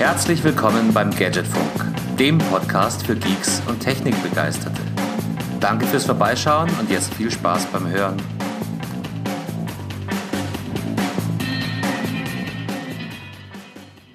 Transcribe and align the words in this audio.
Herzlich 0.00 0.42
willkommen 0.42 0.94
beim 0.94 1.10
Gadgetfunk, 1.10 2.16
dem 2.18 2.38
Podcast 2.38 3.04
für 3.04 3.14
Geeks 3.14 3.60
und 3.66 3.80
Technikbegeisterte. 3.80 4.80
Danke 5.60 5.84
fürs 5.84 6.06
Vorbeischauen 6.06 6.70
und 6.80 6.90
jetzt 6.90 7.12
viel 7.12 7.30
Spaß 7.30 7.66
beim 7.66 7.86
Hören. 7.86 8.16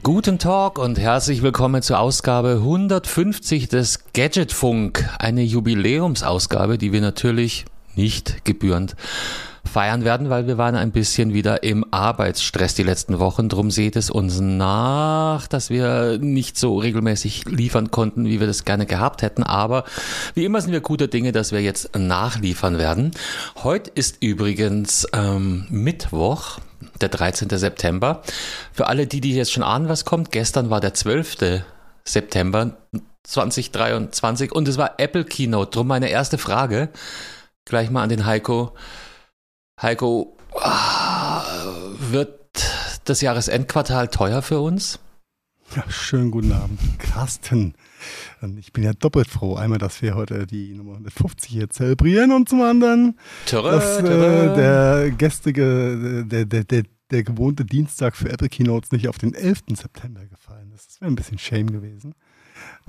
Guten 0.02 0.40
Tag 0.40 0.80
und 0.80 0.98
herzlich 0.98 1.44
willkommen 1.44 1.84
zur 1.84 2.00
Ausgabe 2.00 2.54
150 2.54 3.70
des 3.70 4.12
Gadgetfunk, 4.14 5.08
eine 5.20 5.44
Jubiläumsausgabe, 5.44 6.80
die 6.80 6.94
wir 6.94 7.02
natürlich 7.02 7.66
nicht 7.94 8.44
gebührend 8.44 8.96
feiern 9.76 10.06
werden, 10.06 10.30
weil 10.30 10.48
wir 10.48 10.58
waren 10.58 10.76
ein 10.76 10.94
bisschen 10.94 11.34
wieder 11.34 11.64
im 11.64 11.86
Arbeitsstress 11.92 12.76
die 12.76 12.84
letzten 12.84 13.20
Wochen. 13.20 13.50
Drum 13.50 13.72
seht 13.72 13.98
es 13.98 14.10
uns 14.10 14.40
nach, 14.40 15.48
dass 15.48 15.70
wir 15.70 16.18
nicht 16.18 16.58
so 16.58 16.78
regelmäßig 16.78 17.44
liefern 17.44 17.92
konnten, 17.92 18.24
wie 18.24 18.40
wir 18.40 18.48
das 18.48 18.64
gerne 18.64 18.86
gehabt 18.86 19.22
hätten. 19.22 19.44
Aber 19.44 19.84
wie 20.34 20.46
immer 20.46 20.62
sind 20.62 20.72
wir 20.72 20.80
guter 20.80 21.10
Dinge, 21.10 21.34
dass 21.34 21.52
wir 21.52 21.62
jetzt 21.62 21.94
nachliefern 21.94 22.78
werden. 22.78 23.12
Heute 23.66 23.92
ist 23.94 24.24
übrigens 24.24 25.08
ähm, 25.12 25.66
Mittwoch, 25.70 26.60
der 27.02 27.10
13. 27.10 27.50
September. 27.50 28.22
Für 28.72 28.88
alle 28.88 29.08
die, 29.08 29.20
die 29.20 29.36
jetzt 29.36 29.52
schon 29.52 29.64
ahnen, 29.64 29.90
was 29.90 30.06
kommt, 30.06 30.32
gestern 30.32 30.70
war 30.70 30.80
der 30.80 30.94
12. 30.94 31.64
September 32.06 32.78
2023 33.24 34.54
und 34.54 34.70
es 34.70 34.78
war 34.78 34.94
Apple 35.00 35.26
Keynote. 35.26 35.72
Drum 35.72 35.88
meine 35.88 36.08
erste 36.08 36.38
Frage 36.38 36.88
gleich 37.66 37.90
mal 37.90 38.04
an 38.04 38.10
den 38.10 38.26
Heiko. 38.26 38.74
Heiko, 39.82 40.38
wird 42.10 42.40
das 43.04 43.20
Jahresendquartal 43.20 44.08
teuer 44.08 44.42
für 44.42 44.62
uns? 44.62 45.00
Ja, 45.76 45.84
schönen 45.90 46.32
guten 46.32 46.54
Abend, 46.54 46.80
Carsten. 46.98 47.74
Ich 48.58 48.72
bin 48.72 48.86
ja 48.86 48.94
doppelt 48.94 49.28
froh. 49.28 49.56
Einmal, 49.56 49.78
dass 49.80 50.02
wir 50.02 50.16
heute 50.16 50.48
die 50.48 50.74
Nummer 50.76 50.94
150 50.94 51.52
hier 51.52 51.70
zelebrieren 51.70 52.32
und 52.32 52.48
zum 52.48 52.62
anderen, 52.62 53.20
Töre, 53.48 53.72
dass 53.72 53.98
äh, 54.00 54.56
der 54.56 55.12
gestige, 55.12 56.24
der, 56.26 56.46
der, 56.46 56.64
der, 56.64 56.84
der 57.12 57.24
gewohnte 57.24 57.66
Dienstag 57.66 58.16
für 58.16 58.30
Apple 58.30 58.48
Keynotes 58.48 58.94
nicht 58.94 59.10
auf 59.10 59.18
den 59.18 59.34
11. 59.34 59.64
September 59.74 60.26
gefallen 60.26 60.72
ist. 60.74 60.88
Das 60.88 61.02
wäre 61.02 61.12
ein 61.12 61.16
bisschen 61.16 61.38
shame 61.38 61.70
gewesen. 61.70 62.16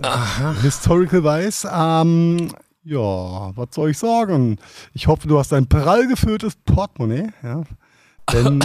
Aha. 0.01 0.55
Historical 0.63 1.25
wise. 1.25 1.69
Ähm, 1.69 2.53
ja, 2.87 3.57
was 3.57 3.69
soll 3.73 3.91
ich 3.91 3.99
sagen? 3.99 4.59
Ich 4.95 5.09
hoffe, 5.09 5.27
du 5.27 5.39
hast 5.39 5.53
ein 5.53 5.67
prall 5.67 6.07
gefülltes 6.07 6.55
Portemonnaie. 6.65 7.31
Ja? 7.43 7.63
Denn 8.33 8.65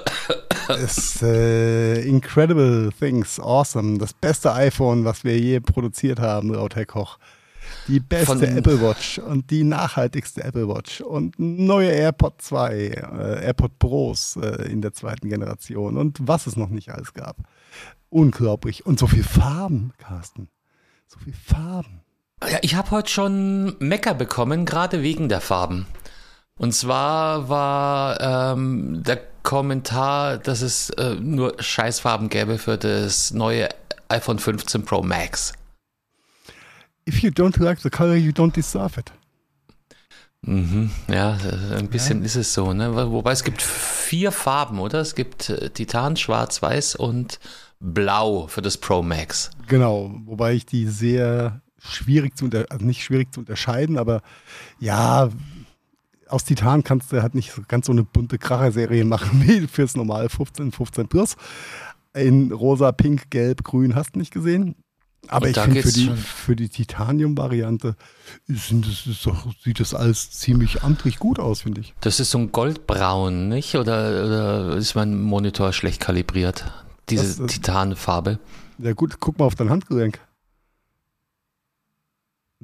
es 0.68 1.22
äh, 1.22 2.06
Incredible 2.06 2.90
Things, 2.98 3.40
awesome. 3.40 3.98
Das 3.98 4.12
beste 4.12 4.52
iPhone, 4.52 5.04
was 5.04 5.24
wir 5.24 5.38
je 5.38 5.60
produziert 5.60 6.20
haben, 6.20 6.52
laut 6.52 6.76
Herr 6.76 6.84
Koch. 6.86 7.18
Die 7.88 7.98
beste 7.98 8.26
Von- 8.26 8.42
Apple 8.42 8.80
Watch 8.80 9.18
und 9.18 9.50
die 9.50 9.64
nachhaltigste 9.64 10.44
Apple 10.44 10.68
Watch 10.68 11.00
und 11.00 11.38
neue 11.38 11.90
AirPod 11.90 12.40
2, 12.40 12.74
äh, 12.74 13.44
AirPod 13.44 13.78
Pros 13.78 14.36
äh, 14.36 14.70
in 14.70 14.82
der 14.82 14.92
zweiten 14.92 15.28
Generation 15.28 15.96
und 15.96 16.18
was 16.22 16.46
es 16.46 16.56
noch 16.56 16.68
nicht 16.68 16.90
alles 16.90 17.12
gab. 17.14 17.38
Unglaublich. 18.10 18.86
Und 18.86 18.98
so 18.98 19.06
viel 19.06 19.24
Farben, 19.24 19.92
Carsten. 19.98 20.48
So 21.08 21.18
viel 21.18 21.32
Farben. 21.32 21.95
Ja, 22.44 22.58
ich 22.60 22.74
habe 22.74 22.90
heute 22.90 23.10
schon 23.10 23.76
Mecker 23.78 24.12
bekommen, 24.14 24.66
gerade 24.66 25.02
wegen 25.02 25.28
der 25.28 25.40
Farben. 25.40 25.86
Und 26.58 26.72
zwar 26.74 27.48
war 27.48 28.20
ähm, 28.20 29.02
der 29.02 29.20
Kommentar, 29.42 30.36
dass 30.38 30.60
es 30.60 30.90
äh, 30.90 31.14
nur 31.14 31.54
Scheißfarben 31.58 32.28
gäbe 32.28 32.58
für 32.58 32.76
das 32.76 33.30
neue 33.32 33.68
iPhone 34.08 34.38
15 34.38 34.84
Pro 34.84 35.02
Max. 35.02 35.54
If 37.08 37.22
you 37.22 37.30
don't 37.30 37.62
like 37.62 37.80
the 37.80 37.90
color, 37.90 38.14
you 38.16 38.32
don't 38.32 38.52
deserve 38.54 39.00
it. 39.00 39.12
Mhm, 40.42 40.90
ja, 41.08 41.36
äh, 41.38 41.76
ein 41.78 41.88
bisschen 41.88 42.22
ist 42.22 42.36
es 42.36 42.52
so, 42.52 42.72
ne? 42.72 42.94
Wo- 42.94 43.12
Wobei 43.12 43.32
es 43.32 43.44
gibt 43.44 43.62
vier 43.62 44.30
Farben, 44.30 44.78
oder? 44.78 45.00
Es 45.00 45.14
gibt 45.14 45.48
äh, 45.48 45.70
Titan, 45.70 46.16
Schwarz, 46.16 46.60
Weiß 46.62 46.96
und 46.96 47.38
Blau 47.80 48.46
für 48.46 48.62
das 48.62 48.76
Pro 48.76 49.02
Max. 49.02 49.50
Genau, 49.68 50.10
wobei 50.26 50.52
ich 50.54 50.66
die 50.66 50.86
sehr 50.86 51.60
schwierig 51.90 52.36
zu 52.36 52.44
unter 52.46 52.66
also 52.70 52.84
nicht 52.84 53.02
schwierig 53.02 53.32
zu 53.32 53.40
unterscheiden, 53.40 53.98
aber 53.98 54.22
ja, 54.78 55.28
aus 56.28 56.44
Titan 56.44 56.82
kannst 56.84 57.12
du 57.12 57.22
halt 57.22 57.34
nicht 57.34 57.52
ganz 57.68 57.86
so 57.86 57.92
eine 57.92 58.02
bunte 58.04 58.38
Kracher-Serie 58.38 59.04
machen 59.04 59.42
wie 59.46 59.66
fürs 59.66 59.96
normale 59.96 60.28
15, 60.28 60.72
15 60.72 61.08
Plus. 61.08 61.36
In 62.14 62.50
rosa, 62.52 62.92
pink, 62.92 63.30
gelb, 63.30 63.62
grün 63.62 63.94
hast 63.94 64.14
du 64.14 64.18
nicht 64.18 64.32
gesehen. 64.32 64.74
Aber 65.28 65.48
ich 65.48 65.58
finde, 65.58 65.82
für 65.82 65.92
die, 65.92 66.10
für 66.16 66.56
die 66.56 66.68
Titanium-Variante 66.68 67.96
das 68.46 68.68
sieht 69.64 69.80
das 69.80 69.92
alles 69.92 70.30
ziemlich 70.30 70.82
amtlich 70.84 71.18
gut 71.18 71.38
aus, 71.40 71.62
finde 71.62 71.80
ich. 71.80 71.94
Das 72.00 72.20
ist 72.20 72.30
so 72.30 72.38
ein 72.38 72.52
Goldbraun, 72.52 73.48
nicht? 73.48 73.74
Oder, 73.74 74.24
oder 74.24 74.76
ist 74.76 74.94
mein 74.94 75.20
Monitor 75.20 75.72
schlecht 75.72 76.00
kalibriert? 76.00 76.72
Diese 77.10 77.22
Das 77.24 77.38
ist- 77.40 77.46
Titanfarbe. 77.48 78.38
Ja 78.78 78.92
gut, 78.92 79.18
guck 79.20 79.38
mal 79.38 79.46
auf 79.46 79.54
dein 79.54 79.70
Handgelenk. 79.70 80.20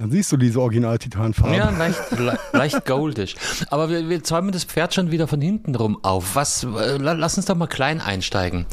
Dann 0.03 0.11
siehst 0.11 0.33
du 0.33 0.37
diese 0.37 0.61
Original-Titanfarbe. 0.61 1.55
Ja, 1.55 1.71
leicht, 1.71 2.11
le 2.11 2.37
leicht 2.53 2.85
goldisch. 2.87 3.37
Aber 3.71 3.89
wir, 3.89 4.09
wir 4.09 4.25
zäumen 4.25 4.51
das 4.51 4.65
Pferd 4.65 4.93
schon 4.95 5.13
wieder 5.13 5.29
von 5.29 5.41
hinten 5.41 5.77
rum 5.77 6.03
auf. 6.03 6.35
Was, 6.35 6.65
äh, 6.65 6.97
la- 6.97 7.13
lass 7.13 7.37
uns 7.37 7.47
doch 7.47 7.55
mal 7.55 7.69
klein 7.69 8.01
einsteigen. 8.01 8.67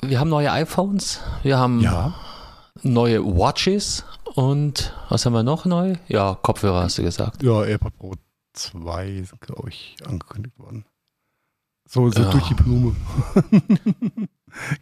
Wir 0.00 0.20
haben 0.20 0.28
neue 0.30 0.52
iPhones, 0.52 1.18
wir 1.42 1.58
haben 1.58 1.80
ja. 1.80 2.14
neue 2.84 3.24
Watches 3.24 4.04
und 4.36 4.94
was 5.08 5.26
haben 5.26 5.32
wir 5.32 5.42
noch 5.42 5.64
neu? 5.64 5.96
Ja, 6.06 6.38
Kopfhörer 6.40 6.84
hast 6.84 6.98
du 6.98 7.02
gesagt. 7.02 7.42
Ja, 7.42 7.64
AirPod 7.64 7.96
Pro 7.98 8.14
2 8.52 9.24
sind, 9.28 9.40
glaube 9.40 9.70
ich, 9.70 9.96
angekündigt 10.06 10.56
worden. 10.60 10.84
So, 11.88 12.08
so 12.12 12.22
Ja. 12.22 12.30
durch 12.30 12.46
die 12.46 12.54
Blume. 12.54 12.94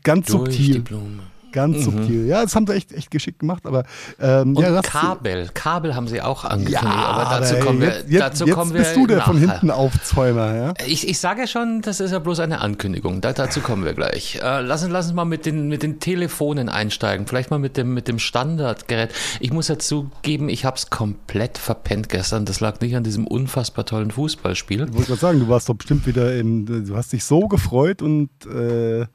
ganz 0.03 0.27
Durch 0.27 0.55
die 0.55 0.65
subtil. 0.75 0.83
Blume. 0.83 1.23
Ganz 1.57 1.79
Mhm. 1.79 1.83
subtil. 1.83 2.27
Ja, 2.27 2.43
das 2.43 2.55
haben 2.55 2.67
sie 2.67 2.75
echt, 2.75 2.93
echt 2.93 3.11
geschickt 3.11 3.39
gemacht, 3.39 3.65
aber 3.65 3.85
ähm, 4.21 4.55
Und 4.55 4.63
ja, 4.63 4.83
Kabel, 4.83 5.49
Kabel 5.55 5.95
haben 5.95 6.07
sie 6.07 6.21
auch 6.21 6.45
Ja, 6.45 6.51
angekündigt, 6.51 6.85
aber 6.85 7.41
dazu 7.41 7.55
kommen 7.57 7.81
wir, 7.81 7.89
jetzt, 7.89 8.11
jetzt, 8.11 8.21
dazu 8.21 8.45
jetzt 8.45 8.55
kommen 8.55 8.75
wir 8.75 8.81
bist 8.81 8.95
du 8.95 9.07
der 9.07 9.23
von 9.23 9.41
nachher. 9.41 9.53
hinten 9.61 9.71
Aufzäumer, 9.71 10.55
ja? 10.55 10.75
Ich, 10.87 11.09
ich 11.09 11.19
sage 11.19 11.41
ja 11.41 11.47
schon, 11.47 11.81
das 11.81 12.01
ist 12.01 12.11
ja 12.11 12.19
bloß 12.19 12.41
eine 12.41 12.61
Ankündigung. 12.61 13.23
Da, 13.23 13.33
dazu 13.33 13.61
kommen 13.61 13.87
wir 13.87 13.95
gleich. 13.95 14.37
Äh, 14.43 14.61
lass, 14.61 14.83
uns, 14.83 14.93
lass 14.93 15.07
uns 15.07 15.15
mal 15.15 15.25
mit 15.25 15.47
den, 15.47 15.69
mit 15.69 15.83
den 15.83 15.99
Telefonen 15.99 16.69
einsteigen. 16.69 17.27
Vielleicht 17.27 17.51
mal 17.51 17.59
mit 17.59 17.79
dem, 17.79 17.95
mit 17.95 18.07
dem 18.07 18.19
Standardgerät. 18.19 19.11
Ich 19.41 19.51
muss 19.51 19.69
ja 19.69 19.79
zugeben, 19.79 20.51
ich 20.51 20.67
habe 20.67 20.77
es 20.77 20.91
komplett 20.91 21.57
verpennt 21.57 22.11
gestern. 22.11 22.45
Das 22.45 22.61
lag 22.61 22.81
nicht 22.81 22.97
an 22.97 23.03
diesem 23.03 23.27
unfassbar 23.27 23.87
tollen 23.87 24.11
Fußballspiel. 24.11 24.83
Ich 24.89 24.93
wollte 24.93 25.07
gerade 25.07 25.21
sagen, 25.21 25.41
du 25.41 25.49
warst 25.49 25.71
doch 25.71 25.75
bestimmt 25.75 26.07
wieder 26.07 26.37
im, 26.37 26.67
du 26.87 26.95
hast 26.97 27.15
dich 27.15 27.25
so 27.25 27.49
gefreut 27.49 28.03
und 28.03 28.29
äh, 28.45 29.07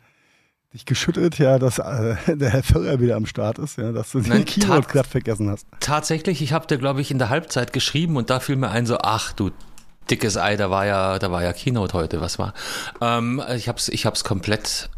dich 0.73 0.85
geschüttelt, 0.85 1.37
ja, 1.37 1.59
dass 1.59 1.79
äh, 1.79 2.15
der 2.37 2.49
Herr 2.49 2.63
Förrer 2.63 2.99
wieder 2.99 3.15
am 3.15 3.25
Start 3.25 3.59
ist, 3.59 3.77
ja, 3.77 3.91
dass 3.91 4.11
du 4.11 4.21
den 4.21 4.29
Nein, 4.29 4.45
Keynote 4.45 4.81
tat- 4.81 4.87
gerade 4.89 5.09
vergessen 5.09 5.49
hast. 5.49 5.67
Tatsächlich, 5.79 6.41
ich 6.41 6.53
habe 6.53 6.67
dir, 6.67 6.77
glaube 6.77 7.01
ich, 7.01 7.11
in 7.11 7.17
der 7.19 7.29
Halbzeit 7.29 7.73
geschrieben 7.73 8.15
und 8.17 8.29
da 8.29 8.39
fiel 8.39 8.55
mir 8.55 8.69
ein, 8.69 8.85
so, 8.85 8.97
ach 9.01 9.33
du 9.33 9.51
dickes 10.09 10.37
Ei, 10.37 10.55
da 10.57 10.69
war 10.69 10.85
ja, 10.85 11.19
da 11.19 11.31
war 11.31 11.43
ja 11.43 11.53
Keynote 11.53 11.93
heute, 11.93 12.21
was 12.21 12.39
war. 12.39 12.53
Ähm, 13.01 13.41
ich 13.55 13.67
habe 13.67 13.77
es 13.77 13.87
ich 13.89 14.05
hab's 14.05 14.23
komplett 14.23 14.89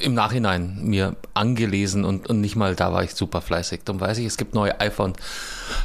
im 0.00 0.14
Nachhinein 0.14 0.78
mir 0.82 1.16
angelesen 1.34 2.04
und, 2.04 2.28
und 2.28 2.40
nicht 2.40 2.56
mal 2.56 2.74
da 2.74 2.92
war 2.92 3.02
ich 3.02 3.14
super 3.14 3.40
fleißig. 3.40 3.80
Darum 3.84 4.00
weiß 4.00 4.18
ich, 4.18 4.26
es 4.26 4.36
gibt 4.36 4.54
neue 4.54 4.78
iPhone 4.80 5.14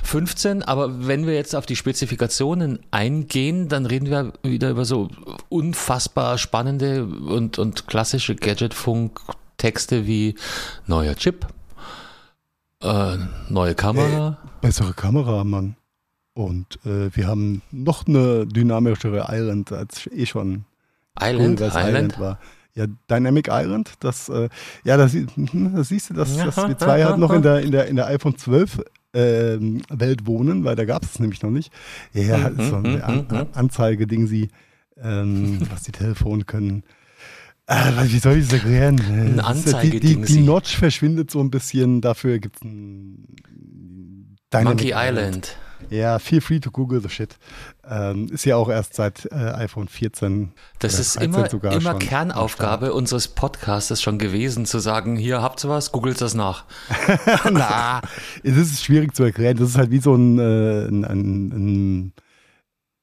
15, 0.03 0.63
aber 0.63 1.07
wenn 1.07 1.25
wir 1.25 1.33
jetzt 1.33 1.55
auf 1.55 1.65
die 1.65 1.75
Spezifikationen 1.75 2.79
eingehen, 2.91 3.69
dann 3.69 3.85
reden 3.85 4.09
wir 4.09 4.33
wieder 4.43 4.69
über 4.69 4.85
so 4.85 5.09
unfassbar 5.49 6.37
spannende 6.37 7.05
und, 7.05 7.57
und 7.57 7.87
klassische 7.87 8.35
Gadgetfunk-Texte 8.35 10.05
wie 10.05 10.35
neuer 10.87 11.15
Chip, 11.15 11.47
äh, 12.81 13.17
neue 13.49 13.75
Kamera. 13.75 14.37
Bessere 14.61 14.93
Kamera, 14.93 15.43
Mann. 15.43 15.75
Und 16.33 16.79
äh, 16.85 17.15
wir 17.15 17.27
haben 17.27 17.61
noch 17.71 18.07
eine 18.07 18.45
dynamischere 18.45 19.27
Island 19.29 19.71
als 19.71 20.07
eh 20.07 20.25
schon 20.25 20.65
Island, 21.19 21.59
cool, 21.59 21.67
was 21.67 21.75
Island. 21.75 22.19
war. 22.19 22.39
Ja, 22.73 22.85
Dynamic 23.09 23.49
Island, 23.49 23.93
das, 23.99 24.29
äh, 24.29 24.47
ja, 24.83 24.97
das, 24.97 25.15
das 25.53 25.89
siehst 25.89 26.09
du, 26.09 26.13
dass, 26.13 26.35
dass 26.37 26.57
wir 26.57 26.77
zwei 26.77 27.03
halt 27.03 27.17
noch 27.17 27.33
in 27.33 27.41
der, 27.41 27.61
in 27.61 27.71
der, 27.71 27.87
in 27.87 27.95
der 27.97 28.07
iPhone 28.07 28.37
12 28.37 28.81
ähm, 29.13 29.81
Welt 29.89 30.25
wohnen, 30.25 30.63
weil 30.63 30.75
da 30.75 30.85
gab 30.85 31.03
es 31.03 31.19
nämlich 31.19 31.41
noch 31.41 31.49
nicht. 31.49 31.71
Ja, 32.13 32.49
Mhm, 32.49 32.69
so 32.69 32.75
eine 32.77 32.89
mhm, 32.89 33.01
An 33.01 33.27
mhm. 33.29 33.47
Anzeige-Ding, 33.53 34.27
sie, 34.27 34.49
ähm, 35.01 35.59
was 35.69 35.83
die 35.83 35.91
Telefone 35.91 36.45
können. 36.45 36.83
Äh, 37.67 37.91
wie 38.05 38.19
soll 38.19 38.37
ich 38.37 38.45
das 38.45 38.53
erklären? 38.53 38.99
Äh, 38.99 39.35
das 39.35 39.65
ist 39.65 39.73
ja 39.73 39.81
die, 39.81 39.99
die, 39.99 40.15
die 40.15 40.25
sie. 40.25 40.41
Notch 40.41 40.75
verschwindet 40.75 41.31
so 41.31 41.39
ein 41.39 41.51
bisschen, 41.51 42.01
dafür 42.01 42.39
gibt 42.39 42.57
es 42.57 42.63
ein 42.63 43.25
Dynamic 44.51 44.67
Monkey 44.67 44.93
Island. 44.95 45.57
Ja, 45.89 46.19
feel 46.19 46.41
free 46.41 46.59
to 46.59 46.71
Google 46.71 47.01
the 47.01 47.09
shit. 47.09 47.37
Ähm, 47.89 48.27
ist 48.31 48.45
ja 48.45 48.57
auch 48.57 48.69
erst 48.69 48.93
seit 48.93 49.25
äh, 49.31 49.35
iPhone 49.35 49.87
14. 49.87 50.51
Das 50.79 50.99
ist 50.99 51.15
immer, 51.15 51.51
immer 51.51 51.95
Kernaufgabe 51.95 52.93
unseres 52.93 53.27
Podcasts 53.27 54.01
schon 54.01 54.19
gewesen, 54.19 54.65
zu 54.65 54.79
sagen, 54.79 55.15
hier 55.15 55.41
habt 55.41 55.63
ihr 55.65 55.69
was, 55.69 55.91
googelt 55.91 56.21
das 56.21 56.35
nach. 56.35 56.65
Na, 57.51 58.01
es 58.43 58.55
ist 58.55 58.83
schwierig 58.83 59.15
zu 59.15 59.23
erklären. 59.23 59.57
Das 59.57 59.69
ist 59.69 59.77
halt 59.77 59.89
wie 59.89 59.99
so 59.99 60.13
ein, 60.13 60.37
äh, 60.37 60.87
ein, 60.87 61.05
ein, 61.05 61.47
ein 61.49 62.13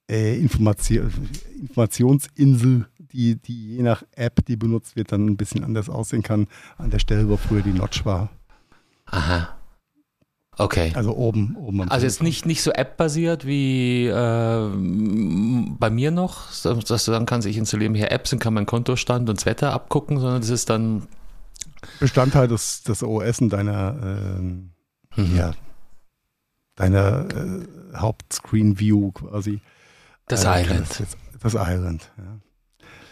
äh, 0.09 0.39
Information, 0.39 1.13
Informationsinsel, 1.61 2.87
die, 2.99 3.35
die 3.37 3.77
je 3.77 3.83
nach 3.83 4.05
App, 4.15 4.45
die 4.47 4.57
benutzt 4.57 4.95
wird, 4.95 5.11
dann 5.11 5.27
ein 5.27 5.37
bisschen 5.37 5.65
anders 5.65 5.89
aussehen 5.89 6.23
kann. 6.23 6.47
An 6.77 6.91
der 6.91 7.01
Stelle, 7.01 7.29
wo 7.29 7.37
früher 7.37 7.63
die 7.63 7.73
Notch 7.73 8.05
war. 8.05 8.31
Aha. 9.07 9.58
Okay. 10.59 10.93
Also 10.95 11.15
oben, 11.15 11.57
oben 11.57 11.83
am 11.83 11.89
Also 11.89 12.05
jetzt 12.05 12.21
nicht, 12.21 12.45
nicht 12.45 12.63
so 12.63 12.73
App-basiert 12.73 13.47
wie 13.47 14.07
äh, 14.09 14.69
bei 15.79 15.89
mir 15.89 16.11
noch, 16.11 16.49
dass 16.63 17.05
du 17.05 17.13
dann 17.13 17.27
kannst, 17.27 17.47
ich 17.47 17.57
installiere 17.57 17.91
mir 17.91 17.99
hier 17.99 18.11
Apps 18.11 18.33
und 18.33 18.41
kann 18.41 18.55
mein 18.55 18.67
Kontostand 18.67 19.29
und 19.31 19.39
das 19.39 19.47
Wetter 19.47 19.73
abgucken, 19.73 20.19
sondern 20.19 20.41
das 20.41 20.51
ist 20.51 20.69
dann 20.69 21.07
Bestandteil 22.01 22.49
des, 22.49 22.83
des 22.83 23.05
OS 23.05 23.41
und 23.41 23.51
deiner, 23.51 23.97
äh, 24.03 25.21
mhm. 25.21 25.37
ja, 25.37 25.53
deiner 26.75 27.29
äh, 27.29 27.97
Hauptscreen-View 27.97 29.13
quasi. 29.13 29.61
Das 30.27 30.45
äh, 30.45 30.63
Island. 30.63 30.89
Das, 30.99 31.55
das 31.55 31.55
Island, 31.55 32.11
ja. 32.19 32.41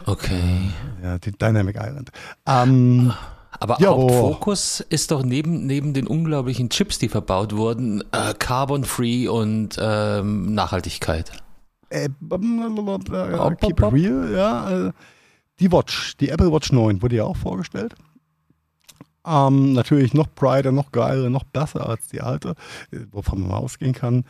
Okay. 0.04 0.70
Ja, 1.02 1.18
die 1.18 1.32
Dynamic 1.32 1.76
Island. 1.76 2.10
Ähm, 2.44 3.12
aber 3.60 3.80
ja, 3.80 3.88
Hauptfokus 3.88 4.80
ist 4.80 5.10
doch 5.10 5.22
neben, 5.22 5.66
neben 5.66 5.94
den 5.94 6.06
unglaublichen 6.06 6.68
Chips, 6.70 6.98
die 6.98 7.08
verbaut 7.08 7.56
wurden, 7.56 8.02
äh, 8.12 8.34
Carbon-Free 8.34 9.28
und 9.28 9.76
ähm, 9.80 10.54
Nachhaltigkeit. 10.54 11.32
Äh, 11.90 12.08
keep 13.60 13.80
it 13.80 13.92
real, 13.92 14.32
ja. 14.32 14.88
Äh, 14.88 14.92
die 15.60 15.72
Watch, 15.72 16.16
die 16.18 16.28
Apple 16.28 16.52
Watch 16.52 16.72
9 16.72 17.00
wurde 17.02 17.16
ja 17.16 17.24
auch 17.24 17.36
vorgestellt. 17.36 17.94
Ähm, 19.26 19.72
natürlich 19.72 20.14
noch 20.14 20.28
brighter, 20.28 20.70
noch 20.70 20.92
geiler, 20.92 21.30
noch 21.30 21.44
besser 21.44 21.88
als 21.88 22.08
die 22.08 22.20
alte, 22.20 22.54
äh, 22.92 22.98
wovon 23.10 23.42
man 23.42 23.52
ausgehen 23.52 23.92
kann. 23.92 24.24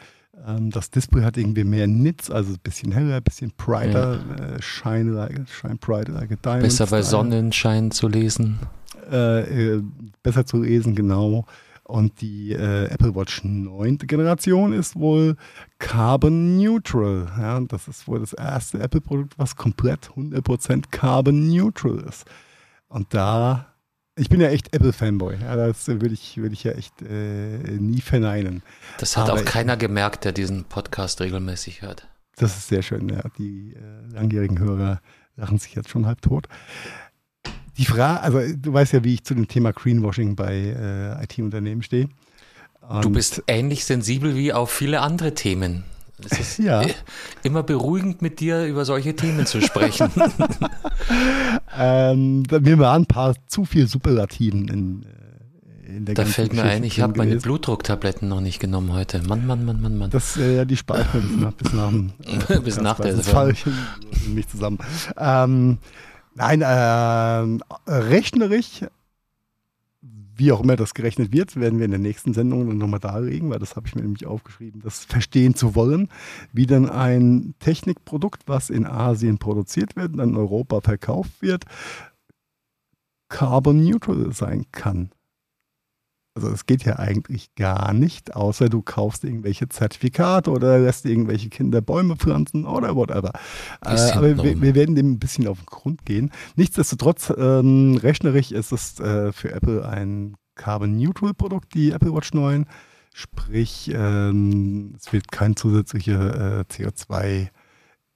Ähm, 0.47 0.71
das 0.71 0.91
Display 0.91 1.23
hat 1.23 1.37
irgendwie 1.37 1.65
mehr 1.65 1.87
Nits, 1.87 2.31
also 2.31 2.53
ein 2.53 2.61
bisschen 2.63 2.93
heller, 2.93 3.17
ein 3.17 3.23
bisschen 3.23 3.53
brighter, 3.57 4.21
ja. 4.39 4.45
äh, 4.55 4.63
shine, 4.63 5.11
like, 5.13 5.41
shine 5.49 5.77
brighter 5.77 6.13
like. 6.13 6.41
Besser 6.43 6.87
bei 6.87 7.03
Sonnenschein 7.03 7.91
zu 7.91 8.09
lesen. 8.09 8.59
Äh, 9.11 9.75
äh, 9.77 9.83
besser 10.23 10.47
zu 10.47 10.63
lesen, 10.63 10.95
genau. 10.95 11.45
Und 11.85 12.21
die 12.21 12.53
äh, 12.53 12.87
Apple 12.87 13.15
Watch 13.15 13.45
9. 13.45 13.99
Generation 13.99 14.73
ist 14.73 14.97
wohl 14.97 15.37
Carbon 15.79 16.57
Neutral. 16.57 17.29
Ja, 17.39 17.61
das 17.61 17.87
ist 17.87 18.09
wohl 18.09 18.19
das 18.19 18.33
erste 18.33 18.81
Apple-Produkt, 18.81 19.39
was 19.39 19.55
komplett 19.55 20.11
100% 20.17 20.87
Carbon 20.91 21.49
Neutral 21.49 22.01
ist. 22.09 22.25
Und 22.89 23.15
da, 23.15 23.67
ich 24.17 24.29
bin 24.29 24.41
ja 24.41 24.49
echt 24.49 24.75
Apple-Fanboy. 24.75 25.37
Ja, 25.41 25.55
das 25.55 25.87
würde 25.87 26.15
ich, 26.15 26.37
würd 26.39 26.53
ich 26.53 26.65
ja 26.65 26.73
echt 26.73 27.03
äh, 27.03 27.59
nie 27.79 28.01
verneinen. 28.01 28.63
Das 28.99 29.17
hat 29.17 29.31
Aber 29.31 29.41
auch 29.41 29.45
keiner 29.45 29.77
gemerkt, 29.77 30.25
der 30.25 30.33
diesen 30.33 30.65
Podcast 30.65 31.21
regelmäßig 31.21 31.83
hört. 31.83 32.09
Das 32.35 32.57
ist 32.57 32.67
sehr 32.67 32.83
schön, 32.83 33.09
ja. 33.09 33.23
Die 33.39 33.75
äh, 33.75 34.13
langjährigen 34.13 34.59
Hörer 34.59 35.01
lachen 35.37 35.59
sich 35.59 35.75
jetzt 35.75 35.91
schon 35.91 36.07
halb 36.07 36.21
tot. 36.21 36.49
Die 37.79 37.85
Frage, 37.85 38.21
also 38.21 38.41
du 38.55 38.73
weißt 38.73 38.95
ja, 38.95 39.05
wie 39.05 39.15
ich 39.15 39.25
zu 39.25 39.35
dem 39.35 39.49
Thema 39.49 39.73
Greenwashing 39.73 40.35
bei 40.35 40.55
äh, 40.55 41.25
IT-Unternehmen 41.25 41.83
stehe. 41.83 42.09
du 43.03 43.11
bist 43.11 43.43
ähnlich 43.47 43.85
sensibel 43.85 44.35
wie 44.35 44.53
auf 44.53 44.71
viele 44.71 45.01
andere 45.01 45.35
Themen. 45.35 45.85
Es 46.25 46.39
ist 46.39 46.59
ja. 46.65 46.83
immer 47.43 47.63
beruhigend, 47.63 48.23
mit 48.23 48.41
dir 48.41 48.65
über 48.65 48.85
solche 48.85 49.15
Themen 49.15 49.47
zu 49.47 49.61
sprechen. 49.61 50.11
ähm, 51.79 52.45
mir 52.61 52.79
waren 52.79 53.03
ein 53.03 53.07
paar 53.07 53.35
zu 53.47 53.65
viel 53.65 53.87
Superlativen 53.87 54.69
in, 54.69 55.03
äh, 55.03 55.97
in 55.97 56.05
der 56.07 56.15
Da 56.15 56.25
fällt 56.25 56.55
mir 56.55 56.63
ein, 56.63 56.83
ich 56.83 57.01
habe 57.01 57.19
meine 57.19 57.37
Blutdrucktabletten 57.37 58.29
noch 58.29 58.41
nicht 58.41 58.59
genommen 58.59 58.93
heute. 58.95 59.23
Mann, 59.23 59.47
Mann, 59.47 59.65
Mann, 59.67 59.83
Mann, 59.83 59.99
Mann. 59.99 60.11
Das, 60.11 60.39
äh, 60.39 60.65
die 60.65 60.77
speichern 60.77 61.29
bis 61.29 61.41
nach, 61.41 61.53
bis 61.53 61.73
nach, 61.73 62.51
äh, 62.57 62.61
bis 62.61 62.81
nach 62.81 62.97
der 62.99 63.51
ich 63.51 63.67
nicht 64.29 64.51
zusammen. 64.51 64.79
Ähm, 65.19 65.79
Nein, 66.39 66.61
äh, 66.61 67.91
rechnerisch, 67.91 68.85
wie 70.03 70.53
auch 70.53 70.61
immer 70.61 70.77
das 70.77 70.93
gerechnet 70.93 71.33
wird, 71.33 71.57
werden 71.57 71.79
wir 71.79 71.87
in 71.87 71.93
der 71.93 71.99
nächsten 71.99 72.35
Sendung 72.35 72.77
nochmal 72.77 73.01
darlegen, 73.01 73.49
weil 73.49 73.59
das 73.59 73.75
habe 73.75 73.89
ich 73.89 73.95
mir 73.95 74.03
nämlich 74.03 74.27
aufgeschrieben, 74.27 74.83
das 74.83 75.07
verstehen 75.07 75.55
zu 75.55 75.75
wollen, 75.75 76.11
wie 76.53 76.67
dann 76.67 76.91
ein 76.91 77.55
Technikprodukt, 77.59 78.43
was 78.47 78.69
in 78.69 78.85
Asien 78.85 79.39
produziert 79.39 79.97
wird, 79.97 80.19
dann 80.19 80.29
in 80.31 80.37
Europa 80.37 80.83
verkauft 80.83 81.41
wird, 81.41 81.65
carbon 83.31 83.83
neutral 83.83 84.31
sein 84.35 84.67
kann. 84.73 85.09
Also 86.37 86.51
es 86.51 86.67
geht 86.67 86.85
ja 86.85 86.99
eigentlich 86.99 87.55
gar 87.55 87.95
nicht, 87.95 88.37
außer 88.37 88.69
du 88.69 88.83
kaufst 88.83 89.25
irgendwelche 89.25 89.71
Zertifikate 89.71 90.51
oder 90.51 90.79
lässt 90.79 91.07
irgendwelche 91.07 91.49
Kinder 91.49 91.81
Bäume 91.81 92.17
pflanzen 92.17 92.67
oder 92.67 92.95
whatever. 92.95 93.33
Äh, 93.83 94.13
aber 94.13 94.45
wir, 94.45 94.61
wir, 94.61 94.75
werden 94.75 94.95
dem 94.95 95.13
ein 95.13 95.19
bisschen 95.19 95.49
auf 95.49 95.59
den 95.59 95.67
Grund 95.67 96.05
gehen. 96.05 96.31
Nichtsdestotrotz, 96.55 97.33
ähm, 97.37 97.99
rechnerisch 98.03 98.53
ist 98.53 98.71
es 98.71 99.01
äh, 99.01 99.33
für 99.33 99.51
Apple 99.53 99.89
ein 99.89 100.37
Carbon-Neutral-Produkt, 100.57 101.73
die 101.73 101.93
Apple 101.93 102.13
Watch 102.13 102.35
9. 102.35 102.67
Sprich, 103.15 103.91
ähm, 103.95 104.95
es 104.95 105.11
wird 105.15 105.33
kein 105.33 105.57
zusätzlicher 105.57 106.61
äh, 106.61 106.65
CO2 106.65 107.49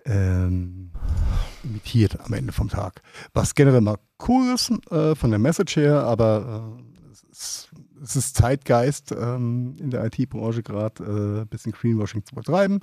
ähm, 0.04 0.90
imitiert 1.62 2.20
am 2.20 2.34
Ende 2.34 2.52
vom 2.52 2.68
Tag. 2.68 3.00
Was 3.32 3.54
generell 3.54 3.80
mal 3.80 3.96
cool 4.28 4.54
ist 4.54 4.70
äh, 4.90 5.14
von 5.14 5.30
der 5.30 5.38
Message 5.38 5.76
her, 5.76 6.02
aber 6.02 6.76
äh, 6.76 7.10
es 7.10 7.22
ist 7.30 7.69
es 8.02 8.16
ist 8.16 8.36
Zeitgeist 8.36 9.12
ähm, 9.12 9.76
in 9.78 9.90
der 9.90 10.04
IT-Branche 10.04 10.62
gerade 10.62 11.02
äh, 11.02 11.40
ein 11.42 11.48
bisschen 11.48 11.72
Greenwashing 11.72 12.24
zu 12.24 12.34
betreiben. 12.34 12.80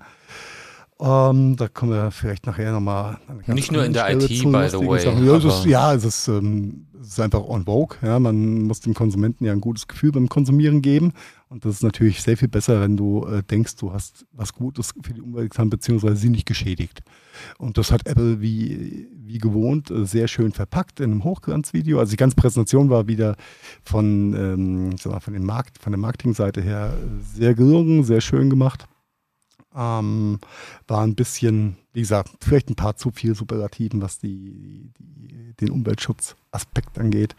Ähm, 0.99 1.55
da 1.55 1.67
kommen 1.67 1.91
wir 1.91 2.11
vielleicht 2.11 2.47
nachher 2.47 2.71
nochmal. 2.71 3.19
Nicht 3.45 3.71
nur 3.71 3.85
in 3.85 3.93
der 3.93 4.05
Stelle 4.05 4.23
IT, 4.23 4.29
by 4.29 4.67
the 4.69 4.87
way. 4.87 5.25
Ja, 5.25 5.35
es 5.35 5.43
ist, 5.43 5.65
ja, 5.65 5.93
es 5.93 6.03
ist, 6.03 6.27
ähm, 6.27 6.87
es 6.99 7.09
ist 7.09 7.19
einfach 7.19 7.43
on 7.43 7.65
vogue. 7.65 7.97
Ja. 8.01 8.19
Man 8.19 8.63
muss 8.63 8.79
dem 8.79 8.95
Konsumenten 8.95 9.45
ja 9.45 9.51
ein 9.51 9.61
gutes 9.61 9.87
Gefühl 9.87 10.11
beim 10.11 10.27
Konsumieren 10.27 10.81
geben. 10.81 11.13
Und 11.49 11.63
das 11.63 11.75
ist 11.75 11.83
natürlich 11.83 12.21
sehr 12.21 12.35
viel 12.35 12.49
besser, 12.49 12.81
wenn 12.81 12.97
du 12.97 13.25
äh, 13.25 13.41
denkst, 13.41 13.77
du 13.77 13.93
hast 13.93 14.25
was 14.33 14.53
Gutes 14.53 14.93
für 15.01 15.13
die 15.13 15.21
Umwelt 15.21 15.51
getan, 15.51 15.69
beziehungsweise 15.69 16.17
sie 16.17 16.29
nicht 16.29 16.45
geschädigt. 16.45 17.01
Und 17.57 17.77
das 17.77 17.91
hat 17.91 18.05
Apple 18.05 18.41
wie, 18.41 19.07
wie 19.13 19.37
gewohnt 19.37 19.89
äh, 19.89 20.05
sehr 20.05 20.27
schön 20.27 20.51
verpackt 20.51 20.99
in 20.99 21.11
einem 21.11 21.23
Hochglanzvideo. 21.23 21.99
Also 21.99 22.11
die 22.11 22.17
ganze 22.17 22.35
Präsentation 22.35 22.89
war 22.89 23.07
wieder 23.07 23.37
von, 23.83 24.33
ähm, 24.33 24.89
mal, 25.05 25.19
von, 25.21 25.33
den 25.33 25.45
Markt, 25.45 25.77
von 25.77 25.93
der 25.93 25.99
Marketingseite 25.99 26.61
her 26.61 26.93
sehr 27.33 27.53
gelungen, 27.53 28.03
sehr 28.03 28.21
schön 28.21 28.49
gemacht. 28.49 28.85
Ähm, 29.77 30.39
war 30.87 31.03
ein 31.03 31.13
bisschen, 31.13 31.77
wie 31.93 31.99
gesagt, 31.99 32.31
vielleicht 32.41 32.69
ein 32.69 32.75
paar 32.75 32.95
zu 32.95 33.11
viel 33.11 33.35
Superlativen, 33.35 34.01
was 34.01 34.17
die, 34.17 34.91
die, 34.97 35.53
den 35.59 35.69
Umweltschutzaspekt 35.69 36.97
angeht. 36.97 37.35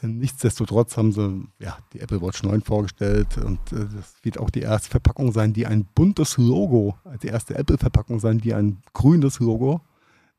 Nichtsdestotrotz 0.00 0.96
haben 0.96 1.12
sie 1.12 1.48
ja, 1.58 1.76
die 1.92 2.00
Apple 2.00 2.22
Watch 2.22 2.44
9 2.44 2.60
vorgestellt 2.60 3.36
und 3.38 3.58
äh, 3.72 3.86
das 3.96 4.14
wird 4.22 4.38
auch 4.38 4.50
die 4.50 4.60
erste 4.60 4.90
Verpackung 4.90 5.32
sein, 5.32 5.52
die 5.52 5.66
ein 5.66 5.84
buntes 5.94 6.38
Logo, 6.38 6.96
die 7.22 7.28
erste 7.28 7.56
Apple-Verpackung 7.56 8.20
sein, 8.20 8.38
die 8.38 8.54
ein 8.54 8.80
grünes 8.92 9.40
Logo 9.40 9.80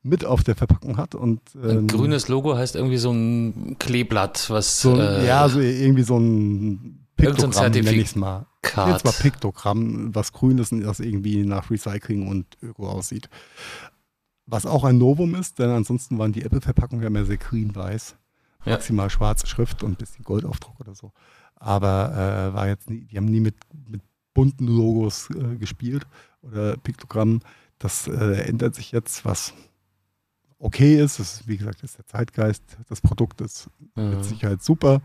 mit 0.02 0.26
auf 0.26 0.44
der 0.44 0.56
Verpackung 0.56 0.98
hat. 0.98 1.16
Und, 1.16 1.42
ähm, 1.56 1.80
ein 1.80 1.88
grünes 1.88 2.28
Logo 2.30 2.56
heißt 2.56 2.76
irgendwie 2.76 2.98
so 2.98 3.12
ein 3.12 3.78
Kleeblatt, 3.80 4.50
was. 4.50 4.82
So, 4.82 4.96
äh, 4.98 5.26
ja, 5.26 5.48
so 5.50 5.60
irgendwie 5.60 6.04
so 6.04 6.18
ein 6.18 7.03
Piktogramm, 7.32 7.72
nenne 7.72 7.92
ich 7.92 8.08
es 8.10 8.16
mal. 8.16 8.46
Jetzt 8.64 9.06
mal 9.06 9.14
Piktogramm, 9.14 10.16
was 10.16 10.32
grün 10.32 10.58
ist 10.58 10.72
und 10.72 10.82
das 10.82 11.00
irgendwie 11.00 11.44
nach 11.46 11.70
Recycling 11.70 12.28
und 12.28 12.58
Öko 12.62 12.90
aussieht. 12.90 13.30
Was 14.46 14.66
auch 14.66 14.84
ein 14.84 14.98
Novum 14.98 15.36
ist, 15.36 15.60
denn 15.60 15.70
ansonsten 15.70 16.18
waren 16.18 16.34
die 16.34 16.44
Apple-Verpackungen 16.44 17.04
ja 17.04 17.10
mehr 17.10 17.26
sehr 17.26 17.38
grün-weiß. 17.38 18.16
Ja. 18.66 18.74
Maximal 18.74 19.10
schwarze 19.10 19.48
Schrift 19.48 19.84
und 19.84 19.92
ein 19.92 19.96
bisschen 19.96 20.24
Goldaufdruck 20.24 20.80
oder 20.80 20.96
so. 20.96 21.12
Aber 21.56 22.12
äh, 22.14 22.54
war 22.54 22.68
jetzt 22.68 22.90
nie, 22.90 23.02
die 23.06 23.18
haben 23.18 23.26
nie 23.26 23.40
mit, 23.40 23.56
mit 23.88 24.02
bunten 24.34 24.68
Logos 24.68 25.30
äh, 25.30 25.56
gespielt 25.56 26.06
oder 26.42 26.76
Piktogrammen. 26.78 27.42
Das 27.80 28.08
äh, 28.08 28.48
ändert 28.48 28.76
sich 28.76 28.92
jetzt, 28.92 29.26
was 29.26 29.54
okay 30.60 31.00
ist. 31.00 31.20
Das 31.20 31.36
ist, 31.36 31.48
wie 31.48 31.58
gesagt, 31.58 31.84
ist 31.84 31.98
der 31.98 32.06
Zeitgeist. 32.06 32.64
Das 32.90 33.02
Produkt 33.02 33.42
ist 33.42 33.70
mhm. 33.96 34.12
mit 34.12 34.26
Sicherheit 34.26 34.64
super. 34.64 35.02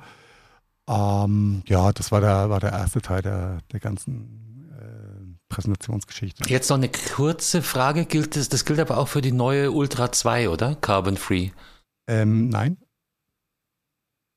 Ähm, 0.88 1.62
ja, 1.66 1.92
das 1.92 2.10
war 2.10 2.20
der, 2.20 2.50
war 2.50 2.60
der 2.60 2.72
erste 2.72 3.02
Teil 3.02 3.22
der, 3.22 3.58
der 3.72 3.80
ganzen 3.80 4.70
äh, 4.80 5.36
Präsentationsgeschichte. 5.48 6.48
Jetzt 6.48 6.70
noch 6.70 6.78
eine 6.78 6.88
kurze 6.88 7.62
Frage. 7.62 8.06
Gilt 8.06 8.36
das, 8.36 8.48
das 8.48 8.64
gilt 8.64 8.80
aber 8.80 8.96
auch 8.96 9.08
für 9.08 9.20
die 9.20 9.32
neue 9.32 9.70
Ultra 9.70 10.10
2, 10.10 10.48
oder? 10.48 10.76
Carbon 10.76 11.16
Free. 11.16 11.50
Ähm, 12.06 12.48
nein. 12.48 12.78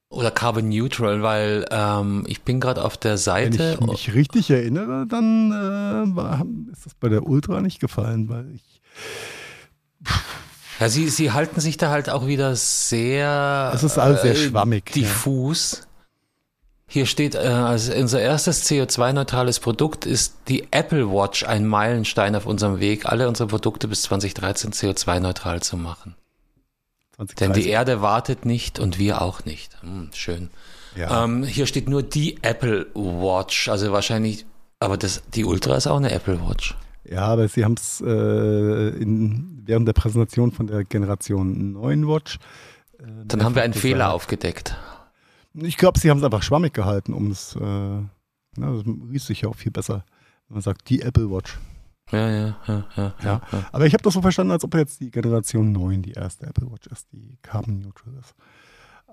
Oder 0.09 0.29
Carbon 0.29 0.67
Neutral, 0.67 1.23
weil 1.23 1.65
ähm, 1.71 2.25
ich 2.27 2.41
bin 2.41 2.59
gerade 2.59 2.83
auf 2.83 2.97
der 2.97 3.17
Seite. 3.17 3.77
Wenn 3.79 3.87
ich 3.91 4.07
mich 4.07 4.13
richtig 4.13 4.51
erinnere, 4.51 5.07
dann 5.07 5.51
äh, 5.51 6.15
war, 6.15 6.45
ist 6.69 6.85
das 6.85 6.95
bei 6.95 7.07
der 7.07 7.25
Ultra 7.25 7.61
nicht 7.61 7.79
gefallen, 7.79 8.27
weil 8.27 8.51
ich. 8.53 8.81
Ja, 10.81 10.89
sie, 10.89 11.07
sie 11.07 11.31
halten 11.31 11.61
sich 11.61 11.77
da 11.77 11.91
halt 11.91 12.09
auch 12.09 12.27
wieder 12.27 12.57
sehr. 12.57 13.71
Es 13.73 13.83
ist 13.83 13.97
alles 13.97 14.23
sehr 14.23 14.33
äh, 14.33 14.35
schwammig. 14.35 14.91
Diffus. 14.91 15.79
Ja. 15.79 15.90
Hier 16.93 17.05
steht, 17.05 17.35
äh, 17.35 17.37
also 17.37 17.93
unser 17.93 18.19
erstes 18.19 18.69
CO2-neutrales 18.69 19.61
Produkt 19.61 20.05
ist 20.05 20.35
die 20.49 20.67
Apple 20.71 21.09
Watch, 21.09 21.45
ein 21.45 21.65
Meilenstein 21.65 22.35
auf 22.35 22.45
unserem 22.45 22.81
Weg, 22.81 23.05
alle 23.05 23.29
unsere 23.29 23.47
Produkte 23.47 23.87
bis 23.87 24.01
2013 24.01 24.73
CO2-neutral 24.73 25.61
zu 25.61 25.77
machen. 25.77 26.15
2030. 27.15 27.35
Denn 27.37 27.53
die 27.53 27.69
Erde 27.69 28.01
wartet 28.01 28.45
nicht 28.45 28.77
und 28.77 28.99
wir 28.99 29.21
auch 29.21 29.45
nicht. 29.45 29.81
Hm, 29.81 30.09
schön. 30.13 30.49
Ja. 30.97 31.23
Ähm, 31.23 31.45
hier 31.45 31.65
steht 31.65 31.87
nur 31.87 32.03
die 32.03 32.39
Apple 32.41 32.87
Watch, 32.93 33.69
also 33.69 33.93
wahrscheinlich, 33.93 34.45
aber 34.81 34.97
das, 34.97 35.23
die 35.33 35.45
Ultra 35.45 35.77
ist 35.77 35.87
auch 35.87 35.95
eine 35.95 36.11
Apple 36.11 36.41
Watch. 36.45 36.75
Ja, 37.09 37.21
aber 37.21 37.47
sie 37.47 37.63
haben 37.63 37.75
es 37.75 38.01
äh, 38.01 38.05
während 38.05 39.87
der 39.87 39.93
Präsentation 39.93 40.51
von 40.51 40.67
der 40.67 40.83
Generation 40.83 41.71
9 41.71 42.05
Watch. 42.05 42.37
Äh, 42.99 43.05
Dann 43.27 43.45
haben 43.45 43.55
wir 43.55 43.63
einen 43.63 43.73
Fehler 43.73 44.11
aufgedeckt. 44.13 44.75
Ich 45.53 45.77
glaube, 45.77 45.99
sie 45.99 46.09
haben 46.09 46.19
es 46.19 46.23
einfach 46.23 46.43
schwammig 46.43 46.73
gehalten, 46.73 47.13
um 47.13 47.31
es, 47.31 47.55
äh, 47.55 47.59
na, 47.59 48.07
das 48.55 48.83
liest 49.09 49.27
sich 49.27 49.41
ja 49.41 49.49
auch 49.49 49.55
viel 49.55 49.71
besser, 49.71 50.05
wenn 50.47 50.55
man 50.55 50.61
sagt, 50.61 50.89
die 50.89 51.01
Apple 51.01 51.29
Watch. 51.29 51.59
Ja, 52.11 52.29
ja, 52.29 52.57
ja, 52.67 52.85
ja. 52.95 53.13
ja. 53.23 53.41
ja. 53.51 53.69
Aber 53.71 53.85
ich 53.85 53.93
habe 53.93 54.03
das 54.03 54.13
so 54.13 54.21
verstanden, 54.21 54.51
als 54.51 54.63
ob 54.63 54.75
jetzt 54.75 54.99
die 54.99 55.11
Generation 55.11 55.71
9 55.71 56.01
die 56.01 56.11
erste 56.11 56.45
Apple 56.47 56.69
Watch 56.71 56.87
ist, 56.87 57.07
die 57.11 57.37
Carbon 57.41 57.79
Neutral 57.79 58.13
ist. 58.19 58.33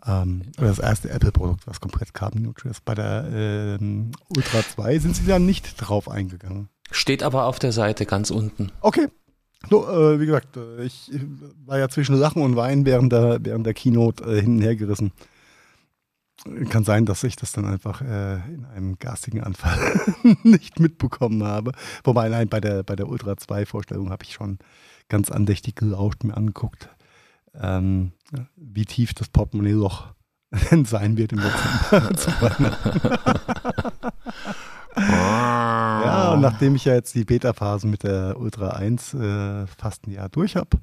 Ähm, 0.07 0.43
oder 0.59 0.69
das 0.69 0.79
erste 0.79 1.11
Apple-Produkt, 1.11 1.67
was 1.67 1.81
komplett 1.81 2.15
Carbon 2.15 2.43
Neutral 2.43 2.71
ist. 2.71 2.85
Bei 2.85 2.95
der 2.95 3.29
ähm, 3.33 4.13
Ultra 4.29 4.61
2 4.63 4.99
sind 4.99 5.17
sie 5.17 5.27
da 5.27 5.39
nicht 5.39 5.75
drauf 5.77 6.09
eingegangen. 6.09 6.69
Steht 6.91 7.23
aber 7.23 7.47
auf 7.47 7.59
der 7.59 7.73
Seite 7.73 8.07
ganz 8.07 8.31
unten. 8.31 8.73
Okay. 8.81 9.09
So, 9.69 9.89
äh, 9.89 10.21
wie 10.21 10.27
gesagt, 10.27 10.57
äh, 10.57 10.85
ich 10.85 11.11
war 11.67 11.79
ja 11.79 11.89
zwischen 11.89 12.15
Lachen 12.17 12.43
und 12.43 12.55
Weinen 12.55 12.87
während 12.87 13.13
der, 13.13 13.39
während 13.43 13.67
der 13.67 13.75
Keynote 13.75 14.25
äh, 14.25 14.41
hin 14.41 14.57
und 14.57 14.63
her 14.63 14.77
gerissen 14.77 15.13
kann 16.69 16.85
sein, 16.85 17.07
dass 17.07 17.25
ich 17.25 17.37
das 17.37 17.53
dann 17.53 17.65
einfach 17.65 18.01
äh, 18.01 18.35
in 18.53 18.65
einem 18.67 18.99
garstigen 18.99 19.43
Anfall 19.43 19.79
nicht 20.43 20.81
mitbekommen 20.81 21.43
habe. 21.45 21.73
Wobei, 22.05 22.29
nein, 22.29 22.49
bei 22.49 22.61
der, 22.61 22.83
bei 22.83 22.97
der 22.97 23.09
Ultra 23.09 23.37
2 23.37 23.67
Vorstellung 23.67 24.11
habe 24.11 24.25
ich 24.25 24.33
schon 24.33 24.59
ganz 25.09 25.31
andächtig 25.31 25.77
gelauscht, 25.77 26.25
mir 26.25 26.37
angeguckt, 26.37 26.89
ähm, 27.55 28.13
wie 28.57 28.85
tief 28.85 29.15
das 29.15 29.29
Portemonnaie-Loch 29.29 30.09
denn 30.71 30.85
sein 30.85 31.17
wird 31.17 31.33
im 31.33 31.41
Dezember. 31.41 32.57
ja, 34.97 36.33
und 36.33 36.41
nachdem 36.41 36.75
ich 36.75 36.85
ja 36.85 36.95
jetzt 36.95 37.15
die 37.15 37.25
Beta-Phase 37.25 37.87
mit 37.87 38.03
der 38.03 38.37
Ultra 38.39 38.71
1 38.71 39.15
äh, 39.15 39.67
fast 39.67 40.07
ein 40.07 40.13
Jahr 40.13 40.29
durch 40.29 40.57
habe, 40.57 40.79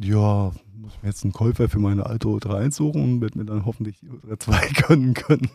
ja, 0.00 0.52
muss 0.84 1.02
mir 1.02 1.08
jetzt 1.08 1.24
einen 1.24 1.32
Käufer 1.32 1.68
für 1.68 1.78
meine 1.78 2.06
alte 2.06 2.28
Ultra 2.28 2.56
1 2.58 2.76
suchen 2.76 3.02
und 3.02 3.20
wird 3.20 3.36
mir 3.36 3.44
dann 3.44 3.64
hoffentlich 3.64 3.98
die 4.00 4.08
Ultra 4.08 4.38
2 4.38 4.68
gönnen 4.86 5.14
können. 5.14 5.48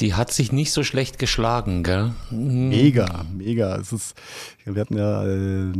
die 0.00 0.14
hat 0.14 0.32
sich 0.32 0.52
nicht 0.52 0.72
so 0.72 0.82
schlecht 0.82 1.18
geschlagen, 1.18 1.82
gell? 1.82 2.14
Mega, 2.30 3.24
mega. 3.36 3.76
Es 3.76 3.92
ist, 3.92 4.14
wir 4.64 4.80
hatten 4.80 4.96
ja, 4.96 5.24
äh, 5.24 5.72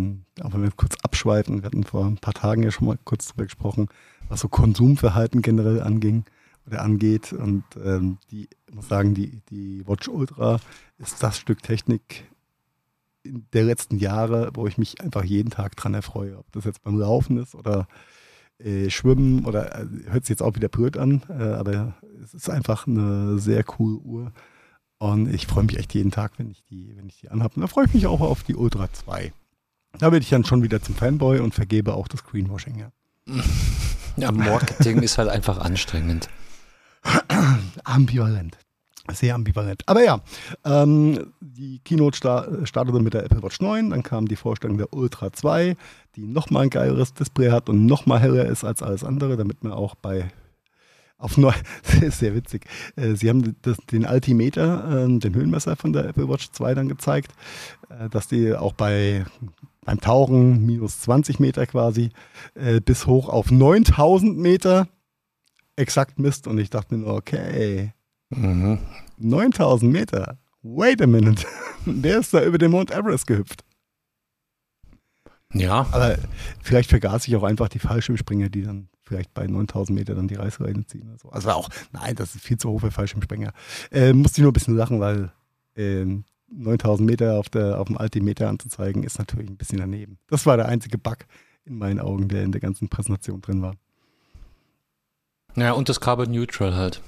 auch 0.42 0.52
wenn 0.52 0.62
wir 0.62 0.70
kurz 0.76 0.96
abschweifen, 1.02 1.62
wir 1.62 1.66
hatten 1.66 1.84
vor 1.84 2.04
ein 2.04 2.18
paar 2.18 2.34
Tagen 2.34 2.62
ja 2.62 2.70
schon 2.70 2.86
mal 2.86 2.98
kurz 3.04 3.28
drüber 3.28 3.44
gesprochen, 3.44 3.88
was 4.28 4.40
so 4.40 4.48
Konsumverhalten 4.48 5.42
generell 5.42 5.82
anging 5.82 6.24
oder 6.66 6.82
angeht. 6.82 7.32
Und 7.32 7.64
ähm, 7.82 8.18
die, 8.30 8.48
ich 8.68 8.74
muss 8.74 8.88
sagen, 8.88 9.14
die, 9.14 9.40
die 9.50 9.86
Watch 9.86 10.08
Ultra 10.08 10.60
ist 10.98 11.22
das 11.22 11.38
Stück 11.38 11.62
Technik, 11.62 12.24
der 13.52 13.64
letzten 13.64 13.98
Jahre, 13.98 14.50
wo 14.54 14.66
ich 14.66 14.78
mich 14.78 15.00
einfach 15.00 15.24
jeden 15.24 15.50
Tag 15.50 15.76
dran 15.76 15.94
erfreue. 15.94 16.38
Ob 16.38 16.50
das 16.52 16.64
jetzt 16.64 16.82
beim 16.82 16.98
Laufen 16.98 17.38
ist 17.38 17.54
oder 17.54 17.86
äh, 18.58 18.90
Schwimmen 18.90 19.44
oder 19.44 19.80
äh, 19.80 19.86
hört 20.06 20.24
sich 20.24 20.30
jetzt 20.30 20.42
auch 20.42 20.54
wieder 20.54 20.68
blöd 20.68 20.96
an, 20.96 21.22
äh, 21.28 21.42
aber 21.42 21.94
es 22.22 22.34
ist 22.34 22.50
einfach 22.50 22.86
eine 22.86 23.38
sehr 23.38 23.62
coole 23.64 23.98
Uhr. 23.98 24.32
Und 24.98 25.32
ich 25.32 25.46
freue 25.46 25.64
mich 25.64 25.78
echt 25.78 25.94
jeden 25.94 26.10
Tag, 26.10 26.32
wenn 26.38 26.50
ich 26.50 26.64
die, 26.64 26.96
wenn 26.96 27.06
ich 27.06 27.20
die 27.20 27.28
anhabe. 27.28 27.54
Und 27.54 27.62
da 27.62 27.68
freue 27.68 27.86
ich 27.86 27.94
mich 27.94 28.06
auch 28.08 28.20
auf 28.20 28.42
die 28.42 28.56
Ultra 28.56 28.92
2. 28.92 29.32
Da 29.92 30.12
werde 30.12 30.18
ich 30.18 30.30
dann 30.30 30.44
schon 30.44 30.62
wieder 30.62 30.82
zum 30.82 30.96
Fanboy 30.96 31.38
und 31.38 31.54
vergebe 31.54 31.94
auch 31.94 32.08
das 32.08 32.24
Greenwashing, 32.24 32.78
ja. 32.78 32.90
Ja, 34.16 34.32
Marketing 34.32 35.02
ist 35.02 35.18
halt 35.18 35.28
einfach 35.28 35.58
anstrengend. 35.58 36.28
Ambivalent. 37.84 38.58
Sehr 39.12 39.34
ambivalent. 39.34 39.82
Aber 39.86 40.04
ja, 40.04 40.20
ähm, 40.64 41.32
die 41.40 41.80
Keynote 41.80 42.62
startete 42.64 43.00
mit 43.00 43.14
der 43.14 43.24
Apple 43.24 43.42
Watch 43.42 43.60
9, 43.60 43.90
dann 43.90 44.02
kam 44.02 44.28
die 44.28 44.36
Vorstellung 44.36 44.76
der 44.76 44.92
Ultra 44.92 45.32
2, 45.32 45.76
die 46.16 46.26
nochmal 46.26 46.64
ein 46.64 46.70
geileres 46.70 47.14
Display 47.14 47.50
hat 47.50 47.68
und 47.68 47.86
nochmal 47.86 48.20
heller 48.20 48.46
ist 48.46 48.64
als 48.64 48.82
alles 48.82 49.04
andere, 49.04 49.36
damit 49.36 49.64
man 49.64 49.72
auch 49.72 49.94
bei 49.94 50.30
auf 51.16 51.36
neu, 51.36 51.52
sehr 52.10 52.34
witzig. 52.34 52.66
Äh, 52.96 53.14
sie 53.14 53.28
haben 53.28 53.56
das, 53.62 53.78
den 53.90 54.06
Altimeter, 54.06 55.04
äh, 55.04 55.18
den 55.18 55.34
Höhenmesser 55.34 55.74
von 55.76 55.92
der 55.92 56.04
Apple 56.04 56.28
Watch 56.28 56.52
2 56.52 56.74
dann 56.74 56.88
gezeigt, 56.88 57.32
äh, 57.88 58.08
dass 58.08 58.28
die 58.28 58.54
auch 58.54 58.72
bei 58.72 59.24
beim 59.84 60.00
Tauchen 60.02 60.66
minus 60.66 61.00
20 61.00 61.40
Meter 61.40 61.66
quasi 61.66 62.10
äh, 62.54 62.78
bis 62.78 63.06
hoch 63.06 63.30
auf 63.30 63.50
9000 63.50 64.36
Meter 64.36 64.86
exakt 65.76 66.18
misst. 66.18 66.46
Und 66.46 66.58
ich 66.58 66.68
dachte 66.68 66.94
mir 66.94 67.04
nur, 67.04 67.14
okay, 67.14 67.94
Mhm. 68.30 68.78
9000 69.18 69.92
Meter. 69.92 70.38
Wait 70.62 71.00
a 71.00 71.06
minute. 71.06 71.46
Wer 71.84 72.18
ist 72.18 72.34
da 72.34 72.44
über 72.44 72.58
den 72.58 72.70
Mount 72.70 72.90
Everest 72.90 73.26
gehüpft? 73.26 73.64
Ja. 75.54 75.86
Aber 75.92 76.18
vielleicht 76.62 76.90
vergaß 76.90 77.26
ich 77.26 77.36
auch 77.36 77.42
einfach 77.42 77.68
die 77.68 77.78
Fallschirmspringer, 77.78 78.48
die 78.50 78.62
dann 78.62 78.88
vielleicht 79.02 79.32
bei 79.32 79.46
9000 79.46 79.98
Meter 79.98 80.14
dann 80.14 80.28
die 80.28 80.34
Reißleine 80.34 80.84
ziehen. 80.86 81.08
Oder 81.08 81.18
so. 81.18 81.30
Also 81.30 81.50
auch, 81.50 81.70
nein, 81.92 82.14
das 82.14 82.34
ist 82.34 82.44
viel 82.44 82.58
zu 82.58 82.68
hoch 82.68 82.80
für 82.80 82.90
Fallschirmspringer. 82.90 83.52
Äh, 83.90 84.12
musste 84.12 84.40
ich 84.40 84.42
nur 84.42 84.50
ein 84.50 84.54
bisschen 84.54 84.76
lachen, 84.76 85.00
weil 85.00 85.32
äh, 85.76 86.04
9000 86.50 87.08
Meter 87.08 87.38
auf, 87.38 87.48
der, 87.48 87.80
auf 87.80 87.86
dem 87.86 87.96
Altimeter 87.96 88.48
anzuzeigen, 88.48 89.02
ist 89.02 89.18
natürlich 89.18 89.48
ein 89.48 89.56
bisschen 89.56 89.78
daneben. 89.78 90.18
Das 90.28 90.44
war 90.44 90.56
der 90.56 90.66
einzige 90.66 90.98
Bug 90.98 91.18
in 91.64 91.78
meinen 91.78 92.00
Augen, 92.00 92.28
der 92.28 92.42
in 92.44 92.52
der 92.52 92.60
ganzen 92.60 92.88
Präsentation 92.88 93.40
drin 93.40 93.62
war. 93.62 93.74
Ja, 95.60 95.72
und 95.72 95.88
das 95.88 96.00
Carbon 96.00 96.30
Neutral 96.30 96.74
halt. 96.74 97.02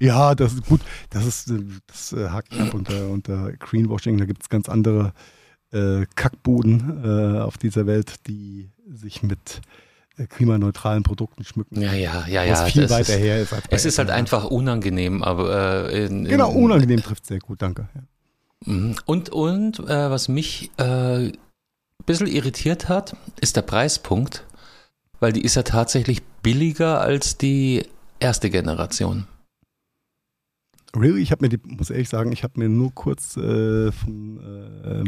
Ja, 0.00 0.34
das 0.34 0.54
ist 0.54 0.66
gut. 0.66 0.80
Das 1.10 1.24
ist 1.24 1.52
das 1.86 2.12
äh, 2.12 2.28
hakt 2.28 2.52
ab 2.58 2.74
unter, 2.74 3.08
unter 3.08 3.52
Greenwashing. 3.52 4.18
Da 4.18 4.24
gibt 4.24 4.42
es 4.42 4.48
ganz 4.48 4.68
andere 4.68 5.12
äh, 5.72 6.06
Kackboden 6.16 7.02
äh, 7.04 7.40
auf 7.40 7.58
dieser 7.58 7.86
Welt, 7.86 8.26
die 8.26 8.70
sich 8.92 9.22
mit 9.22 9.60
äh, 10.18 10.26
klimaneutralen 10.26 11.02
Produkten 11.02 11.44
schmücken. 11.44 11.80
Ja, 11.80 11.92
ja, 11.92 12.26
ja, 12.26 12.44
ja. 12.44 12.64
viel 12.66 12.90
weiter 12.90 13.14
ist, 13.14 13.20
her 13.20 13.42
ist. 13.42 13.54
es 13.70 13.84
ist 13.84 13.98
halt 13.98 14.10
einfach 14.10 14.44
unangenehm, 14.44 15.22
aber 15.22 15.90
äh, 15.90 16.06
in, 16.06 16.26
in, 16.26 16.30
genau 16.30 16.50
unangenehm 16.50 17.02
trifft 17.02 17.26
sehr 17.26 17.38
gut. 17.38 17.62
Danke. 17.62 17.88
Ja. 17.94 18.72
Mhm. 18.72 18.96
Und 19.06 19.30
und 19.30 19.78
äh, 19.80 20.10
was 20.10 20.28
mich 20.28 20.70
ein 20.76 21.32
bisschen 22.04 22.26
irritiert 22.26 22.88
hat, 22.88 23.16
ist 23.40 23.56
der 23.56 23.62
Preispunkt 23.62 24.44
weil 25.22 25.32
die 25.32 25.42
ist 25.42 25.54
ja 25.54 25.62
tatsächlich 25.62 26.20
billiger 26.42 27.00
als 27.00 27.38
die 27.38 27.86
erste 28.22 28.50
Generation. 28.50 29.26
Really? 30.94 31.22
Ich 31.22 31.32
habe 31.32 31.44
mir 31.44 31.48
die, 31.48 31.58
muss 31.64 31.90
ehrlich 31.90 32.08
sagen, 32.08 32.32
ich 32.32 32.42
habe 32.42 32.58
mir 32.58 32.68
nur 32.68 32.94
kurz 32.94 33.36
äh, 33.36 33.90
von 33.92 34.38
äh, 34.84 35.04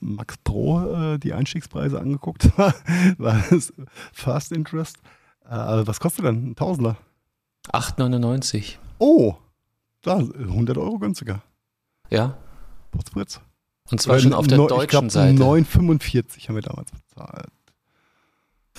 Max 0.00 0.36
Pro 0.38 1.14
äh, 1.14 1.18
die 1.18 1.32
Einstiegspreise 1.32 2.00
angeguckt. 2.00 2.56
War 3.18 3.52
es 3.52 3.72
Fast 4.12 4.52
Interest. 4.52 4.96
Äh, 5.44 5.82
was 5.84 5.98
kostet 5.98 6.24
denn? 6.24 6.50
Ein 6.50 6.56
Tausender? 6.56 6.96
8,99. 7.72 8.76
Oh, 8.98 9.34
da 10.02 10.18
100 10.18 10.78
Euro 10.78 10.98
günstiger. 10.98 11.42
Ja. 12.10 12.36
Potsfritz. 12.92 13.40
Und 13.90 14.00
zwar 14.00 14.20
schon 14.20 14.34
auf 14.34 14.46
der 14.46 14.58
deutschen 14.58 14.82
ich 14.82 14.88
glaub, 14.88 15.10
Seite. 15.10 15.42
9,45 15.42 16.48
haben 16.48 16.54
wir 16.54 16.62
damals 16.62 16.90
bezahlt. 16.92 17.48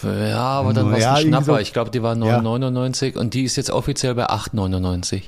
Ja, 0.03 0.41
aber 0.41 0.73
dann 0.73 0.87
war 0.87 0.97
es 0.97 1.03
ja, 1.03 1.13
ein 1.15 1.27
Schnapper. 1.27 1.45
So, 1.45 1.57
ich 1.57 1.73
glaube, 1.73 1.91
die 1.91 2.03
war 2.03 2.15
9,99 2.15 3.15
ja. 3.15 3.21
und 3.21 3.33
die 3.33 3.43
ist 3.43 3.55
jetzt 3.55 3.69
offiziell 3.69 4.15
bei 4.15 4.29
8,99. 4.29 5.23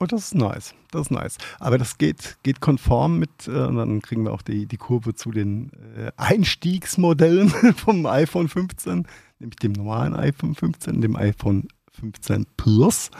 Oh, 0.00 0.06
das 0.06 0.24
ist 0.26 0.34
nice. 0.34 0.74
Das 0.90 1.02
ist 1.02 1.10
nice. 1.10 1.38
Aber 1.60 1.78
das 1.78 1.96
geht, 1.96 2.36
geht 2.42 2.60
konform 2.60 3.18
mit, 3.18 3.46
äh, 3.46 3.52
dann 3.52 4.02
kriegen 4.02 4.24
wir 4.24 4.32
auch 4.32 4.42
die, 4.42 4.66
die 4.66 4.76
Kurve 4.76 5.14
zu 5.14 5.30
den 5.30 5.70
äh, 5.96 6.10
Einstiegsmodellen 6.16 7.48
vom 7.76 8.04
iPhone 8.06 8.48
15, 8.48 9.06
nämlich 9.38 9.56
dem 9.60 9.72
normalen 9.72 10.14
iPhone 10.14 10.54
15, 10.54 11.00
dem 11.00 11.16
iPhone 11.16 11.68
15 11.92 12.46
Plus. 12.56 13.10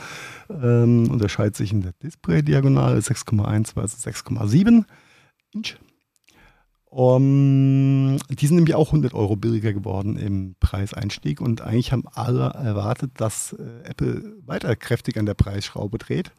Ähm, 0.51 1.09
unterscheidet 1.11 1.57
sich 1.57 1.73
in 1.73 1.83
der 1.83 1.93
Display-Diagonale 2.03 2.99
6,1 2.99 3.75
versus 3.75 4.05
6,7 4.05 4.85
Inch. 5.55 5.77
Um, 6.95 8.19
die 8.29 8.47
sind 8.47 8.57
nämlich 8.57 8.75
auch 8.75 8.89
100 8.89 9.15
Euro 9.15 9.35
billiger 9.35 9.73
geworden 9.73 10.19
im 10.19 10.57
Preiseinstieg 10.61 11.41
und 11.41 11.63
eigentlich 11.63 11.91
haben 11.91 12.05
alle 12.13 12.51
erwartet, 12.51 13.13
dass 13.17 13.55
äh, 13.55 13.89
Apple 13.89 14.35
weiter 14.45 14.77
kräftig 14.77 15.17
an 15.17 15.25
der 15.25 15.33
Preisschraube 15.33 15.97
dreht. 15.97 16.33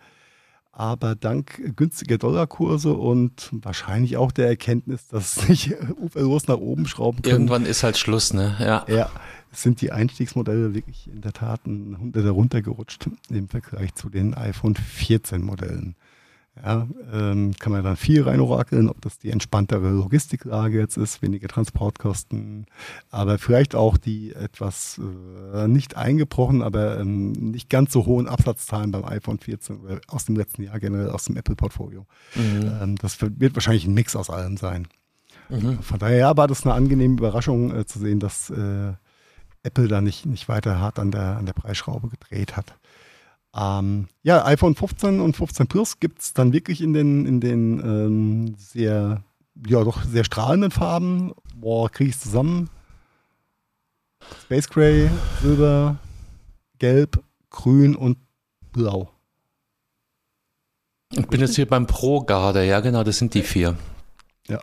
Aber 0.72 1.16
dank 1.16 1.76
günstiger 1.76 2.20
Dollarkurse 2.20 2.94
und 2.94 3.50
wahrscheinlich 3.52 4.16
auch 4.18 4.32
der 4.32 4.48
Erkenntnis, 4.48 5.08
dass 5.08 5.38
es 5.38 5.50
nicht 5.50 5.74
uferlos 6.00 6.48
nach 6.48 6.58
oben 6.58 6.86
schrauben 6.86 7.24
können. 7.24 7.34
Irgendwann 7.34 7.66
ist 7.66 7.82
halt 7.82 7.98
Schluss, 7.98 8.32
ne? 8.32 8.56
Ja. 8.60 8.86
Ja, 8.88 9.10
sind 9.52 9.82
die 9.82 9.92
Einstiegsmodelle 9.92 10.76
wirklich 10.76 11.10
in 11.12 11.22
der 11.22 11.34
Tat 11.34 11.66
ein 11.66 11.98
Hundert 12.00 12.32
runtergerutscht 12.32 13.10
im 13.32 13.48
Vergleich 13.48 13.96
zu 13.96 14.08
den 14.12 14.36
iPhone 14.36 14.76
14 14.76 15.42
Modellen. 15.42 15.96
Ja, 16.62 16.88
ähm, 17.12 17.54
kann 17.58 17.72
man 17.72 17.84
dann 17.84 17.98
viel 17.98 18.22
reinorakeln, 18.22 18.88
ob 18.88 19.02
das 19.02 19.18
die 19.18 19.32
entspanntere 19.32 19.90
Logistiklage 19.90 20.78
jetzt 20.78 20.98
ist, 20.98 21.24
weniger 21.24 21.48
Transportkosten, 21.48 22.68
aber 23.10 23.40
vielleicht 23.40 23.74
auch 23.74 23.98
die 23.98 24.34
etwas 24.34 25.02
äh, 25.54 25.68
nicht 25.68 25.98
eingebrochen, 25.98 26.62
aber 26.62 27.00
ähm, 27.00 27.32
nicht 27.32 27.72
ganz 27.72 27.92
so 27.92 28.06
hohen 28.06 28.28
Absatzzahlen 28.28 28.92
beim 28.92 29.04
iPhone 29.04 29.40
14 29.40 29.78
oder 29.78 30.00
aus 30.08 30.26
dem 30.26 30.36
letzten 30.36 30.62
Jahr 30.62 30.80
generell 30.80 31.10
aus 31.10 31.26
dem 31.26 31.38
Apple-Portfolio. 31.38 32.06
Mhm. 32.36 32.72
Ähm, 32.82 32.96
das 32.98 33.18
wird 33.20 33.56
wahrscheinlich 33.56 33.86
ein 33.86 33.96
Mix 33.96 34.16
aus 34.16 34.30
allem 34.30 34.58
sein. 34.58 34.88
Mhm. 35.50 35.80
Von 35.80 35.98
daher 35.98 36.38
war 36.38 36.48
das 36.48 36.66
eine 36.66 36.76
angenehme 36.76 37.18
Überraschung 37.18 37.76
äh, 37.76 37.86
zu 37.86 37.98
sehen, 37.98 38.20
dass 38.20 38.52
äh, 38.52 38.94
Apple 39.64 39.88
da 39.88 40.02
nicht, 40.02 40.26
nicht 40.28 40.48
weiter 40.50 40.80
hart 40.80 41.00
an 41.00 41.10
der, 41.10 41.38
an 41.38 41.48
der 41.48 41.54
Preisschraube 41.54 42.10
gedreht 42.10 42.56
hat. 42.56 42.76
Ähm, 43.56 44.08
ja, 44.24 44.46
iPhone 44.46 44.76
15 44.76 45.20
und 45.20 45.36
15 45.36 45.68
Plus 45.68 46.00
gibt 46.00 46.22
es 46.22 46.34
dann 46.34 46.54
wirklich 46.54 46.82
in 46.82 46.94
den, 46.94 47.26
in 47.26 47.40
den 47.40 47.80
ähm, 47.80 48.56
sehr, 48.58 49.24
ja, 49.68 49.84
doch 49.84 50.04
sehr 50.04 50.24
strahlenden 50.24 50.72
Farben. 50.72 51.34
Boah, 51.56 51.90
kriege 51.90 52.10
ich 52.10 52.16
es 52.16 52.22
zusammen. 52.22 52.70
Space 54.44 54.70
Gray, 54.70 55.10
Silber, 55.42 55.98
Gelb, 56.80 57.24
Grün 57.50 57.96
und 57.96 58.18
Blau. 58.72 59.10
Ich 61.12 61.28
bin 61.28 61.42
jetzt 61.42 61.56
hier 61.56 61.68
beim 61.68 61.86
Pro 61.86 62.22
Garde, 62.22 62.66
ja 62.66 62.80
genau, 62.80 63.04
das 63.04 63.20
sind 63.20 63.36
die 63.36 63.44
vier. 63.44 63.78
Ja. 64.48 64.60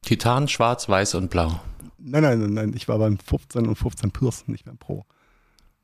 Titan, 0.00 0.48
Schwarz, 0.48 0.88
Weiß 0.88 1.14
und 1.16 1.30
Blau. 1.30 1.60
Nein, 1.98 2.22
nein, 2.22 2.40
nein, 2.40 2.54
nein, 2.54 2.72
ich 2.74 2.88
war 2.88 2.98
beim 2.98 3.18
15 3.18 3.66
und 3.66 3.76
15 3.76 4.10
Plus, 4.10 4.48
nicht 4.48 4.64
beim 4.64 4.78
Pro. 4.78 5.04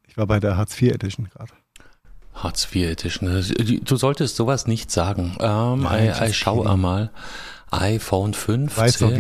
Ich 0.09 0.17
war 0.17 0.27
bei 0.27 0.41
der 0.41 0.57
Hartz 0.57 0.81
IV 0.81 0.95
Edition 0.95 1.29
gerade. 1.29 1.53
Hartz 2.37 2.69
IV 2.75 2.90
Edition. 2.90 3.81
Du 3.85 3.97
solltest 3.97 4.37
sowas 4.37 4.66
nicht 4.66 4.90
sagen. 4.90 5.37
Ähm, 5.40 5.83
Nein, 5.83 6.14
I, 6.21 6.26
I 6.26 6.33
schau 6.33 6.64
einmal. 6.64 7.11
iPhone 7.71 8.35
15. 8.35 8.76
Weiß 8.76 8.99
doch, 8.99 9.11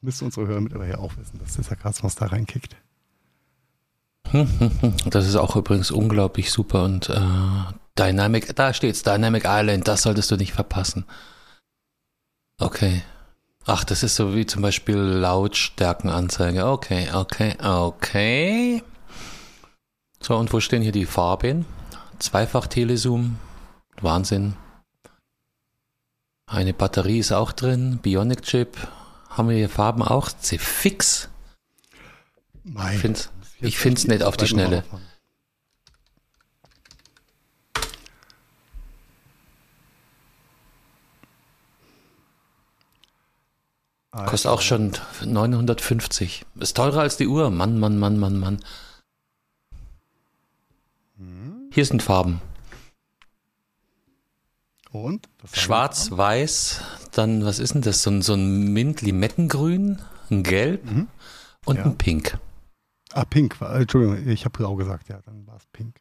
müssen 0.00 0.24
unsere 0.26 0.46
Hörer 0.46 0.60
mittlerweile 0.60 0.98
auch 0.98 1.16
wissen, 1.16 1.38
dass 1.38 1.54
der 1.54 1.64
Sarkasmus 1.64 2.14
da 2.14 2.26
reinkickt. 2.26 2.76
Das 5.06 5.26
ist 5.26 5.36
auch 5.36 5.56
übrigens 5.56 5.90
unglaublich 5.90 6.50
super 6.50 6.84
und 6.84 7.08
äh, 7.08 7.18
Dynamic, 7.98 8.54
da 8.54 8.74
steht's, 8.74 9.02
Dynamic 9.02 9.44
Island, 9.46 9.88
das 9.88 10.02
solltest 10.02 10.30
du 10.30 10.36
nicht 10.36 10.52
verpassen. 10.52 11.04
Okay. 12.60 13.02
Ach, 13.64 13.84
das 13.84 14.02
ist 14.02 14.16
so 14.16 14.34
wie 14.34 14.46
zum 14.46 14.62
Beispiel 14.62 14.96
Lautstärkenanzeige. 14.96 16.66
Okay, 16.66 17.08
okay, 17.12 17.56
okay. 17.62 18.82
So, 20.20 20.36
und 20.36 20.52
wo 20.52 20.60
stehen 20.60 20.82
hier 20.82 20.92
die 20.92 21.06
Farben? 21.06 21.66
Zweifach 22.18 22.66
Telezoom. 22.66 23.38
Wahnsinn. 24.00 24.54
Eine 26.46 26.72
Batterie 26.72 27.18
ist 27.18 27.32
auch 27.32 27.52
drin. 27.52 27.98
Bionic 27.98 28.42
Chip. 28.42 28.76
Haben 29.28 29.50
wir 29.50 29.56
hier 29.56 29.68
Farben 29.68 30.02
auch? 30.02 30.30
C-Fix. 30.30 31.28
Ich 32.64 32.98
finde 32.98 33.20
es 33.20 33.30
ich 33.60 33.78
find's 33.78 34.06
nicht 34.06 34.22
auf 34.22 34.36
die 34.36 34.46
Schnelle. 34.46 34.84
Kostet 44.26 44.50
auch 44.50 44.60
schon 44.60 44.92
950. 45.24 46.44
Ist 46.56 46.76
teurer 46.76 47.00
als 47.00 47.16
die 47.16 47.26
Uhr. 47.26 47.50
Mann, 47.50 47.78
Mann, 47.78 47.98
Mann, 47.98 48.18
Mann, 48.18 48.38
Mann. 48.38 48.60
Hier 51.70 51.84
sind 51.84 52.02
Farben. 52.02 52.40
Und? 54.90 55.28
Schwarz, 55.52 56.10
weiß, 56.10 56.80
dann, 57.12 57.44
was 57.44 57.58
ist 57.58 57.74
denn 57.74 57.82
das? 57.82 58.02
So 58.02 58.10
ein, 58.10 58.22
so 58.22 58.34
ein 58.34 58.72
Mint-Limettengrün, 58.72 60.00
ein 60.30 60.42
Gelb 60.42 60.84
mhm. 60.84 61.08
und 61.66 61.76
ja. 61.76 61.84
ein 61.84 61.98
Pink. 61.98 62.38
Ah, 63.12 63.24
Pink, 63.24 63.60
Entschuldigung, 63.60 64.28
ich 64.28 64.44
habe 64.44 64.56
blau 64.56 64.76
gesagt, 64.76 65.08
ja, 65.08 65.20
dann 65.24 65.46
war 65.46 65.56
es 65.56 65.66
Pink. 65.72 66.00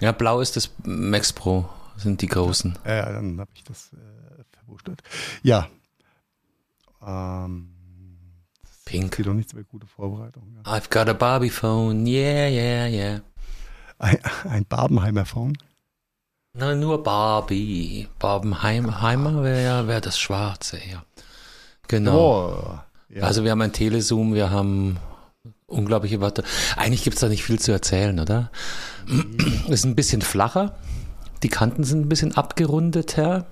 Ja, 0.00 0.12
blau 0.12 0.40
ist 0.40 0.56
das 0.56 0.70
Max 0.84 1.32
Pro, 1.32 1.68
sind 1.96 2.22
die 2.22 2.26
großen. 2.26 2.78
Ja, 2.84 2.94
ja 2.94 3.12
dann 3.12 3.40
habe 3.40 3.50
ich 3.54 3.64
das 3.64 3.92
äh, 3.92 4.44
verwurschtelt. 4.52 5.02
Ja. 5.42 5.68
Ähm, 7.04 7.74
Pink. 8.84 9.16
Sieht 9.16 9.26
doch 9.26 9.34
nichts 9.34 9.54
mehr 9.54 9.64
gute 9.64 9.86
Vorbereitung. 9.86 10.56
Ja. 10.56 10.72
I've 10.72 10.90
got 10.90 11.08
a 11.08 11.12
Barbie 11.12 11.50
phone, 11.50 12.06
yeah, 12.06 12.48
yeah, 12.48 12.86
yeah. 12.86 13.20
Ein, 13.98 14.18
ein 14.48 14.64
Barbenheimer 14.64 15.24
Phone? 15.24 15.56
Nein, 16.56 16.80
nur 16.80 17.02
Barbie. 17.02 18.08
Barbenheimer 18.18 19.42
wäre 19.42 19.88
wär 19.88 20.00
das 20.00 20.18
Schwarze, 20.18 20.78
ja. 20.78 21.04
Genau. 21.88 22.48
Oh, 22.48 22.78
ja. 23.08 23.22
Also 23.22 23.44
wir 23.44 23.50
haben 23.50 23.60
ein 23.60 23.72
Telezoom, 23.72 24.34
wir 24.34 24.50
haben 24.50 24.98
unglaubliche 25.66 26.20
Wörter. 26.20 26.44
Eigentlich 26.76 27.02
gibt 27.02 27.14
es 27.14 27.20
da 27.20 27.28
nicht 27.28 27.42
viel 27.42 27.58
zu 27.58 27.72
erzählen, 27.72 28.18
oder? 28.20 28.50
Es 29.68 29.80
ist 29.80 29.84
ein 29.84 29.96
bisschen 29.96 30.22
flacher. 30.22 30.76
Die 31.42 31.48
Kanten 31.48 31.84
sind 31.84 32.02
ein 32.02 32.08
bisschen 32.08 32.36
abgerundeter. 32.36 33.46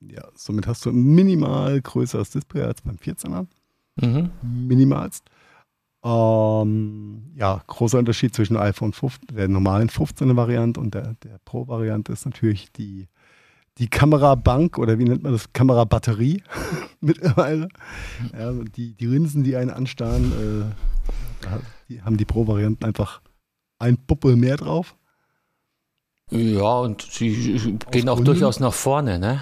Ja, 0.00 0.24
somit 0.34 0.66
hast 0.66 0.84
du 0.84 0.90
ein 0.90 1.14
minimal 1.14 1.80
größeres 1.80 2.30
Display 2.30 2.62
als 2.62 2.82
beim 2.82 2.96
14er. 2.96 3.46
Mhm. 3.96 4.30
Minimalst. 4.42 5.24
Ähm, 6.02 7.32
ja, 7.36 7.62
großer 7.66 7.98
Unterschied 7.98 8.34
zwischen 8.34 8.56
iPhone 8.56 8.92
15, 8.92 9.36
der 9.36 9.48
normalen 9.48 9.90
15er 9.90 10.34
Variante 10.34 10.80
und 10.80 10.94
der, 10.94 11.14
der 11.22 11.38
Pro-Variante 11.44 12.12
ist 12.12 12.24
natürlich 12.24 12.72
die, 12.72 13.08
die 13.76 13.88
Kamerabank 13.88 14.78
oder 14.78 14.98
wie 14.98 15.04
nennt 15.04 15.22
man 15.22 15.32
das? 15.32 15.52
Kamerabatterie 15.52 16.42
mittlerweile. 17.00 17.68
Ja, 18.32 18.52
die, 18.52 18.94
die 18.94 19.06
Linsen, 19.06 19.44
die 19.44 19.56
einen 19.56 19.70
anstarren, 19.70 20.72
äh, 21.42 21.48
die 21.88 22.02
haben 22.02 22.16
die 22.16 22.24
Pro-Varianten 22.24 22.84
einfach 22.84 23.20
ein 23.78 23.98
Puppel 23.98 24.36
mehr 24.36 24.56
drauf. 24.56 24.96
Ja, 26.30 26.78
und 26.78 27.02
sie 27.02 27.78
gehen 27.90 28.08
auch 28.08 28.20
durchaus 28.20 28.60
nach 28.60 28.72
vorne, 28.72 29.18
ne? 29.18 29.40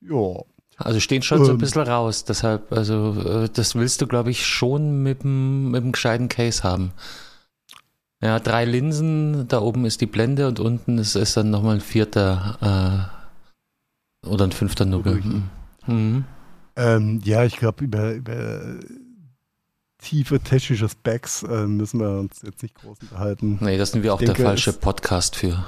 Ja, 0.00 0.42
also 0.82 1.00
stehen 1.00 1.22
schon 1.22 1.38
ähm, 1.38 1.44
so 1.44 1.50
ein 1.52 1.54
ähm. 1.54 1.58
bisschen 1.58 1.82
raus. 1.82 2.24
Deshalb, 2.24 2.72
also 2.72 3.44
äh, 3.44 3.48
das 3.52 3.74
willst 3.74 4.00
du, 4.02 4.06
glaube 4.06 4.30
ich, 4.30 4.46
schon 4.46 5.02
mit 5.02 5.22
dem, 5.22 5.70
mit 5.70 5.82
dem 5.82 5.92
gescheiten 5.92 6.28
Case 6.28 6.62
haben. 6.62 6.92
Ja, 8.22 8.38
drei 8.38 8.64
Linsen, 8.64 9.48
da 9.48 9.60
oben 9.60 9.84
ist 9.84 10.00
die 10.00 10.06
Blende 10.06 10.46
und 10.46 10.60
unten 10.60 10.98
ist, 10.98 11.16
ist 11.16 11.36
dann 11.36 11.50
nochmal 11.50 11.76
ein 11.76 11.80
vierter 11.80 13.10
äh, 14.22 14.28
oder 14.28 14.44
ein 14.44 14.52
fünfter 14.52 14.84
Nubbel. 14.84 15.16
Mhm. 15.16 15.42
Mhm. 15.86 16.24
Ähm, 16.76 17.20
ja, 17.24 17.44
ich 17.44 17.56
glaube, 17.56 17.84
über, 17.84 18.12
über 18.12 18.78
tiefe 20.02 20.40
technische 20.40 20.88
Specs 20.88 21.44
äh, 21.44 21.66
müssen 21.66 22.00
wir 22.00 22.18
uns 22.18 22.42
jetzt 22.42 22.62
nicht 22.62 22.74
groß 22.74 22.98
unterhalten. 23.00 23.58
Nee, 23.60 23.78
das 23.78 23.92
sind 23.92 24.02
wir 24.02 24.12
auch 24.12 24.18
denke, 24.18 24.34
der 24.34 24.46
falsche 24.46 24.72
Podcast 24.72 25.36
für. 25.36 25.64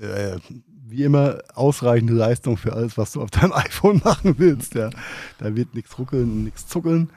Äh, 0.00 0.38
wie 0.86 1.04
immer 1.04 1.38
ausreichende 1.54 2.12
Leistung 2.12 2.56
für 2.56 2.72
alles, 2.72 2.96
was 2.96 3.12
du 3.12 3.22
auf 3.22 3.30
deinem 3.30 3.52
iPhone 3.54 4.00
machen 4.04 4.38
willst. 4.38 4.74
Ja. 4.74 4.90
Da 5.38 5.54
wird 5.54 5.74
nichts 5.74 5.98
ruckeln 5.98 6.30
und 6.30 6.44
nichts 6.44 6.66
zuckeln. 6.66 7.10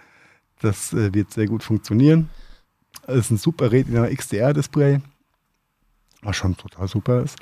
Das 0.59 0.93
äh, 0.93 1.13
wird 1.13 1.31
sehr 1.31 1.47
gut 1.47 1.63
funktionieren. 1.63 2.29
Es 3.03 3.17
ist 3.17 3.31
ein 3.31 3.37
super 3.37 3.71
Retina 3.71 4.07
XDR-Display, 4.07 4.99
was 6.21 6.35
schon 6.35 6.57
total 6.57 6.87
super 6.87 7.21
ist. 7.21 7.37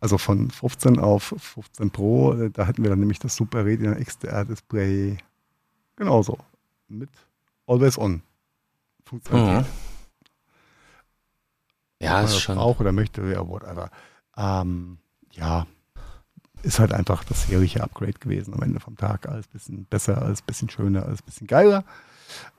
Also 0.00 0.18
von 0.18 0.50
15 0.50 0.98
auf 0.98 1.34
15 1.38 1.90
Pro, 1.90 2.34
äh, 2.34 2.50
da 2.50 2.66
hätten 2.66 2.82
wir 2.82 2.90
dann 2.90 3.00
nämlich 3.00 3.18
das 3.18 3.36
super 3.36 3.64
Retina 3.64 3.94
XDR-Display 3.94 5.18
genauso 5.96 6.38
mit 6.88 7.08
Always 7.66 7.96
On. 7.96 8.22
Funktionalität. 9.10 9.66
Mhm. 9.66 9.66
Ja, 12.00 12.22
ist 12.22 12.40
schon. 12.40 12.58
Auch 12.58 12.80
oder 12.80 12.92
möchte, 12.92 13.22
ja, 13.30 13.46
whatever. 13.46 13.90
Ähm, 14.36 14.98
ja, 15.32 15.66
ist 16.62 16.78
halt 16.78 16.92
einfach 16.92 17.24
das 17.24 17.48
herrliche 17.48 17.82
Upgrade 17.82 18.14
gewesen 18.14 18.54
am 18.54 18.62
Ende 18.62 18.80
vom 18.80 18.96
Tag. 18.96 19.28
Alles 19.28 19.46
ein 19.46 19.52
bisschen 19.52 19.84
besser, 19.84 20.22
alles 20.22 20.40
ein 20.40 20.46
bisschen 20.46 20.70
schöner, 20.70 21.04
alles 21.04 21.20
ein 21.20 21.26
bisschen 21.26 21.46
geiler. 21.46 21.84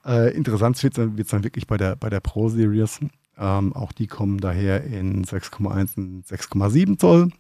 Äh, 0.06 0.36
interessant 0.36 0.82
wird 0.84 0.98
es 0.98 1.28
dann 1.28 1.44
wirklich 1.44 1.68
bei 1.68 1.78
der, 1.78 1.96
bei 1.96 2.10
der 2.10 2.20
Pro 2.20 2.50
Series. 2.50 3.00
Ähm, 3.38 3.74
auch 3.74 3.94
die 3.94 4.08
kommen 4.08 4.40
daher 4.40 4.84
in 4.84 5.24
6,1 5.24 5.98
und 5.98 6.26
6,7 6.28 7.00
Zoll. 7.00 7.32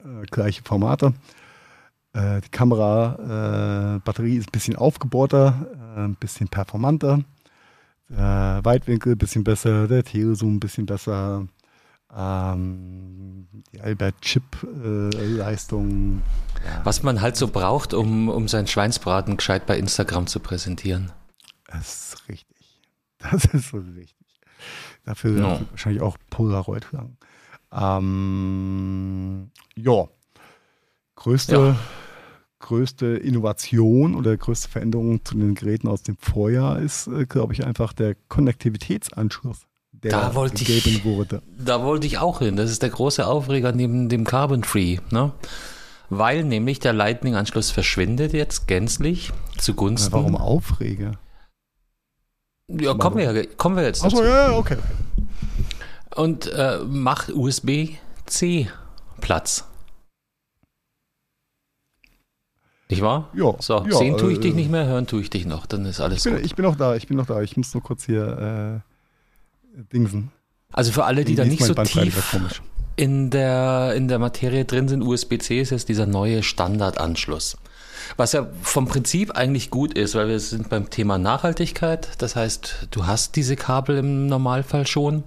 Äh, 0.00 0.26
gleiche 0.30 0.62
Formate. 0.64 1.14
Äh, 2.12 2.40
die 2.40 2.50
Kamera, 2.50 3.94
äh, 3.96 4.00
Batterie 4.00 4.36
ist 4.36 4.48
ein 4.48 4.52
bisschen 4.52 4.76
aufgebohrter, 4.76 5.66
äh, 5.96 6.00
ein 6.00 6.16
bisschen 6.16 6.48
performanter. 6.48 7.20
Äh, 8.12 8.64
Weitwinkel 8.64 9.12
ein 9.12 9.18
bisschen 9.18 9.44
besser, 9.44 9.86
der 9.88 10.04
Telezoom 10.04 10.56
ein 10.56 10.60
bisschen 10.60 10.86
besser. 10.86 11.46
Ähm, 12.14 13.48
die 13.72 13.80
Albert-Chip-Leistung. 13.80 16.20
Ja. 16.64 16.84
Was 16.84 17.02
man 17.02 17.22
halt 17.22 17.36
so 17.36 17.48
braucht, 17.48 17.94
um, 17.94 18.28
um 18.28 18.48
seinen 18.48 18.66
Schweinsbraten 18.66 19.38
gescheit 19.38 19.64
bei 19.66 19.78
Instagram 19.78 20.26
zu 20.26 20.40
präsentieren. 20.40 21.10
Das 21.66 22.12
ist 22.12 22.28
richtig. 22.28 22.82
Das 23.18 23.46
ist 23.46 23.70
so 23.70 23.78
richtig. 23.78 24.14
Dafür 25.04 25.40
no. 25.40 25.62
wahrscheinlich 25.70 26.02
auch 26.02 26.18
Polaroid 26.28 26.86
lang. 26.92 27.16
Ähm, 27.72 29.50
ja. 29.74 30.06
Größte, 31.16 31.54
ja. 31.54 31.76
Größte 32.62 33.06
Innovation 33.06 34.14
oder 34.14 34.34
größte 34.34 34.70
Veränderung 34.70 35.22
zu 35.24 35.36
den 35.36 35.54
Geräten 35.54 35.88
aus 35.88 36.02
dem 36.02 36.16
Vorjahr 36.16 36.78
ist, 36.78 37.08
äh, 37.08 37.26
glaube 37.26 37.52
ich, 37.52 37.66
einfach 37.66 37.92
der 37.92 38.16
Konnektivitätsanschluss. 38.28 39.66
Der 39.92 40.12
da 40.12 40.34
wollte 40.34 40.62
ich, 40.62 41.04
wurde. 41.04 41.42
Da 41.58 41.82
wollte 41.84 42.06
ich 42.06 42.18
auch 42.18 42.38
hin. 42.38 42.56
Das 42.56 42.70
ist 42.70 42.82
der 42.82 42.88
große 42.88 43.26
Aufreger 43.26 43.72
neben 43.72 44.08
dem 44.08 44.24
Carbon 44.24 44.64
Free. 44.64 44.98
Ne? 45.10 45.32
Weil 46.08 46.44
nämlich 46.44 46.80
der 46.80 46.92
Lightning-Anschluss 46.92 47.70
verschwindet 47.70 48.32
jetzt 48.32 48.66
gänzlich 48.66 49.32
zugunsten. 49.58 50.12
Warum 50.12 50.36
Aufreger? 50.36 51.18
Ja, 52.68 52.94
kommen 52.94 53.18
wir, 53.18 53.46
kommen 53.56 53.76
wir 53.76 53.84
jetzt 53.84 54.02
dazu. 54.02 54.16
Achso, 54.16 54.26
ja, 54.26 54.52
okay. 54.56 54.78
Und 56.14 56.50
äh, 56.52 56.78
macht 56.86 57.30
USB-C 57.30 58.68
Platz. 59.20 59.64
Nicht 62.92 63.02
wahr? 63.02 63.28
Ja. 63.34 63.54
So, 63.58 63.84
ja, 63.88 63.96
sehen 63.96 64.16
tue 64.16 64.32
ich 64.32 64.38
äh, 64.38 64.42
dich 64.42 64.54
nicht 64.54 64.70
mehr, 64.70 64.86
hören 64.86 65.06
tue 65.06 65.20
ich 65.20 65.30
dich 65.30 65.46
noch. 65.46 65.66
Dann 65.66 65.84
ist 65.84 66.00
alles 66.00 66.18
ich 66.18 66.24
bin, 66.24 66.34
gut. 66.34 66.44
Ich 66.44 66.54
bin 66.54 66.64
noch 66.64 66.76
da, 66.76 66.94
ich 66.94 67.06
bin 67.06 67.16
noch 67.16 67.26
da. 67.26 67.42
Ich 67.42 67.56
muss 67.56 67.74
nur 67.74 67.82
kurz 67.82 68.04
hier 68.04 68.82
äh, 69.76 69.82
dingsen. 69.92 70.30
Also 70.72 70.92
für 70.92 71.04
alle, 71.04 71.24
die 71.24 71.34
da 71.34 71.44
nicht 71.44 71.64
so 71.64 71.74
tief 71.74 72.32
in 72.96 73.30
der, 73.30 73.94
in 73.96 74.08
der 74.08 74.18
Materie 74.18 74.64
drin 74.64 74.88
sind, 74.88 75.02
USB-C 75.02 75.60
ist 75.60 75.70
jetzt 75.70 75.88
dieser 75.88 76.06
neue 76.06 76.42
Standardanschluss. 76.42 77.56
Was 78.16 78.32
ja 78.32 78.48
vom 78.62 78.86
Prinzip 78.86 79.32
eigentlich 79.32 79.70
gut 79.70 79.94
ist, 79.94 80.14
weil 80.14 80.28
wir 80.28 80.40
sind 80.40 80.68
beim 80.68 80.90
Thema 80.90 81.18
Nachhaltigkeit. 81.18 82.10
Das 82.18 82.36
heißt, 82.36 82.88
du 82.90 83.06
hast 83.06 83.36
diese 83.36 83.56
Kabel 83.56 83.98
im 83.98 84.26
Normalfall 84.26 84.86
schon, 84.86 85.24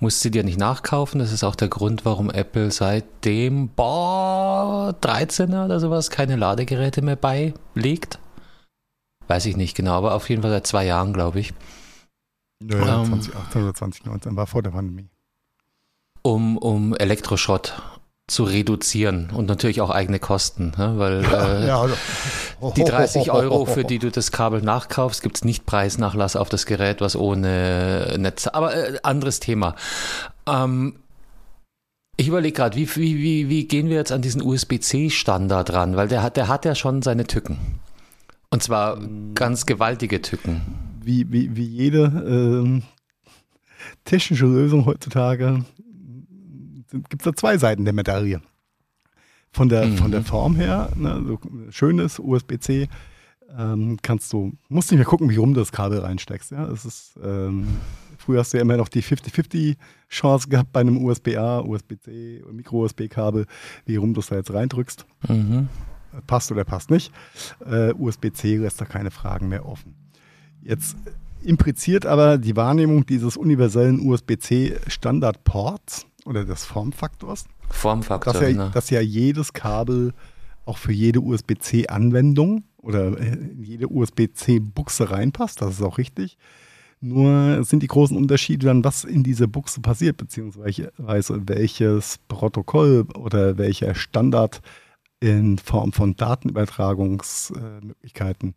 musst 0.00 0.20
sie 0.20 0.30
dir 0.30 0.44
nicht 0.44 0.58
nachkaufen. 0.58 1.18
Das 1.18 1.32
ist 1.32 1.44
auch 1.44 1.56
der 1.56 1.68
Grund, 1.68 2.04
warum 2.04 2.30
Apple 2.30 2.70
seitdem 2.70 3.68
boah, 3.68 4.94
13er 5.00 5.64
oder 5.64 5.80
sowas 5.80 6.10
keine 6.10 6.36
Ladegeräte 6.36 7.02
mehr 7.02 7.16
beilegt. 7.16 8.18
Weiß 9.28 9.46
ich 9.46 9.56
nicht 9.56 9.76
genau, 9.76 9.92
aber 9.92 10.14
auf 10.14 10.28
jeden 10.28 10.42
Fall 10.42 10.52
seit 10.52 10.66
zwei 10.66 10.84
Jahren, 10.84 11.12
glaube 11.12 11.40
ich. 11.40 11.52
Ja, 12.62 13.02
ähm, 13.02 13.20
2018 13.22 13.62
oder 13.62 13.74
2019 13.74 14.36
war 14.36 14.46
vor 14.46 14.62
der 14.62 14.70
Pandemie. 14.70 15.08
Um, 16.22 16.56
um 16.58 16.94
Elektroschrott 16.94 17.74
zu 18.28 18.42
reduzieren 18.42 19.30
und 19.32 19.46
natürlich 19.46 19.80
auch 19.80 19.90
eigene 19.90 20.18
Kosten, 20.18 20.72
ne? 20.76 20.94
weil 20.96 21.24
äh, 21.24 21.66
ja, 21.68 21.80
also, 21.80 21.94
die 22.74 22.82
30 22.82 23.30
Euro, 23.30 23.66
für 23.66 23.84
die 23.84 24.00
du 24.00 24.10
das 24.10 24.32
Kabel 24.32 24.62
nachkaufst, 24.62 25.22
gibt 25.22 25.36
es 25.36 25.44
nicht 25.44 25.64
Preisnachlass 25.64 26.34
auf 26.34 26.48
das 26.48 26.66
Gerät, 26.66 27.00
was 27.00 27.14
ohne 27.14 28.16
Netz. 28.18 28.48
Aber 28.48 28.74
äh, 28.74 28.98
anderes 29.04 29.38
Thema. 29.38 29.76
Ähm, 30.48 30.96
ich 32.16 32.26
überlege 32.26 32.56
gerade, 32.56 32.76
wie, 32.76 32.96
wie, 32.96 33.18
wie, 33.18 33.48
wie 33.48 33.68
gehen 33.68 33.90
wir 33.90 33.96
jetzt 33.96 34.10
an 34.10 34.22
diesen 34.22 34.42
USB-C-Standard 34.42 35.72
ran? 35.72 35.96
Weil 35.96 36.08
der 36.08 36.22
hat, 36.22 36.36
der 36.36 36.48
hat 36.48 36.64
ja 36.64 36.74
schon 36.74 37.02
seine 37.02 37.26
Tücken. 37.28 37.58
Und 38.50 38.62
zwar 38.62 38.98
ganz 39.34 39.66
gewaltige 39.66 40.20
Tücken. 40.20 40.62
Wie, 41.00 41.30
wie, 41.30 41.54
wie 41.54 41.66
jede 41.66 42.04
ähm, 42.26 42.82
technische 44.04 44.46
Lösung 44.46 44.86
heutzutage 44.86 45.64
gibt 46.90 47.20
es 47.20 47.24
da 47.24 47.34
zwei 47.34 47.58
Seiten 47.58 47.84
der 47.84 47.94
Medaille. 47.94 48.40
Von 49.52 49.68
der, 49.68 49.86
mhm. 49.86 49.96
von 49.96 50.10
der 50.10 50.22
Form 50.22 50.56
her, 50.56 50.90
ne, 50.96 51.24
so 51.26 51.38
schönes 51.70 52.18
USB-C, 52.18 52.88
ähm, 53.56 53.98
kannst 54.02 54.32
du, 54.32 54.52
musst 54.68 54.90
nicht 54.90 54.98
mehr 54.98 55.06
gucken, 55.06 55.30
wie 55.30 55.36
rum 55.36 55.54
du 55.54 55.60
das 55.60 55.72
Kabel 55.72 56.00
reinsteckst. 56.00 56.50
Ja? 56.50 56.66
Es 56.66 56.84
ist, 56.84 57.18
ähm, 57.22 57.66
früher 58.18 58.40
hast 58.40 58.52
du 58.52 58.58
ja 58.58 58.62
immer 58.62 58.76
noch 58.76 58.88
die 58.88 59.02
50-50-Chance 59.02 60.48
gehabt 60.48 60.72
bei 60.72 60.80
einem 60.80 61.04
USB-A, 61.04 61.60
USB-C 61.60 62.42
Micro-USB-Kabel, 62.50 63.46
wie 63.86 63.96
rum 63.96 64.14
du 64.14 64.20
es 64.20 64.28
da 64.28 64.36
jetzt 64.36 64.52
reindrückst. 64.52 65.06
Mhm. 65.28 65.68
Passt 66.26 66.50
oder 66.50 66.64
passt 66.64 66.90
nicht. 66.90 67.12
Äh, 67.64 67.92
USB-C 67.94 68.56
lässt 68.56 68.80
da 68.80 68.84
keine 68.84 69.10
Fragen 69.10 69.48
mehr 69.48 69.66
offen. 69.66 69.94
Jetzt 70.62 70.96
impliziert 71.42 72.06
aber 72.06 72.38
die 72.38 72.56
Wahrnehmung 72.56 73.04
dieses 73.06 73.36
universellen 73.36 74.00
USB-C-Standardports 74.00 76.06
oder 76.26 76.44
des 76.44 76.64
Formfaktors. 76.64 77.44
Formfaktor, 77.68 78.32
dass 78.32 78.42
ja, 78.42 78.50
ne? 78.50 78.70
dass 78.72 78.90
ja 78.90 79.00
jedes 79.00 79.52
Kabel 79.52 80.14
auch 80.64 80.78
für 80.78 80.92
jede 80.92 81.20
USB-C-Anwendung 81.20 82.64
oder 82.78 83.16
in 83.18 83.62
jede 83.62 83.88
USB-C-Buchse 83.88 85.10
reinpasst. 85.10 85.62
Das 85.62 85.74
ist 85.74 85.82
auch 85.82 85.98
richtig. 85.98 86.38
Nur 87.00 87.62
sind 87.64 87.82
die 87.82 87.88
großen 87.88 88.16
Unterschiede 88.16 88.66
dann, 88.66 88.82
was 88.82 89.04
in 89.04 89.22
dieser 89.22 89.46
Buchse 89.46 89.80
passiert, 89.80 90.16
beziehungsweise 90.16 90.90
welches 90.96 92.18
Protokoll 92.26 93.06
oder 93.14 93.58
welcher 93.58 93.94
Standard 93.94 94.62
in 95.20 95.58
Form 95.58 95.92
von 95.92 96.16
Datenübertragungsmöglichkeiten 96.16 98.54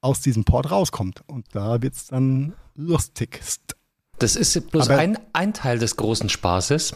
aus 0.00 0.20
diesem 0.20 0.44
Port 0.44 0.70
rauskommt. 0.70 1.22
Und 1.26 1.46
da 1.52 1.82
wird 1.82 1.94
es 1.94 2.06
dann 2.06 2.54
lustigst. 2.74 3.76
Das 4.20 4.36
ist 4.36 4.70
bloß 4.70 4.90
ein, 4.90 5.18
ein 5.32 5.54
Teil 5.54 5.78
des 5.78 5.96
großen 5.96 6.28
Spaßes, 6.28 6.94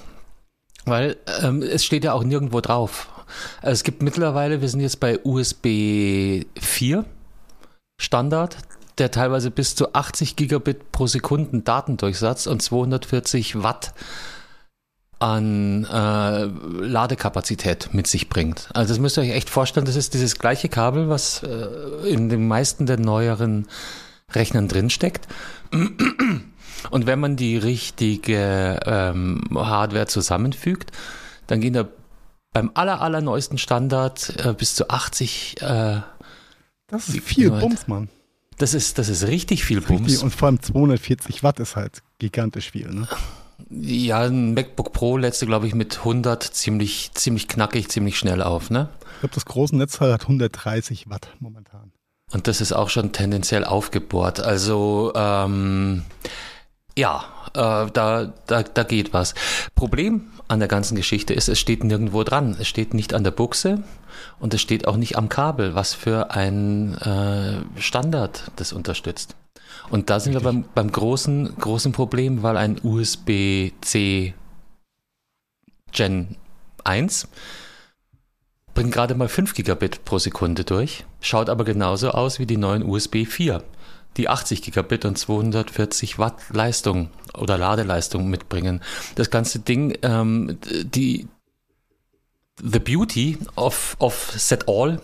weil 0.84 1.16
ähm, 1.42 1.62
es 1.62 1.84
steht 1.84 2.04
ja 2.04 2.12
auch 2.12 2.22
nirgendwo 2.22 2.60
drauf. 2.60 3.08
Also 3.62 3.72
es 3.72 3.82
gibt 3.82 4.02
mittlerweile, 4.02 4.60
wir 4.60 4.68
sind 4.68 4.80
jetzt 4.80 5.00
bei 5.00 5.18
USB 5.24 6.44
4 6.60 7.04
Standard, 7.98 8.58
der 8.98 9.10
teilweise 9.10 9.50
bis 9.50 9.74
zu 9.74 9.94
80 9.94 10.36
Gigabit 10.36 10.92
pro 10.92 11.06
Sekunden 11.06 11.64
Datendurchsatz 11.64 12.46
und 12.46 12.60
240 12.60 13.62
Watt 13.62 13.94
an 15.18 15.84
äh, 15.84 16.44
Ladekapazität 16.44 17.94
mit 17.94 18.06
sich 18.06 18.28
bringt. 18.28 18.68
Also 18.74 18.92
das 18.92 18.98
müsst 18.98 19.16
ihr 19.16 19.22
euch 19.22 19.30
echt 19.30 19.48
vorstellen, 19.48 19.86
das 19.86 19.96
ist 19.96 20.12
dieses 20.12 20.38
gleiche 20.38 20.68
Kabel, 20.68 21.08
was 21.08 21.42
äh, 21.42 22.06
in 22.06 22.28
den 22.28 22.46
meisten 22.46 22.84
der 22.84 22.98
neueren 22.98 23.66
Rechnern 24.30 24.68
drinsteckt. 24.68 25.26
Und 26.90 27.06
wenn 27.06 27.20
man 27.20 27.36
die 27.36 27.56
richtige 27.56 28.80
ähm, 28.84 29.42
Hardware 29.54 30.06
zusammenfügt, 30.06 30.92
dann 31.46 31.60
gehen 31.60 31.74
da 31.74 31.88
beim 32.52 32.70
aller, 32.74 33.00
allerneuesten 33.00 33.58
Standard 33.58 34.34
äh, 34.44 34.54
bis 34.54 34.74
zu 34.74 34.88
80. 34.88 35.60
Äh, 35.60 36.00
das 36.86 37.08
ist 37.08 37.20
viel 37.20 37.50
Bums, 37.50 37.88
Mann. 37.88 38.08
Das 38.58 38.72
ist, 38.72 38.98
das 38.98 39.08
ist 39.08 39.26
richtig 39.26 39.64
viel 39.64 39.80
Bums. 39.80 40.06
Richtig, 40.06 40.22
und 40.22 40.30
vor 40.30 40.46
allem 40.46 40.62
240 40.62 41.42
Watt 41.42 41.58
ist 41.60 41.76
halt 41.76 42.02
gigantisch 42.18 42.70
viel, 42.70 42.88
ne? 42.88 43.08
Ja, 43.70 44.20
ein 44.20 44.54
MacBook 44.54 44.92
Pro 44.92 45.16
lädst 45.16 45.42
du, 45.42 45.46
glaube 45.46 45.66
ich, 45.66 45.74
mit 45.74 45.98
100 45.98 46.42
ziemlich, 46.42 47.10
ziemlich 47.14 47.48
knackig, 47.48 47.88
ziemlich 47.88 48.18
schnell 48.18 48.42
auf, 48.42 48.70
ne? 48.70 48.88
Ich 49.14 49.20
glaube, 49.20 49.34
das 49.34 49.44
große 49.46 49.76
Netzteil 49.76 50.12
hat 50.12 50.22
130 50.22 51.08
Watt 51.08 51.28
momentan. 51.40 51.92
Und 52.32 52.46
das 52.46 52.60
ist 52.60 52.72
auch 52.72 52.90
schon 52.90 53.12
tendenziell 53.12 53.64
aufgebohrt. 53.64 54.40
Also, 54.40 55.12
ähm, 55.14 56.02
ja, 56.96 57.24
äh, 57.54 57.90
da, 57.90 58.32
da, 58.46 58.62
da 58.62 58.82
geht 58.82 59.12
was. 59.12 59.34
Problem 59.74 60.30
an 60.48 60.58
der 60.58 60.68
ganzen 60.68 60.96
Geschichte 60.96 61.34
ist, 61.34 61.48
es 61.48 61.58
steht 61.58 61.84
nirgendwo 61.84 62.22
dran. 62.22 62.56
Es 62.58 62.68
steht 62.68 62.94
nicht 62.94 63.14
an 63.14 63.24
der 63.24 63.30
Buchse 63.30 63.82
und 64.38 64.54
es 64.54 64.60
steht 64.60 64.86
auch 64.86 64.96
nicht 64.96 65.16
am 65.16 65.28
Kabel, 65.28 65.74
was 65.74 65.94
für 65.94 66.30
ein 66.30 66.94
äh, 66.98 67.80
Standard 67.80 68.50
das 68.56 68.72
unterstützt. 68.72 69.36
Und 69.90 70.10
da 70.10 70.20
sind 70.20 70.34
Richtig. 70.34 70.46
wir 70.46 70.52
beim, 70.52 70.64
beim 70.74 70.92
großen, 70.92 71.56
großen 71.58 71.92
Problem, 71.92 72.42
weil 72.42 72.56
ein 72.56 72.80
USB-C 72.82 74.34
Gen 75.92 76.36
1 76.84 77.28
bringt 78.74 78.92
gerade 78.92 79.14
mal 79.14 79.28
5 79.28 79.54
Gigabit 79.54 80.04
pro 80.04 80.18
Sekunde 80.18 80.64
durch, 80.64 81.04
schaut 81.20 81.48
aber 81.48 81.64
genauso 81.64 82.10
aus 82.10 82.38
wie 82.38 82.46
die 82.46 82.56
neuen 82.56 82.82
USB 82.82 83.24
4 83.24 83.62
die 84.16 84.28
80 84.28 84.62
Gigabit 84.62 85.04
und 85.04 85.18
240 85.18 86.18
Watt 86.18 86.40
Leistung 86.50 87.10
oder 87.36 87.58
Ladeleistung 87.58 88.28
mitbringen. 88.28 88.80
Das 89.14 89.30
ganze 89.30 89.58
Ding, 89.58 89.96
ähm, 90.02 90.58
die 90.84 91.28
The 92.62 92.78
Beauty 92.78 93.38
of, 93.56 93.96
of 93.98 94.32
Set 94.36 94.68
All 94.68 95.00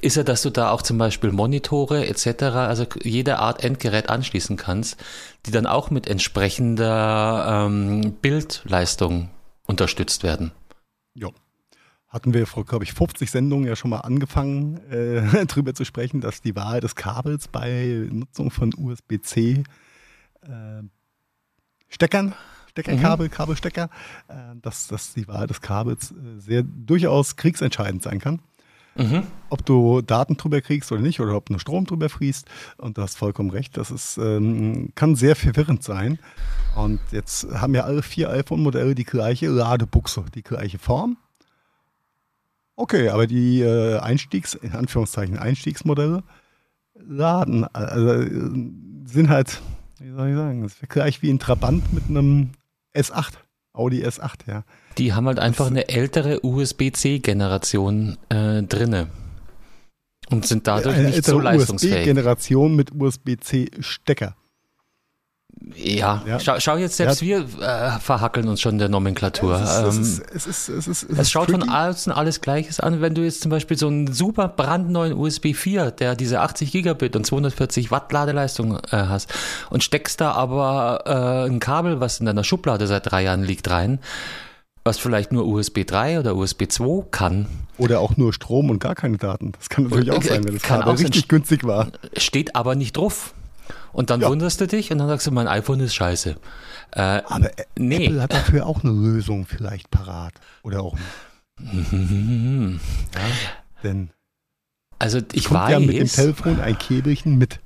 ist 0.00 0.16
ja, 0.16 0.22
dass 0.22 0.42
du 0.42 0.50
da 0.50 0.70
auch 0.70 0.82
zum 0.82 0.98
Beispiel 0.98 1.32
Monitore 1.32 2.06
etc., 2.06 2.42
also 2.44 2.86
jede 3.02 3.38
Art 3.40 3.64
Endgerät 3.64 4.08
anschließen 4.08 4.56
kannst, 4.56 4.96
die 5.46 5.50
dann 5.50 5.66
auch 5.66 5.90
mit 5.90 6.06
entsprechender 6.06 7.66
ähm, 7.66 8.12
Bildleistung 8.22 9.30
unterstützt 9.66 10.22
werden. 10.22 10.52
Ja. 11.14 11.30
Hatten 12.16 12.34
wir 12.34 12.46
vor, 12.46 12.64
glaube 12.64 12.84
ich, 12.84 12.92
50 12.92 13.30
Sendungen 13.30 13.68
ja 13.68 13.76
schon 13.76 13.90
mal 13.90 14.00
angefangen, 14.00 14.80
äh, 14.90 15.46
drüber 15.46 15.74
zu 15.74 15.84
sprechen, 15.84 16.20
dass 16.20 16.40
die 16.40 16.56
Wahl 16.56 16.80
des 16.80 16.94
Kabels 16.94 17.46
bei 17.48 18.08
Nutzung 18.10 18.50
von 18.50 18.72
USB-C 18.76 19.62
äh, 20.42 20.82
Steckern, 21.88 22.34
Steckerkabel, 22.70 23.26
mhm. 23.26 23.30
Kabelstecker, 23.30 23.90
äh, 24.28 24.34
dass, 24.62 24.88
dass 24.88 25.12
die 25.14 25.28
Wahl 25.28 25.46
des 25.46 25.60
Kabels 25.60 26.12
äh, 26.12 26.40
sehr 26.40 26.62
durchaus 26.62 27.36
kriegsentscheidend 27.36 28.02
sein 28.02 28.18
kann. 28.18 28.40
Mhm. 28.96 29.24
Ob 29.50 29.64
du 29.66 30.00
Daten 30.00 30.38
drüber 30.38 30.62
kriegst 30.62 30.90
oder 30.90 31.02
nicht, 31.02 31.20
oder 31.20 31.36
ob 31.36 31.50
nur 31.50 31.60
Strom 31.60 31.84
drüber 31.84 32.08
fließt. 32.08 32.46
Und 32.78 32.96
du 32.96 33.02
hast 33.02 33.18
vollkommen 33.18 33.50
recht, 33.50 33.76
das 33.76 33.90
ist, 33.90 34.16
ähm, 34.16 34.92
kann 34.94 35.16
sehr 35.16 35.36
verwirrend 35.36 35.82
sein. 35.82 36.18
Und 36.76 37.00
jetzt 37.12 37.46
haben 37.52 37.74
ja 37.74 37.84
alle 37.84 38.02
vier 38.02 38.30
iPhone-Modelle 38.30 38.94
die 38.94 39.04
gleiche 39.04 39.48
Ladebuchse, 39.48 40.24
die 40.34 40.42
gleiche 40.42 40.78
Form. 40.78 41.18
Okay, 42.76 43.08
aber 43.08 43.26
die 43.26 43.62
äh, 43.62 43.98
Einstiegs, 43.98 44.54
in 44.54 44.72
Anführungszeichen 44.72 45.38
Einstiegsmodelle 45.38 46.22
laden, 46.94 47.64
also 47.72 48.24
sind 49.06 49.28
halt, 49.30 49.60
wie 49.98 50.10
soll 50.10 50.28
ich 50.28 50.36
sagen, 50.36 50.62
das 50.62 50.74
ist 50.74 50.88
gleich 50.88 51.22
wie 51.22 51.30
ein 51.30 51.38
Trabant 51.38 51.92
mit 51.92 52.04
einem 52.08 52.50
S8, 52.94 53.32
Audi 53.72 54.04
S8, 54.04 54.46
ja. 54.46 54.64
Die 54.98 55.14
haben 55.14 55.26
halt 55.26 55.38
einfach 55.38 55.64
das, 55.64 55.72
eine 55.72 55.88
ältere 55.88 56.44
USB-C-Generation 56.44 58.18
äh, 58.28 58.62
drinne 58.62 59.08
und 60.30 60.46
sind 60.46 60.66
dadurch 60.66 60.98
nicht 60.98 61.24
so 61.24 61.40
leistungsfähig. 61.40 61.94
USB-Generation 61.94 62.76
mit 62.76 62.92
USB-C-Stecker. 62.94 64.36
Ja, 65.74 66.22
ja. 66.26 66.38
Schau, 66.38 66.60
schau, 66.60 66.76
jetzt, 66.76 66.96
selbst 66.96 67.22
ja. 67.22 67.44
wir 67.58 67.66
äh, 67.66 67.98
verhackeln 67.98 68.46
uns 68.48 68.60
schon 68.60 68.72
in 68.72 68.78
der 68.78 68.88
Nomenklatur. 68.88 69.58
Es, 69.58 71.30
schaut 71.30 71.50
von 71.50 71.68
außen 71.68 72.12
alles 72.12 72.40
Gleiches 72.40 72.78
an. 72.78 73.00
Wenn 73.00 73.14
du 73.14 73.22
jetzt 73.22 73.40
zum 73.40 73.50
Beispiel 73.50 73.76
so 73.76 73.88
einen 73.88 74.12
super 74.12 74.48
brandneuen 74.48 75.14
USB 75.14 75.54
4, 75.54 75.90
der 75.92 76.14
diese 76.14 76.40
80 76.40 76.72
Gigabit 76.72 77.16
und 77.16 77.26
240 77.26 77.90
Watt 77.90 78.12
Ladeleistung 78.12 78.76
äh, 78.76 78.80
hast 78.90 79.32
und 79.70 79.82
steckst 79.82 80.20
da 80.20 80.32
aber 80.32 81.02
äh, 81.06 81.50
ein 81.50 81.58
Kabel, 81.58 82.00
was 82.00 82.20
in 82.20 82.26
deiner 82.26 82.44
Schublade 82.44 82.86
seit 82.86 83.10
drei 83.10 83.24
Jahren 83.24 83.42
liegt, 83.42 83.70
rein, 83.70 83.98
was 84.84 84.98
vielleicht 84.98 85.32
nur 85.32 85.46
USB 85.46 85.84
3 85.86 86.20
oder 86.20 86.36
USB 86.36 86.64
2 86.68 87.06
kann. 87.10 87.46
Oder 87.78 88.00
auch 88.00 88.16
nur 88.16 88.32
Strom 88.32 88.70
und 88.70 88.78
gar 88.78 88.94
keine 88.94 89.16
Daten. 89.16 89.52
Das 89.58 89.68
kann 89.68 89.84
natürlich 89.84 90.10
auch 90.12 90.22
sein, 90.22 90.44
wenn 90.44 90.54
das 90.54 90.62
Kabel 90.62 90.94
richtig 90.94 91.28
günstig 91.28 91.64
war. 91.64 91.88
Steht 92.16 92.54
aber 92.54 92.74
nicht 92.74 92.96
drauf. 92.96 93.34
Und 93.96 94.10
dann 94.10 94.20
ja. 94.20 94.28
wunderst 94.28 94.60
du 94.60 94.66
dich 94.66 94.92
und 94.92 94.98
dann 94.98 95.08
sagst 95.08 95.26
du, 95.26 95.30
mein 95.30 95.48
iPhone 95.48 95.80
ist 95.80 95.94
scheiße. 95.94 96.36
Äh, 96.92 97.00
Aber 97.00 97.50
nee. 97.78 98.04
Apple 98.04 98.20
hat 98.20 98.34
dafür 98.34 98.66
auch 98.66 98.84
eine 98.84 98.92
Lösung 98.92 99.46
vielleicht 99.46 99.90
parat. 99.90 100.34
Oder 100.62 100.82
auch 100.82 100.98
nicht. 101.58 101.92
ja, 103.14 103.20
denn 103.82 104.10
also 104.98 105.20
ich 105.32 105.50
weiß. 105.50 105.70
ja 105.70 105.80
mit 105.80 105.96
dem 105.96 106.08
Telefon 106.08 106.60
ein 106.60 106.76
Käbelchen 106.76 107.38
mit. 107.38 107.60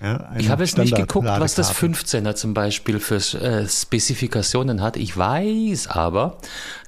Ja, 0.00 0.30
ich 0.38 0.50
habe 0.50 0.62
jetzt 0.62 0.78
nicht 0.78 0.94
geguckt, 0.94 1.26
was 1.26 1.56
das 1.56 1.74
15er 1.74 2.36
zum 2.36 2.54
Beispiel 2.54 3.00
für 3.00 3.16
äh, 3.16 3.68
Spezifikationen 3.68 4.82
hat. 4.82 4.96
Ich 4.96 5.16
weiß 5.16 5.88
aber, 5.88 6.38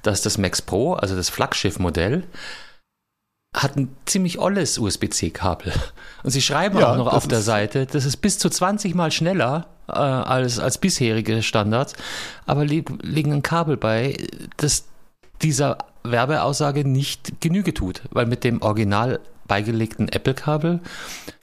dass 0.03 0.21
das 0.21 0.37
Max 0.37 0.61
Pro, 0.61 0.93
also 0.93 1.17
das 1.17 1.27
Flaggschiff-Modell, 1.27 2.23
hat 3.55 3.77
ein 3.77 3.95
ziemlich 4.05 4.39
olles 4.39 4.77
USB-C-Kabel. 4.77 5.73
Und 6.23 6.29
sie 6.29 6.41
schreiben 6.41 6.77
ja, 6.79 6.91
auch 6.91 6.97
noch 6.97 7.11
auf 7.11 7.27
der 7.27 7.41
Seite, 7.41 7.85
das 7.85 8.05
ist 8.05 8.17
bis 8.17 8.37
zu 8.37 8.49
20 8.49 8.93
Mal 8.93 9.11
schneller 9.11 9.67
äh, 9.87 9.93
als, 9.93 10.59
als 10.59 10.77
bisherige 10.77 11.41
Standards, 11.41 11.93
aber 12.45 12.65
li 12.65 12.85
liegen 13.01 13.33
ein 13.33 13.41
Kabel 13.41 13.77
bei, 13.77 14.17
das 14.57 14.85
dieser 15.41 15.79
Werbeaussage 16.03 16.87
nicht 16.87 17.41
Genüge 17.41 17.73
tut, 17.73 18.03
weil 18.11 18.25
mit 18.25 18.43
dem 18.43 18.61
original 18.61 19.19
beigelegten 19.47 20.09
Apple-Kabel 20.09 20.79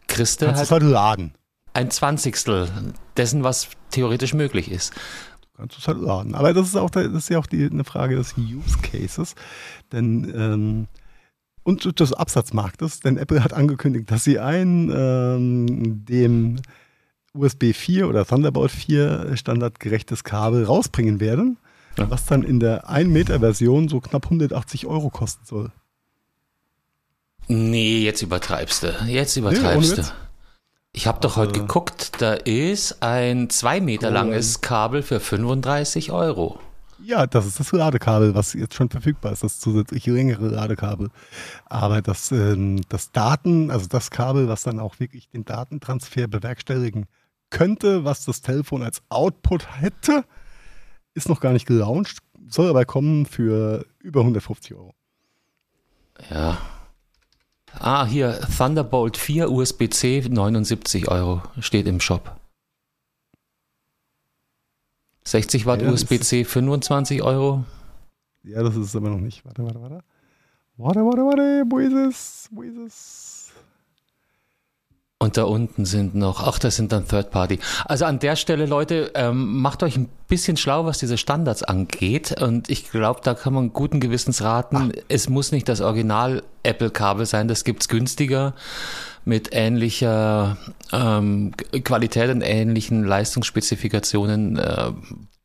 kriegst 0.07 0.43
du 0.43 0.55
halt, 0.55 0.71
halt 0.71 0.83
laden. 0.83 1.35
ein 1.73 1.91
Zwanzigstel 1.91 2.69
dessen, 3.17 3.43
was 3.43 3.69
theoretisch 3.91 4.33
möglich 4.33 4.71
ist. 4.71 4.95
Du 5.41 5.49
kannst 5.57 5.79
es 5.79 5.89
halt 5.89 5.99
laden. 5.99 6.35
Aber 6.35 6.55
das 6.55 6.69
ist 6.69 6.77
auch, 6.77 6.91
das 6.91 7.07
ist 7.07 7.31
ja 7.31 7.39
auch 7.39 7.47
die, 7.47 7.65
eine 7.65 7.85
Frage 7.85 8.15
des 8.15 8.37
Use 8.37 8.79
Cases, 8.83 9.35
denn 9.91 10.33
ähm, 10.37 10.89
und 11.67 11.99
des 11.99 12.13
Absatzmarktes, 12.13 13.01
denn 13.01 13.17
Apple 13.17 13.43
hat 13.43 13.53
angekündigt, 13.53 14.09
dass 14.09 14.23
sie 14.23 14.39
ein 14.39 14.89
ähm, 14.95 16.05
dem 16.05 16.57
USB 17.35 17.75
4 17.75 18.09
oder 18.09 18.25
Thunderbolt 18.25 18.71
4 18.71 19.37
standardgerechtes 19.37 20.23
Kabel 20.23 20.65
rausbringen 20.65 21.19
werden, 21.19 21.59
ja. 21.99 22.09
was 22.09 22.25
dann 22.25 22.45
in 22.45 22.61
der 22.61 22.89
1 22.89 23.11
Meter 23.11 23.41
Version 23.41 23.89
so 23.89 24.01
knapp 24.01 24.27
180 24.27 24.87
Euro 24.87 25.11
kosten 25.11 25.45
soll. 25.45 25.73
Nee, 27.49 27.99
jetzt 27.99 28.23
übertreibst 28.23 28.85
du. 28.85 28.97
Jetzt 29.09 29.37
übertreibst 29.37 29.97
nee, 29.97 30.03
du. 30.05 30.09
Ich 30.93 31.09
habe 31.09 31.19
doch 31.21 31.37
also, 31.37 31.51
heute 31.51 31.61
geguckt, 31.61 32.13
da 32.23 32.35
ist 32.35 33.03
ein 33.03 33.51
2 33.51 33.81
Meter 33.81 34.13
langes 34.13 34.61
Kabel 34.61 35.03
für 35.03 35.19
35 35.19 36.13
Euro. 36.13 36.61
Ja, 37.03 37.27
das 37.27 37.47
ist 37.47 37.61
das 37.61 37.73
Ladekabel, 37.73 38.35
was 38.35 38.55
jetzt 38.55 38.75
schon 38.75 38.89
verfügbar 38.89 39.33
ist, 39.33 39.43
das 39.43 39.61
zusätzliche 39.61 40.13
längere 40.13 40.49
Ladekabel. 40.49 41.11
Aber 41.67 42.01
das, 42.01 42.33
ähm, 42.33 42.81
das 42.89 43.13
Daten, 43.13 43.71
also 43.71 43.87
das 43.87 44.11
Kabel, 44.11 44.49
was 44.49 44.63
dann 44.63 44.81
auch 44.81 44.99
wirklich 44.99 45.29
den 45.29 45.45
Datentransfer 45.45 46.27
bewerkstelligen 46.27 47.07
könnte, 47.51 48.05
was 48.05 48.25
das 48.25 48.41
Telefon 48.41 48.83
als 48.83 49.03
Output 49.09 49.67
hätte, 49.81 50.25
ist 51.15 51.29
noch 51.29 51.41
gar 51.41 51.53
nicht 51.53 51.67
gelauncht, 51.67 52.19
soll 52.49 52.69
aber 52.69 52.85
kommen 52.85 53.27
für 53.27 53.85
über 54.01 54.21
150 54.21 54.75
Euro. 54.75 54.95
Ja. 56.31 56.59
Ah, 57.79 58.07
hier 58.07 58.41
Thunderbolt 58.57 59.17
4 59.17 59.51
USB-C 59.51 60.29
79 60.31 61.09
Euro 61.09 61.43
steht 61.61 61.87
im 61.87 62.01
Shop. 62.01 62.41
60 65.27 65.67
Watt 65.67 65.83
ja, 65.83 65.91
USB-C 65.91 66.45
25 66.45 67.23
Euro. 67.23 67.65
Ja, 68.45 68.63
das 68.63 68.77
ist 68.77 68.87
es 68.87 68.97
aber 68.97 69.11
noch 69.11 69.19
nicht. 69.19 69.45
Warte, 69.45 69.65
warte, 69.65 69.81
warte. 69.83 70.05
Warte, 70.77 71.05
warte, 71.05 71.25
warte. 71.25 71.65
Wo 71.69 71.79
ist 71.79 71.93
es? 71.93 72.49
Wo 72.53 72.63
ist 72.63 72.77
es? 72.79 73.36
Und 75.19 75.39
da 75.39 75.45
unten 75.45 75.87
sind 75.87 76.15
noch, 76.15 76.47
ach, 76.47 76.59
das 76.59 76.77
sind 76.77 76.93
dann 76.93 77.09
Third 77.09 77.31
Party. 77.31 77.59
Also 77.87 78.05
an 78.05 78.19
der 78.19 78.37
Stelle, 78.37 78.67
Leute, 78.67 79.13
ähm, 79.15 79.63
macht 79.63 79.83
euch 79.83 79.97
ein 79.97 80.11
bisschen 80.29 80.59
schlau, 80.59 80.85
was 80.85 80.99
diese 80.99 81.17
Standards 81.17 81.63
angeht. 81.63 82.39
Und 82.43 82.69
ich 82.69 82.91
glaube, 82.91 83.21
da 83.25 83.33
kann 83.33 83.55
man 83.55 83.73
guten 83.73 83.99
Gewissens 83.99 84.43
raten, 84.43 84.93
ach. 84.95 85.03
es 85.09 85.31
muss 85.31 85.53
nicht 85.53 85.71
das 85.71 85.81
Original 85.81 86.43
Apple-Kabel 86.65 87.25
sein, 87.25 87.49
das 87.49 87.65
gibt 87.65 87.81
es 87.83 87.89
günstiger 87.89 88.53
mit 89.25 89.49
ähnlicher 89.53 90.59
ähm, 90.93 91.53
Qualität 91.83 92.31
und 92.31 92.43
ähnlichen 92.43 93.03
Leistungsspezifikationen 93.03 94.59
äh, 94.59 94.93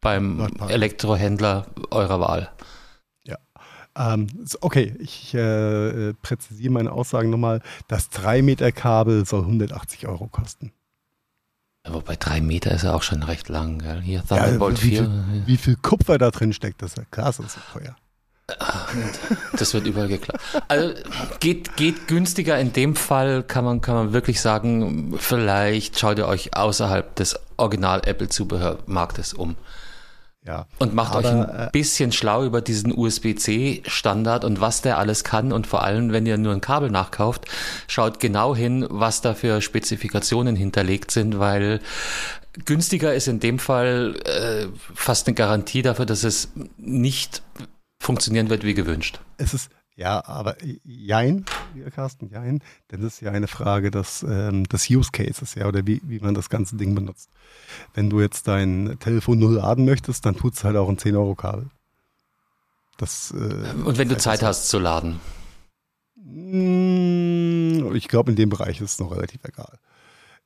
beim 0.01 0.49
Elektrohändler 0.67 1.67
eurer 1.91 2.19
Wahl. 2.19 2.49
Ja. 3.97 4.13
Ähm, 4.13 4.27
okay, 4.61 4.95
ich 4.99 5.33
äh, 5.33 6.13
präzisiere 6.21 6.71
meine 6.71 6.91
Aussagen 6.91 7.29
nochmal. 7.29 7.61
Das 7.87 8.11
3-Meter-Kabel 8.11 9.25
soll 9.25 9.41
180 9.41 10.07
Euro 10.07 10.27
kosten. 10.27 10.71
wobei 11.87 12.15
3 12.15 12.41
Meter 12.41 12.71
ist 12.71 12.83
ja 12.83 12.93
auch 12.93 13.03
schon 13.03 13.23
recht 13.23 13.49
lang. 13.49 13.79
Gell? 13.79 14.01
Hier 14.01 14.23
Thunderbolt 14.25 14.77
ja, 14.79 14.83
wie 14.83 14.89
4. 14.89 15.03
Viel, 15.03 15.43
wie 15.45 15.57
viel 15.57 15.75
Kupfer 15.75 16.17
da 16.17 16.31
drin 16.31 16.53
steckt, 16.53 16.81
das 16.81 16.91
ist 16.91 16.97
ja 16.97 17.29
ist 17.29 17.37
so 17.37 17.45
teuer. 17.73 17.95
Das 19.57 19.73
wird 19.73 19.85
überall 19.87 20.07
geklappt. 20.07 20.41
Also 20.67 20.93
geht, 21.39 21.75
geht 21.77 22.07
günstiger 22.07 22.59
in 22.59 22.73
dem 22.73 22.95
Fall, 22.95 23.43
kann 23.43 23.65
man, 23.65 23.81
kann 23.81 23.95
man 23.95 24.13
wirklich 24.13 24.41
sagen, 24.41 25.15
vielleicht 25.17 25.99
schaut 25.99 26.17
ihr 26.17 26.27
euch 26.27 26.55
außerhalb 26.55 27.15
des 27.15 27.39
Original-Apple-Zubehörmarktes 27.57 29.33
um. 29.33 29.55
Ja, 30.45 30.65
und 30.79 30.95
macht 30.95 31.15
aber, 31.15 31.19
euch 31.19 31.31
ein 31.31 31.67
äh, 31.67 31.69
bisschen 31.71 32.11
schlau 32.11 32.43
über 32.43 32.61
diesen 32.61 32.97
USB-C-Standard 32.97 34.43
und 34.43 34.59
was 34.59 34.81
der 34.81 34.97
alles 34.97 35.23
kann. 35.23 35.53
Und 35.53 35.67
vor 35.67 35.83
allem, 35.83 36.11
wenn 36.11 36.25
ihr 36.25 36.37
nur 36.39 36.53
ein 36.53 36.61
Kabel 36.61 36.89
nachkauft, 36.89 37.45
schaut 37.87 38.19
genau 38.19 38.55
hin, 38.55 38.87
was 38.89 39.21
da 39.21 39.35
für 39.35 39.61
Spezifikationen 39.61 40.55
hinterlegt 40.55 41.11
sind, 41.11 41.37
weil 41.37 41.79
günstiger 42.65 43.13
ist 43.13 43.27
in 43.27 43.39
dem 43.39 43.59
Fall 43.59 44.15
äh, 44.25 44.67
fast 44.95 45.27
eine 45.27 45.35
Garantie 45.35 45.83
dafür, 45.83 46.07
dass 46.07 46.23
es 46.23 46.49
nicht 46.77 47.43
funktionieren 48.01 48.49
wird 48.49 48.63
wie 48.63 48.73
gewünscht. 48.73 49.19
Es 49.37 49.53
ist, 49.53 49.69
ja, 50.01 50.25
aber 50.25 50.57
jein, 50.83 51.45
Carsten, 51.93 52.27
jein, 52.29 52.63
denn 52.89 53.01
das 53.01 53.13
ist 53.13 53.21
ja 53.21 53.29
eine 53.29 53.47
Frage 53.47 53.91
des, 53.91 54.23
ähm, 54.27 54.63
des 54.63 54.89
Use 54.89 55.11
Cases, 55.11 55.53
ja, 55.53 55.67
oder 55.67 55.85
wie, 55.85 56.01
wie 56.03 56.19
man 56.19 56.33
das 56.33 56.49
ganze 56.49 56.75
Ding 56.75 56.95
benutzt. 56.95 57.29
Wenn 57.93 58.09
du 58.09 58.19
jetzt 58.19 58.47
dein 58.47 58.97
Telefon 58.99 59.37
null 59.37 59.53
laden 59.57 59.85
möchtest, 59.85 60.25
dann 60.25 60.35
tut 60.35 60.55
es 60.55 60.63
halt 60.63 60.75
auch 60.75 60.89
ein 60.89 60.97
10-Euro-Kabel. 60.97 61.67
Das, 62.97 63.31
äh, 63.31 63.83
Und 63.85 63.99
wenn 63.99 64.09
du 64.09 64.17
Zeit 64.17 64.41
hast 64.41 64.69
zu 64.69 64.79
laden? 64.79 65.19
Mm, 66.15 67.93
ich 67.93 68.07
glaube, 68.07 68.31
in 68.31 68.37
dem 68.37 68.49
Bereich 68.49 68.81
ist 68.81 68.93
es 68.93 68.99
noch 68.99 69.11
relativ 69.11 69.41
egal. 69.43 69.77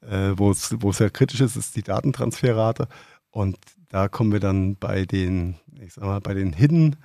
Äh, 0.02 0.38
Wo 0.38 0.52
es 0.52 0.68
sehr 0.98 1.10
kritisch 1.12 1.40
ist, 1.40 1.56
ist 1.56 1.78
die 1.78 1.84
Datentransferrate. 1.84 2.90
Und 3.32 3.58
da 3.88 4.10
kommen 4.10 4.34
wir 4.34 4.42
dann 4.42 4.76
bei 4.76 5.06
den, 5.06 5.56
ich 5.80 5.94
sag 5.94 6.04
mal, 6.04 6.20
bei 6.20 6.34
den 6.34 6.52
Hidden 6.52 6.98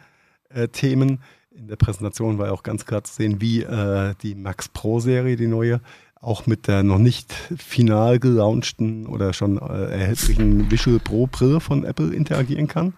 äh, 0.48 0.66
Themen. 0.66 1.20
In 1.50 1.68
der 1.68 1.76
Präsentation 1.76 2.38
war 2.38 2.46
ja 2.46 2.52
auch 2.52 2.62
ganz 2.62 2.86
klar 2.86 3.04
zu 3.04 3.14
sehen, 3.14 3.40
wie 3.40 3.62
äh, 3.62 4.14
die 4.22 4.34
Max 4.34 4.68
Pro 4.68 5.00
Serie, 5.00 5.36
die 5.36 5.46
neue, 5.46 5.80
auch 6.20 6.46
mit 6.46 6.68
der 6.68 6.82
noch 6.82 6.98
nicht 6.98 7.32
final 7.32 8.18
gelaunchten 8.18 9.06
oder 9.06 9.32
schon 9.32 9.58
äh, 9.58 9.90
erhältlichen 9.90 10.70
Visual 10.70 11.00
Pro 11.00 11.26
Brille 11.26 11.60
von 11.60 11.84
Apple 11.84 12.14
interagieren 12.14 12.68
kann. 12.68 12.94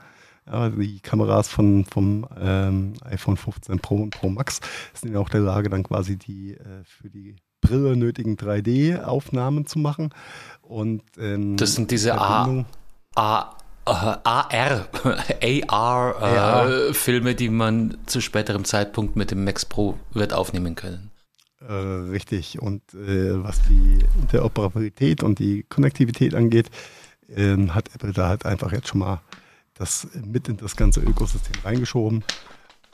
Ja, 0.46 0.70
die 0.70 0.98
Kameras 0.98 1.48
von, 1.48 1.84
vom 1.84 2.26
ähm, 2.40 2.94
iPhone 3.04 3.36
15 3.36 3.78
Pro 3.78 3.96
und 3.96 4.10
Pro 4.10 4.28
Max 4.28 4.60
sind 4.92 5.12
ja 5.14 5.20
auch 5.20 5.28
der 5.28 5.40
Lage, 5.40 5.68
dann 5.68 5.84
quasi 5.84 6.16
die 6.16 6.54
äh, 6.54 6.82
für 6.84 7.08
die 7.08 7.36
Brille 7.60 7.96
nötigen 7.96 8.36
3D-Aufnahmen 8.36 9.66
zu 9.66 9.78
machen. 9.78 10.10
Und, 10.62 11.02
ähm, 11.16 11.56
das 11.56 11.74
sind 11.74 11.92
diese 11.92 12.18
A, 12.18 12.64
A, 13.14 13.56
AR, 13.84 15.00
AR-Filme, 15.68 17.34
die 17.34 17.48
man 17.48 17.98
zu 18.06 18.20
späterem 18.20 18.64
Zeitpunkt 18.64 19.16
mit 19.16 19.30
dem 19.30 19.44
Max 19.44 19.64
Pro 19.64 19.98
wird 20.12 20.32
aufnehmen 20.32 20.74
können. 20.74 21.10
Äh, 21.66 21.72
richtig. 21.72 22.60
Und 22.60 22.82
äh, 22.94 23.42
was 23.42 23.62
die 23.62 23.98
Interoperabilität 24.20 25.22
und 25.22 25.38
die 25.38 25.64
Konnektivität 25.68 26.34
angeht, 26.34 26.70
äh, 27.28 27.56
hat 27.68 27.94
Apple 27.94 28.12
da 28.12 28.28
halt 28.28 28.46
einfach 28.46 28.72
jetzt 28.72 28.88
schon 28.88 29.00
mal 29.00 29.20
das 29.74 30.06
mit 30.24 30.48
in 30.48 30.56
das 30.56 30.76
ganze 30.76 31.00
Ökosystem 31.00 31.54
reingeschoben, 31.64 32.24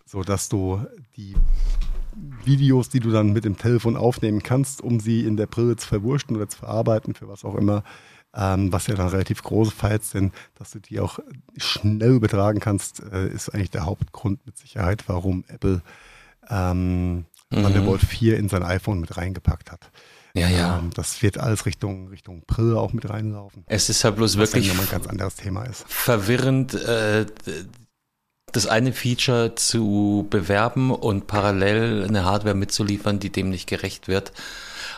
sodass 0.06 0.48
du 0.48 0.84
die 1.16 1.34
Videos, 2.44 2.88
die 2.88 3.00
du 3.00 3.10
dann 3.10 3.32
mit 3.32 3.44
dem 3.44 3.56
Telefon 3.56 3.96
aufnehmen 3.96 4.42
kannst, 4.42 4.80
um 4.82 5.00
sie 5.00 5.24
in 5.24 5.36
der 5.36 5.46
Brille 5.46 5.76
zu 5.76 5.86
verwursten 5.86 6.36
oder 6.36 6.48
zu 6.48 6.58
verarbeiten, 6.58 7.14
für 7.14 7.28
was 7.28 7.44
auch 7.44 7.54
immer, 7.54 7.84
ähm, 8.34 8.72
was 8.72 8.86
ja 8.86 8.94
dann 8.94 9.08
relativ 9.08 9.42
große 9.42 9.72
Files 9.72 10.10
sind, 10.10 10.34
dass 10.54 10.70
du 10.70 10.80
die 10.80 11.00
auch 11.00 11.18
schnell 11.56 12.12
übertragen 12.12 12.60
kannst, 12.60 13.02
äh, 13.02 13.28
ist 13.28 13.48
eigentlich 13.50 13.70
der 13.70 13.86
Hauptgrund 13.86 14.44
mit 14.46 14.58
Sicherheit, 14.58 15.04
warum 15.06 15.44
Apple 15.48 15.82
ähm, 16.50 17.16
mhm. 17.16 17.24
Thunderbolt 17.50 18.02
4 18.02 18.36
in 18.36 18.48
sein 18.48 18.62
iPhone 18.62 19.00
mit 19.00 19.16
reingepackt 19.16 19.72
hat. 19.72 19.90
Ja, 20.34 20.48
ja. 20.48 20.78
Ähm, 20.78 20.90
das 20.94 21.22
wird 21.22 21.38
alles 21.38 21.66
Richtung, 21.66 22.08
Richtung 22.08 22.42
Brille 22.46 22.78
auch 22.78 22.92
mit 22.92 23.08
reinlaufen. 23.08 23.64
Es 23.66 23.88
ist 23.88 24.04
halt 24.04 24.16
bloß 24.16 24.36
wirklich 24.36 24.70
ein 24.70 24.88
ganz 24.90 25.06
anderes 25.06 25.36
Thema 25.36 25.64
ist. 25.64 25.84
verwirrend, 25.88 26.74
äh, 26.74 27.26
das 28.52 28.66
eine 28.66 28.92
Feature 28.92 29.54
zu 29.56 30.26
bewerben 30.30 30.90
und 30.90 31.26
parallel 31.26 32.04
eine 32.04 32.24
Hardware 32.24 32.54
mitzuliefern, 32.54 33.18
die 33.18 33.30
dem 33.30 33.50
nicht 33.50 33.68
gerecht 33.68 34.08
wird. 34.08 34.32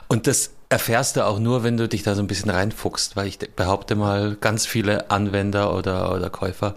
Und 0.08 0.26
das 0.26 0.52
erfährst 0.70 1.16
du 1.16 1.26
auch 1.26 1.38
nur, 1.38 1.62
wenn 1.62 1.76
du 1.76 1.88
dich 1.88 2.04
da 2.04 2.14
so 2.14 2.22
ein 2.22 2.28
bisschen 2.28 2.50
reinfuchst, 2.50 3.16
weil 3.16 3.26
ich 3.26 3.38
behaupte 3.38 3.96
mal, 3.96 4.36
ganz 4.40 4.64
viele 4.64 5.10
Anwender 5.10 5.76
oder, 5.76 6.14
oder 6.14 6.30
Käufer 6.30 6.76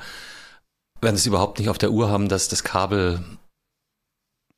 werden 0.99 1.15
es 1.15 1.25
überhaupt 1.25 1.59
nicht 1.59 1.69
auf 1.69 1.77
der 1.77 1.91
Uhr 1.91 2.09
haben, 2.09 2.27
dass 2.27 2.47
das 2.47 2.63
Kabel, 2.63 3.19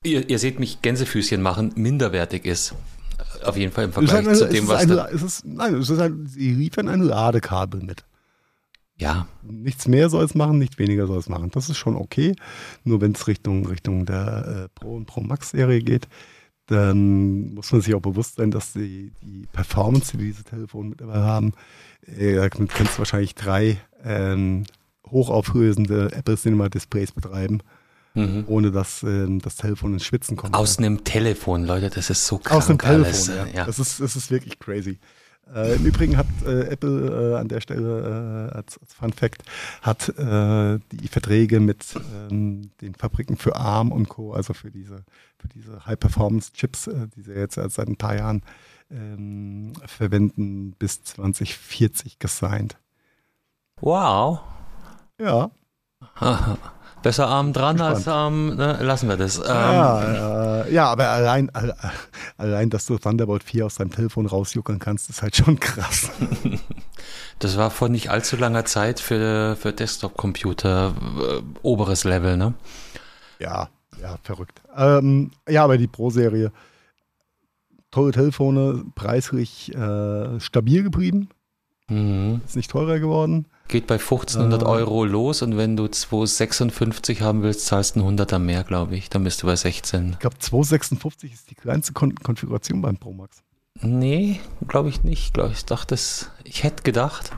ihr, 0.03 0.29
ihr 0.29 0.39
seht 0.39 0.59
mich 0.59 0.81
Gänsefüßchen 0.81 1.41
machen, 1.41 1.73
minderwertig 1.75 2.45
ist. 2.45 2.75
Auf 3.43 3.57
jeden 3.57 3.73
Fall 3.73 3.85
im 3.85 3.93
Vergleich 3.93 4.25
eine, 4.25 4.33
zu 4.33 4.47
dem, 4.47 4.67
was 4.67 4.83
eine, 4.83 4.95
da... 4.95 5.07
Es 5.09 5.21
ist, 5.21 5.45
nein, 5.45 5.75
es 5.75 5.89
ist 5.89 5.99
ein, 5.99 6.27
sie 6.27 6.51
liefern 6.51 6.87
ein 6.87 7.01
Ladekabel 7.01 7.81
mit. 7.81 8.05
Ja. 8.97 9.27
Nichts 9.43 9.87
mehr 9.87 10.09
soll 10.09 10.23
es 10.23 10.35
machen, 10.35 10.57
nichts 10.59 10.79
weniger 10.79 11.07
soll 11.07 11.19
es 11.19 11.27
machen. 11.27 11.51
Das 11.51 11.69
ist 11.69 11.77
schon 11.77 11.97
okay. 11.97 12.35
Nur 12.85 13.01
wenn 13.01 13.11
es 13.11 13.27
Richtung, 13.27 13.65
Richtung 13.65 14.05
der 14.05 14.47
äh, 14.65 14.79
Pro 14.79 14.95
und 14.95 15.05
Pro 15.05 15.21
Max 15.21 15.49
Serie 15.49 15.81
geht, 15.81 16.07
dann 16.67 17.53
muss 17.53 17.71
man 17.71 17.81
sich 17.81 17.93
auch 17.93 18.01
bewusst 18.01 18.35
sein, 18.35 18.51
dass 18.51 18.73
die, 18.73 19.11
die 19.21 19.47
Performance, 19.51 20.17
die 20.17 20.25
diese 20.25 20.43
Telefone 20.43 20.89
mittlerweile 20.89 21.23
haben, 21.23 21.53
äh, 22.05 22.35
damit 22.35 22.69
kannst 22.69 22.95
du 22.95 22.99
wahrscheinlich 22.99 23.35
drei 23.35 23.77
ähm, 24.03 24.63
hochauflösende 25.07 26.11
Apple 26.13 26.37
Cinema 26.37 26.69
Displays 26.69 27.11
betreiben, 27.11 27.59
mhm. 28.13 28.45
ohne 28.47 28.71
dass 28.71 29.03
ähm, 29.03 29.39
das 29.39 29.55
Telefon 29.55 29.93
ins 29.93 30.05
Schwitzen 30.05 30.37
kommt. 30.37 30.55
Aus 30.55 30.77
einem 30.77 31.03
Telefon, 31.03 31.65
Leute, 31.65 31.89
das 31.89 32.09
ist 32.09 32.25
so 32.25 32.37
krass. 32.39 32.57
Aus 32.57 32.69
einem 32.69 32.79
Telefon, 32.79 33.35
ja. 33.35 33.45
ja. 33.47 33.65
Das, 33.65 33.79
ist, 33.79 33.99
das 33.99 34.15
ist 34.15 34.31
wirklich 34.31 34.59
crazy. 34.59 34.99
Äh, 35.53 35.75
Im 35.75 35.85
Übrigen 35.85 36.17
hat 36.17 36.25
äh, 36.43 36.69
Apple 36.69 37.33
äh, 37.33 37.39
an 37.39 37.47
der 37.47 37.61
Stelle 37.61 38.49
äh, 38.51 38.55
als, 38.55 38.79
als, 38.79 38.93
Fun 38.95 39.13
Fact 39.13 39.43
hat 39.83 40.09
äh, 40.17 40.79
die 40.91 41.07
Verträge 41.07 41.59
mit 41.59 41.85
ähm, 42.31 42.71
den 42.81 42.95
Fabriken 42.95 43.37
für 43.37 43.55
ARM 43.55 43.91
und 43.91 44.09
Co., 44.09 44.33
also 44.33 44.53
für 44.53 44.71
diese, 44.71 45.03
diese 45.53 45.85
High-Performance-Chips, 45.85 46.87
äh, 46.87 47.07
die 47.15 47.21
sie 47.21 47.33
jetzt 47.33 47.55
seit 47.55 47.87
ein 47.87 47.97
paar 47.97 48.15
Jahren 48.15 48.41
ähm, 48.91 49.73
verwenden, 49.85 50.73
bis 50.77 51.03
2040 51.03 52.19
gesigned. 52.19 52.77
Wow. 53.81 54.41
Ja. 55.19 55.51
Besser 57.03 57.27
arm 57.27 57.53
dran 57.53 57.79
als 57.81 58.07
arm, 58.07 58.55
ne? 58.55 58.79
lassen 58.81 59.07
wir 59.07 59.17
das. 59.17 59.37
Ähm, 59.37 59.45
ja, 59.45 60.63
äh, 60.63 60.73
ja, 60.73 60.87
aber 60.87 61.09
allein, 61.09 61.51
allein, 62.37 62.71
dass 62.71 62.87
du 62.87 62.97
Thunderbolt 62.97 63.43
4 63.43 63.67
aus 63.67 63.75
deinem 63.75 63.91
Telefon 63.91 64.25
rausjuckern 64.25 64.79
kannst, 64.79 65.09
ist 65.09 65.21
halt 65.21 65.35
schon 65.35 65.59
krass. 65.59 66.09
Das 67.39 67.57
war 67.57 67.69
vor 67.69 67.89
nicht 67.89 68.09
allzu 68.09 68.37
langer 68.37 68.63
Zeit 68.63 69.01
für, 69.01 69.57
für 69.57 69.73
Desktop-Computer 69.73 70.95
äh, 71.19 71.41
oberes 71.63 72.05
Level, 72.05 72.37
ne? 72.37 72.53
Ja, 73.39 73.67
ja, 74.01 74.17
verrückt. 74.23 74.61
Ähm, 74.75 75.31
ja, 75.47 75.63
aber 75.63 75.77
die 75.77 75.87
Pro-Serie, 75.87 76.51
tolle 77.91 78.11
Telefone, 78.11 78.85
preislich 78.95 79.73
äh, 79.73 80.39
stabil 80.39 80.83
geblieben. 80.83 81.29
Mhm. 81.87 82.41
Ist 82.45 82.55
nicht 82.55 82.71
teurer 82.71 82.99
geworden. 82.99 83.45
Geht 83.67 83.87
bei 83.87 83.95
1500 83.95 84.61
äh, 84.61 84.65
Euro 84.65 85.05
los 85.05 85.41
und 85.41 85.57
wenn 85.57 85.75
du 85.75 85.87
256 85.87 87.21
haben 87.21 87.43
willst, 87.43 87.65
zahlst 87.65 87.95
du 87.95 88.05
einen 88.05 88.19
100er 88.19 88.39
mehr, 88.39 88.63
glaube 88.63 88.95
ich. 88.95 89.09
Dann 89.09 89.23
bist 89.23 89.43
du 89.43 89.47
bei 89.47 89.55
16. 89.55 90.11
Ich 90.11 90.19
glaube, 90.19 90.37
256 90.39 91.33
ist 91.33 91.49
die 91.49 91.55
kleinste 91.55 91.93
Kon 91.93 92.15
Konfiguration 92.15 92.81
beim 92.81 92.97
Pro 92.97 93.13
Max. 93.13 93.43
Nee, 93.81 94.39
glaube 94.67 94.89
ich 94.89 95.03
nicht. 95.03 95.33
Glaub 95.33 95.51
ich 95.51 95.65
dachte, 95.65 95.95
ich 96.43 96.63
hätte 96.63 96.83
gedacht. 96.83 97.31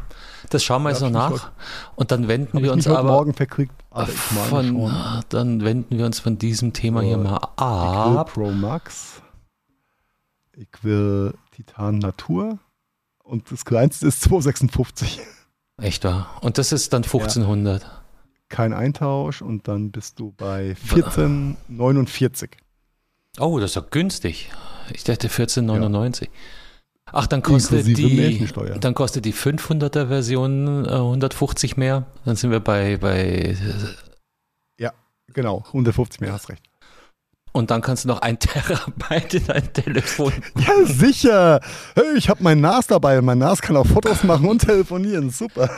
Das 0.50 0.64
schauen 0.64 0.84
wir 0.84 0.90
jetzt 0.90 1.02
noch 1.02 1.10
nach. 1.10 1.52
Und 1.96 2.12
dann 2.12 2.28
wenden 2.28 2.62
wir 2.62 2.72
uns 2.72 2.88
aber. 2.88 3.10
morgen 3.10 3.34
verkriegt. 3.34 3.74
Aber 3.90 4.08
von, 4.08 4.92
dann 5.30 5.64
wenden 5.64 5.98
wir 5.98 6.06
uns 6.06 6.20
von 6.20 6.38
diesem 6.38 6.74
Thema 6.74 7.02
hier 7.02 7.18
mal 7.18 7.38
ab. 7.38 8.30
Ich 8.30 8.38
will 8.38 8.46
Pro 8.46 8.52
Max. 8.52 9.22
Ich 10.54 10.84
will 10.84 11.34
Titan 11.52 12.00
Natur. 12.00 12.60
Und 13.24 13.52
das 13.52 13.66
kleinste 13.66 14.08
ist 14.08 14.22
256. 14.22 15.20
Echt 15.80 16.04
wahr? 16.06 16.28
Und 16.42 16.58
das 16.58 16.72
ist 16.72 16.94
dann 16.94 17.04
1500. 17.04 17.84
Ja. 17.84 17.90
Kein 18.50 18.74
Eintausch 18.74 19.42
und 19.42 19.68
dann 19.68 19.92
bist 19.92 20.20
du 20.20 20.34
bei 20.38 20.76
14,49. 20.90 22.50
Oh, 23.40 23.60
das 23.60 23.72
ist 23.72 23.78
doch 23.78 23.90
günstig. 23.90 24.50
Ich 24.94 25.04
dachte 25.04 25.28
14,99. 25.28 26.24
Ja. 26.24 26.30
Ach, 27.12 27.28
dann 27.28 27.42
kostet 27.42 27.88
die, 27.88 28.48
dann 28.80 28.94
kostet 28.94 29.26
die 29.26 29.34
500er 29.34 30.08
Version 30.08 30.86
äh, 30.86 30.90
150 30.90 31.78
mehr. 31.78 32.06
Dann 32.26 32.36
sind 32.36 32.52
wir 32.52 32.60
bei, 32.60 32.98
bei. 32.98 33.56
Ja, 34.78 34.92
genau, 35.34 35.64
150 35.68 36.20
mehr, 36.20 36.34
hast 36.34 36.50
recht. 36.50 36.64
Und 37.58 37.72
dann 37.72 37.82
kannst 37.82 38.04
du 38.04 38.10
noch 38.10 38.22
ein 38.22 38.38
Terabyte 38.40 39.34
in 39.34 39.48
dein 39.48 39.74
Telefon. 39.74 40.32
Ja, 40.58 40.86
sicher. 40.86 41.60
Hey, 41.96 42.18
ich 42.18 42.30
habe 42.30 42.44
mein 42.44 42.62
NAS 42.62 42.86
dabei. 42.88 43.20
Mein 43.22 43.40
NAS 43.40 43.62
kann 43.62 43.78
auch 43.78 43.86
Fotos 43.86 44.24
machen 44.24 44.48
und 44.48 44.60
telefonieren. 44.60 45.32
Super. 45.32 45.70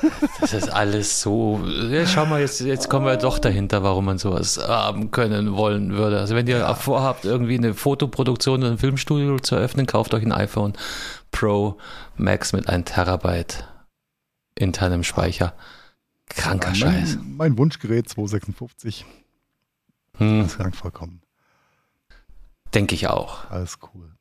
Das 0.42 0.54
ist 0.54 0.70
alles 0.70 1.22
so. 1.22 1.62
Ja, 1.90 2.06
schau 2.06 2.26
mal, 2.26 2.42
jetzt, 2.42 2.60
jetzt 2.62 2.90
kommen 2.90 3.06
wir 3.06 3.16
doch 3.18 3.40
dahinter, 3.40 3.84
warum 3.84 4.06
man 4.06 4.18
sowas 4.18 4.60
haben 4.68 5.12
können 5.12 5.56
wollen 5.56 5.94
würde. 5.94 6.20
Also 6.20 6.36
wenn 6.36 6.48
ihr 6.48 6.66
vorhabt, 6.76 7.24
irgendwie 7.24 7.58
eine 7.58 7.74
Fotoproduktion 7.74 8.62
oder 8.62 8.72
ein 8.72 8.78
Filmstudio 8.78 9.40
zu 9.40 9.56
eröffnen, 9.56 9.86
kauft 9.86 10.14
euch 10.14 10.24
ein 10.24 10.34
iPhone 10.34 10.74
Pro 11.32 11.78
Max 12.18 12.54
mit 12.54 12.68
einem 12.68 12.86
Terabyte 12.86 13.68
internem 14.56 15.04
Speicher. 15.04 15.56
Kranker 16.28 16.72
ja, 16.74 16.86
mein, 16.86 17.06
Scheiß. 17.06 17.18
Mein 17.24 17.58
Wunschgerät 17.58 18.08
256. 18.08 19.06
Hm. 20.18 20.44
Das 20.44 20.58
krank 20.58 20.76
vollkommen. 20.76 21.22
Denke 22.74 22.96
ich 22.96 23.08
auch. 23.08 23.50
Alles 23.50 23.80
cool. 23.94 24.12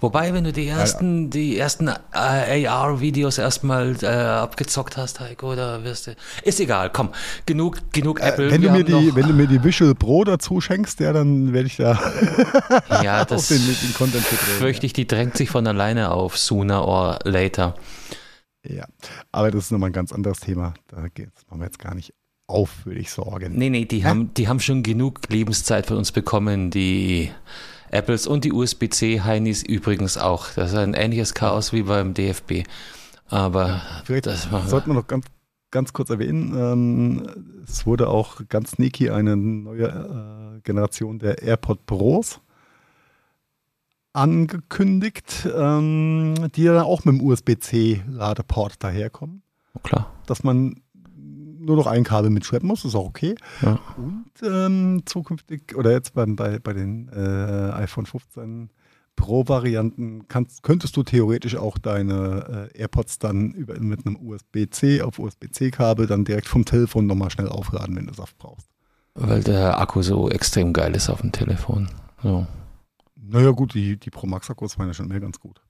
Wobei, 0.00 0.32
wenn 0.34 0.44
du 0.44 0.52
die 0.52 0.68
ersten, 0.68 1.24
ja. 1.24 1.30
die 1.30 1.58
ersten 1.58 1.88
äh, 1.88 2.66
AR-Videos 2.66 3.38
erstmal 3.38 3.96
äh, 4.02 4.06
abgezockt 4.06 4.96
hast, 4.96 5.20
Heiko, 5.20 5.54
da 5.54 5.82
wirst 5.82 6.06
du. 6.06 6.16
Ist 6.44 6.60
egal, 6.60 6.90
komm. 6.92 7.10
Genug, 7.46 7.78
genug 7.92 8.20
äh, 8.20 8.28
Apple. 8.28 8.50
Wenn 8.50 8.62
du, 8.62 8.70
mir 8.70 8.84
die, 8.84 9.14
wenn 9.14 9.26
du 9.26 9.32
mir 9.32 9.46
die 9.46 9.62
Visual 9.62 9.94
Pro 9.94 10.24
dazu 10.24 10.60
schenkst, 10.60 11.00
ja, 11.00 11.12
dann 11.12 11.52
werde 11.52 11.66
ich 11.66 11.76
da 11.76 11.98
ja, 13.02 13.24
das 13.24 13.48
den, 13.48 13.62
den 13.64 13.94
Content 13.94 14.24
verdrehen. 14.24 14.58
Fürchte 14.58 14.86
ich, 14.86 14.92
die 14.92 15.06
drängt 15.06 15.36
sich 15.36 15.50
von 15.50 15.66
alleine 15.66 16.10
auf, 16.10 16.36
sooner 16.36 16.86
or 16.86 17.18
later. 17.24 17.74
Ja, 18.64 18.84
aber 19.32 19.50
das 19.50 19.64
ist 19.64 19.70
nochmal 19.72 19.90
ein 19.90 19.94
ganz 19.94 20.12
anderes 20.12 20.40
Thema. 20.40 20.74
Da 20.88 21.08
geht's, 21.08 21.44
machen 21.48 21.60
wir 21.60 21.66
jetzt 21.66 21.78
gar 21.78 21.94
nicht 21.94 22.14
auf, 22.46 22.84
würde 22.84 23.00
ich 23.00 23.10
sagen. 23.10 23.56
Nee, 23.56 23.70
nee, 23.70 23.84
die, 23.86 24.04
haben, 24.04 24.34
die 24.34 24.46
haben 24.46 24.60
schon 24.60 24.82
genug 24.82 25.20
Lebenszeit 25.28 25.86
von 25.86 25.96
uns 25.96 26.12
bekommen, 26.12 26.70
die 26.70 27.30
Apples 27.92 28.26
und 28.26 28.44
die 28.44 28.52
USB-C-Heinis 28.52 29.62
übrigens 29.62 30.18
auch. 30.18 30.48
Das 30.54 30.72
ist 30.72 30.78
ein 30.78 30.94
ähnliches 30.94 31.34
Chaos 31.34 31.72
wie 31.72 31.82
beim 31.82 32.14
DFB. 32.14 32.64
Aber 33.28 33.80
Vielleicht 34.04 34.26
das 34.26 34.50
war, 34.50 34.66
sollte 34.66 34.88
man 34.88 34.96
noch 34.96 35.06
ganz 35.06 35.26
ganz 35.72 35.92
kurz 35.92 36.10
erwähnen. 36.10 36.54
Ähm, 36.56 37.62
es 37.64 37.86
wurde 37.86 38.08
auch 38.08 38.42
ganz 38.48 38.72
sneaky 38.72 39.10
eine 39.10 39.36
neue 39.36 39.88
äh, 39.88 40.60
Generation 40.60 41.18
der 41.18 41.42
AirPod 41.42 41.86
Pros 41.86 42.40
angekündigt, 44.12 45.48
ähm, 45.56 46.34
die 46.54 46.64
dann 46.64 46.82
auch 46.82 47.04
mit 47.04 47.16
dem 47.16 47.26
USB-C-Ladeport 47.26 48.82
daherkommen. 48.84 49.42
Oh, 49.74 49.80
klar. 49.80 50.12
Dass 50.26 50.44
man 50.44 50.81
nur 51.64 51.76
noch 51.76 51.86
ein 51.86 52.04
Kabel 52.04 52.30
mitschleppen 52.30 52.68
muss, 52.68 52.84
ist 52.84 52.94
auch 52.94 53.06
okay. 53.06 53.34
Ja. 53.60 53.78
Und 53.96 54.30
ähm, 54.42 55.02
zukünftig, 55.06 55.76
oder 55.76 55.92
jetzt 55.92 56.14
bei, 56.14 56.26
bei, 56.26 56.58
bei 56.58 56.72
den 56.72 57.08
äh, 57.08 57.72
iPhone 57.72 58.06
15 58.06 58.70
Pro-Varianten 59.16 60.26
könntest 60.28 60.96
du 60.96 61.02
theoretisch 61.02 61.56
auch 61.56 61.78
deine 61.78 62.70
äh, 62.74 62.78
AirPods 62.78 63.18
dann 63.18 63.52
über, 63.52 63.78
mit 63.78 64.06
einem 64.06 64.16
USB-C 64.16 65.02
auf 65.02 65.18
USB-C-Kabel 65.18 66.06
dann 66.06 66.24
direkt 66.24 66.48
vom 66.48 66.64
Telefon 66.64 67.06
nochmal 67.06 67.30
schnell 67.30 67.48
aufladen, 67.48 67.94
wenn 67.96 68.06
du 68.06 68.14
Saft 68.14 68.38
brauchst. 68.38 68.68
Weil 69.14 69.42
der 69.42 69.78
Akku 69.78 70.02
so 70.02 70.30
extrem 70.30 70.72
geil 70.72 70.94
ist 70.96 71.10
auf 71.10 71.20
dem 71.20 71.32
Telefon. 71.32 71.88
So. 72.22 72.46
Naja, 73.14 73.50
gut, 73.50 73.74
die, 73.74 73.98
die 73.98 74.10
Pro 74.10 74.26
Max-Akkus 74.26 74.78
waren 74.78 74.88
ja 74.88 74.94
schon 74.94 75.08
mehr 75.08 75.20
ganz 75.20 75.38
gut. 75.38 75.60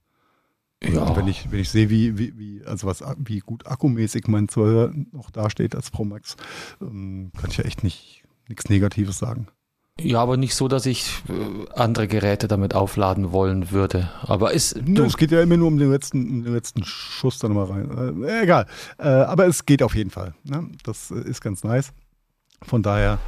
Ja. 0.83 1.17
Wenn 1.17 1.29
ich, 1.29 1.51
wenn 1.51 1.61
ich 1.61 1.71
sehe, 1.71 1.91
wie, 1.91 2.19
wie, 2.19 2.37
wie, 2.37 2.65
also 2.65 2.87
was, 2.87 3.05
wie 3.19 3.39
gut 3.39 3.67
akkumäßig 3.67 4.27
mein 4.27 4.49
12 4.49 4.95
noch 5.13 5.31
dasteht 5.31 5.75
als 5.75 5.91
Pro 5.91 6.05
Max, 6.05 6.37
ähm, 6.81 7.31
kann 7.39 7.51
ich 7.51 7.59
ja 7.59 7.65
echt 7.65 7.85
nicht 7.85 8.23
nichts 8.49 8.69
Negatives 8.69 9.19
sagen. 9.19 9.49
Ja, 10.01 10.21
aber 10.21 10.37
nicht 10.37 10.55
so, 10.55 10.69
dass 10.69 10.87
ich 10.87 11.23
äh, 11.29 11.71
andere 11.75 12.09
Geräte 12.09 12.49
damit 12.49 12.75
aufladen 12.75 13.31
wollen 13.31 13.71
würde. 13.71 14.11
Aber 14.23 14.55
es. 14.55 14.75
Du, 14.75 15.05
es 15.05 15.17
geht 15.17 15.31
ja 15.31 15.43
immer 15.43 15.59
nur 15.59 15.69
um 15.69 15.79
den 15.79 15.91
letzten, 15.91 16.29
um 16.29 16.45
den 16.45 16.55
letzten 16.55 16.83
Schuss 16.85 17.39
dann 17.39 17.53
mal 17.53 17.67
rein. 17.67 18.23
Äh, 18.25 18.43
egal. 18.43 18.67
Äh, 18.99 19.09
aber 19.09 19.47
es 19.47 19.67
geht 19.67 19.83
auf 19.83 19.95
jeden 19.95 20.11
Fall. 20.11 20.35
Ne? 20.45 20.71
Das 20.83 21.11
äh, 21.11 21.21
ist 21.21 21.43
ganz 21.43 21.63
nice. 21.63 21.93
Von 22.63 22.83
daher 22.83 23.19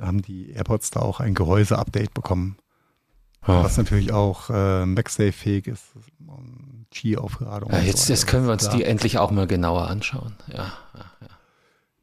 haben 0.00 0.22
die 0.22 0.50
AirPods 0.52 0.90
da 0.90 1.00
auch 1.00 1.20
ein 1.20 1.34
Gehäuse-Update 1.34 2.14
bekommen. 2.14 2.56
Oh. 3.42 3.62
Was 3.62 3.76
natürlich 3.76 4.12
auch 4.12 4.50
äh, 4.50 4.86
MagSafe-fähig 4.86 5.66
ist. 5.66 5.84
Qi-Aufladung. 6.92 7.70
Ja, 7.70 7.80
jetzt, 7.80 8.06
so 8.06 8.12
jetzt 8.12 8.26
können 8.26 8.46
wir 8.46 8.52
uns 8.52 8.68
die 8.68 8.84
endlich 8.84 9.18
auch 9.18 9.30
mal 9.30 9.46
genauer 9.46 9.88
anschauen. 9.88 10.34
Ja, 10.48 10.72
ja, 10.94 11.04
ja. 11.20 11.28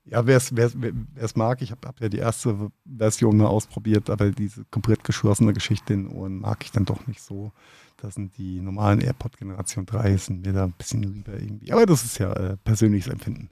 Ja, 0.09 0.25
wer 0.25 0.37
es 0.37 1.35
mag, 1.35 1.61
ich 1.61 1.71
habe 1.71 1.85
hab 1.85 1.99
ja 1.99 2.07
die 2.07 2.19
erste 2.19 2.71
Version 2.85 3.37
mal 3.37 3.47
ausprobiert, 3.47 4.09
aber 4.09 4.31
diese 4.31 4.63
komplett 4.71 5.03
geschlossene 5.03 5.51
Geschichte 5.51 5.93
in 5.93 6.07
Ohren 6.07 6.39
mag 6.39 6.63
ich 6.63 6.71
dann 6.71 6.85
doch 6.85 7.07
nicht 7.07 7.21
so. 7.21 7.51
Das 7.97 8.13
sind 8.13 8.37
die 8.37 8.61
normalen 8.61 9.01
AirPod 9.01 9.37
Generation 9.37 9.85
3, 9.85 10.15
sind 10.17 10.45
mir 10.45 10.53
da 10.53 10.63
ein 10.63 10.71
bisschen 10.71 11.03
lieber 11.03 11.33
irgendwie. 11.33 11.73
Aber 11.73 11.85
das 11.85 12.05
ist 12.05 12.19
ja 12.19 12.31
äh, 12.31 12.55
persönliches 12.63 13.11
Empfinden. 13.11 13.49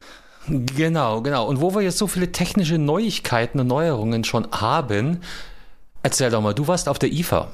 Genau, 0.48 1.22
genau. 1.22 1.48
Und 1.48 1.60
wo 1.60 1.74
wir 1.74 1.82
jetzt 1.82 1.98
so 1.98 2.08
viele 2.08 2.32
technische 2.32 2.78
Neuigkeiten 2.78 3.60
und 3.60 3.68
Neuerungen 3.68 4.24
schon 4.24 4.48
haben, 4.52 5.22
erzähl 6.04 6.30
doch 6.30 6.42
mal, 6.42 6.54
du 6.54 6.68
warst 6.68 6.88
auf 6.88 7.00
der 7.00 7.12
IFA. 7.12 7.50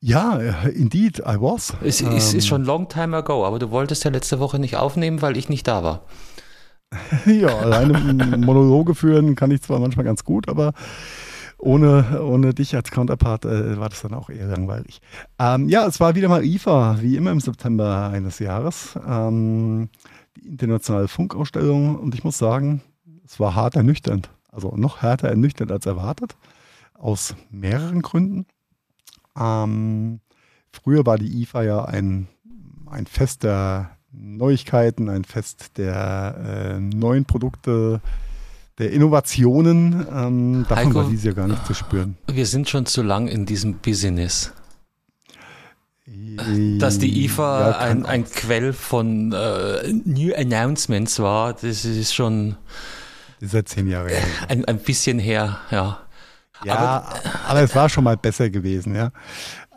Ja, 0.00 0.36
indeed, 0.38 1.20
I 1.20 1.36
was. 1.40 1.74
Es 1.82 2.00
ähm, 2.00 2.12
ist, 2.12 2.34
ist 2.34 2.46
schon 2.46 2.64
long 2.64 2.88
time 2.88 3.16
ago, 3.16 3.46
aber 3.46 3.58
du 3.58 3.70
wolltest 3.70 4.04
ja 4.04 4.10
letzte 4.10 4.38
Woche 4.38 4.58
nicht 4.58 4.76
aufnehmen, 4.76 5.22
weil 5.22 5.36
ich 5.36 5.48
nicht 5.48 5.66
da 5.66 5.82
war. 5.82 6.04
ja, 7.26 7.48
alleine 7.48 8.36
Monologe 8.38 8.94
führen 8.94 9.34
kann 9.34 9.50
ich 9.50 9.62
zwar 9.62 9.78
manchmal 9.78 10.04
ganz 10.04 10.24
gut, 10.24 10.48
aber 10.48 10.72
ohne, 11.58 12.22
ohne 12.22 12.52
dich 12.52 12.76
als 12.76 12.90
Counterpart 12.90 13.44
äh, 13.46 13.78
war 13.78 13.88
das 13.88 14.02
dann 14.02 14.14
auch 14.14 14.28
eher 14.28 14.46
langweilig. 14.46 15.00
Ähm, 15.38 15.68
ja, 15.68 15.86
es 15.86 16.00
war 16.00 16.14
wieder 16.14 16.28
mal 16.28 16.44
IFA, 16.44 16.98
wie 17.00 17.16
immer 17.16 17.32
im 17.32 17.40
September 17.40 18.10
eines 18.12 18.38
Jahres. 18.38 18.98
Ähm, 19.06 19.88
die 20.36 20.48
internationale 20.48 21.08
Funkausstellung 21.08 21.96
und 21.96 22.14
ich 22.14 22.24
muss 22.24 22.36
sagen, 22.36 22.82
es 23.24 23.40
war 23.40 23.54
hart 23.54 23.74
ernüchternd. 23.76 24.30
Also 24.50 24.74
noch 24.76 25.02
härter 25.02 25.28
ernüchternd 25.28 25.72
als 25.72 25.86
erwartet. 25.86 26.36
Aus 26.94 27.34
mehreren 27.50 28.02
Gründen. 28.02 28.46
Ähm, 29.38 30.20
früher 30.72 31.04
war 31.06 31.18
die 31.18 31.42
IFA 31.42 31.62
ja 31.62 31.84
ein, 31.84 32.28
ein 32.90 33.06
Fest 33.06 33.42
der 33.44 33.96
Neuigkeiten, 34.12 35.08
ein 35.08 35.24
Fest 35.24 35.76
der 35.76 36.76
äh, 36.76 36.80
neuen 36.80 37.24
Produkte, 37.24 38.00
der 38.78 38.92
Innovationen. 38.92 40.06
Ähm, 40.12 40.66
davon 40.68 40.86
Heiko, 40.86 40.94
war 40.94 41.08
dieses 41.08 41.24
Jahr 41.24 41.34
gar 41.34 41.48
nicht 41.48 41.66
zu 41.66 41.74
spüren. 41.74 42.16
Wir 42.26 42.46
sind 42.46 42.68
schon 42.68 42.86
zu 42.86 43.02
lang 43.02 43.28
in 43.28 43.46
diesem 43.46 43.74
Business. 43.74 44.52
Dass 46.78 46.98
die 46.98 47.24
IFA 47.24 47.70
ja, 47.70 47.78
ein, 47.78 48.06
ein 48.06 48.24
Quell 48.24 48.72
von 48.72 49.32
äh, 49.32 49.92
New 50.04 50.32
Announcements 50.34 51.18
war, 51.18 51.54
das 51.54 51.84
ist 51.84 52.14
schon. 52.14 52.56
Das 53.40 53.46
ist 53.46 53.52
seit 53.52 53.68
zehn 53.68 53.88
Jahren 53.88 54.08
her. 54.08 54.22
Ein, 54.48 54.64
ein 54.66 54.78
bisschen 54.78 55.18
her, 55.18 55.58
ja. 55.70 56.05
Ja, 56.64 56.76
aber, 56.76 57.08
aber, 57.48 57.62
es 57.62 57.74
war 57.74 57.88
schon 57.88 58.04
mal 58.04 58.16
besser 58.16 58.50
gewesen, 58.50 58.94
ja. 58.94 59.10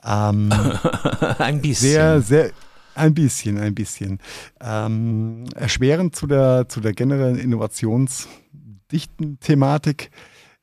Ähm, 0.03 0.51
ein 1.39 1.61
bisschen. 1.61 1.89
Sehr, 1.89 2.21
sehr, 2.21 2.51
ein 2.95 3.13
bisschen, 3.13 3.59
ein 3.59 3.75
bisschen. 3.75 4.19
Ähm, 4.61 5.45
erschwerend 5.55 6.15
zu 6.15 6.27
der, 6.27 6.67
zu 6.67 6.81
der 6.81 6.93
generellen 6.93 7.37
innovationsdichten 7.37 9.39
Thematik 9.39 10.11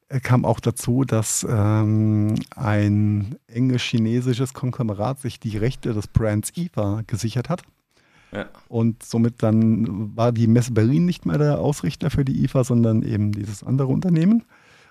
äh, 0.08 0.20
kam 0.20 0.44
auch 0.44 0.60
dazu, 0.60 1.04
dass 1.04 1.46
ähm, 1.48 2.34
ein 2.54 3.36
englisch-chinesisches 3.48 4.54
Konglomerat 4.54 5.20
sich 5.20 5.40
die 5.40 5.56
Rechte 5.56 5.94
des 5.94 6.06
Brands 6.06 6.52
IFA 6.56 7.02
gesichert 7.06 7.48
hat. 7.48 7.62
Ja. 8.32 8.46
Und 8.68 9.02
somit 9.02 9.42
dann 9.42 10.16
war 10.16 10.32
die 10.32 10.46
Messe 10.46 10.72
Berlin 10.72 11.06
nicht 11.06 11.26
mehr 11.26 11.38
der 11.38 11.58
Ausrichter 11.58 12.10
für 12.10 12.24
die 12.24 12.44
IFA, 12.44 12.64
sondern 12.64 13.02
eben 13.02 13.32
dieses 13.32 13.62
andere 13.62 13.88
Unternehmen. 13.88 14.44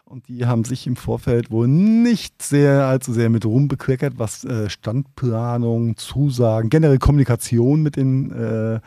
Und 0.08 0.28
die 0.28 0.46
haben 0.46 0.64
sich 0.66 0.86
im 0.86 0.96
Vorfeld 0.96 1.50
wohl 1.50 1.68
nicht 1.68 2.44
sehr 2.44 2.86
allzu 2.86 3.12
sehr 3.12 3.30
mit 3.32 3.44
rumbekleckert, 3.44 4.20
was 4.20 4.46
äh, 4.46 4.70
Standplanung, 4.70 5.98
Zusagen, 5.98 6.70
generell 6.70 7.00
Kommunikation 7.00 7.82
mit 7.82 7.96
den 7.96 8.32
äh, 8.32 8.76
äh, 8.76 8.80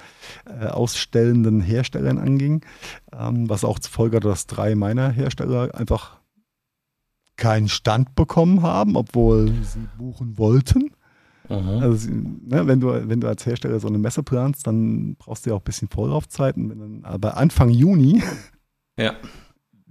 ausstellenden 0.70 1.60
Herstellern 1.60 2.18
anging. 2.18 2.64
Ähm, 3.12 3.50
was 3.50 3.64
auch 3.64 3.80
zur 3.80 3.90
Folge 3.90 4.18
hat, 4.18 4.24
dass 4.24 4.46
drei 4.46 4.76
meiner 4.76 5.10
Hersteller 5.10 5.74
einfach 5.74 6.20
keinen 7.36 7.68
Stand 7.68 8.14
bekommen 8.14 8.62
haben, 8.62 8.94
obwohl 8.96 9.52
sie 9.64 9.88
buchen 9.98 10.38
wollten. 10.38 10.92
Aha. 11.48 11.78
Also, 11.80 12.10
ne, 12.10 12.66
wenn, 12.66 12.78
du, 12.78 13.08
wenn 13.08 13.20
du 13.20 13.26
als 13.26 13.44
Hersteller 13.44 13.80
so 13.80 13.88
eine 13.88 13.98
Messe 13.98 14.22
planst, 14.22 14.68
dann 14.68 15.16
brauchst 15.16 15.46
du 15.46 15.50
ja 15.50 15.56
auch 15.56 15.60
ein 15.60 15.64
bisschen 15.64 15.88
Vorlaufzeiten. 15.88 16.70
Wenn 16.70 16.78
dann, 16.78 17.04
aber 17.04 17.36
Anfang 17.36 17.70
Juni 17.70 18.22
ja 18.96 19.14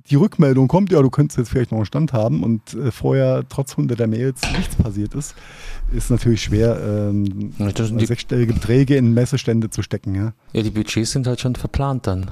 die 0.09 0.15
Rückmeldung 0.15 0.67
kommt, 0.67 0.91
ja, 0.91 1.01
du 1.01 1.09
könntest 1.09 1.37
jetzt 1.37 1.49
vielleicht 1.49 1.71
noch 1.71 1.77
einen 1.77 1.85
Stand 1.85 2.13
haben 2.13 2.43
und 2.43 2.73
äh, 2.73 2.91
vorher 2.91 3.43
trotz 3.49 3.77
hunderter 3.77 4.07
Mails 4.07 4.41
nichts 4.53 4.75
passiert 4.75 5.13
ist, 5.15 5.35
ist 5.91 6.09
natürlich 6.09 6.43
schwer, 6.43 6.79
ähm, 6.81 7.53
sechsstellige 7.57 8.53
Beträge 8.53 8.95
in 8.95 9.13
Messestände 9.13 9.69
zu 9.69 9.81
stecken. 9.81 10.15
Ja, 10.15 10.33
ja 10.53 10.63
die 10.63 10.71
Budgets 10.71 11.11
sind 11.11 11.27
halt 11.27 11.39
schon 11.39 11.55
verplant 11.55 12.07
dann. 12.07 12.31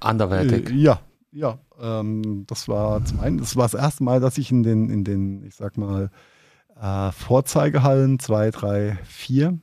Anderweitig. 0.00 0.70
Äh, 0.70 0.74
ja, 0.74 1.00
ja. 1.32 1.58
Ähm, 1.80 2.44
das 2.46 2.68
war 2.68 3.04
zum 3.04 3.20
einen, 3.20 3.38
das 3.38 3.56
war 3.56 3.64
das 3.64 3.74
erste 3.74 4.04
Mal, 4.04 4.20
dass 4.20 4.38
ich 4.38 4.50
in 4.50 4.62
den, 4.62 4.88
in 4.88 5.04
den, 5.04 5.44
ich 5.44 5.54
sag 5.54 5.76
mal, 5.76 6.10
äh, 6.80 7.12
Vorzeigehallen 7.12 8.18
2, 8.18 8.50
3, 8.50 8.98
4 9.04 9.58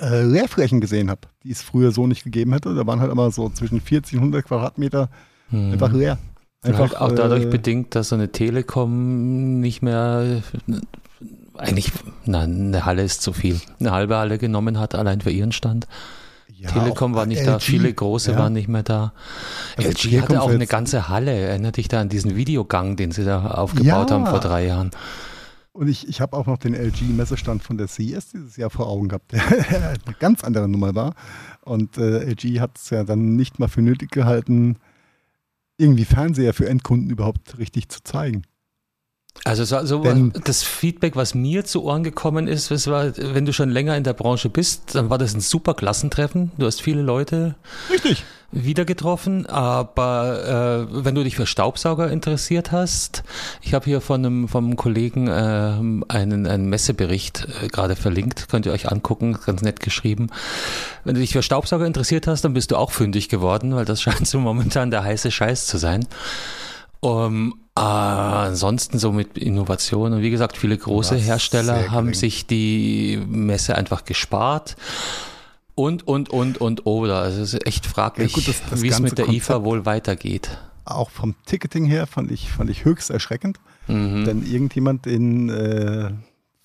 äh, 0.00 0.22
Leerflächen 0.22 0.80
gesehen 0.80 1.10
habe, 1.10 1.22
die 1.42 1.50
es 1.50 1.62
früher 1.62 1.92
so 1.92 2.06
nicht 2.06 2.24
gegeben 2.24 2.52
hätte. 2.52 2.74
Da 2.74 2.86
waren 2.86 3.00
halt 3.00 3.12
immer 3.12 3.30
so 3.30 3.48
zwischen 3.50 3.80
40 3.80 4.14
und 4.14 4.20
100 4.20 4.44
Quadratmeter 4.44 5.08
hm. 5.50 5.72
einfach 5.72 5.92
leer. 5.92 6.18
Einfach 6.64 6.90
halt 6.90 6.96
auch 6.96 7.12
dadurch 7.12 7.44
äh, 7.44 7.50
bedingt, 7.50 7.94
dass 7.94 8.08
so 8.08 8.14
eine 8.14 8.32
Telekom 8.32 9.60
nicht 9.60 9.82
mehr 9.82 10.42
eigentlich, 11.56 11.92
nein, 12.24 12.68
eine 12.68 12.84
Halle 12.84 13.02
ist 13.02 13.22
zu 13.22 13.32
viel. 13.32 13.60
Eine 13.78 13.92
halbe 13.92 14.16
Halle 14.16 14.38
genommen 14.38 14.78
hat, 14.78 14.94
allein 14.94 15.20
für 15.20 15.30
ihren 15.30 15.52
Stand. 15.52 15.86
Ja, 16.56 16.70
Telekom 16.70 17.14
war 17.14 17.26
nicht 17.26 17.42
LG, 17.42 17.46
da, 17.46 17.58
viele 17.58 17.92
große 17.92 18.32
ja. 18.32 18.38
waren 18.38 18.52
nicht 18.52 18.68
mehr 18.68 18.82
da. 18.82 19.12
Also 19.76 19.90
LG 19.90 20.22
hatte 20.22 20.42
auch 20.42 20.50
eine 20.50 20.66
ganze 20.66 21.08
Halle. 21.08 21.32
Erinnert 21.32 21.76
dich 21.76 21.88
da 21.88 22.00
an 22.00 22.08
diesen 22.08 22.36
Videogang, 22.36 22.96
den 22.96 23.12
sie 23.12 23.24
da 23.24 23.46
aufgebaut 23.46 24.10
ja. 24.10 24.16
haben 24.16 24.26
vor 24.26 24.40
drei 24.40 24.66
Jahren? 24.66 24.90
Und 25.72 25.88
ich, 25.88 26.08
ich 26.08 26.20
habe 26.20 26.36
auch 26.36 26.46
noch 26.46 26.58
den 26.58 26.72
LG-Messestand 26.72 27.62
von 27.62 27.76
der 27.76 27.88
CES 27.88 28.30
dieses 28.30 28.56
Jahr 28.56 28.70
vor 28.70 28.88
Augen 28.88 29.08
gehabt, 29.08 29.32
der 29.32 29.42
eine 29.42 30.16
ganz 30.18 30.44
andere 30.44 30.68
Nummer 30.68 30.94
war. 30.94 31.14
Und 31.62 31.98
äh, 31.98 32.24
LG 32.24 32.60
hat 32.60 32.78
es 32.78 32.90
ja 32.90 33.04
dann 33.04 33.36
nicht 33.36 33.58
mal 33.58 33.68
für 33.68 33.82
nötig 33.82 34.10
gehalten, 34.10 34.76
irgendwie 35.76 36.04
Fernseher 36.04 36.54
für 36.54 36.68
Endkunden 36.68 37.10
überhaupt 37.10 37.58
richtig 37.58 37.88
zu 37.88 38.02
zeigen. 38.02 38.42
Also 39.42 39.64
so, 39.64 39.84
so 39.84 39.98
Denn- 40.02 40.32
das 40.44 40.62
Feedback, 40.62 41.16
was 41.16 41.34
mir 41.34 41.64
zu 41.64 41.82
Ohren 41.82 42.02
gekommen 42.04 42.46
ist, 42.46 42.70
es 42.70 42.86
war, 42.86 43.12
wenn 43.16 43.44
du 43.44 43.52
schon 43.52 43.68
länger 43.68 43.96
in 43.96 44.04
der 44.04 44.14
Branche 44.14 44.48
bist, 44.48 44.94
dann 44.94 45.10
war 45.10 45.18
das 45.18 45.34
ein 45.34 45.40
super 45.40 45.74
Klassentreffen. 45.74 46.52
Du 46.56 46.64
hast 46.66 46.80
viele 46.80 47.02
Leute 47.02 47.54
Richtig. 47.90 48.24
wieder 48.52 48.86
getroffen, 48.86 49.44
aber 49.44 50.86
äh, 50.88 51.04
wenn 51.04 51.14
du 51.14 51.24
dich 51.24 51.36
für 51.36 51.46
Staubsauger 51.46 52.10
interessiert 52.10 52.72
hast, 52.72 53.22
ich 53.60 53.74
habe 53.74 53.84
hier 53.84 54.00
von 54.00 54.24
einem 54.24 54.48
vom 54.48 54.76
Kollegen 54.76 55.26
äh, 55.26 55.32
einen, 56.08 56.46
einen 56.46 56.68
Messebericht 56.70 57.46
äh, 57.62 57.68
gerade 57.68 57.96
verlinkt, 57.96 58.48
könnt 58.48 58.64
ihr 58.64 58.72
euch 58.72 58.90
angucken, 58.90 59.36
ganz 59.44 59.60
nett 59.60 59.80
geschrieben. 59.80 60.28
Wenn 61.04 61.16
du 61.16 61.20
dich 61.20 61.32
für 61.32 61.42
Staubsauger 61.42 61.84
interessiert 61.84 62.28
hast, 62.28 62.46
dann 62.46 62.54
bist 62.54 62.70
du 62.70 62.76
auch 62.76 62.92
fündig 62.92 63.28
geworden, 63.28 63.74
weil 63.74 63.84
das 63.84 64.00
scheint 64.02 64.26
so 64.26 64.38
momentan 64.38 64.90
der 64.90 65.04
heiße 65.04 65.30
Scheiß 65.30 65.66
zu 65.66 65.76
sein. 65.76 66.06
Um, 67.00 67.60
äh, 67.76 67.80
ansonsten 67.80 68.98
so 68.98 69.10
mit 69.12 69.36
Innovation 69.36 70.12
und 70.12 70.22
wie 70.22 70.30
gesagt, 70.30 70.56
viele 70.56 70.78
große 70.78 71.16
Was 71.16 71.22
Hersteller 71.22 71.90
haben 71.90 72.14
sich 72.14 72.46
die 72.46 73.20
Messe 73.26 73.74
einfach 73.76 74.04
gespart. 74.04 74.76
Und, 75.76 76.06
und, 76.06 76.30
und, 76.30 76.58
und, 76.60 76.86
oder. 76.86 77.16
Also 77.18 77.42
es 77.42 77.52
ist 77.52 77.66
echt 77.66 77.86
fraglich, 77.86 78.30
Ja, 78.30 78.36
gut, 78.36 78.46
das- 78.48 78.62
das 78.70 78.82
wie 78.82 78.88
es 78.88 79.00
mit 79.00 79.18
der 79.18 79.28
IFA 79.28 79.54
Konzept- 79.54 79.64
wohl 79.64 79.86
weitergeht. 79.86 80.56
Auch 80.84 81.10
vom 81.10 81.34
Ticketing 81.46 81.84
her 81.86 82.06
fand 82.06 82.30
ich, 82.30 82.48
fand 82.50 82.70
ich 82.70 82.84
höchst 82.84 83.10
erschreckend. 83.10 83.58
Mhm. 83.88 84.24
Denn 84.24 84.46
irgendjemand 84.46 85.06
in 85.08 85.48
äh, 85.48 86.10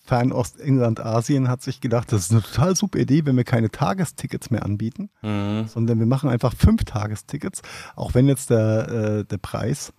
Fernost, 0.05 0.59
England, 0.59 0.99
Asien 0.99 1.47
hat 1.47 1.63
sich 1.63 1.81
gedacht, 1.81 2.11
das 2.11 2.21
ist 2.25 2.31
eine 2.31 2.41
total 2.43 2.75
super 2.75 2.99
Idee, 2.99 3.25
wenn 3.25 3.35
wir 3.35 3.43
keine 3.45 3.71
Tagestickets 3.71 4.51
mehr 4.51 4.63
anbieten, 4.63 5.09
Mhm. 5.23 5.67
sondern 5.67 5.97
wir 5.99 6.05
machen 6.05 6.29
einfach 6.29 6.53
fünf 6.55 6.83
Tagestickets, 6.85 7.61
auch 7.95 8.13
wenn 8.13 8.27
jetzt 8.27 8.51
der, 8.51 8.89
äh, 8.89 9.25
der 9.25 9.37
Preis 9.37 9.91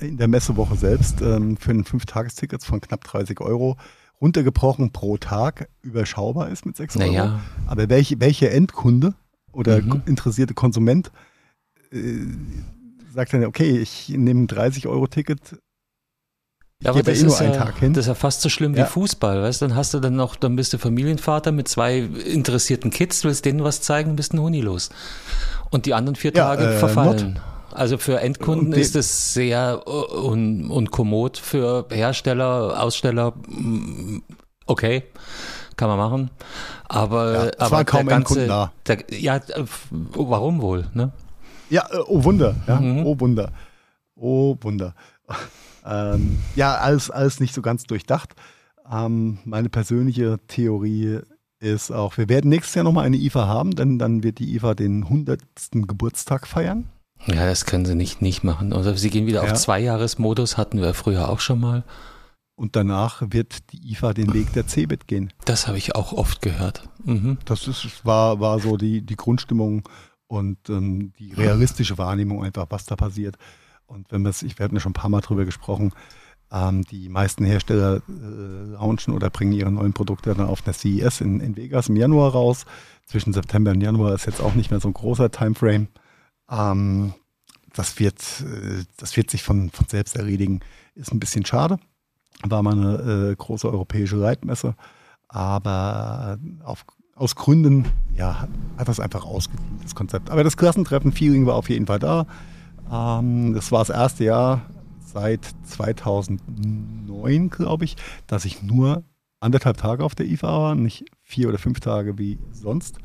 in 0.00 0.16
der 0.18 0.28
Messewoche 0.28 0.76
selbst 0.76 1.20
ähm, 1.22 1.56
für 1.56 1.70
ein 1.72 1.84
Fünf-Tagestickets 1.84 2.64
von 2.66 2.80
knapp 2.80 3.04
30 3.04 3.40
Euro 3.40 3.76
runtergebrochen 4.20 4.92
pro 4.92 5.16
Tag 5.18 5.68
überschaubar 5.82 6.48
ist 6.48 6.64
mit 6.66 6.76
6 6.76 6.96
Euro. 6.96 7.06
Naja. 7.06 7.40
Aber 7.66 7.88
welche, 7.88 8.18
welcher 8.20 8.50
Endkunde 8.50 9.14
oder 9.52 9.80
Mhm. 9.82 10.02
interessierte 10.06 10.54
Konsument 10.54 11.10
äh, 11.92 12.18
sagt 13.14 13.32
dann, 13.32 13.44
okay, 13.44 13.78
ich 13.78 14.08
nehme 14.10 14.42
ein 14.42 14.48
30-Euro-Ticket, 14.48 15.40
ich 16.78 16.84
Ja, 16.84 16.90
aber 16.90 17.02
das 17.02 17.22
eh 17.22 17.26
ist, 17.26 17.40
ja, 17.40 17.50
Tag 17.52 17.78
hin. 17.78 17.92
das 17.94 18.04
ist 18.04 18.08
ja 18.08 18.14
fast 18.14 18.42
so 18.42 18.48
schlimm 18.50 18.74
Ja. 18.74 18.84
wie 18.84 18.90
Fußball, 18.90 19.42
weißt 19.42 19.62
du? 19.62 19.68
Dann 19.68 19.76
hast 19.76 19.94
du 19.94 20.00
dann 20.00 20.16
noch, 20.16 20.36
dann 20.36 20.56
bist 20.56 20.72
du 20.74 20.78
Familienvater 20.78 21.52
mit 21.52 21.68
zwei 21.68 22.00
interessierten 22.00 22.90
Kids, 22.90 23.24
willst 23.24 23.44
denen 23.46 23.64
was 23.64 23.80
zeigen, 23.80 24.14
bist 24.16 24.34
ein 24.34 24.40
Huni 24.40 24.60
los. 24.60 24.90
Und 25.70 25.86
die 25.86 25.94
anderen 25.94 26.16
vier 26.16 26.32
Ja, 26.34 26.48
Tage 26.54 26.64
äh, 26.74 26.78
verfallen. 26.78 27.38
Also 27.76 27.98
für 27.98 28.20
Endkunden 28.20 28.72
Und 28.72 28.78
ist 28.80 28.96
es 28.96 29.34
sehr 29.34 29.82
äh, 29.86 29.90
un, 30.16 30.70
unkommod, 30.70 31.36
für 31.36 31.86
Hersteller, 31.90 32.82
Aussteller, 32.82 33.34
mm, 33.48 34.22
okay, 34.64 35.02
kann 35.76 35.88
man 35.90 35.98
machen. 35.98 36.30
Aber, 36.88 37.46
Ja, 37.46 37.50
aber 37.58 37.84
kaum 37.84 38.06
der 38.08 38.16
ganze, 38.16 38.46
da. 38.46 38.72
Der, 38.86 39.04
ja, 39.10 39.40
warum 39.90 40.62
wohl? 40.62 40.86
Ne? 40.94 41.12
Ja, 41.68 41.86
äh, 41.90 41.98
oh 42.06 42.24
Wunder, 42.24 42.56
ja, 42.66 42.80
Mhm. 42.80 43.04
oh 43.04 43.20
Wunder, 43.20 43.52
oh 44.14 44.56
Wunder. 44.62 44.94
ähm, 45.86 46.38
ja, 46.54 46.76
alles, 46.76 47.10
alles 47.10 47.40
nicht 47.40 47.54
so 47.54 47.60
ganz 47.60 47.84
durchdacht. 47.84 48.34
Ähm, 48.90 49.38
meine 49.44 49.68
persönliche 49.68 50.38
Theorie 50.48 51.18
ist 51.58 51.90
auch, 51.90 52.16
wir 52.16 52.30
werden 52.30 52.48
nächstes 52.48 52.74
Jahr 52.74 52.84
nochmal 52.84 53.04
eine 53.04 53.18
IFA 53.18 53.46
haben, 53.46 53.72
denn 53.72 53.98
dann 53.98 54.22
wird 54.22 54.38
die 54.38 54.54
IFA 54.54 54.72
den 54.74 55.02
100. 55.04 55.40
Geburtstag 55.72 56.46
feiern. 56.46 56.88
Ja, 57.26 57.46
das 57.46 57.64
können 57.66 57.84
sie 57.86 57.94
nicht, 57.94 58.22
nicht 58.22 58.44
machen. 58.44 58.72
Oder 58.72 58.96
sie 58.96 59.10
gehen 59.10 59.26
wieder 59.26 59.44
Ja. 59.44 59.52
auf 59.52 59.58
Zweijahresmodus, 59.58 60.56
hatten 60.56 60.80
wir 60.80 60.94
früher 60.94 61.28
auch 61.28 61.40
schon 61.40 61.60
mal. 61.60 61.84
Und 62.54 62.74
danach 62.76 63.22
wird 63.28 63.72
die 63.72 63.92
IFA 63.92 64.14
den 64.14 64.32
Weg 64.32 64.52
der 64.54 64.66
CeBIT 64.66 65.06
gehen. 65.06 65.32
Das 65.44 65.66
habe 65.66 65.76
ich 65.76 65.94
auch 65.94 66.12
oft 66.12 66.40
gehört. 66.40 66.88
Mhm. 67.04 67.38
Das 67.44 67.68
ist, 67.68 68.04
war, 68.06 68.40
war 68.40 68.60
so 68.60 68.76
die, 68.76 69.02
die 69.02 69.16
Grundstimmung 69.16 69.82
und 70.26 70.58
ähm, 70.70 71.12
die 71.18 71.32
realistische 71.34 71.98
Wahrnehmung 71.98 72.42
einfach, 72.44 72.66
was 72.70 72.86
da 72.86 72.96
passiert. 72.96 73.36
Und 73.86 74.10
wenn 74.10 74.22
wir 74.22 74.30
es, 74.30 74.42
ich 74.42 74.58
hatten 74.58 74.74
ja 74.74 74.80
schon 74.80 74.90
ein 74.90 74.94
paar 74.94 75.10
Mal 75.10 75.20
drüber 75.20 75.44
gesprochen, 75.44 75.92
ähm, 76.50 76.82
die 76.84 77.08
meisten 77.08 77.44
Hersteller 77.44 77.96
äh, 78.08 78.72
launchen 78.72 79.12
oder 79.14 79.28
bringen 79.30 79.52
ihre 79.52 79.70
neuen 79.70 79.92
Produkte 79.92 80.34
dann 80.34 80.46
auf 80.46 80.62
der 80.62 80.72
CES 80.74 81.20
in, 81.20 81.40
in 81.40 81.56
Vegas 81.56 81.88
im 81.88 81.96
Januar 81.96 82.32
raus. 82.32 82.64
Zwischen 83.04 83.32
September 83.32 83.72
und 83.72 83.80
Januar 83.82 84.14
ist 84.14 84.26
jetzt 84.26 84.40
auch 84.40 84.54
nicht 84.54 84.70
mehr 84.70 84.80
so 84.80 84.88
ein 84.88 84.94
großer 84.94 85.30
Timeframe. 85.30 85.88
Ähm, 86.50 87.14
das, 87.74 87.98
wird, 87.98 88.20
äh, 88.40 88.84
das 88.96 89.16
wird 89.16 89.30
sich 89.30 89.42
von, 89.42 89.70
von 89.70 89.86
selbst 89.86 90.16
erledigen. 90.16 90.60
Ist 90.94 91.12
ein 91.12 91.20
bisschen 91.20 91.44
schade. 91.44 91.78
War 92.42 92.62
mal 92.62 92.72
eine 92.72 93.30
äh, 93.30 93.36
große 93.36 93.70
europäische 93.70 94.16
Leitmesse. 94.16 94.74
Aber 95.28 96.38
auf, 96.64 96.84
aus 97.14 97.34
Gründen 97.34 97.86
ja, 98.14 98.40
hat, 98.42 98.50
hat 98.78 98.88
das 98.88 99.00
einfach 99.00 99.24
ausgedient, 99.24 99.82
das 99.82 99.94
Konzept. 99.94 100.30
Aber 100.30 100.44
das 100.44 100.56
Klassentreffen-Feeling 100.56 101.46
war 101.46 101.54
auf 101.54 101.68
jeden 101.68 101.86
Fall 101.86 101.98
da. 101.98 102.26
Ähm, 102.90 103.54
das 103.54 103.72
war 103.72 103.80
das 103.80 103.90
erste 103.90 104.24
Jahr 104.24 104.62
seit 105.04 105.46
2009, 105.64 107.50
glaube 107.50 107.84
ich, 107.84 107.96
dass 108.26 108.44
ich 108.44 108.62
nur 108.62 109.02
anderthalb 109.40 109.78
Tage 109.78 110.04
auf 110.04 110.14
der 110.14 110.26
IFA 110.26 110.46
war, 110.46 110.74
nicht 110.74 111.06
vier 111.22 111.48
oder 111.48 111.58
fünf 111.58 111.80
Tage 111.80 112.18
wie 112.18 112.38
sonst. 112.52 112.98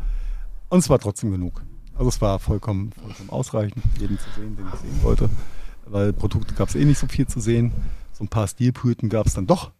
Und 0.70 0.80
es 0.80 0.90
war 0.90 1.00
trotzdem 1.00 1.32
genug. 1.32 1.64
Also 1.96 2.10
es 2.10 2.22
war 2.22 2.40
vollkommen, 2.40 2.92
vollkommen 2.94 3.30
ausreichend, 3.30 3.84
jeden 4.00 4.18
zu 4.18 4.26
sehen, 4.36 4.56
den 4.56 4.66
ich 4.74 4.80
sehen 4.80 5.04
wollte. 5.04 5.30
Weil 5.86 6.14
Produkte 6.14 6.54
gab 6.54 6.70
es 6.70 6.76
eh 6.76 6.86
nicht 6.86 7.00
so 7.00 7.08
viel 7.08 7.28
zu 7.28 7.40
sehen. 7.40 7.72
So 8.14 8.24
ein 8.24 8.28
paar 8.28 8.48
Stilbrüten 8.48 9.10
gab 9.10 9.28
es 9.28 9.34
dann 9.34 9.48
doch 9.48 9.72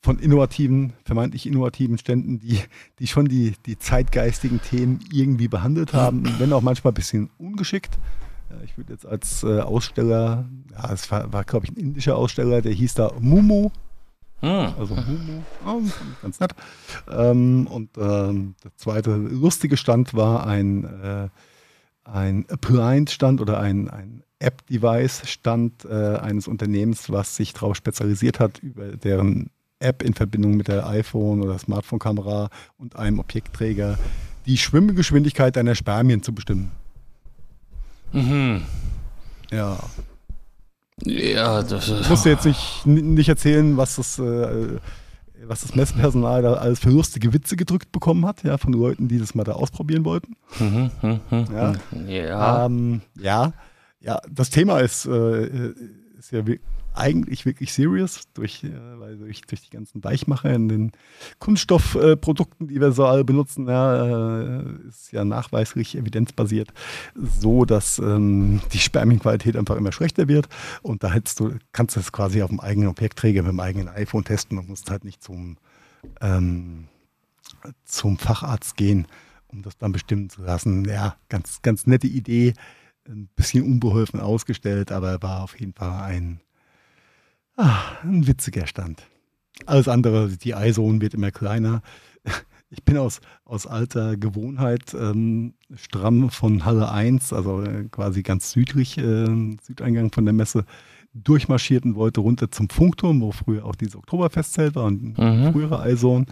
von 0.00 0.18
innovativen, 0.18 0.92
vermeintlich 1.04 1.46
innovativen 1.46 1.98
Ständen, 1.98 2.38
die, 2.38 2.60
die 2.98 3.06
schon 3.06 3.26
die, 3.26 3.54
die 3.66 3.78
zeitgeistigen 3.78 4.60
Themen 4.62 5.00
irgendwie 5.12 5.48
behandelt 5.48 5.92
haben, 5.92 6.22
wenn 6.38 6.52
auch 6.52 6.62
manchmal 6.62 6.92
ein 6.92 6.94
bisschen 6.94 7.30
ungeschickt. 7.38 7.98
Ich 8.64 8.78
würde 8.78 8.92
jetzt 8.92 9.04
als 9.04 9.42
äh, 9.42 9.60
Aussteller, 9.60 10.48
ja, 10.72 10.92
es 10.92 11.10
war, 11.10 11.32
war 11.32 11.44
glaube 11.44 11.66
ich, 11.66 11.72
ein 11.72 11.76
indischer 11.76 12.16
Aussteller, 12.16 12.62
der 12.62 12.72
hieß 12.72 12.94
da 12.94 13.12
Mumu, 13.20 13.70
Hm. 14.40 14.72
also 14.78 14.96
ich 14.96 16.22
ganz 16.22 16.38
nett. 16.38 16.54
Ähm, 17.10 17.66
und 17.66 17.90
ähm, 17.98 18.54
der 18.62 18.76
zweite 18.76 19.16
lustige 19.16 19.76
Stand 19.76 20.14
war 20.14 20.46
ein, 20.46 20.84
äh, 20.84 21.28
ein 22.04 22.46
Appliance-Stand 22.48 23.40
oder 23.40 23.58
ein, 23.58 23.90
ein 23.90 24.22
App-Device-Stand 24.38 25.84
äh, 25.86 26.16
eines 26.18 26.46
Unternehmens, 26.46 27.10
was 27.10 27.34
sich 27.34 27.52
darauf 27.52 27.76
spezialisiert 27.76 28.38
hat, 28.38 28.60
über 28.60 28.96
deren 28.96 29.50
App 29.80 30.02
in 30.02 30.14
Verbindung 30.14 30.56
mit 30.56 30.68
der 30.68 30.86
iPhone- 30.86 31.42
oder 31.42 31.58
Smartphone-Kamera 31.58 32.50
und 32.76 32.96
einem 32.96 33.18
Objektträger 33.18 33.98
die 34.46 34.56
Schwimmgeschwindigkeit 34.56 35.56
deiner 35.56 35.74
Spermien 35.74 36.22
zu 36.22 36.32
bestimmen. 36.32 36.70
Mhm. 38.12 38.62
Ja. 39.50 39.78
Ja, 41.04 41.62
das 41.62 41.88
Ich 41.88 42.00
ist. 42.00 42.10
musste 42.10 42.30
jetzt 42.30 42.44
nicht, 42.44 42.86
nicht 42.86 43.28
erzählen, 43.28 43.76
was 43.76 43.96
das, 43.96 44.18
äh, 44.18 44.78
was 45.46 45.60
das 45.62 45.74
Messpersonal 45.74 46.42
da 46.42 46.54
alles 46.54 46.80
für 46.80 46.90
lustige 46.90 47.32
Witze 47.32 47.56
gedrückt 47.56 47.92
bekommen 47.92 48.26
hat, 48.26 48.42
ja, 48.42 48.58
von 48.58 48.72
Leuten, 48.72 49.08
die 49.08 49.18
das 49.18 49.34
mal 49.34 49.44
da 49.44 49.52
ausprobieren 49.52 50.04
wollten. 50.04 50.36
Mhm, 50.58 50.90
mhm, 51.02 51.20
mhm. 51.30 51.46
Ja. 51.54 51.74
ja. 52.08 52.66
Ähm, 52.66 53.00
ja, 53.20 53.52
ja, 54.00 54.20
das 54.30 54.50
Thema 54.50 54.80
ist, 54.80 55.06
äh, 55.06 55.72
ist 56.18 56.32
ja 56.32 56.42
eigentlich 56.98 57.46
wirklich 57.46 57.72
serious, 57.72 58.22
durch, 58.34 58.64
äh, 58.64 58.70
weil 58.98 59.16
durch, 59.16 59.42
durch 59.42 59.62
die 59.62 59.70
ganzen 59.70 60.02
Weichmacher 60.04 60.52
in 60.52 60.68
den 60.68 60.92
Kunststoffprodukten, 61.38 62.68
die 62.68 62.80
wir 62.80 62.92
so 62.92 63.06
alle 63.06 63.24
benutzen, 63.24 63.68
ja, 63.68 64.58
äh, 64.58 64.64
ist 64.88 65.12
ja 65.12 65.24
nachweislich 65.24 65.96
evidenzbasiert 65.96 66.72
so, 67.14 67.64
dass 67.64 67.98
ähm, 67.98 68.60
die 68.72 68.78
Spermienqualität 68.78 69.56
einfach 69.56 69.76
immer 69.76 69.92
schlechter 69.92 70.28
wird. 70.28 70.48
Und 70.82 71.02
da 71.02 71.12
hättest 71.12 71.40
du, 71.40 71.56
kannst 71.72 71.96
du 71.96 72.00
es 72.00 72.12
quasi 72.12 72.42
auf 72.42 72.50
dem 72.50 72.60
eigenen 72.60 72.88
Objektträger 72.88 73.42
mit 73.42 73.52
dem 73.52 73.60
eigenen 73.60 73.88
iPhone 73.88 74.24
testen 74.24 74.58
und 74.58 74.68
musst 74.68 74.90
halt 74.90 75.04
nicht 75.04 75.22
zum, 75.22 75.56
ähm, 76.20 76.88
zum 77.84 78.18
Facharzt 78.18 78.76
gehen, 78.76 79.06
um 79.48 79.62
das 79.62 79.78
dann 79.78 79.92
bestimmen 79.92 80.30
zu 80.30 80.42
lassen. 80.42 80.84
Ja, 80.84 81.16
ganz, 81.28 81.62
ganz 81.62 81.86
nette 81.86 82.06
Idee. 82.06 82.54
Ein 83.06 83.28
bisschen 83.36 83.64
unbeholfen 83.64 84.20
ausgestellt, 84.20 84.92
aber 84.92 85.22
war 85.22 85.42
auf 85.42 85.58
jeden 85.58 85.72
Fall 85.72 86.02
ein, 86.02 86.40
ah, 87.58 87.78
ein 88.02 88.26
witziger 88.26 88.66
Stand. 88.66 89.02
Alles 89.66 89.88
andere, 89.88 90.28
die 90.28 90.52
iZone 90.52 91.00
wird 91.00 91.14
immer 91.14 91.30
kleiner. 91.30 91.82
Ich 92.70 92.84
bin 92.84 92.98
aus, 92.98 93.20
aus 93.46 93.66
alter 93.66 94.16
Gewohnheit 94.18 94.94
ähm, 94.94 95.54
stramm 95.74 96.28
von 96.30 96.64
Halle 96.66 96.90
1, 96.92 97.32
also 97.32 97.62
äh, 97.62 97.84
quasi 97.90 98.22
ganz 98.22 98.50
südlich, 98.50 98.98
äh, 98.98 99.26
Südeingang 99.62 100.12
von 100.12 100.24
der 100.26 100.34
Messe, 100.34 100.64
durchmarschiert 101.14 101.84
und 101.86 101.94
wollte 101.94 102.20
runter 102.20 102.50
zum 102.50 102.68
Funkturm, 102.68 103.22
wo 103.22 103.32
früher 103.32 103.64
auch 103.64 103.74
dieses 103.74 103.96
Oktoberfestzelt 103.96 104.74
war 104.74 104.84
und 104.84 105.16
Mhm. 105.18 105.52
frühere 105.52 105.90
iZone. 105.90 106.26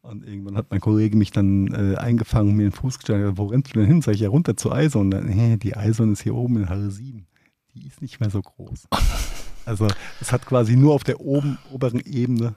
Und 0.00 0.26
irgendwann 0.26 0.56
hat 0.56 0.66
mein 0.70 0.80
Kollege 0.80 1.16
mich 1.16 1.30
dann 1.30 1.68
äh, 1.74 1.96
eingefangen, 1.96 2.56
mir 2.56 2.62
den 2.64 2.72
Fuß 2.72 2.98
gestellt, 2.98 3.34
wo 3.36 3.44
rennst 3.46 3.74
du 3.76 3.78
denn 3.80 3.86
hin? 3.86 4.00
Sag 4.02 4.14
ich, 4.14 4.22
ja 4.22 4.30
runter 4.30 4.56
zur 4.56 4.76
iZone. 4.76 5.10
Dann, 5.10 5.28
hey, 5.28 5.58
die 5.58 5.74
iZone 5.76 6.12
ist 6.12 6.22
hier 6.22 6.34
oben 6.34 6.56
in 6.56 6.68
Halle 6.70 6.90
7. 6.90 7.26
Die 7.74 7.86
ist 7.86 8.00
nicht 8.02 8.18
mehr 8.18 8.30
so 8.30 8.40
groß. 8.40 8.88
Also 9.64 9.88
es 10.20 10.32
hat 10.32 10.46
quasi 10.46 10.76
nur 10.76 10.94
auf 10.94 11.04
der 11.04 11.20
oben, 11.20 11.58
oberen 11.70 12.00
Ebene 12.00 12.54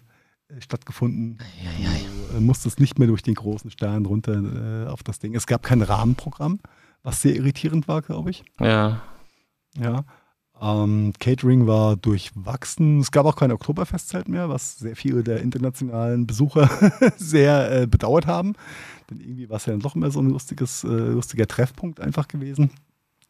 äh, 0.47 0.61
stattgefunden. 0.61 1.39
Du 2.31 2.37
äh, 2.37 2.39
musstest 2.39 2.79
nicht 2.79 2.99
mehr 2.99 3.07
durch 3.07 3.21
den 3.21 3.35
großen 3.35 3.71
Stern 3.71 4.05
runter 4.05 4.85
äh, 4.85 4.87
auf 4.87 5.03
das 5.03 5.19
Ding. 5.19 5.35
Es 5.35 5.47
gab 5.47 5.63
kein 5.63 5.81
Rahmenprogramm, 5.81 6.59
was 7.03 7.21
sehr 7.21 7.35
irritierend 7.35 7.87
war, 7.87 8.01
glaube 8.01 8.31
ich. 8.31 8.43
Ja. 8.59 9.01
Ja. 9.77 10.05
Ähm, 10.61 11.13
Catering 11.19 11.67
war 11.67 11.97
durchwachsen. 11.97 13.01
Es 13.01 13.11
gab 13.11 13.25
auch 13.25 13.35
kein 13.35 13.51
Oktoberfestzelt 13.51 14.29
mehr, 14.29 14.47
was 14.47 14.77
sehr 14.77 14.95
viele 14.95 15.23
der 15.23 15.41
internationalen 15.41 16.25
Besucher 16.25 16.69
sehr 17.17 17.81
äh, 17.81 17.87
bedauert 17.87 18.25
haben. 18.25 18.53
Denn 19.09 19.19
irgendwie 19.19 19.49
war 19.49 19.57
es 19.57 19.65
ja 19.65 19.73
dann 19.73 19.81
doch 19.81 19.95
immer 19.95 20.11
so 20.11 20.21
ein 20.21 20.29
lustiges, 20.29 20.83
äh, 20.83 20.87
lustiger 20.87 21.47
Treffpunkt 21.47 21.99
einfach 21.99 22.27
gewesen. 22.27 22.71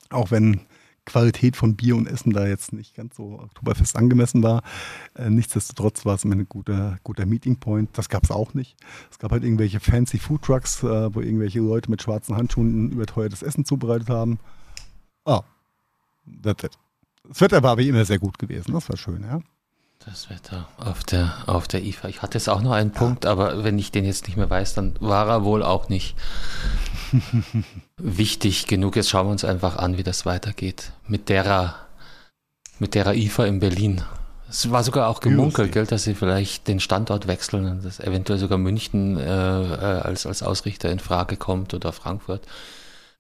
Auch 0.10 0.30
wenn 0.32 0.62
Qualität 1.06 1.56
von 1.56 1.76
Bier 1.76 1.96
und 1.96 2.08
Essen 2.08 2.34
da 2.34 2.48
jetzt 2.48 2.74
nicht 2.74 2.96
ganz 2.96 3.16
so 3.16 3.40
Oktoberfest 3.40 3.96
angemessen 3.96 4.44
war. 4.44 4.64
Äh, 5.14 5.30
nichtsdestotrotz 5.30 6.06
war 6.06 6.16
es 6.16 6.24
immer 6.24 6.36
ein 6.36 6.50
guter, 6.50 6.98
guter 7.04 7.26
Meeting 7.26 7.58
Point. 7.58 7.90
Das 7.94 8.10
gab 8.10 8.24
es 8.24 8.32
auch 8.32 8.54
nicht. 8.54 8.76
Es 9.12 9.20
gab 9.20 9.32
halt 9.32 9.44
irgendwelche 9.44 9.80
fancy 9.80 10.18
Food 10.18 10.42
Trucks, 10.42 10.84
äh, 10.84 11.14
wo 11.14 11.22
irgendwelche 11.22 11.60
Leute 11.60 11.90
mit 11.90 12.02
schwarzen 12.02 12.36
Handschuhen 12.36 12.92
überteuertes 12.92 13.44
Essen 13.44 13.66
zubereitet 13.66 14.10
haben. 14.10 14.40
Ah, 15.26 15.44
that's 16.42 16.64
it. 16.64 16.78
Das 17.28 17.42
Wetter 17.42 17.64
war 17.64 17.78
wie 17.78 17.90
immer 17.90 18.06
sehr 18.06 18.20
gut 18.20 18.38
gewesen. 18.40 18.74
Das 18.74 18.90
war 18.90 18.98
schön, 18.98 19.24
ja. 19.24 19.40
Das 20.06 20.30
Wetter 20.30 20.68
auf 20.78 21.04
der, 21.04 21.34
auf 21.48 21.68
der 21.68 21.84
IFA. 21.84 22.10
Ich 22.10 22.22
hatte 22.22 22.38
jetzt 22.38 22.48
auch 22.48 22.62
noch 22.62 22.74
einen 22.74 22.92
ja. 22.92 23.00
Punkt, 23.00 23.26
aber 23.26 23.64
wenn 23.64 23.80
ich 23.80 23.92
den 23.92 24.06
jetzt 24.06 24.28
nicht 24.28 24.38
mehr 24.38 24.50
weiß, 24.50 24.76
dann 24.76 24.96
war 25.00 25.28
er 25.28 25.44
wohl 25.44 25.64
auch 25.64 25.90
nicht 25.90 26.16
wichtig 27.98 28.68
genug. 28.68 28.96
Jetzt 28.96 29.10
schauen 29.10 29.28
wir 29.28 29.32
uns 29.32 29.46
einfach 29.46 29.78
an, 29.78 29.98
wie 29.98 30.04
das 30.04 30.26
weitergeht. 30.26 30.92
Mit 31.08 31.30
derer, 31.30 31.76
mit 32.80 32.96
derer 32.96 33.14
IFA 33.14 33.46
in 33.46 33.60
Berlin. 33.60 34.02
Es 34.50 34.70
war 34.72 34.84
sogar 34.84 35.10
auch 35.10 35.22
gemunkelt, 35.22 35.72
gell, 35.72 35.86
dass 35.86 36.04
sie 36.04 36.14
vielleicht 36.14 36.68
den 36.68 36.80
Standort 36.80 37.28
wechseln 37.28 37.66
und 37.66 37.84
dass 37.84 38.00
eventuell 38.00 38.40
sogar 38.40 38.58
München 38.58 39.18
äh, 39.18 39.24
äh, 39.24 40.02
als, 40.02 40.26
als 40.26 40.44
Ausrichter 40.44 40.92
in 40.92 41.00
Frage 41.00 41.36
kommt 41.36 41.74
oder 41.74 41.92
Frankfurt. 41.92 42.46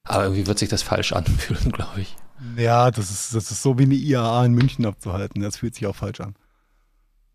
Aber 0.03 0.23
irgendwie 0.23 0.45
wird 0.47 0.59
sich 0.59 0.69
das 0.69 0.83
falsch 0.83 1.13
anfühlen, 1.13 1.71
glaube 1.73 2.01
ich. 2.01 2.15
Ja, 2.57 2.91
das 2.91 3.09
ist, 3.09 3.33
das 3.33 3.49
ist 3.49 3.63
so 3.63 3.79
wie 3.79 3.83
eine 3.83 3.95
IAA 3.95 4.45
in 4.45 4.53
München 4.53 4.85
abzuhalten. 4.85 5.41
Das 5.41 5.57
fühlt 5.57 5.75
sich 5.75 5.87
auch 5.87 5.95
falsch 5.95 6.21
an. 6.21 6.35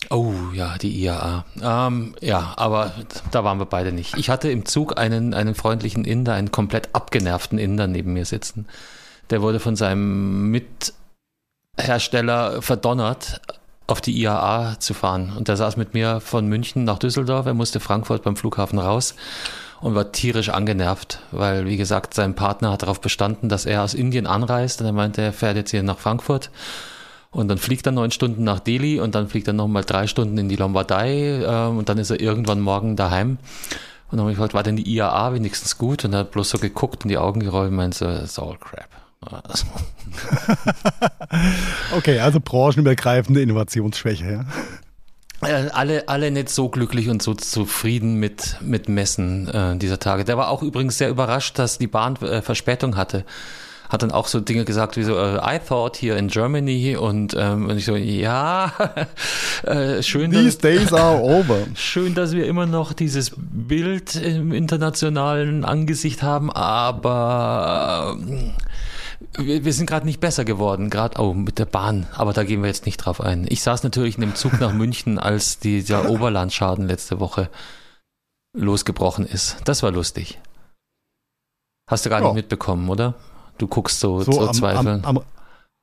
Oh 0.09 0.33
ja, 0.55 0.79
die 0.79 1.05
IAA. 1.05 1.45
Ähm, 1.63 2.15
ja, 2.21 2.55
aber 2.57 2.93
da 3.31 3.45
waren 3.45 3.59
wir 3.59 3.67
beide 3.67 3.93
nicht. 3.93 4.17
Ich 4.17 4.31
hatte 4.31 4.51
im 4.51 4.65
Zug 4.65 4.99
einen, 4.99 5.35
einen 5.35 5.55
freundlichen 5.55 6.05
Inder, 6.05 6.35
einen 6.35 6.51
komplett 6.51 6.95
abgenervten 6.95 7.59
Inder 7.59 7.87
neben 7.87 8.15
mir 8.15 8.25
sitzen. 8.25 8.67
Der 9.29 9.43
wurde 9.43 9.61
von 9.61 9.77
seinem 9.77 10.51
Mithersteller 11.77 12.63
verdonnert, 12.63 13.41
auf 13.87 14.01
die 14.01 14.19
IAA 14.21 14.81
zu 14.81 14.95
fahren. 14.95 15.33
Und 15.37 15.49
der 15.49 15.57
saß 15.57 15.77
mit 15.77 15.95
mir 15.95 16.21
von 16.21 16.47
München 16.47 16.85
nach 16.85 16.99
Düsseldorf. 16.99 17.47
Er 17.47 17.55
musste 17.55 17.81
Frankfurt 17.81 18.23
beim 18.23 18.37
Flughafen 18.37 18.79
raus 18.79 19.15
und 19.81 19.95
war 19.95 20.13
tierisch 20.13 20.49
angenervt, 20.49 21.21
weil, 21.31 21.67
wie 21.67 21.77
gesagt, 21.77 22.15
sein 22.15 22.35
Partner 22.35 22.73
hat 22.73 22.83
darauf 22.83 23.01
bestanden, 23.01 23.49
dass 23.49 23.67
er 23.67 23.83
aus 23.83 23.95
Indien 23.95 24.27
anreist 24.27 24.81
und 24.81 24.87
er 24.87 24.93
meinte, 24.93 25.23
er 25.23 25.33
fährt 25.33 25.57
jetzt 25.57 25.71
hier 25.71 25.83
nach 25.83 25.99
Frankfurt 25.99 26.51
und 27.31 27.49
dann 27.49 27.59
fliegt 27.59 27.87
er 27.87 27.93
neun 27.93 28.11
Stunden 28.11 28.45
nach 28.45 28.59
Delhi 28.59 29.01
und 29.01 29.15
dann 29.15 29.29
fliegt 29.29 29.47
er 29.47 29.53
nochmal 29.53 29.85
drei 29.85 30.07
Stunden 30.07 30.37
in 30.39 30.49
die 30.49 30.57
Lombardei 30.57 31.43
äh, 31.43 31.69
und 31.69 31.89
dann 31.89 31.99
ist 31.99 32.11
er 32.11 32.21
irgendwann 32.21 32.61
morgen 32.61 32.97
daheim. 32.97 33.39
Und 34.11 34.17
dann 34.17 34.21
habe 34.21 34.33
ich 34.33 34.37
gefragt, 34.37 34.55
war 34.55 34.65
denn 34.65 34.77
die 34.77 34.93
IAA 34.93 35.35
wenigstens 35.35 35.79
gut? 35.79 36.05
Und 36.05 36.13
er 36.13 36.21
hat 36.21 36.33
bloß 36.33 36.51
so 36.51 36.59
geguckt 36.59 37.05
und 37.05 37.09
die 37.09 37.19
Augen 37.19 37.41
gerollt 37.41 37.71
und 37.71 37.77
meinte 37.77 37.99
so, 37.99 38.09
it's 38.09 38.39
all 38.39 38.57
crap. 38.59 38.89
Also. 39.21 39.67
okay, 41.97 42.19
also 42.19 42.41
branchenübergreifende 42.41 43.43
Innovationsschwäche, 43.43 44.45
ja. 45.43 45.49
Äh, 45.49 45.69
alle, 45.71 46.09
alle 46.09 46.31
nicht 46.31 46.49
so 46.49 46.69
glücklich 46.69 47.09
und 47.09 47.23
so 47.23 47.35
zufrieden 47.35 48.15
mit, 48.15 48.57
mit 48.61 48.89
Messen 48.89 49.49
äh, 49.49 49.77
dieser 49.77 49.99
Tage. 49.99 50.25
Der 50.25 50.37
war 50.37 50.49
auch 50.49 50.63
übrigens 50.63 50.99
sehr 50.99 51.11
überrascht, 51.11 51.59
dass 51.59 51.79
die 51.79 51.87
Bahn 51.87 52.17
äh, 52.17 52.43
Verspätung 52.43 52.97
hatte. 52.97 53.25
Hat 53.91 54.05
dann 54.05 54.13
auch 54.13 54.29
so 54.29 54.39
Dinge 54.39 54.65
gesagt 54.65 54.97
wie 54.97 55.03
so, 55.03 55.17
uh, 55.17 55.39
I 55.45 55.59
thought 55.59 55.97
here 55.97 56.17
in 56.17 56.29
Germany 56.29 56.97
und, 56.97 57.35
ähm, 57.37 57.69
und 57.69 57.77
ich 57.77 57.85
so, 57.85 57.97
ja, 57.97 58.73
äh, 59.65 60.01
schön. 60.01 60.31
These 60.31 60.45
dass, 60.45 60.59
days 60.59 60.93
are 60.93 61.21
over. 61.21 61.59
Schön, 61.75 62.15
dass 62.15 62.33
wir 62.33 62.47
immer 62.47 62.67
noch 62.67 62.93
dieses 62.93 63.33
Bild 63.37 64.15
im 64.15 64.53
internationalen 64.53 65.65
Angesicht 65.65 66.23
haben, 66.23 66.53
aber 66.53 68.17
äh, 69.37 69.45
wir, 69.45 69.65
wir 69.65 69.73
sind 69.73 69.87
gerade 69.87 70.07
nicht 70.07 70.21
besser 70.21 70.45
geworden, 70.45 70.89
gerade 70.89 71.19
auch 71.19 71.31
oh, 71.31 71.35
mit 71.35 71.59
der 71.59 71.67
Bahn, 71.67 72.07
aber 72.15 72.33
da 72.33 72.45
gehen 72.45 72.63
wir 72.63 72.69
jetzt 72.69 72.87
nicht 72.87 72.99
drauf 72.99 73.21
ein. 73.21 73.45
Ich 73.49 73.63
saß 73.63 73.83
natürlich 73.83 74.15
in 74.15 74.21
dem 74.21 74.37
Zug 74.37 74.61
nach 74.61 74.73
München, 74.73 75.19
als 75.19 75.59
dieser 75.59 76.09
Oberlandschaden 76.09 76.87
letzte 76.87 77.19
Woche 77.19 77.51
losgebrochen 78.57 79.27
ist. 79.27 79.57
Das 79.65 79.83
war 79.83 79.91
lustig. 79.91 80.39
Hast 81.89 82.07
du 82.07 82.11
gar 82.11 82.21
ja. 82.21 82.27
nicht 82.27 82.35
mitbekommen, 82.35 82.89
oder? 82.89 83.15
Du 83.61 83.69
guckst 83.69 84.01
so, 84.01 84.23
so, 84.23 84.33
so 84.33 84.49
zweifeln. 84.53 85.05
Am, 85.05 85.19
am, 85.19 85.25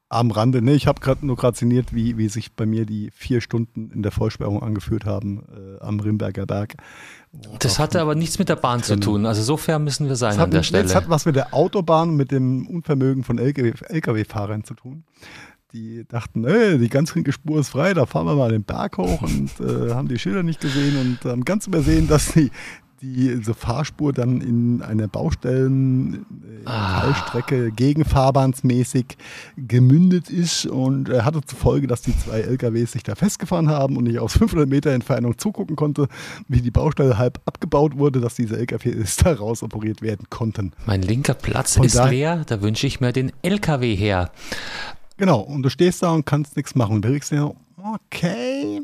am 0.09 0.32
Rande, 0.32 0.63
ne, 0.63 0.73
ich 0.73 0.88
habe 0.88 0.99
gerade 0.99 1.23
nur 1.23 1.36
gerade 1.36 1.55
sinniert, 1.55 1.93
wie, 1.93 2.17
wie 2.17 2.28
sich 2.28 2.53
bei 2.53 2.65
mir 2.65 2.88
die 2.88 3.11
vier 3.13 3.39
Stunden 3.39 3.91
in 3.91 4.01
der 4.01 4.11
Vollsperrung 4.11 4.63
angeführt 4.63 5.05
haben 5.05 5.43
äh, 5.51 5.84
am 5.84 5.99
Rimberger 5.99 6.47
Berg. 6.47 6.75
Das 7.59 7.78
hatte 7.78 8.01
aber 8.01 8.15
nichts 8.15 8.39
mit 8.39 8.49
der 8.49 8.55
Bahn 8.55 8.82
zu 8.82 8.99
tun. 8.99 9.28
Also 9.28 9.43
so 9.43 9.57
fair 9.57 9.78
müssen 9.78 10.07
wir 10.07 10.15
sein 10.15 10.39
an 10.39 10.49
der 10.49 10.63
Stelle. 10.63 10.84
Das 10.84 10.95
hat 10.95 11.07
was 11.07 11.25
mit 11.25 11.36
der 11.36 11.53
Autobahn, 11.53 12.15
mit 12.15 12.32
dem 12.32 12.65
Unvermögen 12.65 13.23
von 13.23 13.38
LKW-Fahrern 13.38 14.63
zu 14.63 14.73
tun. 14.73 15.03
Die 15.73 16.03
dachten, 16.07 16.45
ey, 16.45 16.80
die 16.80 16.89
ganz 16.89 17.13
linke 17.13 17.32
Spur 17.32 17.59
ist 17.59 17.69
frei, 17.69 17.93
da 17.93 18.07
fahren 18.07 18.25
wir 18.25 18.36
mal 18.36 18.49
den 18.49 18.63
Berg 18.63 18.97
hoch 18.97 19.21
und 19.21 19.51
äh, 19.59 19.93
haben 19.93 20.07
die 20.07 20.17
Schilder 20.17 20.41
nicht 20.41 20.61
gesehen 20.61 20.97
und 20.97 21.30
haben 21.30 21.43
ganz 21.45 21.67
übersehen, 21.67 22.07
dass 22.07 22.32
die, 22.32 22.49
die 23.01 23.43
so 23.43 23.53
Fahrspur 23.53 24.13
dann 24.13 24.41
in 24.41 24.81
einer 24.81 25.07
Baustellen 25.07 26.25
äh, 26.65 26.69
ah. 26.69 27.13
gegenfahrbahnsmäßig 27.75 29.17
gemündet 29.55 30.29
ist 30.29 30.65
und 30.65 31.09
äh, 31.09 31.21
hatte 31.21 31.41
zur 31.41 31.59
Folge, 31.59 31.87
dass 31.87 32.01
die 32.01 32.17
zwei 32.17 32.41
LKWs 32.41 32.93
sich 32.93 33.03
da 33.03 33.15
festgefahren 33.15 33.69
haben 33.69 33.97
und 33.97 34.07
ich 34.07 34.19
aus 34.19 34.33
500 34.33 34.67
Meter 34.67 34.91
Entfernung 34.91 35.37
zugucken 35.37 35.75
konnte, 35.75 36.07
wie 36.47 36.61
die 36.61 36.71
Baustelle 36.71 37.17
halb 37.17 37.39
abgebaut 37.45 37.97
wurde, 37.97 38.19
dass 38.19 38.35
diese 38.35 38.57
LKWs 38.57 39.17
da 39.17 39.33
raus 39.33 39.63
operiert 39.63 40.01
werden 40.01 40.27
konnten. 40.29 40.71
Mein 40.85 41.01
linker 41.01 41.33
Platz 41.33 41.75
Von 41.75 41.85
ist 41.85 42.03
leer, 42.09 42.43
da 42.47 42.61
wünsche 42.61 42.87
ich 42.87 42.99
mir 42.99 43.13
den 43.13 43.31
LKW 43.41 43.95
her. 43.95 44.31
Genau, 45.17 45.39
und 45.39 45.63
du 45.63 45.69
stehst 45.69 46.03
da 46.03 46.11
und 46.11 46.25
kannst 46.25 46.55
nichts 46.55 46.75
machen. 46.75 47.01
Du 47.01 47.09
denkst 47.09 47.29
dir, 47.29 47.55
okay, 47.77 48.81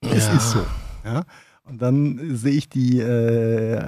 es 0.00 0.26
ja. 0.26 0.32
ist 0.32 0.50
so. 0.50 0.66
Ja. 1.04 1.24
Und 1.70 1.80
dann 1.80 2.36
sehe 2.36 2.54
ich 2.54 2.68
die 2.68 2.98
äh, 2.98 3.80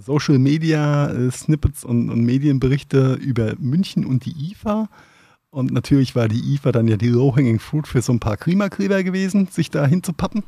Social 0.00 0.40
Media 0.40 1.08
äh, 1.08 1.30
Snippets 1.30 1.84
und, 1.84 2.10
und, 2.10 2.24
Medienberichte 2.24 3.14
über 3.14 3.54
München 3.58 4.04
und 4.04 4.24
die 4.24 4.50
IFA. 4.50 4.88
Und 5.50 5.70
natürlich 5.70 6.16
war 6.16 6.26
die 6.26 6.54
IFA 6.54 6.72
dann 6.72 6.88
ja 6.88 6.96
die 6.96 7.10
Low-Hanging 7.10 7.60
Fruit 7.60 7.86
für 7.86 8.02
so 8.02 8.12
ein 8.12 8.18
paar 8.18 8.36
Klimakleber 8.36 9.04
gewesen, 9.04 9.46
sich 9.46 9.70
da 9.70 9.86
hinzupappen. 9.86 10.42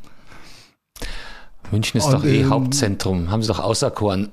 München 1.70 1.99
ist 1.99 2.07
und, 2.07 2.14
doch 2.14 2.24
eh 2.24 2.41
ähm, 2.41 2.51
Hauptzentrum, 2.51 3.31
haben 3.31 3.43
sie 3.43 3.49
doch 3.49 3.61
auserkoren. 3.61 4.31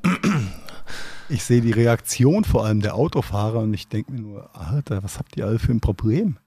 Ich 1.30 1.44
sehe 1.44 1.62
die 1.62 1.72
Reaktion 1.72 2.44
vor 2.44 2.66
allem 2.66 2.82
der 2.82 2.96
Autofahrer 2.96 3.60
und 3.60 3.74
ich 3.74 3.88
denke 3.88 4.12
mir 4.12 4.20
nur, 4.20 4.50
Alter, 4.56 5.04
was 5.04 5.20
habt 5.20 5.38
ihr 5.38 5.46
alle 5.46 5.58
für 5.58 5.72
ein 5.72 5.80
Problem? 5.80 6.38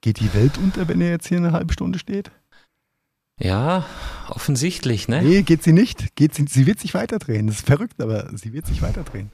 Geht 0.00 0.20
die 0.20 0.32
Welt 0.34 0.58
unter, 0.58 0.86
wenn 0.86 1.00
ihr 1.00 1.08
jetzt 1.08 1.28
hier 1.28 1.38
eine 1.38 1.52
halbe 1.52 1.72
Stunde 1.72 1.98
steht? 1.98 2.30
Ja, 3.38 3.84
offensichtlich, 4.28 5.08
ne? 5.08 5.22
Nee, 5.22 5.42
geht 5.42 5.62
sie 5.62 5.72
nicht. 5.72 6.16
Geht 6.16 6.34
sie, 6.34 6.46
sie 6.48 6.66
wird 6.66 6.80
sich 6.80 6.94
weiterdrehen. 6.94 7.46
Das 7.46 7.56
ist 7.56 7.66
verrückt, 7.66 8.02
aber 8.02 8.28
sie 8.36 8.52
wird 8.52 8.66
sich 8.66 8.82
weiterdrehen. 8.82 9.30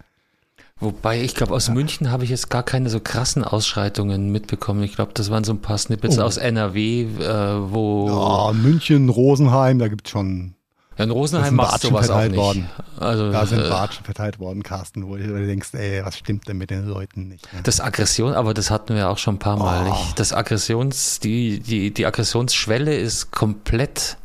Wobei, 0.80 1.22
ich 1.22 1.34
glaube, 1.34 1.54
aus 1.54 1.68
ja. 1.68 1.74
München 1.74 2.10
habe 2.10 2.24
ich 2.24 2.30
jetzt 2.30 2.50
gar 2.50 2.62
keine 2.62 2.90
so 2.90 3.00
krassen 3.00 3.44
Ausschreitungen 3.44 4.30
mitbekommen. 4.30 4.82
Ich 4.82 4.94
glaube, 4.94 5.12
das 5.14 5.30
waren 5.30 5.44
so 5.44 5.52
ein 5.52 5.60
paar 5.60 5.78
Snippets 5.78 6.18
oh. 6.18 6.22
aus 6.22 6.36
NRW, 6.36 7.02
äh, 7.02 7.72
wo. 7.72 8.08
Ja, 8.08 8.52
München, 8.52 9.08
Rosenheim, 9.08 9.78
da 9.78 9.88
gibt 9.88 10.06
es 10.06 10.10
schon 10.10 10.54
in 10.96 11.10
Rosenheim 11.10 11.54
macht 11.54 11.82
sowas 11.82 12.10
auch 12.10 12.22
nicht. 12.22 12.36
Worden. 12.36 12.68
Also, 12.98 13.32
da 13.32 13.46
sind 13.46 13.60
äh, 13.60 13.70
Watschen 13.70 14.04
verteilt 14.04 14.38
worden, 14.38 14.62
Carsten, 14.62 15.06
wo 15.06 15.16
du 15.16 15.46
denkst, 15.46 15.74
ey, 15.74 16.04
was 16.04 16.18
stimmt 16.18 16.48
denn 16.48 16.58
mit 16.58 16.70
den 16.70 16.86
Leuten 16.86 17.28
nicht? 17.28 17.52
Ne? 17.52 17.60
Das 17.62 17.80
Aggression, 17.80 18.34
aber 18.34 18.54
das 18.54 18.70
hatten 18.70 18.94
wir 18.94 19.08
auch 19.08 19.18
schon 19.18 19.36
ein 19.36 19.38
paar 19.40 19.56
Mal. 19.56 19.88
Oh. 19.90 19.96
Das 20.16 20.32
Aggressions, 20.32 21.20
die, 21.20 21.60
die, 21.60 21.92
die 21.92 22.06
Aggressionsschwelle 22.06 22.96
ist 22.96 23.30
komplett 23.32 24.18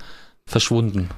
verschwunden. 0.46 1.10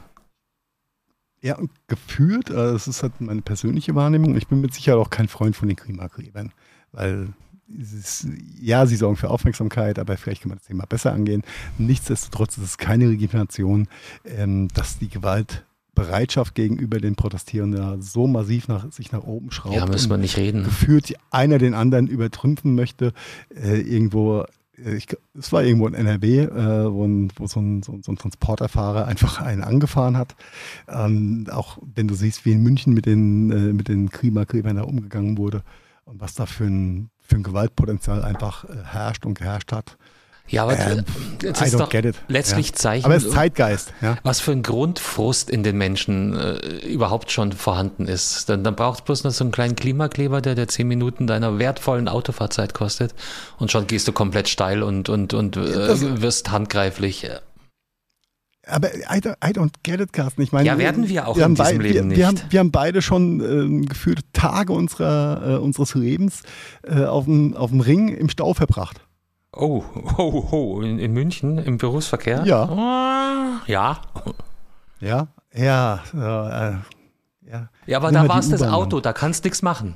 Ja, 1.42 1.58
und 1.58 1.72
gefühlt, 1.88 2.52
also 2.52 2.74
das 2.74 2.88
ist 2.88 3.02
halt 3.02 3.20
meine 3.20 3.42
persönliche 3.42 3.96
Wahrnehmung, 3.96 4.38
ich 4.38 4.48
bin 4.48 4.62
mit 4.62 4.74
Sicherheit 4.74 5.00
auch 5.00 5.10
kein 5.10 5.28
Freund 5.28 5.56
von 5.56 5.68
den 5.68 5.76
Klimakrebern, 5.76 6.54
weil 6.92 7.34
ist, 7.80 8.28
ja, 8.60 8.86
sie 8.86 8.96
sorgen 8.96 9.18
für 9.18 9.30
Aufmerksamkeit, 9.30 10.00
aber 10.00 10.18
vielleicht 10.18 10.42
kann 10.42 10.50
man 10.50 10.58
das 10.58 10.68
Thema 10.68 10.86
besser 10.86 11.14
angehen. 11.14 11.44
Nichtsdestotrotz 11.78 12.58
ist 12.58 12.64
es 12.64 12.78
keine 12.78 13.08
Legitimation, 13.08 13.88
ähm, 14.26 14.68
dass 14.74 15.00
die 15.00 15.10
Gewaltbereitschaft 15.10 16.56
gegenüber 16.56 17.00
den 17.00 17.16
Protestierenden 17.16 18.02
so 18.02 18.28
massiv 18.28 18.68
nach, 18.68 18.92
sich 18.92 19.12
nach 19.12 19.24
oben 19.24 19.52
schraubt. 19.52 19.76
Ja, 19.76 19.86
müssen 19.86 20.10
wir 20.10 20.18
nicht 20.18 20.38
reden. 20.38 20.64
Gefühlt 20.64 21.14
einer 21.30 21.58
den 21.58 21.74
anderen 21.74 22.08
übertrümpfen 22.08 22.76
möchte, 22.76 23.14
äh, 23.56 23.80
irgendwo 23.80 24.46
es 24.84 25.52
war 25.52 25.64
irgendwo 25.64 25.88
in 25.88 25.94
NRW, 25.94 26.40
äh, 26.40 26.92
wo, 26.92 27.06
ein, 27.06 27.32
wo 27.36 27.48
so, 27.48 27.60
ein, 27.60 27.84
so, 27.84 27.94
ein, 27.94 28.16
Transporterfahrer 28.16 29.06
einfach 29.06 29.40
einen 29.42 29.64
angefahren 29.64 30.18
hat. 30.18 30.36
Ähm, 30.88 31.48
auch 31.52 31.78
wenn 31.96 32.08
du 32.08 32.16
siehst, 32.16 32.46
wie 32.46 32.54
in 32.54 32.64
München 32.64 32.94
mit 32.94 33.06
den, 33.06 33.52
äh, 33.52 33.74
mit 33.74 33.88
den 33.88 34.10
Klimakleber 34.10 34.74
da 34.74 34.84
umgegangen 34.84 35.38
wurde 35.38 35.64
und 36.06 36.20
was 36.20 36.34
da 36.34 36.46
für 36.46 36.66
ein, 36.66 37.10
für 37.32 37.38
ein 37.38 37.44
Gewaltpotenzial 37.44 38.24
einfach 38.24 38.66
äh, 38.66 38.84
herrscht 38.84 39.26
und 39.26 39.38
geherrscht 39.38 39.72
hat. 39.72 39.98
Ja, 40.48 40.64
aber 40.64 40.78
ähm, 40.78 41.06
das 41.40 41.62
ist 41.62 41.80
doch 41.80 41.90
letztlich 42.28 42.70
ja. 42.70 42.74
Zeichen. 42.74 43.06
Aber 43.06 43.16
es 43.16 43.24
ist 43.24 43.34
Zeitgeist. 43.34 43.94
Ja. 44.02 44.18
Was 44.24 44.42
für 44.42 44.52
ein 44.52 44.64
Grundfrust 44.64 45.50
in 45.50 45.64
den 45.64 45.78
Menschen 45.78 46.38
äh, 46.38 46.58
überhaupt 46.86 47.32
schon 47.32 47.54
vorhanden 47.54 48.06
ist. 48.06 48.50
Dann, 48.50 48.62
dann 48.66 48.76
braucht 48.76 49.00
es 49.00 49.06
bloß 49.06 49.24
noch 49.24 49.32
so 49.32 49.46
einen 49.46 49.52
kleinen 49.52 49.78
Klimakleber, 49.78 50.42
der 50.42 50.56
der 50.56 50.68
zehn 50.68 50.90
Minuten 50.90 51.26
deiner 51.26 51.58
wertvollen 51.58 52.10
Autofahrzeit 52.10 52.74
kostet. 52.74 53.14
Und 53.60 53.72
schon 53.72 53.88
gehst 53.88 54.10
du 54.10 54.12
komplett 54.12 54.50
steil 54.50 54.84
und, 54.84 55.08
und, 55.08 55.34
und 55.34 55.56
äh, 55.56 56.22
wirst 56.22 56.52
handgreiflich. 56.52 57.30
Aber 58.68 58.94
I 58.94 59.20
don't, 59.20 59.36
I 59.44 59.52
don't, 59.52 59.72
get 59.84 60.00
it, 60.00 60.14
Carsten. 60.14 60.42
Ich 60.42 60.52
meine, 60.52 60.68
ja, 60.68 60.78
werden 60.78 61.08
wir 61.10 61.28
auch 61.28 61.36
wir 61.36 61.46
in 61.46 61.56
diesem 61.56 61.82
Leben 61.82 61.96
wir, 61.96 62.04
nicht. 62.04 62.18
Wir 62.18 62.28
haben, 62.28 62.40
wir 62.50 62.60
haben 62.60 62.72
beide 62.72 63.02
schon 63.02 63.82
äh, 63.82 63.86
gefühlt 63.86 64.22
Tage 64.34 64.72
unserer, 64.72 65.56
äh, 65.56 65.58
unseres 65.58 65.96
Lebens 65.96 66.44
äh, 66.84 67.06
auf, 67.06 67.26
dem, 67.26 67.56
auf 67.56 67.72
dem 67.72 67.82
Ring 67.82 68.10
im 68.10 68.30
Stau 68.30 68.54
verbracht. 68.54 69.02
Oh, 69.54 69.84
oh, 70.18 70.48
oh, 70.52 70.82
in, 70.82 71.00
in 71.00 71.12
München 71.12 71.58
im 71.58 71.78
Berufsverkehr? 71.78 72.44
Ja. 72.46 72.64
Ah, 72.64 73.62
ja. 73.68 74.02
Ja, 75.02 75.28
ja, 75.54 76.00
äh, 76.14 76.74
ja, 77.52 77.68
ja 77.86 77.98
aber 77.98 78.12
da 78.12 78.28
war 78.28 78.40
es 78.40 78.50
das 78.50 78.64
Auto, 78.64 79.02
da 79.02 79.12
kannst 79.12 79.44
du 79.44 79.48
nichts 79.48 79.62
machen. 79.62 79.96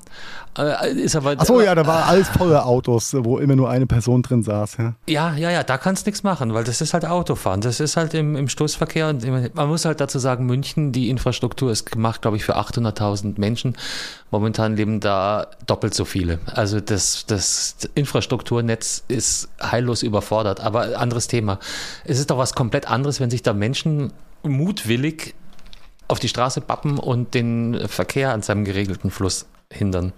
Äh, 0.57 0.91
ist 0.93 1.15
aber, 1.15 1.35
Ach 1.37 1.45
so, 1.45 1.61
ja, 1.61 1.73
da 1.73 1.87
war 1.87 2.05
alles 2.05 2.27
voller 2.27 2.65
Autos, 2.65 3.15
wo 3.17 3.37
immer 3.37 3.55
nur 3.55 3.69
eine 3.69 3.87
Person 3.87 4.21
drin 4.21 4.43
saß. 4.43 4.77
Ja, 4.77 4.95
ja, 5.07 5.35
ja, 5.35 5.51
ja 5.51 5.63
da 5.63 5.77
kannst 5.77 6.05
du 6.05 6.09
nichts 6.09 6.23
machen, 6.23 6.53
weil 6.53 6.65
das 6.65 6.81
ist 6.81 6.93
halt 6.93 7.05
Autofahren. 7.05 7.61
Das 7.61 7.79
ist 7.79 7.95
halt 7.95 8.13
im, 8.13 8.35
im 8.35 8.49
Stoßverkehr. 8.49 9.09
Und 9.09 9.55
man 9.55 9.67
muss 9.69 9.85
halt 9.85 10.01
dazu 10.01 10.19
sagen, 10.19 10.45
München, 10.45 10.91
die 10.91 11.09
Infrastruktur 11.09 11.71
ist 11.71 11.89
gemacht, 11.91 12.21
glaube 12.21 12.37
ich, 12.37 12.43
für 12.43 12.57
800.000 12.57 13.39
Menschen. 13.39 13.77
Momentan 14.31 14.75
leben 14.75 14.99
da 14.99 15.47
doppelt 15.65 15.93
so 15.93 16.03
viele. 16.03 16.39
Also 16.53 16.81
das, 16.81 17.25
das 17.25 17.77
Infrastrukturnetz 17.95 19.03
ist 19.07 19.49
heillos 19.61 20.03
überfordert. 20.03 20.59
Aber 20.59 20.99
anderes 20.99 21.27
Thema. 21.27 21.59
Es 22.03 22.19
ist 22.19 22.29
doch 22.29 22.37
was 22.37 22.53
komplett 22.53 22.89
anderes, 22.89 23.19
wenn 23.19 23.29
sich 23.29 23.43
da 23.43 23.53
Menschen 23.53 24.11
mutwillig 24.43 25.35
auf 26.07 26.19
die 26.19 26.29
Straße 26.29 26.61
bappen 26.61 26.99
und 26.99 27.33
den 27.33 27.87
Verkehr 27.87 28.33
an 28.33 28.41
seinem 28.41 28.65
geregelten 28.65 29.11
Fluss 29.11 29.45
hindern. 29.71 30.13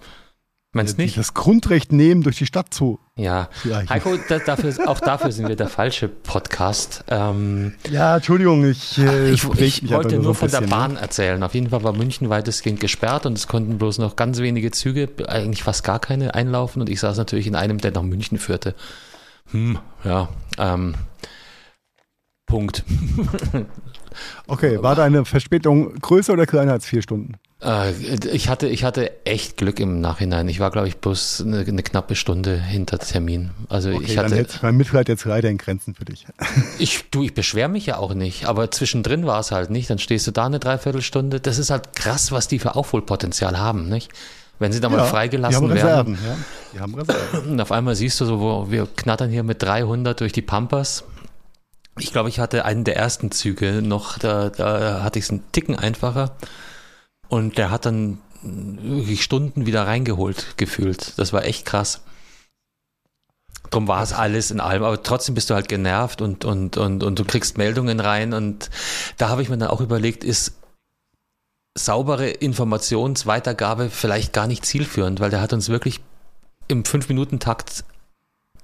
Meinst 0.72 0.98
du 0.98 1.02
nicht? 1.02 1.16
Das 1.16 1.32
Grundrecht 1.32 1.92
nehmen, 1.92 2.22
durch 2.22 2.36
die 2.36 2.44
Stadt 2.44 2.74
zu. 2.74 3.00
Ja, 3.16 3.48
Heiko, 3.88 4.18
da, 4.28 4.38
dafür, 4.38 4.74
auch 4.86 5.00
dafür 5.00 5.32
sind 5.32 5.48
wir 5.48 5.56
der 5.56 5.68
falsche 5.68 6.08
Podcast. 6.08 7.04
Ähm, 7.08 7.74
ja, 7.90 8.16
Entschuldigung, 8.16 8.68
ich, 8.68 8.98
äh, 8.98 9.30
ich, 9.30 9.44
ich, 9.60 9.90
wollte 9.90 10.16
nur, 10.16 10.24
so 10.24 10.34
von 10.34 10.46
bisschen, 10.48 10.68
der 10.68 10.68
ne? 10.68 10.76
Bahn 10.76 10.92
ne? 10.92 11.00
erzählen. 11.00 11.42
Auf 11.42 11.54
jeden 11.54 11.70
Fall 11.70 11.82
war 11.84 11.94
München 11.94 12.28
weitestgehend 12.28 12.80
gesperrt 12.80 13.24
und 13.24 13.38
es 13.38 13.48
konnten 13.48 13.78
bloß 13.78 13.96
noch 13.96 14.14
ganz 14.14 14.40
wenige 14.40 14.70
Züge, 14.70 15.08
eigentlich 15.26 15.62
fast 15.62 15.84
gar 15.84 16.00
keine, 16.00 16.34
einlaufen 16.34 16.82
und 16.82 16.90
ich 16.90 17.00
saß 17.00 17.16
natürlich 17.16 17.46
in 17.46 17.56
einem, 17.56 17.78
der 17.78 17.92
nach 17.92 18.02
München 18.02 18.38
führte. 18.38 18.74
Hm, 19.50 19.78
ja, 20.04 20.28
ähm, 20.58 20.94
Punkt. 22.44 22.84
Okay, 24.46 24.82
war 24.82 24.94
deine 24.94 25.24
Verspätung 25.24 25.94
größer 26.00 26.32
oder 26.32 26.46
kleiner 26.46 26.72
als 26.72 26.86
vier 26.86 27.02
Stunden? 27.02 27.34
Äh, 27.60 27.90
ich, 28.32 28.48
hatte, 28.48 28.68
ich 28.68 28.84
hatte 28.84 29.26
echt 29.26 29.56
Glück 29.56 29.80
im 29.80 30.00
Nachhinein. 30.00 30.48
Ich 30.48 30.60
war, 30.60 30.70
glaube 30.70 30.86
ich, 30.86 30.98
bloß 30.98 31.42
eine, 31.44 31.60
eine, 31.60 31.82
knappe 31.82 32.14
Stunde 32.14 32.56
hinter 32.56 32.98
Termin. 33.00 33.50
Also 33.68 33.90
okay, 33.90 34.04
ich 34.04 34.18
hatte. 34.18 34.30
Dann 34.30 34.38
hätte 34.38 34.58
mein 34.62 34.76
Mitleid 34.76 35.08
jetzt 35.08 35.24
leider 35.24 35.48
in 35.48 35.58
Grenzen 35.58 35.94
für 35.94 36.04
dich. 36.04 36.26
Ich, 36.78 37.10
du, 37.10 37.24
ich 37.24 37.34
beschwere 37.34 37.68
mich 37.68 37.86
ja 37.86 37.96
auch 37.96 38.14
nicht, 38.14 38.46
aber 38.46 38.70
zwischendrin 38.70 39.26
war 39.26 39.40
es 39.40 39.50
halt 39.50 39.70
nicht. 39.70 39.90
Dann 39.90 39.98
stehst 39.98 40.26
du 40.28 40.30
da 40.30 40.46
eine 40.46 40.60
Dreiviertelstunde. 40.60 41.40
Das 41.40 41.58
ist 41.58 41.70
halt 41.70 41.96
krass, 41.96 42.30
was 42.30 42.46
die 42.46 42.60
für 42.60 42.76
Aufholpotenzial 42.76 43.58
haben, 43.58 43.88
nicht? 43.88 44.12
Wenn 44.60 44.72
sie 44.72 44.80
da 44.80 44.88
mal 44.88 44.98
ja, 44.98 45.04
freigelassen 45.04 45.56
haben 45.56 45.72
Reserven, 45.72 46.14
werden. 46.14 46.18
Ja. 46.24 46.36
Die 46.74 46.80
haben 46.80 46.94
Reserven. 46.94 47.52
Und 47.52 47.60
auf 47.60 47.72
einmal 47.72 47.96
siehst 47.96 48.20
du 48.20 48.24
so, 48.26 48.40
wo 48.40 48.70
wir 48.70 48.86
knattern 48.86 49.30
hier 49.30 49.42
mit 49.42 49.62
300 49.62 50.20
durch 50.20 50.32
die 50.32 50.42
Pampas 50.42 51.04
ich 52.00 52.12
glaube, 52.12 52.28
ich 52.28 52.38
hatte 52.38 52.64
einen 52.64 52.84
der 52.84 52.96
ersten 52.96 53.30
Züge 53.30 53.82
noch, 53.82 54.18
da, 54.18 54.50
da 54.50 55.02
hatte 55.02 55.18
ich 55.18 55.26
es 55.26 55.30
einen 55.30 55.50
Ticken 55.52 55.76
einfacher. 55.76 56.36
Und 57.28 57.58
der 57.58 57.70
hat 57.70 57.84
dann 57.84 58.18
wirklich 58.42 59.22
Stunden 59.22 59.66
wieder 59.66 59.86
reingeholt 59.86 60.56
gefühlt. 60.56 61.18
Das 61.18 61.32
war 61.32 61.44
echt 61.44 61.66
krass. 61.66 62.02
Drum 63.70 63.86
war 63.86 64.02
es 64.02 64.12
alles 64.12 64.50
in 64.50 64.60
allem, 64.60 64.82
aber 64.82 65.02
trotzdem 65.02 65.34
bist 65.34 65.50
du 65.50 65.54
halt 65.54 65.68
genervt 65.68 66.22
und, 66.22 66.44
und, 66.44 66.78
und, 66.78 67.02
und 67.02 67.18
du 67.18 67.24
kriegst 67.24 67.58
Meldungen 67.58 68.00
rein. 68.00 68.32
Und 68.32 68.70
da 69.18 69.28
habe 69.28 69.42
ich 69.42 69.50
mir 69.50 69.58
dann 69.58 69.68
auch 69.68 69.80
überlegt, 69.80 70.24
ist 70.24 70.54
saubere 71.76 72.28
Informationsweitergabe 72.28 73.90
vielleicht 73.90 74.32
gar 74.32 74.46
nicht 74.46 74.64
zielführend, 74.64 75.20
weil 75.20 75.30
der 75.30 75.40
hat 75.40 75.52
uns 75.52 75.68
wirklich 75.68 76.00
im 76.66 76.84
Fünf-Minuten-Takt 76.84 77.84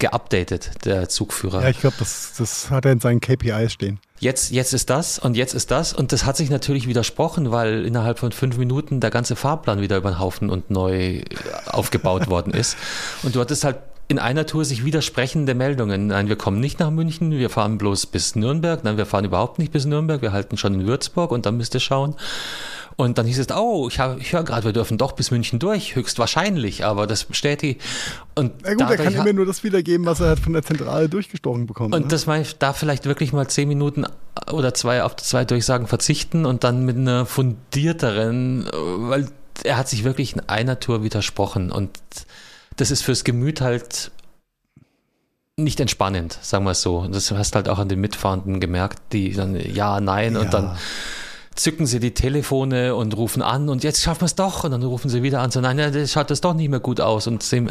geupdatet, 0.04 0.84
der 0.84 1.08
Zugführer. 1.08 1.62
Ja, 1.62 1.70
ich 1.70 1.80
glaube, 1.80 1.96
das, 1.98 2.34
das 2.36 2.70
hat 2.70 2.84
er 2.84 2.92
in 2.92 3.00
seinen 3.00 3.20
KPIs 3.20 3.72
stehen. 3.72 4.00
Jetzt, 4.20 4.50
jetzt 4.50 4.74
ist 4.74 4.90
das 4.90 5.18
und 5.18 5.34
jetzt 5.34 5.54
ist 5.54 5.70
das. 5.70 5.94
Und 5.94 6.12
das 6.12 6.26
hat 6.26 6.36
sich 6.36 6.50
natürlich 6.50 6.86
widersprochen, 6.86 7.50
weil 7.50 7.86
innerhalb 7.86 8.18
von 8.18 8.30
fünf 8.30 8.58
Minuten 8.58 9.00
der 9.00 9.10
ganze 9.10 9.34
Fahrplan 9.34 9.80
wieder 9.80 9.96
über 9.96 10.10
den 10.10 10.18
Haufen 10.18 10.50
und 10.50 10.70
neu 10.70 11.22
aufgebaut 11.66 12.28
worden 12.28 12.52
ist. 12.52 12.76
Und 13.22 13.34
du 13.34 13.40
hattest 13.40 13.64
halt 13.64 13.78
in 14.06 14.18
einer 14.18 14.44
Tour 14.44 14.66
sich 14.66 14.84
widersprechende 14.84 15.54
Meldungen. 15.54 16.08
Nein, 16.08 16.28
wir 16.28 16.36
kommen 16.36 16.60
nicht 16.60 16.78
nach 16.80 16.90
München, 16.90 17.30
wir 17.30 17.48
fahren 17.48 17.78
bloß 17.78 18.06
bis 18.06 18.36
Nürnberg. 18.36 18.84
Nein, 18.84 18.98
wir 18.98 19.06
fahren 19.06 19.24
überhaupt 19.24 19.58
nicht 19.58 19.72
bis 19.72 19.86
Nürnberg, 19.86 20.20
wir 20.20 20.32
halten 20.32 20.58
schon 20.58 20.74
in 20.74 20.86
Würzburg 20.86 21.30
und 21.30 21.46
dann 21.46 21.56
müsst 21.56 21.72
ihr 21.72 21.80
schauen. 21.80 22.14
Und 22.96 23.18
dann 23.18 23.26
hieß 23.26 23.38
es, 23.38 23.50
oh, 23.50 23.88
ich, 23.88 23.98
ich 24.18 24.32
höre 24.32 24.44
gerade, 24.44 24.64
wir 24.64 24.72
dürfen 24.72 24.98
doch 24.98 25.12
bis 25.12 25.30
München 25.30 25.58
durch, 25.58 25.96
höchstwahrscheinlich, 25.96 26.84
aber 26.84 27.06
das 27.06 27.24
bestätigt. 27.24 27.80
Und 28.34 28.52
Na 28.62 28.74
gut, 28.74 28.90
er 28.90 28.96
kann 28.96 29.14
immer 29.14 29.32
nur 29.32 29.46
das 29.46 29.64
wiedergeben, 29.64 30.06
was 30.06 30.20
er 30.20 30.30
hat 30.30 30.38
von 30.38 30.52
der 30.52 30.62
Zentrale 30.62 31.08
durchgestochen 31.08 31.66
bekommen. 31.66 31.92
Und 31.92 32.02
ne? 32.02 32.08
das 32.08 32.26
war 32.26 32.40
da 32.58 32.72
vielleicht 32.72 33.06
wirklich 33.06 33.32
mal 33.32 33.48
zehn 33.48 33.68
Minuten 33.68 34.06
oder 34.50 34.74
zwei 34.74 35.02
auf 35.02 35.16
zwei 35.16 35.44
Durchsagen 35.44 35.86
verzichten 35.86 36.46
und 36.46 36.62
dann 36.62 36.84
mit 36.84 36.96
einer 36.96 37.26
fundierteren, 37.26 38.68
weil 38.72 39.28
er 39.64 39.76
hat 39.76 39.88
sich 39.88 40.04
wirklich 40.04 40.34
in 40.34 40.40
einer 40.48 40.78
Tour 40.80 41.02
widersprochen 41.02 41.70
und 41.72 41.90
das 42.76 42.90
ist 42.90 43.02
fürs 43.02 43.24
Gemüt 43.24 43.60
halt 43.60 44.10
nicht 45.56 45.78
entspannend, 45.78 46.38
sagen 46.42 46.64
wir 46.64 46.72
es 46.72 46.82
so. 46.82 47.06
Das 47.06 47.30
hast 47.30 47.54
halt 47.54 47.68
auch 47.68 47.78
an 47.78 47.88
den 47.88 48.00
Mitfahrenden 48.00 48.58
gemerkt, 48.58 49.00
die 49.12 49.32
dann 49.32 49.54
ja, 49.54 50.00
nein 50.00 50.34
ja. 50.34 50.40
und 50.40 50.52
dann 50.52 50.76
zücken 51.54 51.86
sie 51.86 52.00
die 52.00 52.14
Telefone 52.14 52.94
und 52.94 53.16
rufen 53.16 53.42
an 53.42 53.68
und 53.68 53.84
jetzt 53.84 54.02
schaffen 54.02 54.22
wir 54.22 54.26
es 54.26 54.34
doch 54.34 54.64
und 54.64 54.72
dann 54.72 54.82
rufen 54.82 55.08
sie 55.08 55.22
wieder 55.22 55.40
an 55.40 55.50
so 55.50 55.60
nein, 55.60 55.76
das 55.76 56.12
schaut 56.12 56.30
das 56.30 56.40
doch 56.40 56.54
nicht 56.54 56.68
mehr 56.68 56.80
gut 56.80 57.00
aus 57.00 57.26
und 57.26 57.42
sie, 57.42 57.58
äh, 57.58 57.66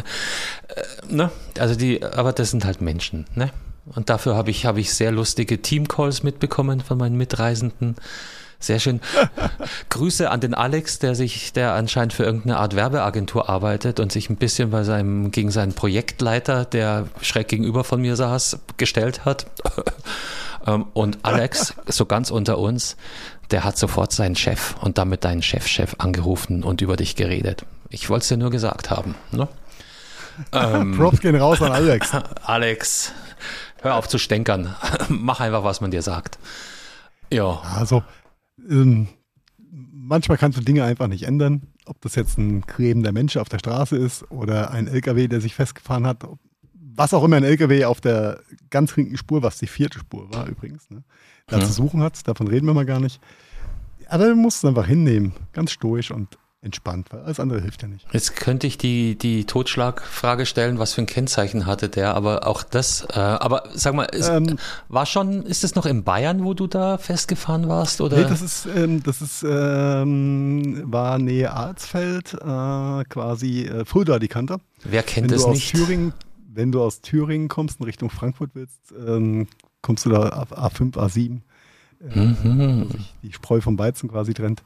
ne? 1.09 1.31
Also 1.59 1.75
die, 1.75 2.03
aber 2.03 2.34
das 2.34 2.51
sind 2.51 2.65
halt 2.65 2.81
Menschen, 2.81 3.25
ne? 3.36 3.51
Und 3.86 4.09
dafür 4.09 4.36
habe 4.36 4.49
ich 4.51 4.65
habe 4.65 4.79
ich 4.79 4.93
sehr 4.93 5.11
lustige 5.11 5.61
Teamcalls 5.61 6.23
mitbekommen 6.23 6.79
von 6.81 6.97
meinen 6.97 7.17
Mitreisenden. 7.17 7.95
Sehr 8.63 8.79
schön. 8.79 9.01
Grüße 9.89 10.31
an 10.31 10.39
den 10.39 10.53
Alex, 10.53 10.99
der 10.99 11.15
sich, 11.15 11.51
der 11.51 11.73
anscheinend 11.73 12.13
für 12.13 12.23
irgendeine 12.23 12.59
Art 12.59 12.77
Werbeagentur 12.77 13.49
arbeitet 13.49 13.99
und 13.99 14.13
sich 14.13 14.29
ein 14.29 14.38
bisschen 14.38 14.69
bei 14.69 14.86
seinem, 14.86 15.31
gegen 15.31 15.51
seinen 15.51 15.73
Projektleiter, 15.73 16.63
der 16.63 17.07
schräg 17.21 17.49
gegenüber 17.49 17.84
von 17.84 17.99
mir 17.99 18.15
saß, 18.15 18.59
gestellt 18.77 19.25
hat. 19.25 19.47
Ähm, 20.65 20.86
und 20.93 21.19
Alex, 21.23 21.73
so 21.88 22.05
ganz 22.05 22.31
unter 22.31 22.57
uns, 22.57 22.95
der 23.52 23.64
hat 23.64 23.78
sofort 23.78 24.12
seinen 24.12 24.36
Chef 24.36 24.76
und 24.82 24.98
damit 24.98 25.24
deinen 25.24 25.41
Chefchef 25.41 25.96
angerufen 25.98 26.64
und 26.64 26.82
über 26.82 26.96
dich 26.96 27.16
geredet. 27.16 27.66
Ich 27.89 28.10
wollte 28.10 28.24
es 28.24 28.28
dir 28.30 28.38
nur 28.38 28.50
gesagt 28.50 28.89
haben. 28.89 29.16
Ne? 29.32 29.48
ähm, 30.52 30.98
Props 30.98 31.20
gehen 31.20 31.36
raus 31.36 31.62
an 31.62 31.72
Alex. 31.72 32.12
Alex, 32.44 33.14
hör 33.82 33.96
auf 33.96 34.08
zu 34.08 34.18
stänkern. 34.18 34.76
Mach 35.10 35.39
einfach, 35.39 35.64
was 35.64 35.82
man 35.82 35.91
dir 35.91 36.02
sagt. 36.02 36.39
Ja. 37.32 37.62
Also, 37.76 38.04
ähm, 38.70 39.08
manchmal 39.91 40.38
kannst 40.38 40.58
du 40.58 40.64
Dinge 40.64 40.84
einfach 40.84 41.08
nicht 41.08 41.24
ändern. 41.24 41.64
Ob 41.86 42.00
das 42.02 42.16
jetzt 42.16 42.38
ein 42.38 42.66
krebender 42.66 43.12
Mensch 43.12 43.38
auf 43.38 43.50
der 43.50 43.60
Straße 43.60 43.98
ist 43.98 44.30
oder 44.32 44.72
ein 44.72 44.88
LKW, 44.88 45.28
der 45.28 45.41
sich 45.41 45.54
festgefahren 45.54 46.08
hat. 46.08 46.24
Was 46.74 47.14
auch 47.14 47.24
immer 47.24 47.38
ein 47.38 47.44
LKW 47.44 47.86
auf 47.86 48.00
der 48.02 48.39
ganz 48.70 48.96
linken 48.96 49.18
Spur, 49.18 49.44
was 49.44 49.58
die 49.58 49.68
vierte 49.68 50.00
Spur 50.00 50.34
war 50.34 50.48
übrigens, 50.48 50.89
ne, 50.89 51.04
da 51.48 51.60
ja. 51.60 51.66
zu 51.66 51.72
suchen 51.72 52.02
hat. 52.02 52.28
Davon 52.28 52.48
reden 52.48 52.68
wir 52.68 52.74
mal 52.74 52.86
gar 52.86 53.00
nicht. 53.00 53.20
Aber 54.10 54.28
du 54.28 54.36
musst 54.36 54.58
es 54.58 54.66
einfach 54.66 54.86
hinnehmen, 54.86 55.34
ganz 55.54 55.72
stoisch 55.72 56.12
und 56.12 56.38
entspannt, 56.64 57.08
weil 57.12 57.22
alles 57.22 57.39
andere 57.39 57.62
hilft 57.62 57.82
ja 57.82 57.89
nicht. 57.89 58.08
Jetzt 58.14 58.36
könnte 58.38 58.68
ich 58.68 58.78
die, 58.78 59.18
die 59.18 59.46
Totschlagfrage 59.46 60.46
stellen, 60.46 60.80
was 60.80 60.94
für 60.94 61.02
ein 61.02 61.08
Kennzeichen 61.08 61.66
hatte 61.66 61.89
der, 61.89 62.16
aber 62.16 62.48
auch 62.48 62.64
das, 62.64 63.06
äh, 63.14 63.20
aber 63.20 63.64
sag 63.74 63.94
mal, 63.94 64.06
ist, 64.06 64.30
ähm, 64.30 64.58
war 64.88 65.06
schon, 65.06 65.46
ist 65.46 65.64
es 65.64 65.76
noch 65.76 65.86
in 65.86 66.04
Bayern, 66.04 66.46
wo 66.46 66.54
du 66.54 66.68
da 66.68 66.98
festgefahren 66.98 67.68
warst? 67.68 68.00
Oder? 68.00 68.18
Nee, 68.18 68.30
das 68.30 68.41
ist, 68.41 68.66
ähm, 68.74 69.04
das 69.04 69.22
ist, 69.22 69.44
ähm, 69.48 70.84
war 70.86 71.20
Nähe 71.20 71.52
Arzfeld, 71.52 72.34
äh, 72.34 73.04
quasi 73.10 73.64
äh, 73.64 73.84
Fulda 73.84 74.20
die 74.20 74.30
Kante. 74.30 74.58
Wer 74.86 75.04
kennt 75.04 75.32
es 75.34 75.46
nicht? 75.46 75.70
Thüringen, 75.70 76.14
wenn 76.48 76.72
du 76.72 76.82
aus 76.82 77.02
Thüringen 77.02 77.50
kommst 77.50 77.82
und 77.82 77.88
Richtung 77.88 78.10
Frankfurt 78.10 78.52
willst, 78.54 78.94
ähm, 79.06 79.48
kommst 79.84 80.05
du 80.05 80.09
da 80.09 80.29
auf 80.29 80.51
A5, 80.57 80.95
A7, 80.97 81.41
äh, 82.09 82.19
Mhm. 82.19 82.86
wo 82.89 82.97
sich 82.97 83.13
die 83.21 83.31
Spreu 83.34 83.61
vom 83.61 83.77
Weizen 83.77 84.09
quasi 84.09 84.34
trennt. 84.34 84.63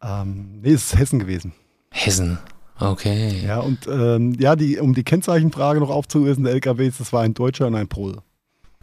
Ähm, 0.00 0.60
nee, 0.62 0.70
es 0.72 0.84
ist 0.92 0.98
Hessen 0.98 1.18
gewesen. 1.18 1.52
Hessen. 1.90 2.38
Okay. 2.78 3.44
Ja, 3.44 3.58
und 3.58 3.86
ähm, 3.88 4.32
ja, 4.38 4.54
die, 4.56 4.78
um 4.78 4.94
die 4.94 5.02
Kennzeichenfrage 5.04 5.80
noch 5.80 5.90
aufzulösen, 5.90 6.44
der 6.44 6.54
LKWs, 6.54 6.98
das 6.98 7.12
war 7.12 7.22
ein 7.22 7.34
Deutscher 7.34 7.66
und 7.66 7.74
ein 7.74 7.88
Pole. 7.88 8.22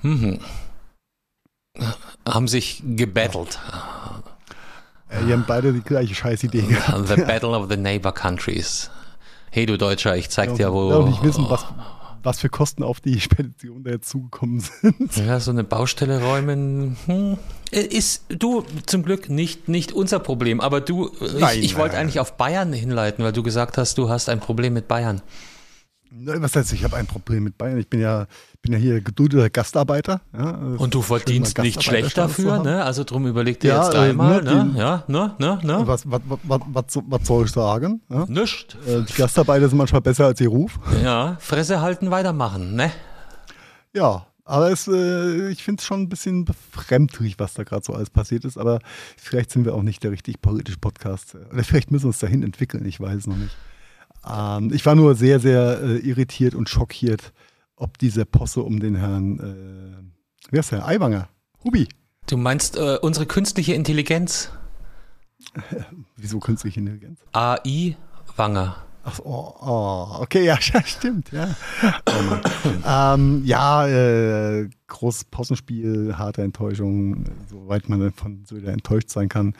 Mhm. 0.03 0.39
Haben 2.27 2.47
sich 2.47 2.83
gebettelt. 2.85 3.59
Äh, 5.09 5.25
die 5.25 5.33
haben 5.33 5.45
beide 5.47 5.73
die 5.73 5.81
gleiche 5.81 6.13
Scheißidee 6.13 6.61
gehabt. 6.63 7.07
The 7.07 7.15
Battle 7.21 7.49
of 7.57 7.67
the 7.69 7.77
Neighbor 7.77 8.11
Countries. 8.13 8.89
Hey 9.49 9.65
du 9.65 9.77
Deutscher, 9.77 10.15
ich 10.17 10.29
zeig 10.29 10.53
dir, 10.55 10.71
wo. 10.73 10.89
Ja, 10.89 10.97
und 10.97 11.09
nicht 11.09 11.23
wissen, 11.23 11.45
was, 11.49 11.65
was 12.27 12.39
für 12.39 12.49
Kosten 12.49 12.83
auf 12.83 12.99
die 12.99 13.19
Spedition 13.21 13.83
da 13.83 13.91
jetzt 13.91 14.09
zugekommen 14.09 14.59
sind. 14.59 15.15
Ja, 15.15 15.39
so 15.39 15.49
eine 15.49 15.63
Baustelle 15.63 16.21
räumen. 16.21 16.97
Hm. 17.05 17.37
Ist 17.71 18.25
du 18.27 18.65
zum 18.85 19.03
Glück 19.03 19.29
nicht, 19.29 19.69
nicht 19.69 19.93
unser 19.93 20.19
Problem, 20.19 20.59
aber 20.59 20.81
du, 20.81 21.09
Nein, 21.39 21.59
ich, 21.59 21.65
ich 21.65 21.77
wollte 21.77 21.97
eigentlich 21.97 22.19
auf 22.19 22.33
Bayern 22.33 22.73
hinleiten, 22.73 23.23
weil 23.23 23.31
du 23.31 23.43
gesagt 23.43 23.77
hast, 23.77 23.97
du 23.97 24.09
hast 24.09 24.27
ein 24.27 24.41
Problem 24.41 24.73
mit 24.73 24.89
Bayern. 24.89 25.21
Was 26.11 26.55
heißt, 26.55 26.73
ich 26.73 26.83
habe 26.83 26.95
ein 26.95 27.05
Problem 27.07 27.43
mit 27.43 27.57
Bayern. 27.57 27.77
Ich 27.77 27.87
bin 27.89 27.99
ja, 27.99 28.27
bin 28.61 28.73
ja 28.73 28.79
hier 28.79 29.01
geduldeter 29.01 29.49
Gastarbeiter. 29.49 30.21
Ja, 30.37 30.51
Und 30.77 30.93
du 30.93 31.01
verdienst 31.01 31.57
nicht 31.59 31.83
schlecht 31.83 32.17
dafür, 32.17 32.63
ne? 32.63 32.83
Also 32.83 33.03
drum 33.03 33.27
überleg 33.27 33.59
dir 33.59 33.69
Ja, 33.69 33.83
jetzt 33.83 33.93
äh, 33.93 33.97
dreimal, 33.97 34.41
ne, 34.43 34.53
ne? 34.65 34.71
die- 34.73 34.79
Ja, 34.79 35.03
ne, 35.07 35.35
ne, 35.39 35.59
ne? 35.63 35.81
Was, 35.85 36.09
was, 36.09 36.21
was, 36.43 36.61
was, 36.67 36.85
was 37.07 37.27
soll 37.27 37.45
ich 37.45 37.51
sagen? 37.51 38.01
Ja? 38.09 38.25
Nischt. 38.27 38.77
Äh, 38.87 39.01
Die 39.03 39.13
Gastarbeiter 39.13 39.67
sind 39.69 39.77
manchmal 39.77 40.01
besser 40.01 40.25
als 40.25 40.39
ihr 40.41 40.49
Ruf. 40.49 40.79
Ja, 41.03 41.37
Fresse 41.39 41.81
halten, 41.81 42.09
weitermachen, 42.11 42.75
ne? 42.75 42.91
Ja, 43.93 44.27
aber 44.45 44.71
es, 44.71 44.87
äh, 44.87 45.49
ich 45.49 45.63
finde 45.63 45.81
es 45.81 45.85
schon 45.85 46.01
ein 46.03 46.09
bisschen 46.09 46.45
befremdlich, 46.45 47.37
was 47.37 47.53
da 47.53 47.63
gerade 47.63 47.83
so 47.83 47.93
alles 47.93 48.09
passiert 48.09 48.45
ist. 48.45 48.57
Aber 48.57 48.79
vielleicht 49.17 49.51
sind 49.51 49.65
wir 49.65 49.75
auch 49.75 49.83
nicht 49.83 50.03
der 50.03 50.11
richtig 50.11 50.41
politische 50.41 50.77
Podcast. 50.77 51.35
Oder 51.51 51.63
vielleicht 51.63 51.91
müssen 51.91 52.05
wir 52.05 52.07
uns 52.09 52.19
dahin 52.19 52.43
entwickeln, 52.43 52.85
ich 52.85 52.99
weiß 52.99 53.15
es 53.17 53.27
noch 53.27 53.35
nicht. 53.37 53.55
Ähm, 54.29 54.71
ich 54.73 54.85
war 54.85 54.95
nur 54.95 55.15
sehr, 55.15 55.39
sehr 55.39 55.81
äh, 55.81 55.97
irritiert 55.99 56.55
und 56.55 56.69
schockiert, 56.69 57.33
ob 57.75 57.97
diese 57.97 58.25
Posse 58.25 58.63
um 58.63 58.79
den 58.79 58.95
Herrn, 58.95 59.39
äh, 59.39 60.51
wie 60.51 60.57
heißt 60.57 60.71
der, 60.71 60.87
Aiwanger, 60.87 61.29
Hubi. 61.63 61.87
Du 62.27 62.37
meinst 62.37 62.77
äh, 62.77 62.97
unsere 63.01 63.25
künstliche 63.25 63.73
Intelligenz? 63.73 64.51
Wieso 66.15 66.39
künstliche 66.39 66.79
Intelligenz? 66.79 67.19
AI 67.31 67.95
Wanger. 68.35 68.75
Ach, 69.03 69.19
oh, 69.23 69.53
oh, 69.61 70.07
okay, 70.19 70.43
ja, 70.43 70.59
stimmt, 70.85 71.31
ja. 71.31 71.55
Oh 72.05 73.15
ähm, 73.15 73.41
ja, 73.45 73.87
äh, 73.87 74.69
großes 74.87 75.25
Possenspiel, 75.25 76.17
harte 76.17 76.41
Enttäuschung, 76.41 77.23
soweit 77.49 77.87
man 77.87 78.01
davon 78.01 78.43
so 78.45 78.57
wieder 78.57 78.73
enttäuscht 78.73 79.09
sein 79.09 79.29
kann. 79.29 79.55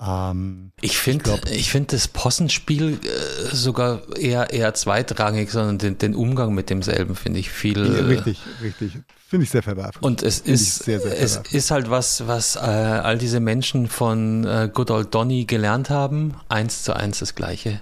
Ähm, 0.00 0.70
Ich 0.80 0.98
finde 0.98 1.24
glaub- 1.24 1.50
ich 1.50 1.70
find 1.70 1.92
das 1.92 2.06
Possenspiel 2.08 3.00
äh, 3.02 3.54
sogar 3.54 4.00
eher, 4.16 4.52
eher 4.52 4.72
zweitrangig, 4.74 5.50
sondern 5.50 5.78
den, 5.78 5.98
den 5.98 6.14
Umgang 6.14 6.54
mit 6.54 6.70
demselben 6.70 7.16
finde 7.16 7.40
ich 7.40 7.50
viel. 7.50 7.78
ja, 7.78 8.04
richtig, 8.06 8.38
richtig. 8.62 8.98
Finde 9.28 9.44
ich 9.44 9.50
sehr 9.50 9.62
verwerflich. 9.62 10.02
Und 10.02 10.22
es 10.22 10.40
ich 10.40 10.52
ist, 10.52 10.84
sehr, 10.84 11.00
sehr 11.00 11.20
es 11.20 11.36
ist 11.50 11.70
halt 11.70 11.90
was, 11.90 12.26
was 12.26 12.56
äh, 12.56 12.60
all 12.60 13.18
diese 13.18 13.40
Menschen 13.40 13.88
von 13.88 14.44
äh, 14.46 14.70
Good 14.72 14.90
Old 14.90 15.14
Donny 15.14 15.44
gelernt 15.44 15.90
haben. 15.90 16.34
Eins 16.48 16.82
zu 16.84 16.94
eins 16.94 17.18
das 17.18 17.34
Gleiche. 17.34 17.80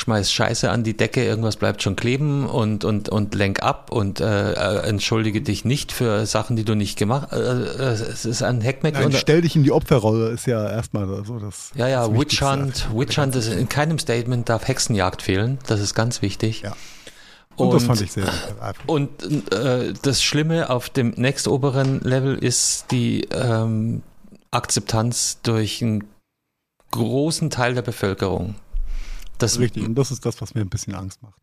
Schmeiß 0.00 0.32
Scheiße 0.32 0.70
an 0.70 0.82
die 0.82 0.96
Decke, 0.96 1.22
irgendwas 1.22 1.56
bleibt 1.56 1.82
schon 1.82 1.94
kleben 1.94 2.46
und, 2.46 2.86
und, 2.86 3.10
und 3.10 3.34
lenk 3.34 3.62
ab 3.62 3.90
und 3.92 4.18
äh, 4.20 4.52
äh, 4.52 4.88
entschuldige 4.88 5.42
dich 5.42 5.66
nicht 5.66 5.92
für 5.92 6.24
Sachen, 6.24 6.56
die 6.56 6.64
du 6.64 6.74
nicht 6.74 6.98
gemacht 6.98 7.28
hast. 7.30 7.38
Äh, 7.38 7.82
äh, 7.82 7.92
es 7.92 8.24
ist 8.24 8.42
ein 8.42 8.62
Heckmeck. 8.62 8.94
Nein, 8.94 9.06
und, 9.06 9.14
stell 9.14 9.42
dich 9.42 9.56
in 9.56 9.62
die 9.62 9.72
Opferrolle, 9.72 10.30
ist 10.30 10.46
ja 10.46 10.70
erstmal 10.70 11.06
so 11.26 11.38
das. 11.38 11.70
ja, 11.74 11.86
ja, 11.86 12.08
das 12.08 12.18
Witch. 12.18 12.40
Hunt, 12.40 12.88
Witch 12.94 13.18
Hunt 13.18 13.36
ist 13.36 13.48
in 13.48 13.68
keinem 13.68 13.98
Statement 13.98 14.48
darf 14.48 14.66
Hexenjagd 14.66 15.20
fehlen. 15.20 15.58
Das 15.66 15.80
ist 15.80 15.94
ganz 15.94 16.22
wichtig. 16.22 16.62
Ja. 16.62 16.74
Und, 17.56 17.74
das 17.74 17.84
fand 17.84 18.00
ich 18.00 18.10
sehr, 18.10 18.24
sehr. 18.24 18.74
Und 18.86 19.52
äh, 19.52 19.92
das 20.00 20.22
Schlimme 20.22 20.70
auf 20.70 20.88
dem 20.88 21.10
nächstoberen 21.16 22.00
Level 22.00 22.38
ist 22.38 22.86
die 22.90 23.24
ähm, 23.32 24.02
Akzeptanz 24.50 25.40
durch 25.42 25.82
einen 25.82 26.04
großen 26.90 27.50
Teil 27.50 27.74
der 27.74 27.82
Bevölkerung. 27.82 28.54
Das, 29.42 29.58
Richtig, 29.58 29.84
und 29.84 29.94
das 29.94 30.10
ist 30.10 30.24
das, 30.24 30.40
was 30.40 30.54
mir 30.54 30.60
ein 30.60 30.68
bisschen 30.68 30.94
Angst 30.94 31.22
macht. 31.22 31.34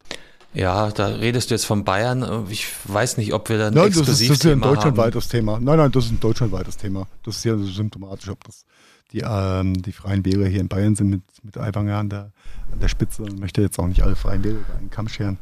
Ja, 0.54 0.89
da 0.91 1.08
redest 1.08 1.50
du 1.50 1.56
jetzt 1.56 1.66
von 1.66 1.84
Bayern. 1.84 2.45
Ich 2.50 2.68
weiß 2.86 3.18
nicht, 3.18 3.34
ob 3.34 3.50
wir 3.50 3.58
da 3.58 3.68
ein 3.68 3.74
Nein, 3.74 3.89
das 3.89 3.98
ist, 3.98 4.08
das 4.08 4.22
ist 4.22 4.43
ja 4.43 4.54
ein 4.54 4.62
deutschlandweites 4.62 5.28
Thema. 5.28 5.60
Nein, 5.60 5.78
nein, 5.78 5.91
das 5.91 6.06
ist 6.06 6.12
ein 6.12 6.20
deutschlandweites 6.20 6.78
Thema. 6.78 7.08
Das 7.24 7.38
ist 7.38 7.43
ja 7.43 7.58
so 7.58 7.66
symptomatisch, 7.66 8.30
ob 8.30 8.43
das 8.43 8.66
die, 9.12 9.22
ähm, 9.24 9.82
die 9.82 9.91
Freien 9.91 10.26
Wähler 10.26 10.48
hier 10.48 10.62
in 10.62 10.68
Bayern 10.68 10.95
sind 10.95 11.10
mit, 11.10 11.22
mit 11.43 11.58
Aiwanger 11.58 11.98
an 11.98 12.10
der, 12.10 12.32
an 12.72 12.80
der 12.80 12.88
Spitze. 12.88 13.24
Ich 13.28 13.38
möchte 13.38 13.62
jetzt 13.62 13.78
auch 13.80 13.88
nicht 13.88 14.04
alle 14.04 14.16
Freien 14.16 14.43
Wähler 14.43 14.60
über 14.60 14.76
einen 14.78 14.89
Kamm 14.89 15.08
scheren. 15.08 15.38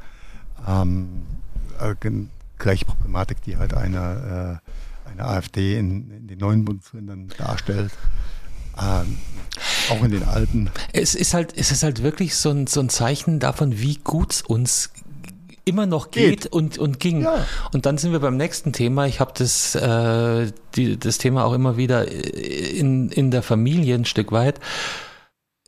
Ähm, 0.67 1.23
äh, 1.79 1.95
gleiche 2.57 2.85
Problematik, 2.85 3.41
die 3.43 3.57
halt 3.57 3.73
eine, 3.73 4.61
äh, 5.05 5.09
eine 5.09 5.25
AfD 5.25 5.77
in, 5.77 6.11
in 6.11 6.27
den 6.27 6.39
neuen 6.39 6.65
Bundesländern 6.65 7.29
darstellt. 7.37 7.91
Ähm, 8.77 9.17
auch 9.91 10.03
in 10.03 10.11
den 10.11 10.23
alten. 10.23 10.69
Es 10.93 11.15
ist 11.15 11.33
halt, 11.33 11.53
es 11.55 11.71
ist 11.71 11.83
halt 11.83 12.03
wirklich 12.03 12.35
so 12.35 12.49
ein, 12.49 12.67
so 12.67 12.79
ein 12.79 12.89
Zeichen 12.89 13.39
davon, 13.39 13.79
wie 13.79 13.95
gut 13.95 14.33
es 14.33 14.41
uns 14.41 14.91
immer 15.65 15.87
noch 15.87 16.11
geht, 16.11 16.43
Geht. 16.43 16.53
und, 16.53 16.77
und 16.77 16.99
ging. 16.99 17.23
Ja. 17.23 17.45
Und 17.73 17.85
dann 17.85 17.97
sind 17.97 18.11
wir 18.11 18.19
beim 18.19 18.37
nächsten 18.37 18.71
Thema. 18.71 19.07
Ich 19.07 19.19
habe 19.19 19.33
das, 19.35 19.75
äh, 19.75 20.51
die, 20.75 20.97
das 20.97 21.17
Thema 21.17 21.43
auch 21.43 21.53
immer 21.53 21.75
wieder 21.75 22.07
in, 22.07 23.09
in 23.09 23.31
der 23.31 23.41
Familie 23.41 23.95
ein 23.95 24.05
Stück 24.05 24.31
weit. 24.31 24.59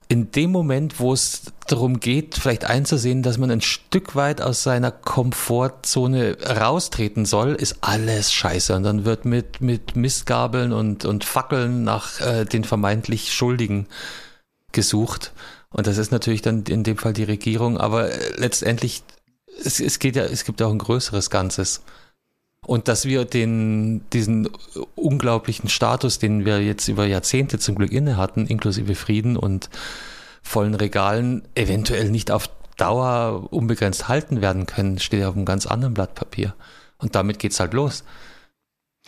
In 0.10 0.32
dem 0.32 0.52
Moment, 0.52 1.02
wo 1.02 1.12
es 1.12 1.42
darum 1.68 2.00
geht, 2.00 2.36
vielleicht 2.36 2.64
einzusehen, 2.64 3.24
dass 3.24 3.38
man 3.38 3.52
ein 3.52 3.60
Stück 3.60 4.16
weit 4.16 4.42
aus 4.42 4.64
seiner 4.64 4.92
Komfortzone 4.92 6.38
raustreten 6.46 7.26
soll, 7.26 7.56
ist 7.56 7.78
alles 7.82 8.32
scheiße. 8.32 8.74
Und 8.74 8.84
dann 8.84 9.04
wird 9.04 9.26
mit, 9.26 9.60
mit 9.60 9.98
Mistgabeln 9.98 10.72
und, 10.72 11.04
und 11.04 11.26
Fackeln 11.26 11.84
nach 11.84 12.22
äh, 12.22 12.46
den 12.46 12.64
vermeintlich 12.64 13.34
Schuldigen 13.34 13.88
gesucht. 14.72 15.34
Und 15.70 15.88
das 15.88 15.98
ist 15.98 16.12
natürlich 16.12 16.42
dann 16.42 16.64
in 16.64 16.84
dem 16.84 16.98
Fall 16.98 17.14
die 17.14 17.24
Regierung, 17.26 17.78
aber 17.78 18.10
äh, 18.10 18.34
letztendlich, 18.38 19.04
es, 19.62 19.82
es 19.82 20.00
geht 20.00 20.16
ja, 20.16 20.24
es 20.24 20.46
gibt 20.46 20.62
ja 20.62 20.68
auch 20.68 20.72
ein 20.72 20.78
größeres 20.78 21.30
Ganzes. 21.30 21.82
Und 22.68 22.90
dass 22.90 23.06
wir 23.06 23.24
den, 23.24 24.02
diesen 24.12 24.50
unglaublichen 24.96 25.70
Status, 25.70 26.20
den 26.20 26.44
wir 26.44 26.62
jetzt 26.62 26.90
über 26.90 27.06
Jahrzehnte 27.06 27.60
zum 27.60 27.76
Glück 27.76 27.94
inne 27.94 28.18
hatten, 28.18 28.46
inklusive 28.46 28.94
Frieden 28.94 29.38
und 29.38 29.70
vollen 30.44 30.76
Regalen, 30.76 31.48
eventuell 31.56 32.10
nicht 32.12 32.30
auf 32.30 32.50
Dauer 32.76 33.48
unbegrenzt 33.52 34.10
halten 34.10 34.42
werden 34.42 34.66
können, 34.66 35.00
steht 35.00 35.24
auf 35.24 35.36
einem 35.36 35.46
ganz 35.46 35.66
anderen 35.66 35.94
Blatt 35.94 36.14
Papier. 36.14 36.56
Und 36.98 37.16
damit 37.16 37.40
geht's 37.40 37.62
halt 37.62 37.74
los. 37.74 38.04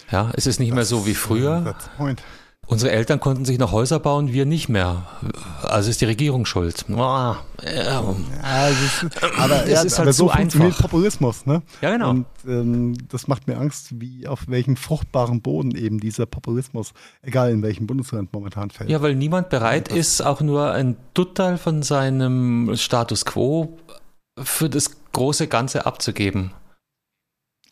Ja, 0.09 0.31
es 0.35 0.47
ist 0.47 0.61
nicht 0.61 0.73
mehr 0.73 0.85
so 0.85 1.05
wie 1.05 1.13
früher. 1.13 1.75
Point. 1.97 2.23
Unsere 2.69 2.91
Eltern 2.91 3.19
konnten 3.19 3.45
sich 3.45 3.57
noch 3.57 3.71
Häuser 3.71 3.99
bauen, 3.99 4.31
wir 4.31 4.45
nicht 4.45 4.69
mehr. 4.69 5.07
Also 5.63 5.89
ist 5.89 6.01
die 6.01 6.05
Regierung 6.05 6.45
schuld. 6.45 6.85
Ah, 6.91 7.37
ja, 7.65 8.03
Ja, 8.43 8.67
ist, 8.67 9.05
aber, 9.39 9.63
Es 9.63 9.71
ja, 9.71 9.81
ist 9.81 9.97
halt 9.97 10.13
so 10.13 10.27
zu 10.27 10.31
einfach. 10.31 10.81
Populismus, 10.83 11.47
ne? 11.47 11.63
Ja, 11.81 11.89
genau. 11.89 12.11
Und 12.11 12.27
ähm, 12.47 12.93
das 13.09 13.27
macht 13.27 13.47
mir 13.47 13.57
Angst, 13.57 13.99
wie 13.99 14.27
auf 14.27 14.41
welchen 14.47 14.77
fruchtbaren 14.77 15.41
Boden 15.41 15.71
eben 15.71 15.99
dieser 15.99 16.27
Populismus, 16.27 16.93
egal 17.23 17.49
in 17.49 17.63
welchem 17.63 17.87
Bundesland 17.87 18.31
momentan 18.33 18.69
fällt. 18.69 18.91
Ja, 18.91 19.01
weil 19.01 19.15
niemand 19.15 19.49
bereit 19.49 19.87
ist, 19.87 20.21
auch 20.21 20.41
nur 20.41 20.71
ein 20.71 20.95
Duttal 21.15 21.57
von 21.57 21.81
seinem 21.81 22.75
Status 22.75 23.25
quo 23.25 23.79
für 24.37 24.69
das 24.69 24.91
große 25.11 25.47
Ganze 25.47 25.87
abzugeben. 25.87 26.51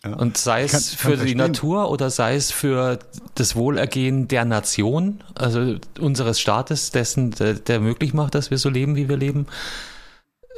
Ja. 0.06 0.14
Und 0.16 0.38
sei 0.38 0.66
Ich 0.66 0.72
kann- 0.72 0.80
es 0.80 0.92
ich 0.94 0.98
für 0.98 1.04
kann 1.04 1.12
die 1.14 1.18
verstehen. 1.18 1.38
Natur 1.38 1.90
oder 1.92 2.10
sei 2.10 2.36
es 2.36 2.52
für 2.52 3.00
das 3.36 3.56
Wohlergehen 3.56 4.28
der 4.28 4.46
Nation, 4.46 5.24
also 5.36 5.76
unseres 6.00 6.40
Staates, 6.40 6.92
dessen, 6.92 7.32
der, 7.32 7.56
der 7.56 7.80
möglich 7.80 8.14
macht, 8.14 8.36
dass 8.36 8.52
wir 8.52 8.58
so 8.58 8.70
leben, 8.70 8.96
wie 8.96 9.10
wir 9.10 9.18
leben, 9.18 9.48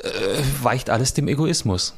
äh, 0.04 0.08
weicht 0.62 0.90
alles 0.90 1.14
dem 1.14 1.28
Egoismus. 1.28 1.96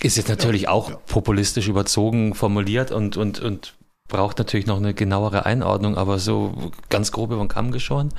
Ist 0.00 0.16
jetzt 0.16 0.28
natürlich 0.28 0.62
Ja, 0.62 0.70
auch 0.70 0.90
ja. 0.90 0.96
populistisch 1.06 1.66
überzogen 1.66 2.34
formuliert 2.34 2.92
und, 2.92 3.16
und, 3.16 3.40
und 3.40 3.74
braucht 4.06 4.38
natürlich 4.38 4.66
noch 4.66 4.76
eine 4.76 4.94
genauere 4.94 5.44
Einordnung, 5.44 5.96
aber 5.96 6.18
so 6.18 6.72
ganz 6.88 7.10
grob 7.10 7.30
über 7.32 7.42
den 7.42 7.48
Kamm 7.48 7.72
geschoren. 7.72 8.10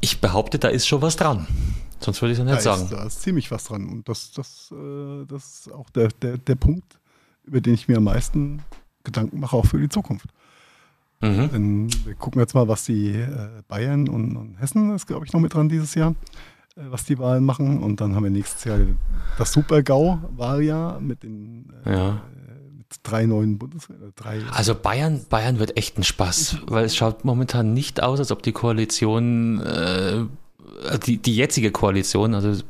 Ich 0.00 0.20
behaupte, 0.20 0.58
da 0.58 0.68
ist 0.68 0.86
schon 0.86 1.02
was 1.02 1.16
dran. 1.16 1.46
Sonst 2.00 2.22
würde 2.22 2.32
ich 2.32 2.38
es 2.38 2.44
da, 2.44 2.50
nicht 2.50 2.58
ist, 2.58 2.64
sagen. 2.64 2.88
da 2.90 3.04
ist 3.04 3.20
ziemlich 3.22 3.50
was 3.50 3.64
dran. 3.64 3.88
Und 3.88 4.08
das, 4.08 4.30
das, 4.30 4.72
äh, 4.72 5.24
das 5.26 5.44
ist 5.66 5.72
auch 5.72 5.90
der, 5.90 6.08
der, 6.22 6.38
der 6.38 6.54
Punkt, 6.54 6.97
über 7.48 7.60
den 7.60 7.74
ich 7.74 7.88
mir 7.88 7.96
am 7.96 8.04
meisten 8.04 8.62
Gedanken 9.04 9.40
mache, 9.40 9.56
auch 9.56 9.66
für 9.66 9.78
die 9.80 9.88
Zukunft. 9.88 10.26
Mhm. 11.20 11.50
Denn 11.52 11.90
wir 12.04 12.14
gucken 12.14 12.40
jetzt 12.40 12.54
mal, 12.54 12.68
was 12.68 12.84
die 12.84 13.08
äh, 13.10 13.48
Bayern 13.66 14.08
und, 14.08 14.36
und 14.36 14.56
Hessen 14.60 14.94
ist, 14.94 15.06
glaube 15.06 15.26
ich, 15.26 15.32
noch 15.32 15.40
mit 15.40 15.52
dran 15.54 15.68
dieses 15.68 15.94
Jahr. 15.96 16.14
äh, 16.76 16.82
was 16.90 17.04
die 17.04 17.18
Wahlen 17.18 17.44
machen. 17.44 17.82
Und 17.82 18.00
dann 18.00 18.14
haben 18.14 18.22
wir 18.22 18.30
nächstes 18.30 18.62
Jahr 18.64 18.78
das 19.36 19.52
Super-GAU-Wahljahr 19.52 21.00
mit 21.00 21.22
den 21.24 21.72
äh, 21.84 21.92
Ja. 21.92 22.22
mit 22.76 22.86
drei 23.02 23.26
neuen 23.26 23.58
Bundesländern. 23.58 24.12
Also 24.52 24.74
Bayern, 24.76 25.22
Bayern 25.28 25.58
wird 25.58 25.76
echt 25.76 25.98
ein 25.98 26.04
Spaß, 26.04 26.58
weil 26.66 26.84
es 26.84 26.94
schaut 26.94 27.24
momentan 27.24 27.72
nicht 27.74 28.00
aus, 28.02 28.20
als 28.20 28.30
ob 28.30 28.42
die 28.44 28.52
Koalition, 28.52 29.60
äh, 29.60 30.24
die, 31.04 31.16
die 31.16 31.34
jetzige 31.34 31.72
Koalition, 31.72 32.34
also 32.34 32.62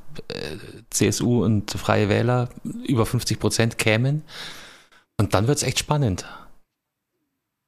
CSU 0.90 1.44
und 1.44 1.70
Freie 1.72 2.08
Wähler, 2.08 2.48
über 2.86 3.04
50 3.04 3.38
Prozent 3.38 3.76
kämen. 3.78 4.22
Und 5.18 5.34
dann 5.34 5.46
wird 5.46 5.58
es 5.58 5.64
echt 5.64 5.78
spannend, 5.80 6.24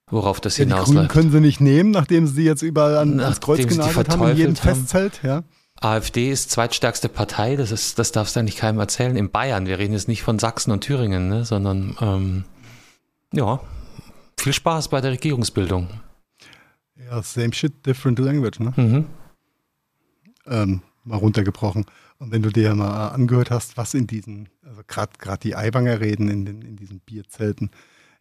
worauf 0.08 0.40
das 0.40 0.56
ja, 0.56 0.64
die 0.64 0.70
Grünen 0.70 0.84
hinausläuft. 0.84 1.10
können 1.12 1.32
sie 1.32 1.40
nicht 1.40 1.60
nehmen, 1.60 1.90
nachdem 1.90 2.26
sie 2.26 2.44
jetzt 2.44 2.62
überall 2.62 2.96
an, 2.96 3.20
ans 3.20 3.40
Kreuz 3.40 3.66
genagelt 3.66 4.08
haben 4.08 4.28
in 4.28 4.36
jedem 4.36 4.54
haben. 4.56 4.76
Festzelt. 4.76 5.20
Ja. 5.22 5.42
AfD 5.80 6.30
ist 6.30 6.50
zweitstärkste 6.50 7.08
Partei, 7.08 7.56
das, 7.56 7.70
ist, 7.72 7.98
das 7.98 8.12
darfst 8.12 8.36
du 8.36 8.40
eigentlich 8.40 8.56
keinem 8.56 8.78
erzählen. 8.78 9.16
In 9.16 9.30
Bayern, 9.30 9.66
wir 9.66 9.78
reden 9.78 9.94
jetzt 9.94 10.08
nicht 10.08 10.22
von 10.22 10.38
Sachsen 10.38 10.70
und 10.72 10.82
Thüringen, 10.82 11.28
ne, 11.28 11.44
sondern 11.44 11.96
ähm, 12.00 12.44
ja, 13.32 13.60
viel 14.38 14.52
Spaß 14.52 14.88
bei 14.88 15.00
der 15.00 15.12
Regierungsbildung. 15.12 15.88
ja, 16.96 17.22
same 17.22 17.52
shit, 17.52 17.84
different 17.86 18.18
language. 18.18 18.60
Ne? 18.60 18.72
Mhm. 18.76 19.06
ähm, 20.46 20.82
mal 21.04 21.16
runtergebrochen. 21.16 21.86
Und 22.20 22.30
wenn 22.32 22.42
du 22.42 22.50
dir 22.50 22.74
mal 22.74 23.08
angehört 23.08 23.50
hast, 23.50 23.76
was 23.78 23.94
in 23.94 24.06
diesen, 24.06 24.48
also 24.64 24.82
gerade 24.86 25.40
die 25.42 25.56
Aiwanger 25.56 26.00
reden 26.00 26.28
in, 26.28 26.44
den, 26.44 26.62
in 26.62 26.76
diesen 26.76 27.00
Bierzelten, 27.00 27.70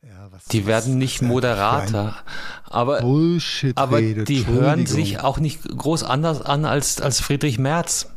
ja, 0.01 0.29
was, 0.31 0.45
Die 0.45 0.61
was- 0.61 0.67
werden 0.67 0.97
nicht 0.97 1.21
er 1.21 1.27
moderater, 1.27 2.15
aber, 2.63 3.01
Bullshit 3.01 3.77
aber 3.77 3.97
redet. 3.97 4.29
die 4.29 4.47
hören 4.47 4.85
sich 4.85 5.19
auch 5.19 5.37
nicht 5.39 5.63
groß 5.77 6.03
anders 6.03 6.41
an 6.41 6.63
als, 6.63 7.01
als 7.01 7.19
Friedrich 7.19 7.59
Merz. 7.59 8.07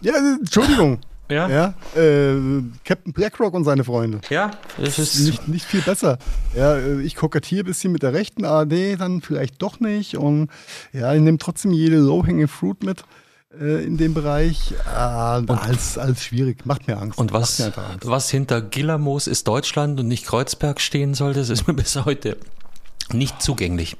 Ja, 0.00 0.14
äh, 0.14 0.36
Entschuldigung. 0.40 1.00
Ja, 1.28 1.48
ja, 1.48 1.74
äh, 2.00 2.36
Captain 2.84 3.12
Blackrock 3.12 3.52
und 3.54 3.64
seine 3.64 3.82
Freunde. 3.82 4.20
ja 4.30 4.52
das 4.78 4.96
ist 5.00 5.18
Nicht, 5.18 5.48
nicht 5.48 5.64
viel 5.64 5.80
besser. 5.80 6.18
Ja, 6.54 6.76
äh, 6.76 7.00
ich 7.02 7.16
kokettiere 7.16 7.64
ein 7.64 7.66
bisschen 7.66 7.90
mit 7.90 8.04
der 8.04 8.12
rechten 8.12 8.44
ARD, 8.44 8.94
dann 8.96 9.22
vielleicht 9.22 9.60
doch 9.60 9.80
nicht. 9.80 10.16
Und 10.16 10.50
ja, 10.92 11.12
ich 11.12 11.20
nehme 11.20 11.38
trotzdem 11.38 11.72
jede 11.72 11.96
Low-Hanging 11.96 12.46
Fruit 12.46 12.84
mit 12.84 13.02
äh, 13.60 13.84
in 13.84 13.96
dem 13.96 14.14
Bereich. 14.14 14.72
Äh, 14.86 14.96
als, 14.96 15.98
als 15.98 16.24
schwierig. 16.24 16.66
Macht 16.66 16.86
mir 16.86 16.98
Angst. 16.98 17.18
Und 17.18 17.32
was, 17.32 17.60
Angst. 17.60 17.76
was 18.06 18.30
hinter 18.30 18.60
Gillermoos 18.60 19.26
ist 19.26 19.48
Deutschland 19.48 20.00
und 20.00 20.08
nicht 20.08 20.26
Kreuzberg 20.26 20.80
stehen 20.80 21.14
soll, 21.14 21.34
das 21.34 21.48
ist 21.48 21.66
mir 21.66 21.74
bis 21.74 21.96
heute 22.04 22.36
nicht 23.12 23.40
zugänglich. 23.42 23.96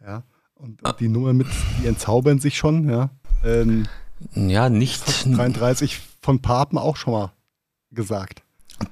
Ja. 0.00 0.22
Und, 0.54 0.82
und 0.82 1.00
die 1.00 1.08
Nummer 1.08 1.32
mit, 1.32 1.46
die 1.80 1.86
entzaubern 1.86 2.38
sich 2.40 2.56
schon, 2.56 2.88
ja. 2.88 3.10
Ähm, 3.44 3.86
Ja, 4.34 4.70
nicht. 4.70 5.02
33 5.26 6.00
von 6.22 6.40
Papen 6.40 6.78
auch 6.78 6.96
schon 6.96 7.12
mal 7.12 7.32
gesagt. 7.90 8.42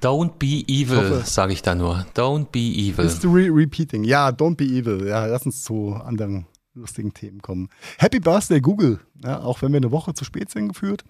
Don't 0.01 0.33
be 0.39 0.63
evil, 0.67 1.21
sage 1.25 1.53
ich 1.53 1.61
da 1.61 1.75
nur. 1.75 2.05
Don't 2.15 2.45
be 2.45 2.59
evil. 2.59 3.05
History 3.05 3.49
repeating. 3.49 4.03
Ja, 4.03 4.29
don't 4.29 4.55
be 4.55 4.65
evil. 4.65 5.07
Ja, 5.07 5.25
lass 5.27 5.45
uns 5.45 5.61
zu 5.63 5.93
anderen 5.93 6.47
lustigen 6.75 7.13
Themen 7.13 7.41
kommen. 7.41 7.69
Happy 7.97 8.19
Birthday 8.19 8.61
Google. 8.61 8.99
Ja, 9.23 9.41
auch 9.41 9.61
wenn 9.61 9.71
wir 9.71 9.77
eine 9.77 9.91
Woche 9.91 10.13
zu 10.13 10.25
spät 10.25 10.51
sind 10.51 10.67
geführt. 10.69 11.03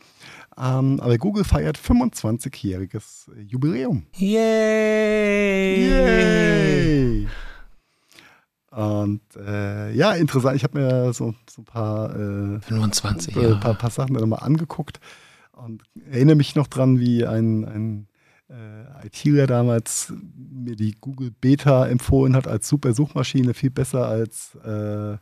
Ähm, 0.58 1.00
aber 1.02 1.18
Google 1.18 1.44
feiert 1.44 1.78
25-jähriges 1.78 3.30
Jubiläum. 3.42 4.06
Yay! 4.16 5.90
Yay! 5.90 7.28
Und 8.72 9.22
äh, 9.38 9.92
ja, 9.94 10.14
interessant. 10.14 10.56
Ich 10.58 10.64
habe 10.64 10.80
mir 10.80 11.14
so, 11.14 11.34
so 11.50 11.62
ein 11.62 11.66
paar 11.66 12.10
äh, 12.14 12.60
25, 12.60 13.36
äh, 13.36 13.50
ja. 13.50 13.56
paar, 13.56 13.74
paar 13.76 13.90
Sachen 13.90 14.16
dann 14.16 14.30
mal 14.30 14.38
angeguckt 14.38 15.00
und 15.54 15.84
erinnere 16.12 16.36
mich 16.36 16.56
noch 16.56 16.68
dran, 16.68 17.00
wie 17.00 17.26
ein, 17.26 17.64
ein 17.66 18.08
äh, 18.50 19.08
ITler 19.08 19.48
damals 19.48 20.14
mir 20.36 20.76
die 20.76 20.96
Google 21.00 21.32
Beta 21.40 21.88
empfohlen 21.88 22.36
hat 22.36 22.48
als 22.48 22.68
super 22.68 22.94
Suchmaschine, 22.94 23.54
viel 23.54 23.72
besser 23.72 24.08
als 24.08 24.56
äh, 24.56 25.18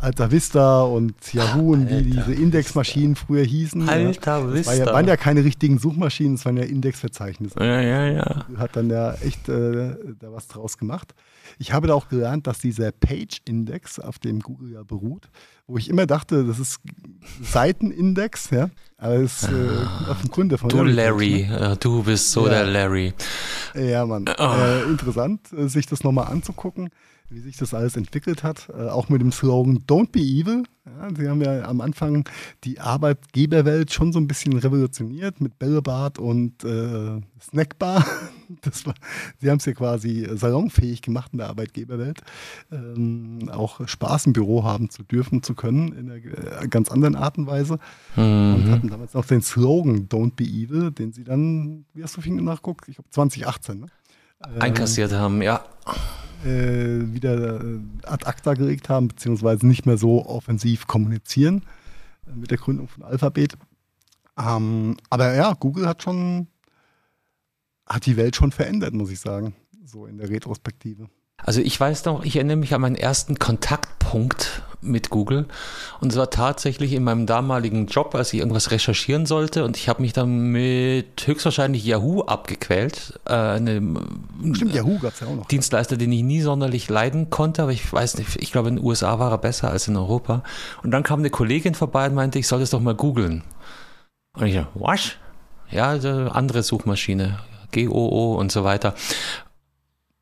Alta 0.00 0.30
Vista 0.30 0.82
und 0.82 1.14
Yahoo 1.34 1.72
und 1.74 1.90
wie 1.90 2.02
diese 2.02 2.32
Indexmaschinen 2.32 3.16
früher 3.16 3.44
hießen. 3.44 3.88
Alta 3.88 4.38
ja. 4.40 4.46
Das 4.46 4.66
war 4.66 4.74
ja, 4.74 4.80
Vista. 4.80 4.92
waren 4.94 5.06
ja 5.06 5.16
keine 5.16 5.44
richtigen 5.44 5.78
Suchmaschinen, 5.78 6.34
es 6.34 6.44
waren 6.44 6.56
ja 6.56 6.64
Indexverzeichnisse 6.64 7.58
Ja, 7.60 7.80
ja, 7.80 8.06
ja. 8.06 8.44
hat 8.56 8.76
dann 8.76 8.88
ja 8.90 9.12
echt 9.14 9.48
äh, 9.48 9.94
da 10.18 10.32
was 10.32 10.48
draus 10.48 10.78
gemacht. 10.78 11.14
Ich 11.58 11.72
habe 11.72 11.88
da 11.88 11.94
auch 11.94 12.08
gelernt, 12.08 12.46
dass 12.46 12.58
dieser 12.60 12.92
Page-Index, 12.92 13.98
auf 13.98 14.18
dem 14.18 14.40
Google 14.40 14.72
ja 14.72 14.82
beruht, 14.82 15.28
wo 15.66 15.76
ich 15.76 15.90
immer 15.90 16.06
dachte, 16.06 16.44
das 16.44 16.58
ist 16.58 16.80
Seitenindex, 17.42 18.50
ja, 18.50 18.70
ist 19.12 19.44
äh, 19.44 20.10
auf 20.10 20.20
dem 20.22 20.30
Kunde 20.30 20.56
von 20.58 20.68
Du 20.70 20.82
Larry. 20.82 21.42
Larry, 21.42 21.72
äh, 21.72 21.76
du 21.78 22.02
bist 22.02 22.30
so 22.32 22.46
Ja. 22.46 22.52
der 22.54 22.64
Larry. 22.66 23.12
Ja, 23.74 24.06
Mann. 24.06 24.26
Äh, 24.26 24.82
interessant, 24.84 25.52
äh, 25.52 25.68
sich 25.68 25.86
das 25.86 26.02
nochmal 26.04 26.28
anzugucken, 26.28 26.88
wie 27.30 27.38
sich 27.40 27.56
das 27.56 27.72
alles 27.74 27.96
entwickelt 27.96 28.42
hat. 28.42 28.68
Äh, 28.76 28.88
auch 28.88 29.08
mit 29.08 29.20
dem 29.20 29.32
Slogan 29.32 29.78
Don't 29.86 30.10
be 30.10 30.18
evil. 30.20 30.64
Ja, 30.84 31.08
sie 31.16 31.28
haben 31.28 31.40
ja 31.42 31.62
am 31.68 31.80
Anfang 31.80 32.28
die 32.64 32.80
Arbeitgeberwelt 32.80 33.92
schon 33.92 34.12
so 34.12 34.18
ein 34.18 34.26
bisschen 34.26 34.56
revolutioniert 34.58 35.40
mit 35.40 35.58
Bällebad 35.58 36.18
und 36.18 36.64
äh, 36.64 37.20
Snackbar. 37.40 38.04
Das 38.62 38.84
war, 38.84 38.94
sie 39.38 39.48
haben 39.48 39.58
es 39.58 39.64
ja 39.64 39.74
quasi 39.74 40.28
salonfähig 40.34 41.02
gemacht 41.02 41.28
in 41.30 41.38
der 41.38 41.50
Arbeitgeberwelt. 41.50 42.20
Ähm, 42.72 43.48
auch 43.52 43.86
Spaß 43.86 44.26
im 44.26 44.32
Büro 44.32 44.64
haben 44.64 44.90
zu 44.90 45.04
dürfen, 45.04 45.44
zu 45.44 45.54
können, 45.54 45.92
in 45.92 46.10
einer 46.10 46.16
äh, 46.16 46.66
ganz 46.66 46.90
anderen 46.90 47.14
Art 47.14 47.38
und 47.38 47.46
Weise. 47.46 47.78
Und 48.16 48.64
Mhm. 48.66 48.70
hatten 48.72 48.88
damals 48.88 49.14
noch 49.14 49.24
den 49.24 49.40
Slogan 49.42 50.08
Don't 50.08 50.34
be 50.34 50.42
evil, 50.42 50.90
den 50.90 51.12
sie 51.12 51.22
dann, 51.22 51.84
wie 51.94 52.02
hast 52.02 52.16
du 52.16 52.22
viel 52.22 52.32
nachguckt? 52.42 52.88
Ich 52.88 52.96
glaube 52.96 53.08
2018, 53.10 53.78
ne? 53.78 53.86
Einkassiert 54.58 55.12
haben, 55.12 55.40
ja. 55.42 55.64
Äh, 56.44 57.12
wieder 57.12 57.60
äh, 57.62 57.80
ad 58.04 58.26
acta 58.26 58.54
gelegt 58.54 58.88
haben, 58.88 59.08
beziehungsweise 59.08 59.66
nicht 59.66 59.86
mehr 59.86 59.98
so 59.98 60.24
offensiv 60.26 60.86
kommunizieren 60.86 61.64
äh, 62.26 62.34
mit 62.34 62.50
der 62.50 62.58
Gründung 62.58 62.88
von 62.88 63.02
Alphabet. 63.02 63.56
Ähm, 64.38 64.96
aber 65.10 65.34
ja, 65.34 65.54
Google 65.54 65.86
hat 65.86 66.02
schon, 66.02 66.46
hat 67.86 68.06
die 68.06 68.16
Welt 68.16 68.36
schon 68.36 68.52
verändert, 68.52 68.94
muss 68.94 69.10
ich 69.10 69.20
sagen, 69.20 69.54
so 69.84 70.06
in 70.06 70.18
der 70.18 70.30
Retrospektive. 70.30 71.08
Also 71.38 71.60
ich 71.60 71.78
weiß 71.78 72.04
noch, 72.04 72.24
ich 72.24 72.36
erinnere 72.36 72.56
mich 72.56 72.74
an 72.74 72.80
meinen 72.80 72.96
ersten 72.96 73.38
Kontaktpunkt 73.38 74.62
mit 74.82 75.10
Google 75.10 75.46
und 76.00 76.12
es 76.12 76.18
war 76.18 76.30
tatsächlich 76.30 76.92
in 76.92 77.04
meinem 77.04 77.26
damaligen 77.26 77.86
Job, 77.86 78.14
als 78.14 78.32
ich 78.32 78.40
irgendwas 78.40 78.70
recherchieren 78.70 79.26
sollte 79.26 79.64
und 79.64 79.76
ich 79.76 79.88
habe 79.88 80.02
mich 80.02 80.12
dann 80.12 80.52
mit 80.52 81.26
höchstwahrscheinlich 81.26 81.84
Yahoo 81.84 82.22
abgequält, 82.22 83.20
äh, 83.26 83.32
eine 83.32 83.80
Stimmt, 84.52 84.74
Yahoo 84.74 84.98
gab 84.98 85.12
es 85.12 85.20
ja 85.20 85.26
auch 85.26 85.36
noch. 85.36 85.46
Dienstleister, 85.46 85.96
den 85.96 86.12
ich 86.12 86.22
nie 86.22 86.40
sonderlich 86.40 86.88
leiden 86.88 87.30
konnte, 87.30 87.62
aber 87.62 87.72
ich 87.72 87.92
weiß 87.92 88.18
nicht, 88.18 88.36
ich 88.40 88.52
glaube 88.52 88.68
in 88.68 88.76
den 88.76 88.84
USA 88.84 89.18
war 89.18 89.30
er 89.30 89.38
besser 89.38 89.70
als 89.70 89.88
in 89.88 89.96
Europa. 89.96 90.42
Und 90.82 90.90
dann 90.90 91.02
kam 91.02 91.20
eine 91.20 91.30
Kollegin 91.30 91.74
vorbei 91.74 92.06
und 92.06 92.14
meinte, 92.14 92.38
ich 92.38 92.46
soll 92.46 92.60
das 92.60 92.70
doch 92.70 92.80
mal 92.80 92.94
googeln. 92.94 93.42
Und 94.36 94.46
ich 94.46 94.54
dachte, 94.54 94.68
was? 94.74 95.12
Ja, 95.70 95.90
andere 95.90 96.62
Suchmaschine, 96.62 97.38
GOO 97.72 98.34
und 98.34 98.50
so 98.50 98.64
weiter. 98.64 98.94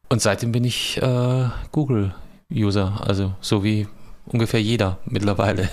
Und 0.09 0.21
seitdem 0.21 0.53
bin 0.53 0.65
ich 0.65 1.01
äh, 1.01 1.49
Google-User, 1.73 3.01
also 3.07 3.35
so 3.41 3.63
wie 3.63 3.87
ungefähr 4.33 4.63
jeder 4.63 4.99
mittlerweile. 5.07 5.69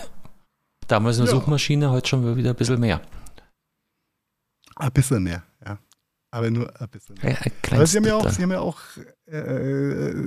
Damals 0.88 1.18
eine 1.18 1.28
Ja. 1.28 1.32
Suchmaschine, 1.34 1.90
heute 1.92 2.08
schon 2.08 2.36
wieder 2.36 2.52
ein 2.52 2.56
bisschen 2.56 2.80
mehr. 2.80 3.02
Ein 4.76 4.92
bisschen 4.92 5.24
mehr, 5.24 5.44
ja. 5.66 5.80
Aber 6.32 6.50
nur 6.52 6.70
ein 6.82 6.90
bisschen 6.90 7.16
mehr. 7.22 7.38
Ein, 7.42 7.52
ein 7.70 7.74
Aber 7.74 7.88
sie 7.88 7.98
haben 7.98 8.06
ja 8.06 8.16
auch, 8.16 8.30
sie 8.30 8.44
haben 8.44 8.52
ja 8.52 8.60
auch, 8.60 8.80
äh, 9.28 9.38
äh, 9.38 10.12
sie 10.14 10.20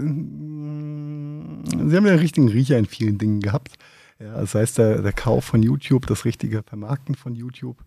haben 1.97 2.07
ja 2.07 2.13
einen 2.13 2.19
richtigen 2.19 2.49
Riecher 2.49 2.79
in 2.79 2.87
vielen 2.87 3.19
Dingen 3.19 3.41
gehabt. 3.41 3.75
Ja, 4.19 4.41
das 4.41 4.55
heißt, 4.55 4.79
der, 4.79 5.03
der 5.03 5.13
Kauf 5.13 5.45
von 5.45 5.63
YouTube, 5.63 6.07
das 6.07 6.25
richtige 6.25 6.63
Vermarkten 6.65 7.15
von 7.15 7.35
YouTube 7.37 7.85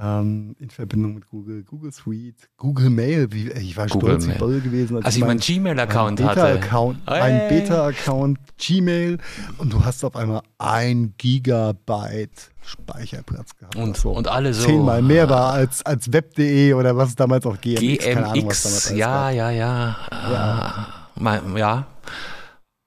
ähm, 0.00 0.56
in 0.58 0.70
Verbindung 0.70 1.14
mit 1.14 1.26
Google, 1.28 1.62
Google 1.62 1.92
Suite, 1.92 2.48
Google 2.56 2.90
Mail. 2.90 3.32
Wie, 3.32 3.50
ich 3.50 3.76
war 3.76 3.86
Google 3.86 4.10
stolz 4.10 4.24
wie 4.24 4.28
Mail. 4.28 4.38
Boll 4.38 4.60
gewesen, 4.60 5.04
Als 5.04 5.16
ich 5.16 5.24
meinen 5.24 5.40
Gmail-Account 5.40 6.22
hatte. 6.22 6.40
Beta-Account, 6.40 7.08
ein 7.08 7.34
Hey. 7.34 7.48
Beta-Account, 7.60 8.38
Gmail 8.58 9.18
und 9.58 9.72
du 9.72 9.84
hast 9.84 10.04
auf 10.04 10.16
einmal 10.16 10.42
ein 10.58 11.14
Gigabyte 11.18 12.50
Speicherplatz 12.62 13.56
gehabt. 13.56 13.76
Und, 13.76 13.96
so 13.96 14.10
und 14.12 14.26
alle 14.28 14.54
so. 14.54 14.66
zehnmal 14.66 15.02
mehr 15.02 15.28
war 15.28 15.52
als, 15.52 15.84
als 15.84 16.12
web.de 16.12 16.72
oder 16.74 16.96
was 16.96 17.10
es 17.10 17.16
damals 17.16 17.46
auch 17.46 17.60
GMX, 17.60 18.04
keine 18.04 18.26
Ahnung, 18.26 18.46
was 18.46 18.62
damals 18.62 18.88
GMX, 18.88 18.98
ja, 18.98 19.30
ja, 19.30 19.50
ja. 19.50 19.96
Ja. 20.10 20.86
Mein, 21.16 21.56
ja. 21.56 21.86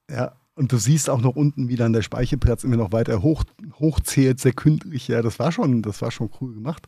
Ja, 0.10 0.32
und 0.58 0.72
du 0.72 0.78
siehst 0.78 1.10
auch 1.10 1.22
noch 1.22 1.36
unten, 1.36 1.70
wie 1.70 1.76
dann 1.76 1.93
der 1.93 2.01
Speicherplatz 2.01 2.64
immer 2.64 2.78
noch 2.78 2.91
weiter 2.91 3.22
hoch, 3.22 3.43
hochzählt, 3.80 4.39
sekündlich. 4.39 5.08
Ja, 5.08 5.22
das 5.22 5.39
war 5.39 5.51
schon, 5.51 5.82
das 5.82 6.01
war 6.01 6.12
schon 6.12 6.30
cool 6.41 6.53
gemacht. 6.53 6.88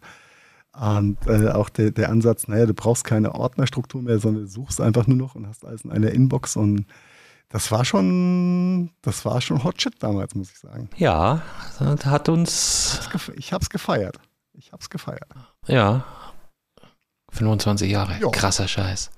Und 0.73 1.17
äh, 1.27 1.49
auch 1.49 1.69
der, 1.69 1.91
der 1.91 2.09
Ansatz, 2.09 2.47
naja, 2.47 2.65
du 2.65 2.73
brauchst 2.73 3.03
keine 3.03 3.35
Ordnerstruktur 3.35 4.01
mehr, 4.01 4.19
sondern 4.19 4.43
du 4.43 4.49
suchst 4.49 4.81
einfach 4.81 5.07
nur 5.07 5.17
noch 5.17 5.35
und 5.35 5.47
hast 5.47 5.65
alles 5.65 5.83
in 5.83 5.91
einer 5.91 6.11
Inbox 6.11 6.55
und 6.55 6.85
das 7.49 7.71
war 7.71 7.83
schon, 7.83 8.91
das 9.01 9.25
war 9.25 9.41
schon 9.41 9.63
Hot 9.63 9.81
Shit 9.81 9.95
damals, 9.99 10.35
muss 10.35 10.51
ich 10.51 10.59
sagen. 10.59 10.89
Ja, 10.97 11.41
das 11.79 12.05
hat 12.05 12.29
uns. 12.29 12.99
Ich 13.35 13.53
hab's 13.53 13.69
gefeiert. 13.71 14.19
Ich 14.53 14.71
hab's 14.71 14.89
gefeiert. 14.89 15.29
Ja. 15.65 16.05
25 17.31 17.91
Jahre. 17.91 18.17
Jo. 18.19 18.29
Krasser 18.29 18.67
Scheiß. 18.67 19.09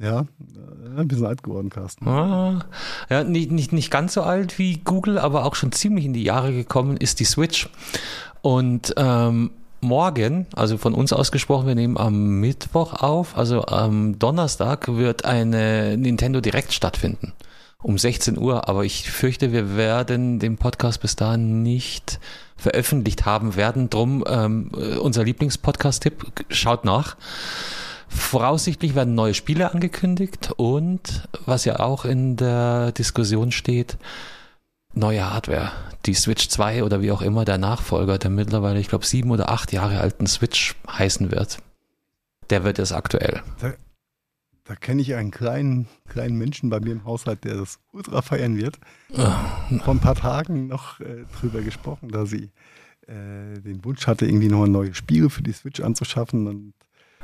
Ja, 0.00 0.20
äh, 0.20 1.00
ein 1.00 1.08
bisschen 1.08 1.26
alt 1.26 1.42
geworden, 1.42 1.68
Carsten. 1.68 2.08
Ah, 2.08 2.64
ja, 3.10 3.22
nicht, 3.22 3.50
nicht, 3.50 3.72
nicht 3.72 3.90
ganz 3.90 4.14
so 4.14 4.22
alt 4.22 4.58
wie 4.58 4.78
Google, 4.78 5.18
aber 5.18 5.44
auch 5.44 5.54
schon 5.54 5.72
ziemlich 5.72 6.06
in 6.06 6.14
die 6.14 6.24
Jahre 6.24 6.52
gekommen 6.52 6.96
ist 6.96 7.20
die 7.20 7.24
Switch. 7.24 7.68
Und 8.40 8.94
ähm, 8.96 9.50
morgen, 9.82 10.46
also 10.54 10.78
von 10.78 10.94
uns 10.94 11.12
ausgesprochen, 11.12 11.66
wir 11.66 11.74
nehmen 11.74 11.98
am 11.98 12.40
Mittwoch 12.40 12.94
auf, 12.94 13.36
also 13.36 13.66
am 13.66 14.18
Donnerstag 14.18 14.88
wird 14.88 15.26
eine 15.26 15.96
Nintendo 15.98 16.40
Direct 16.40 16.72
stattfinden. 16.72 17.34
Um 17.82 17.96
16 17.96 18.36
Uhr, 18.36 18.68
aber 18.68 18.84
ich 18.84 19.10
fürchte, 19.10 19.52
wir 19.52 19.74
werden 19.74 20.38
den 20.38 20.58
Podcast 20.58 21.00
bis 21.00 21.16
dahin 21.16 21.62
nicht 21.62 22.20
veröffentlicht 22.56 23.24
haben 23.24 23.56
werden. 23.56 23.88
Drum 23.88 24.22
ähm, 24.28 24.70
unser 25.00 25.24
Lieblingspodcast-Tipp, 25.24 26.44
schaut 26.50 26.84
nach. 26.84 27.16
Voraussichtlich 28.10 28.96
werden 28.96 29.14
neue 29.14 29.34
Spiele 29.34 29.72
angekündigt 29.72 30.52
und 30.56 31.28
was 31.46 31.64
ja 31.64 31.78
auch 31.78 32.04
in 32.04 32.36
der 32.36 32.90
Diskussion 32.92 33.52
steht, 33.52 33.96
neue 34.94 35.32
Hardware. 35.32 35.70
Die 36.06 36.14
Switch 36.14 36.48
2 36.48 36.82
oder 36.82 37.02
wie 37.02 37.12
auch 37.12 37.22
immer 37.22 37.44
der 37.44 37.58
Nachfolger, 37.58 38.18
der 38.18 38.30
mittlerweile, 38.30 38.80
ich 38.80 38.88
glaube, 38.88 39.06
sieben 39.06 39.30
oder 39.30 39.50
acht 39.50 39.72
Jahre 39.72 40.00
alten 40.00 40.26
Switch 40.26 40.74
heißen 40.88 41.30
wird. 41.30 41.58
Der 42.50 42.64
wird 42.64 42.80
es 42.80 42.90
aktuell. 42.90 43.42
Da, 43.60 43.74
da 44.64 44.74
kenne 44.74 45.02
ich 45.02 45.14
einen 45.14 45.30
kleinen, 45.30 45.86
kleinen 46.08 46.36
Menschen 46.36 46.68
bei 46.68 46.80
mir 46.80 46.92
im 46.92 47.04
Haushalt, 47.04 47.44
der 47.44 47.56
das 47.56 47.78
ultra 47.92 48.22
feiern 48.22 48.56
wird. 48.56 48.78
Oh. 49.12 49.78
Vor 49.84 49.94
ein 49.94 50.00
paar 50.00 50.16
Tagen 50.16 50.66
noch 50.66 50.98
äh, 50.98 51.24
drüber 51.38 51.60
gesprochen, 51.60 52.08
da 52.08 52.26
sie 52.26 52.50
äh, 53.06 53.60
den 53.60 53.84
Wunsch 53.84 54.08
hatte, 54.08 54.26
irgendwie 54.26 54.48
noch 54.48 54.66
neue 54.66 54.94
Spiele 54.94 55.30
für 55.30 55.42
die 55.42 55.52
Switch 55.52 55.80
anzuschaffen 55.80 56.48
und 56.48 56.74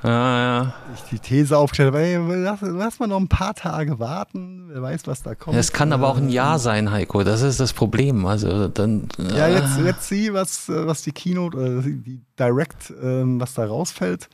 Ah, 0.03 0.09
ja. 0.09 0.75
Ich 0.95 1.03
die 1.11 1.19
These 1.19 1.57
aufgestellt 1.57 1.89
habe, 1.89 2.01
ey, 2.01 2.19
lass, 2.43 2.61
lass 2.61 2.99
mal 2.99 3.07
noch 3.07 3.19
ein 3.19 3.29
paar 3.29 3.55
Tage 3.55 3.99
warten, 3.99 4.69
wer 4.69 4.83
weiß, 4.83 5.07
was 5.07 5.23
da 5.23 5.35
kommt. 5.35 5.57
Es 5.57 5.73
kann 5.73 5.93
aber 5.93 6.09
auch 6.09 6.19
ein 6.19 6.29
Jahr 6.29 6.59
sein, 6.59 6.91
Heiko, 6.91 7.25
das 7.25 7.41
ist 7.41 7.61
das 7.61 7.73
Problem. 7.73 8.27
Also 8.27 8.69
dann. 8.69 9.09
Ja, 9.19 9.49
jetzt, 9.49 9.79
jetzt 9.79 10.09
sieh, 10.09 10.33
was, 10.35 10.69
was 10.69 11.03
die 11.03 11.13
Keynote 11.13 11.57
oder 11.57 11.83
die 11.83 12.21
Direct, 12.39 12.93
ähm, 13.03 13.41
was 13.41 13.55
da 13.55 13.67
rausfällt. 13.67 14.29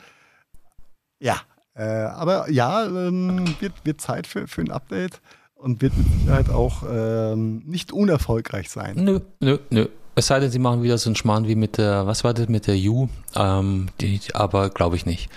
Ja, 1.21 1.37
äh, 1.75 1.85
aber 1.85 2.51
ja, 2.51 2.85
ähm, 2.85 3.55
wird, 3.61 3.73
wird 3.85 4.01
Zeit 4.01 4.27
für, 4.27 4.49
für 4.49 4.63
ein 4.63 4.71
Update 4.73 5.21
und 5.55 5.81
wird 5.81 5.97
mit 5.97 6.07
Sicherheit 6.13 6.51
auch 6.51 6.83
ähm, 6.91 7.63
nicht 7.65 7.93
unerfolgreich 7.93 8.69
sein. 8.69 8.97
Nö, 8.97 9.21
nö, 9.41 9.59
nö. 9.71 9.87
Es 10.15 10.27
sei 10.27 10.41
denn, 10.41 10.51
sie 10.51 10.59
machen 10.59 10.83
wieder 10.83 10.99
so 10.99 11.09
einen 11.09 11.17
Schmarrn 11.17 11.49
wie 11.49 11.55
mit 11.55 11.79
der, 11.79 12.07
was 12.07 12.23
war 12.23 12.35
das, 12.35 12.49
mit 12.49 12.67
der 12.67 12.77
U, 12.77 13.09
ähm, 13.35 13.89
die, 14.01 14.21
aber 14.35 14.69
glaube 14.71 14.97
ich 14.97 15.07
nicht. 15.07 15.31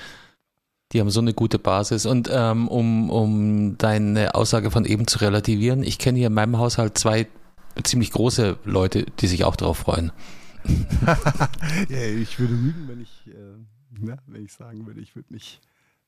Die 0.91 0.99
haben 0.99 1.09
so 1.09 1.21
eine 1.21 1.33
gute 1.33 1.59
Basis. 1.59 2.05
Und 2.05 2.29
ähm, 2.31 2.67
um, 2.67 3.09
um 3.09 3.77
deine 3.77 4.35
Aussage 4.35 4.71
von 4.71 4.85
eben 4.85 5.07
zu 5.07 5.19
relativieren, 5.19 5.83
ich 5.83 5.97
kenne 5.97 6.17
hier 6.17 6.27
in 6.27 6.33
meinem 6.33 6.57
Haushalt 6.57 6.97
zwei 6.97 7.27
ziemlich 7.83 8.11
große 8.11 8.57
Leute, 8.63 9.05
die 9.19 9.27
sich 9.27 9.43
auch 9.43 9.55
darauf 9.55 9.77
freuen. 9.77 10.11
ja, 11.89 12.01
ich 12.01 12.39
würde 12.39 12.53
lügen, 12.53 12.87
wenn 12.87 13.01
ich, 13.01 13.27
äh, 13.27 14.07
ja, 14.07 14.17
wenn 14.27 14.45
ich 14.45 14.53
sagen 14.53 14.85
würde, 14.85 14.99
ich 15.01 15.15
würde 15.15 15.33
mich 15.33 15.61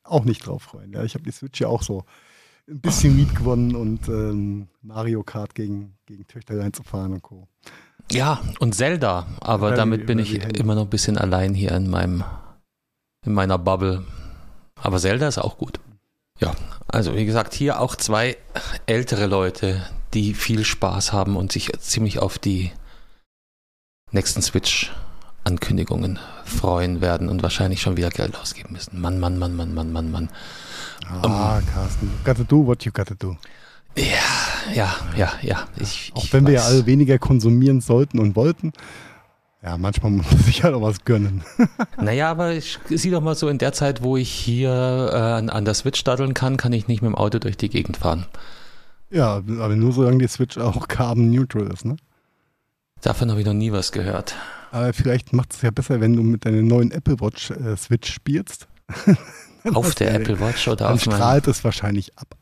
auch 0.04 0.26
nicht 0.26 0.46
drauf 0.46 0.64
freuen. 0.64 0.94
Ja, 0.94 1.04
ich 1.04 1.14
habe 1.14 1.24
die 1.24 1.32
Switch 1.32 1.60
ja 1.62 1.68
auch 1.68 1.84
so 1.84 2.04
ein 2.68 2.82
bisschen 2.82 3.16
Miet 3.16 3.34
gewonnen 3.36 3.76
und 3.76 4.08
ähm, 4.08 4.68
Mario 4.82 5.24
Kart 5.24 5.56
gegen, 5.56 5.98
gegen 6.06 6.28
Töchter 6.28 6.60
reinzufahren 6.60 7.14
und 7.14 7.22
Co. 7.22 7.48
Ja, 8.12 8.42
und 8.60 8.74
Zelda, 8.74 9.28
aber 9.42 9.72
damit 9.72 10.06
bin 10.06 10.20
ich 10.20 10.36
immer 10.58 10.76
noch 10.76 10.84
ein 10.84 10.90
bisschen 10.90 11.18
allein 11.18 11.54
hier 11.54 11.72
in 11.72 11.90
meinem, 11.90 12.24
in 13.26 13.34
meiner 13.34 13.58
Bubble. 13.58 14.06
Aber 14.82 15.00
Zelda 15.00 15.28
ist 15.28 15.38
auch 15.38 15.58
gut. 15.58 15.80
Ja, 16.40 16.54
also 16.88 17.16
wie 17.16 17.26
gesagt, 17.26 17.54
hier 17.54 17.82
auch 17.82 17.96
zwei 17.96 18.38
ältere 18.86 19.26
Leute, 19.26 19.86
die 20.14 20.34
viel 20.34 20.64
Spaß 20.64 21.12
haben 21.12 21.36
und 21.36 21.52
sich 21.52 21.72
ziemlich 21.80 22.20
auf 22.20 22.38
die 22.38 22.72
nächsten 24.12 24.42
Switch-Ankündigungen 24.42 26.20
freuen 26.46 27.02
werden 27.02 27.28
und 27.28 27.44
wahrscheinlich 27.44 27.82
schon 27.82 27.98
wieder 27.98 28.10
Geld 28.10 28.38
ausgeben 28.38 28.74
müssen. 28.74 29.02
Mann, 29.02 29.20
Mann, 29.20 29.38
Mann, 29.38 29.56
Mann, 29.56 29.74
Mann, 29.74 29.92
Mann, 29.92 30.12
Mann. 30.12 30.30
Ah, 31.10 31.58
um, 31.58 31.66
Carsten, 31.68 32.12
gotta 32.24 32.44
do 32.44 32.66
what 32.66 32.84
you 32.84 32.92
gotta 32.92 33.16
do. 33.16 33.36
Ja, 33.98 34.57
ja, 34.74 34.96
ja, 35.16 35.32
ja. 35.42 35.68
Ich, 35.78 36.12
auch 36.16 36.24
ich 36.24 36.34
wenn 36.34 36.46
weiß. 36.46 36.52
wir 36.52 36.60
ja 36.60 36.66
alle 36.66 36.86
weniger 36.86 37.20
konsumieren 37.20 37.82
sollten 37.82 38.20
und 38.20 38.36
wollten. 38.36 38.74
Ja, 39.64 39.78
manchmal 39.78 40.12
muss 40.12 40.32
man 40.32 40.40
sich 40.44 40.64
halt 40.64 40.76
auch 40.76 40.82
was 40.82 41.04
gönnen. 41.04 41.44
naja, 42.02 42.32
aber 42.32 42.54
ich 42.54 42.80
sieh 42.90 43.12
doch 43.12 43.22
mal 43.22 43.36
so, 43.36 43.50
in 43.50 43.58
der 43.58 43.74
Zeit, 43.74 44.04
wo 44.04 44.18
ich 44.18 44.30
hier 44.30 44.72
äh, 44.72 45.50
an 45.50 45.66
der 45.66 45.74
Switch 45.74 46.04
daddeln 46.04 46.34
kann, 46.34 46.58
kann 46.58 46.74
ich 46.74 46.88
nicht 46.88 47.02
mit 47.02 47.10
dem 47.10 47.16
Auto 47.16 47.40
durch 47.40 47.58
die 47.58 47.70
Gegend 47.70 47.98
fahren. 47.98 48.26
Ja, 49.10 49.36
aber 49.36 49.76
nur 49.76 49.94
solange 49.94 50.20
die 50.20 50.28
Switch 50.28 50.58
auch 50.58 50.88
carbon 50.88 51.32
neutral 51.32 51.68
ist, 51.68 51.86
ne? 51.86 51.96
Davon 53.02 53.30
habe 53.30 53.40
ich 53.40 53.46
noch 53.46 53.54
nie 53.54 53.72
was 53.72 53.92
gehört. 53.92 54.36
Aber 54.72 54.92
vielleicht 54.94 55.34
macht 55.34 55.54
es 55.54 55.62
ja 55.62 55.72
besser, 55.72 56.02
wenn 56.02 56.16
du 56.16 56.24
mit 56.24 56.46
deiner 56.46 56.62
neuen 56.62 56.92
Apple 56.92 57.20
Watch 57.20 57.52
äh, 57.52 57.78
Switch 57.78 58.12
spielst. 58.12 58.68
auf 59.74 59.96
der 59.96 60.14
Apple 60.14 60.40
Watch 60.40 60.68
oder 60.68 60.86
dann 60.86 60.94
auf 60.94 61.02
strahlt 61.02 61.48
es 61.48 61.64
wahrscheinlich 61.64 62.18
ab. 62.18 62.36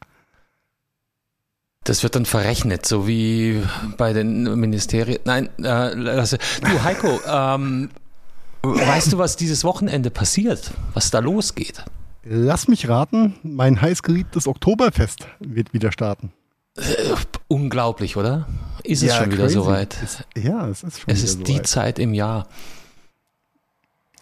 Das 1.85 2.01
wird 2.01 2.15
dann 2.15 2.25
verrechnet, 2.25 2.85
so 2.85 3.07
wie 3.07 3.61
bei 3.97 4.11
den 4.11 4.59
Ministerien. 4.59 5.19
Nein, 5.23 5.49
äh, 5.59 5.93
lasse. 5.93 6.39
Du, 6.61 6.83
Heiko, 6.83 7.19
ähm, 7.27 7.89
weißt 8.63 9.13
du, 9.13 9.19
was 9.19 9.35
dieses 9.35 9.63
Wochenende 9.63 10.09
passiert? 10.09 10.71
Was 10.95 11.11
da 11.11 11.19
losgeht? 11.19 11.85
Lass 12.23 12.67
mich 12.67 12.89
raten, 12.89 13.35
mein 13.43 13.79
heißgeliebtes 13.79 14.47
Oktoberfest 14.47 15.27
wird 15.39 15.73
wieder 15.73 15.91
starten. 15.91 16.33
Äh, 16.75 16.81
unglaublich, 17.47 18.17
oder? 18.17 18.47
Ist 18.83 19.03
es 19.03 19.09
ja, 19.09 19.17
schon 19.17 19.31
wieder 19.31 19.47
soweit? 19.49 19.95
ja, 20.35 20.67
es 20.67 20.81
ist 20.81 21.01
schon 21.01 21.13
Es 21.13 21.23
ist 21.23 21.47
die 21.47 21.61
Zeit 21.61 21.99
im 21.99 22.15
Jahr. 22.15 22.47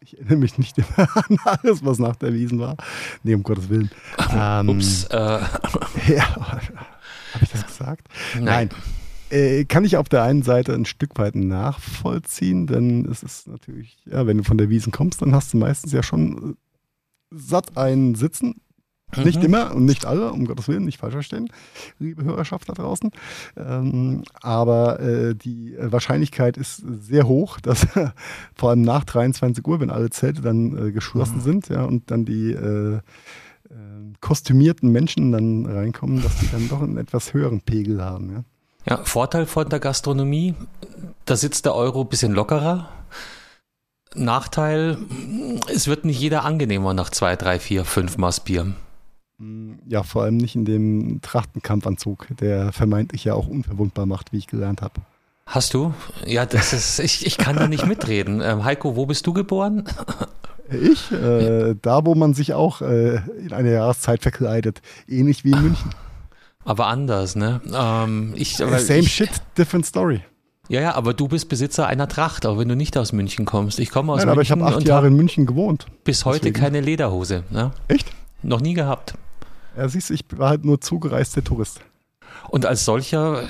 ich 0.00 0.18
erinnere 0.18 0.38
mich 0.38 0.58
nicht 0.58 0.76
immer 0.78 1.08
an 1.16 1.38
alles, 1.44 1.84
was 1.84 1.98
nach 1.98 2.16
der 2.16 2.32
Wiesen 2.34 2.58
war. 2.58 2.76
Nee, 3.22 3.34
um 3.34 3.42
Gottes 3.42 3.68
Willen. 3.68 3.90
Ähm, 4.32 4.68
Ups. 4.68 5.04
Äh. 5.04 5.16
Ja, 5.16 6.36
habe 6.36 6.62
ich 7.42 7.50
das 7.50 7.66
gesagt? 7.66 8.06
Nein. 8.34 8.44
nein. 8.44 8.68
Äh, 9.30 9.64
kann 9.64 9.84
ich 9.84 9.96
auf 9.96 10.08
der 10.08 10.22
einen 10.22 10.42
Seite 10.42 10.74
ein 10.74 10.84
Stück 10.84 11.18
weit 11.18 11.34
nachvollziehen, 11.34 12.66
denn 12.66 13.06
es 13.06 13.22
ist 13.22 13.48
natürlich, 13.48 13.98
ja, 14.06 14.26
wenn 14.26 14.38
du 14.38 14.44
von 14.44 14.58
der 14.58 14.68
Wiesen 14.68 14.92
kommst, 14.92 15.22
dann 15.22 15.34
hast 15.34 15.52
du 15.52 15.56
meistens 15.56 15.92
ja 15.92 16.02
schon 16.02 16.56
satt 17.30 17.76
einen 17.76 18.16
Sitzen 18.16 18.60
Mhm. 19.16 19.24
Nicht 19.24 19.44
immer 19.44 19.74
und 19.74 19.84
nicht 19.84 20.06
alle, 20.06 20.32
um 20.32 20.44
Gottes 20.46 20.68
Willen, 20.68 20.84
nicht 20.84 20.98
falsch 20.98 21.14
verstehen, 21.14 21.48
liebe 21.98 22.24
Hörerschaft 22.24 22.68
da 22.68 22.74
draußen. 22.74 23.10
Ähm, 23.56 24.22
aber 24.40 25.00
äh, 25.00 25.34
die 25.34 25.76
Wahrscheinlichkeit 25.78 26.56
ist 26.56 26.82
sehr 27.00 27.26
hoch, 27.26 27.60
dass 27.60 27.86
vor 28.54 28.70
allem 28.70 28.82
nach 28.82 29.04
23 29.04 29.66
Uhr, 29.66 29.80
wenn 29.80 29.90
alle 29.90 30.10
Zelte 30.10 30.42
dann 30.42 30.88
äh, 30.88 30.92
geschlossen 30.92 31.38
mhm. 31.38 31.42
sind 31.42 31.68
ja, 31.68 31.84
und 31.84 32.10
dann 32.10 32.24
die 32.24 32.52
äh, 32.52 32.96
äh, 32.96 33.00
kostümierten 34.20 34.90
Menschen 34.90 35.32
dann 35.32 35.66
reinkommen, 35.66 36.22
dass 36.22 36.38
die 36.38 36.50
dann 36.50 36.68
doch 36.68 36.82
einen 36.82 36.96
etwas 36.96 37.34
höheren 37.34 37.60
Pegel 37.60 38.02
haben. 38.02 38.30
Ja. 38.32 38.44
Ja, 38.86 38.98
Vorteil 39.04 39.46
von 39.46 39.68
der 39.68 39.78
Gastronomie, 39.78 40.54
da 41.24 41.36
sitzt 41.36 41.64
der 41.64 41.74
Euro 41.74 42.02
ein 42.02 42.08
bisschen 42.08 42.32
lockerer. 42.32 42.88
Nachteil, 44.14 44.98
es 45.72 45.86
wird 45.86 46.04
nicht 46.04 46.20
jeder 46.20 46.44
angenehmer 46.44 46.94
nach 46.94 47.10
zwei, 47.10 47.36
drei, 47.36 47.58
vier, 47.60 47.84
fünf 47.84 48.18
Maß 48.18 48.40
Bier. 48.40 48.72
Ja, 49.86 50.02
vor 50.02 50.24
allem 50.24 50.36
nicht 50.36 50.54
in 50.54 50.64
dem 50.64 51.20
Trachtenkampfanzug, 51.22 52.26
der 52.40 52.72
vermeintlich 52.72 53.24
ja 53.24 53.34
auch 53.34 53.46
unverwundbar 53.46 54.06
macht, 54.06 54.32
wie 54.32 54.38
ich 54.38 54.46
gelernt 54.46 54.82
habe. 54.82 54.94
Hast 55.46 55.74
du? 55.74 55.94
Ja, 56.26 56.46
das 56.46 56.72
ist, 56.72 56.98
ich, 56.98 57.26
ich 57.26 57.38
kann 57.38 57.56
da 57.56 57.66
nicht 57.66 57.86
mitreden. 57.86 58.40
Ähm, 58.40 58.64
Heiko, 58.64 58.96
wo 58.96 59.06
bist 59.06 59.26
du 59.26 59.32
geboren? 59.32 59.84
Ich? 60.70 61.10
Äh, 61.10 61.74
da, 61.82 62.04
wo 62.04 62.14
man 62.14 62.34
sich 62.34 62.54
auch 62.54 62.82
äh, 62.82 63.16
in 63.38 63.52
einer 63.52 63.70
Jahreszeit 63.70 64.22
verkleidet. 64.22 64.82
Ähnlich 65.08 65.44
wie 65.44 65.50
in 65.50 65.62
München. 65.62 65.90
Aber 66.64 66.86
anders, 66.86 67.36
ne? 67.36 67.60
Ähm, 67.72 68.34
ich, 68.36 68.56
Same 68.56 68.98
ich, 68.98 69.12
shit, 69.12 69.30
different 69.56 69.86
story. 69.86 70.22
Ja, 70.68 70.80
ja, 70.80 70.94
aber 70.94 71.14
du 71.14 71.26
bist 71.26 71.48
Besitzer 71.48 71.86
einer 71.88 72.06
Tracht, 72.06 72.46
auch 72.46 72.58
wenn 72.58 72.68
du 72.68 72.76
nicht 72.76 72.96
aus 72.96 73.12
München 73.12 73.44
kommst. 73.44 73.80
Ich 73.80 73.90
komme 73.90 74.12
aus 74.12 74.18
Nein, 74.18 74.28
München. 74.28 74.32
aber 74.32 74.42
ich 74.42 74.50
habe 74.72 74.76
acht 74.76 74.86
Jahre 74.86 75.08
in 75.08 75.16
München 75.16 75.46
gewohnt. 75.46 75.86
Bis 76.04 76.24
heute 76.24 76.42
deswegen. 76.42 76.60
keine 76.60 76.80
Lederhose. 76.80 77.42
Ne? 77.50 77.72
Echt? 77.88 78.12
Noch 78.42 78.60
nie 78.60 78.74
gehabt. 78.74 79.14
Ja, 79.76 79.88
siehst 79.88 80.10
du, 80.10 80.14
ich 80.14 80.24
war 80.36 80.50
halt 80.50 80.64
nur 80.64 80.80
zugereister 80.80 81.42
Tourist. 81.42 81.80
Und 82.48 82.66
als 82.66 82.84
solcher 82.84 83.42
äh, 83.42 83.46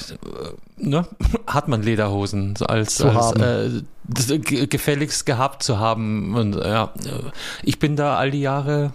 ne, 0.78 1.07
hat 1.47 1.69
man 1.69 1.82
Lederhosen 1.82 2.55
als, 2.66 3.01
als 3.03 3.82
äh, 4.32 4.39
gefälligst 4.39 5.27
gehabt 5.27 5.62
zu 5.62 5.78
haben. 5.78 6.35
Und 6.35 6.57
ja, 6.57 6.93
ich 7.62 7.78
bin 7.78 7.97
da 7.97 8.16
all 8.16 8.31
die 8.31 8.41
Jahre 8.41 8.93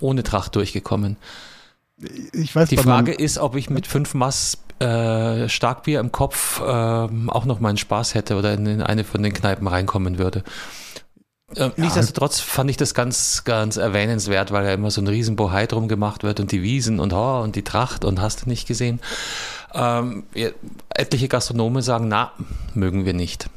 ohne 0.00 0.22
Tracht 0.22 0.54
durchgekommen. 0.54 1.16
Ich 2.32 2.54
weiß, 2.54 2.68
die 2.68 2.76
Frage 2.76 3.12
ist, 3.12 3.38
ob 3.38 3.56
ich 3.56 3.70
mit 3.70 3.86
fünf 3.86 4.14
Mass 4.14 4.58
äh, 4.78 5.48
Starkbier 5.48 6.00
im 6.00 6.12
Kopf 6.12 6.60
äh, 6.60 6.64
auch 6.64 7.44
noch 7.44 7.60
meinen 7.60 7.76
Spaß 7.76 8.14
hätte 8.14 8.36
oder 8.36 8.54
in, 8.54 8.66
in 8.66 8.82
eine 8.82 9.04
von 9.04 9.22
den 9.22 9.32
Kneipen 9.32 9.66
reinkommen 9.66 10.18
würde. 10.18 10.42
Äh, 11.54 11.60
ja. 11.60 11.72
Nichtsdestotrotz 11.76 12.40
fand 12.40 12.70
ich 12.70 12.76
das 12.76 12.94
ganz, 12.94 13.44
ganz 13.44 13.76
erwähnenswert, 13.76 14.52
weil 14.52 14.64
ja 14.64 14.72
immer 14.72 14.90
so 14.90 15.00
ein 15.00 15.06
Riesenbohai 15.06 15.66
drum 15.66 15.88
gemacht 15.88 16.22
wird 16.22 16.40
und 16.40 16.52
die 16.52 16.62
Wiesen 16.62 16.98
und 16.98 17.12
oh, 17.12 17.40
und 17.42 17.56
die 17.56 17.62
Tracht 17.62 18.04
und 18.04 18.20
hast 18.20 18.44
du 18.44 18.48
nicht 18.48 18.66
gesehen. 18.66 19.00
Ähm, 19.74 20.24
etliche 20.90 21.28
Gastronome 21.28 21.82
sagen, 21.82 22.08
na, 22.08 22.32
mögen 22.74 23.04
wir 23.04 23.14
nicht. 23.14 23.48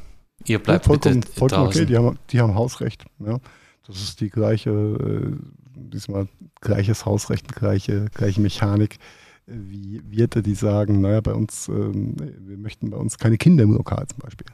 Ihr 0.44 0.58
bleibt 0.58 0.86
ja, 0.86 0.90
vollkommen, 0.90 1.20
bitte 1.20 1.32
vollkommen 1.32 1.64
draußen. 1.64 1.82
okay, 1.82 1.86
die 1.86 1.96
haben, 1.96 2.18
die 2.30 2.40
haben 2.40 2.54
Hausrecht. 2.54 3.04
Ja. 3.18 3.38
Das 3.86 3.96
ist 3.96 4.20
die 4.20 4.30
gleiche, 4.30 4.70
äh, 4.70 5.36
diesmal 5.76 6.28
gleiches 6.60 7.04
Hausrecht, 7.06 7.54
gleiche, 7.54 8.06
gleiche 8.14 8.40
Mechanik 8.40 8.98
wie 9.46 10.02
Wirte, 10.10 10.42
die 10.42 10.54
sagen, 10.54 11.00
naja, 11.00 11.20
bei 11.20 11.32
uns, 11.32 11.68
ähm, 11.68 12.16
wir 12.18 12.58
möchten 12.58 12.90
bei 12.90 12.96
uns 12.96 13.18
keine 13.18 13.38
Kinder 13.38 13.62
im 13.64 13.72
Lokal 13.72 14.06
zum 14.08 14.18
Beispiel. 14.18 14.46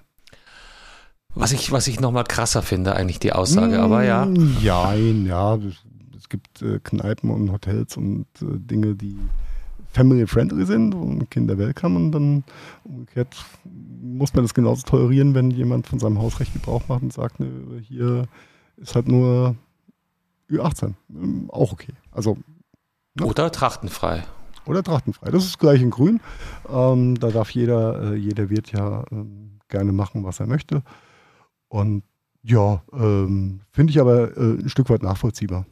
Was 1.35 1.53
ich, 1.53 1.73
was 1.73 1.87
ich 1.87 1.99
nochmal 1.99 2.25
krasser 2.25 2.61
finde, 2.61 2.95
eigentlich 2.95 3.19
die 3.19 3.33
Aussage, 3.33 3.79
mmh, 3.79 3.83
aber 3.83 4.05
ja. 4.05 4.29
Ja, 4.61 4.93
ja, 4.93 5.59
es 6.15 6.29
gibt 6.29 6.61
äh, 6.61 6.79
Kneipen 6.85 7.31
und 7.31 7.51
Hotels 7.51 7.97
und 7.97 8.27
äh, 8.43 8.59
Dinge, 8.59 8.95
die 8.95 9.17
family-friendly 9.93 10.67
sind 10.67 10.95
und 10.95 11.31
Kinder 11.31 11.57
welcome 11.57 11.97
und 11.97 12.13
dann 12.13 12.45
umgekehrt 12.85 13.35
muss 13.65 14.35
man 14.35 14.45
das 14.45 14.53
genauso 14.53 14.83
tolerieren, 14.83 15.35
wenn 15.35 15.51
jemand 15.51 15.87
von 15.87 15.99
seinem 15.99 16.19
Hausrecht 16.19 16.53
Gebrauch 16.53 16.83
macht 16.89 17.03
und 17.03 17.13
sagt, 17.13 17.41
ne, 17.41 17.49
hier 17.83 18.27
ist 18.77 18.95
halt 18.95 19.09
nur 19.09 19.57
Ü18. 20.53 20.95
Ähm, 21.11 21.51
auch 21.51 21.73
okay. 21.73 21.93
Also. 22.11 22.37
Ne? 23.15 23.27
Oder 23.27 23.51
trachtenfrei. 23.51 24.25
Oder 24.65 24.83
trachtenfrei. 24.83 25.31
Das 25.31 25.45
ist 25.45 25.59
gleich 25.59 25.83
in 25.83 25.91
grün. 25.91 26.21
Ähm, 26.69 27.19
da 27.19 27.31
darf 27.31 27.51
jeder, 27.51 28.13
äh, 28.13 28.15
jeder 28.15 28.49
Wirt 28.49 28.73
ja 28.73 29.05
ähm, 29.11 29.59
gerne 29.69 29.93
machen, 29.93 30.25
was 30.25 30.41
er 30.41 30.47
möchte. 30.47 30.83
Und 31.69 32.05
ja, 32.43 32.83
ähm, 32.93 33.61
finde 33.71 33.91
ich 33.93 34.01
aber 34.01 34.37
äh, 34.37 34.59
ein 34.61 34.69
Stück 34.69 34.89
weit 34.91 35.03
nachvollziehbar. 35.03 35.67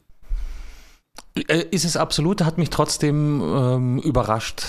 Äh, 1.35 1.65
ist 1.71 1.85
es 1.85 1.95
absolut, 1.97 2.41
hat 2.43 2.57
mich 2.57 2.69
trotzdem 2.69 3.41
ähm, 3.41 3.99
überrascht, 3.99 4.63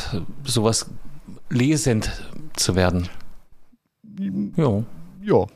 sowas 0.45 0.91
lesend 1.49 2.11
zu 2.55 2.75
werden. 2.77 3.09
Ja. 4.57 4.83
Ja, 5.25 5.47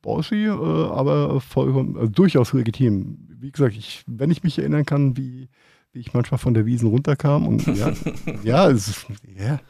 bossy, 0.00 0.46
äh, 0.46 0.50
aber 0.50 1.40
vollkommen, 1.40 1.96
also 1.96 2.10
durchaus 2.10 2.52
legitim. 2.52 3.29
Wie 3.40 3.50
gesagt, 3.50 3.74
ich, 3.76 4.04
wenn 4.06 4.30
ich 4.30 4.42
mich 4.42 4.58
erinnern 4.58 4.84
kann, 4.84 5.16
wie 5.16 5.48
wie 5.92 6.00
ich 6.00 6.14
manchmal 6.14 6.38
von 6.38 6.54
der 6.54 6.66
Wiesen 6.66 6.88
runterkam. 6.88 7.46
Und 7.46 7.66
ja, 7.66 7.92
ja, 8.42 8.70
es 8.70 9.06
ja, 9.36 9.60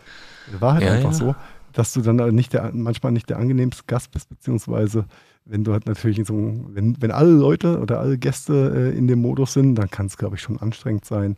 war 0.59 0.75
halt 0.75 0.85
ja, 0.85 0.93
einfach 0.93 1.13
ja. 1.13 1.17
so, 1.17 1.35
dass 1.73 1.93
du 1.93 2.03
dann 2.03 2.17
nicht 2.35 2.53
der, 2.53 2.73
manchmal 2.75 3.13
nicht 3.13 3.31
der 3.31 3.39
angenehmste 3.39 3.85
Gast 3.87 4.11
bist, 4.11 4.29
beziehungsweise 4.29 5.07
wenn 5.45 5.65
du 5.65 5.73
halt 5.73 5.87
natürlich 5.87 6.27
so, 6.27 6.35
wenn, 6.69 7.01
wenn 7.01 7.11
alle 7.11 7.31
Leute 7.31 7.81
oder 7.81 8.01
alle 8.01 8.19
Gäste 8.19 8.93
äh, 8.93 8.99
in 8.99 9.09
dem 9.09 9.21
Modus 9.21 9.55
sind, 9.55 9.75
dann 9.77 9.91
kann 9.91 10.07
es, 10.07 10.17
glaube 10.17 10.37
ich, 10.37 10.43
schon 10.43 10.61
anstrengend 10.61 11.05
sein. 11.05 11.37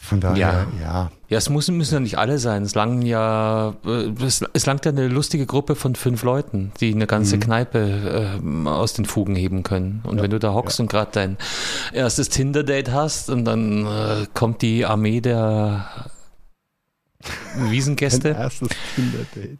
Von 0.00 0.20
daher, 0.20 0.38
ja. 0.38 0.66
Ja, 0.80 1.10
ja 1.28 1.38
es 1.38 1.50
muss, 1.50 1.68
müssen 1.68 1.94
ja 1.94 2.00
nicht 2.00 2.18
alle 2.18 2.38
sein. 2.38 2.62
Es 2.62 2.74
langen 2.74 3.02
ja, 3.02 3.74
äh, 3.84 4.10
es, 4.24 4.42
es 4.52 4.64
langt 4.64 4.84
ja 4.86 4.92
eine 4.92 5.08
lustige 5.08 5.44
Gruppe 5.44 5.74
von 5.74 5.94
fünf 5.96 6.22
Leuten, 6.22 6.72
die 6.80 6.94
eine 6.94 7.06
ganze 7.06 7.36
mhm. 7.36 7.40
Kneipe 7.40 8.38
äh, 8.42 8.68
aus 8.68 8.94
den 8.94 9.04
Fugen 9.04 9.36
heben 9.36 9.64
können. 9.64 10.00
Und 10.04 10.16
ja, 10.16 10.22
wenn 10.22 10.30
du 10.30 10.38
da 10.38 10.54
hockst 10.54 10.78
ja. 10.78 10.84
und 10.84 10.90
gerade 10.90 11.10
dein 11.12 11.36
erstes 11.92 12.30
Tinder-Date 12.30 12.90
hast 12.90 13.28
und 13.28 13.44
dann 13.44 13.86
äh, 13.86 14.26
kommt 14.32 14.62
die 14.62 14.86
Armee 14.86 15.20
der 15.20 16.06
Wiesengäste. 17.56 18.28
Erstes 18.38 18.68
Tinder-Date. 18.94 19.58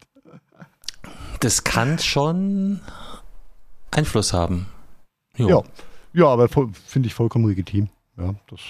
Das 1.40 1.64
kann 1.64 1.98
schon 1.98 2.80
Einfluss 3.90 4.32
haben. 4.32 4.66
Jo. 5.36 5.48
Ja, 5.48 5.62
ja, 6.14 6.26
aber 6.26 6.48
finde 6.48 7.06
ich 7.06 7.14
vollkommen 7.14 7.48
legitim. 7.48 7.88
Ja, 8.16 8.34
das 8.48 8.60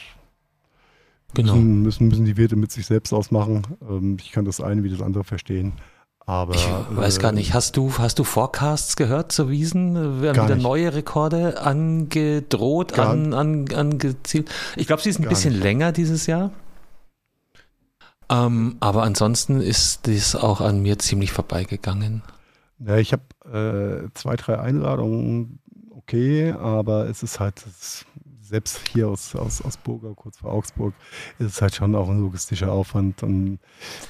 Genau. 1.35 1.55
Müssen, 1.55 1.83
müssen, 1.83 2.09
müssen 2.09 2.25
die 2.25 2.37
Wirte 2.37 2.57
mit 2.57 2.73
sich 2.73 2.87
selbst 2.87 3.13
ausmachen. 3.13 3.63
Ähm, 3.89 4.17
ich 4.21 4.33
kann 4.33 4.45
das 4.45 4.61
eine 4.61 4.83
wie 4.83 4.91
das 4.91 5.03
andere 5.03 5.25
verstehen. 5.25 5.73
Aber, 6.29 6.55
ich 6.55 6.69
weiß 6.91 7.21
gar 7.21 7.33
nicht, 7.33 7.55
hast 7.55 7.79
du, 7.79 7.91
hast 7.97 8.19
du 8.19 8.25
Forecasts 8.25 8.97
gehört 8.97 9.33
zur 9.33 9.49
Wiesen? 9.49 10.21
Werden 10.21 10.45
wieder 10.45 10.57
nicht. 10.57 10.63
neue 10.63 10.93
Rekorde 10.93 11.63
angedroht, 11.63 12.93
gar, 12.93 13.09
an, 13.09 13.33
an, 13.33 13.65
angezielt? 13.73 14.51
Ich 14.77 14.87
glaube, 14.87 15.01
sie 15.01 15.09
ist 15.09 15.21
ein 15.21 15.29
bisschen 15.29 15.55
nicht. 15.55 15.63
länger 15.63 15.91
dieses 15.91 16.27
Jahr. 16.27 16.51
Ähm, 18.29 18.77
aber 18.81 19.05
ansonsten 19.05 19.63
ist 19.63 20.07
das 20.07 20.37
auch 20.37 20.61
an 20.61 20.83
mir 20.83 20.99
ziemlich 20.99 21.33
vorbeigegangen. 21.33 22.23
Ja, 22.79 22.97
ich 22.97 23.15
habe 23.15 24.05
äh, 24.07 24.11
zwei, 24.13 24.37
drei 24.37 24.59
Einladungen, 24.59 25.61
okay, 25.91 26.53
aber 26.53 27.09
es 27.09 27.23
ist 27.23 27.41
halt, 27.41 27.65
es 27.67 28.05
selbst 28.49 28.89
hier 28.89 29.09
aus, 29.09 29.35
aus, 29.35 29.63
aus 29.63 29.77
Burger, 29.77 30.15
kurz 30.15 30.39
vor 30.39 30.53
Augsburg, 30.53 30.95
ist 31.39 31.47
es 31.47 31.63
halt 31.63 31.75
schon 31.75 31.95
auch 31.95 32.09
ein 32.09 32.21
logistischer 32.21 32.73
Aufwand. 32.73 33.23
Und 33.23 33.59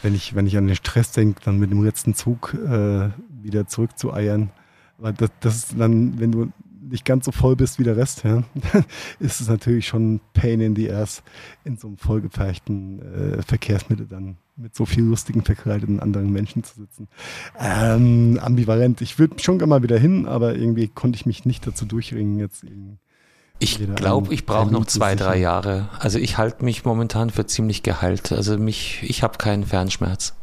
wenn 0.02 0.14
ich, 0.14 0.34
wenn 0.34 0.46
ich 0.46 0.56
an 0.56 0.66
den 0.66 0.76
Stress 0.76 1.12
denke, 1.12 1.40
dann 1.44 1.58
mit 1.58 1.70
dem 1.70 1.82
letzten 1.82 2.14
Zug 2.14 2.54
äh, 2.54 3.10
wieder 3.42 3.66
zurückzueiern, 3.66 4.50
weil 4.98 5.12
das, 5.12 5.30
das 5.40 5.56
ist 5.56 5.74
dann, 5.78 6.18
wenn 6.18 6.32
du 6.32 6.52
nicht 6.90 7.04
ganz 7.04 7.26
so 7.26 7.32
voll 7.32 7.56
bist 7.56 7.78
wie 7.78 7.84
der 7.84 7.96
Rest, 7.96 8.24
ja, 8.24 8.42
ist 9.20 9.40
es 9.40 9.48
natürlich 9.48 9.86
schon 9.86 10.20
Pain 10.32 10.60
in 10.60 10.74
the 10.74 10.90
Ass, 10.90 11.22
in 11.64 11.76
so 11.76 11.88
einem 11.88 11.98
vollgepferchten 11.98 13.02
äh, 13.02 13.42
Verkehrsmittel 13.42 14.06
dann 14.06 14.36
mit 14.56 14.74
so 14.74 14.86
viel 14.86 15.04
lustigen, 15.04 15.42
verkleideten 15.42 16.00
anderen 16.00 16.32
Menschen 16.32 16.64
zu 16.64 16.74
sitzen. 16.80 17.08
Ähm, 17.58 18.38
ambivalent. 18.42 19.00
Ich 19.02 19.18
würde 19.18 19.38
schon 19.38 19.58
gerne 19.58 19.70
mal 19.70 19.82
wieder 19.82 19.98
hin, 19.98 20.26
aber 20.26 20.56
irgendwie 20.56 20.88
konnte 20.88 21.16
ich 21.16 21.26
mich 21.26 21.44
nicht 21.44 21.66
dazu 21.66 21.84
durchringen, 21.84 22.38
jetzt 22.38 22.64
irgendwie 22.64 22.98
ich 23.58 23.94
glaube, 23.96 24.32
ich 24.32 24.46
brauche 24.46 24.70
noch 24.72 24.86
zwei, 24.86 25.14
drei 25.14 25.38
Jahre. 25.38 25.88
Also 25.98 26.18
ich 26.18 26.38
halte 26.38 26.64
mich 26.64 26.84
momentan 26.84 27.30
für 27.30 27.46
ziemlich 27.46 27.82
geheilt. 27.82 28.32
Also 28.32 28.58
mich, 28.58 29.02
ich 29.02 29.22
habe 29.22 29.38
keinen 29.38 29.64
Fernschmerz. 29.64 30.34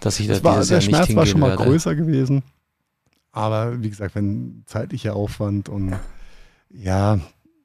Dass 0.00 0.18
ich 0.18 0.28
da 0.28 0.42
war, 0.42 0.54
dieses 0.54 0.68
Der 0.68 0.78
Jahr 0.78 0.82
Schmerz 0.82 1.14
war 1.14 1.26
schon 1.26 1.40
mal 1.40 1.50
werde. 1.50 1.64
größer 1.64 1.94
gewesen. 1.94 2.42
Aber 3.30 3.82
wie 3.82 3.90
gesagt, 3.90 4.14
wenn 4.14 4.62
zeitlicher 4.66 5.14
Aufwand 5.14 5.68
und 5.68 5.94
ja, 6.70 7.18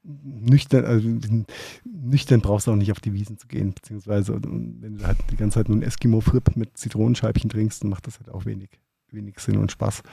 nüchtern, 0.03 0.85
also 0.85 1.07
nüchtern 1.85 2.41
brauchst 2.41 2.67
du 2.67 2.71
auch 2.71 2.75
nicht 2.75 2.91
auf 2.91 2.99
die 2.99 3.13
Wiesen 3.13 3.37
zu 3.37 3.47
gehen, 3.47 3.73
beziehungsweise 3.73 4.39
wenn 4.41 4.97
du 4.97 5.05
halt 5.05 5.17
die 5.31 5.35
ganze 5.35 5.55
Zeit 5.55 5.69
nur 5.69 5.77
ein 5.77 5.83
Eskimo-Frip 5.83 6.55
mit 6.55 6.77
Zitronenscheibchen 6.77 7.49
trinkst, 7.49 7.83
dann 7.83 7.89
macht 7.89 8.07
das 8.07 8.19
halt 8.19 8.29
auch 8.29 8.45
wenig, 8.45 8.69
wenig 9.11 9.39
Sinn 9.39 9.57
und 9.57 9.71
Spaß. 9.71 10.03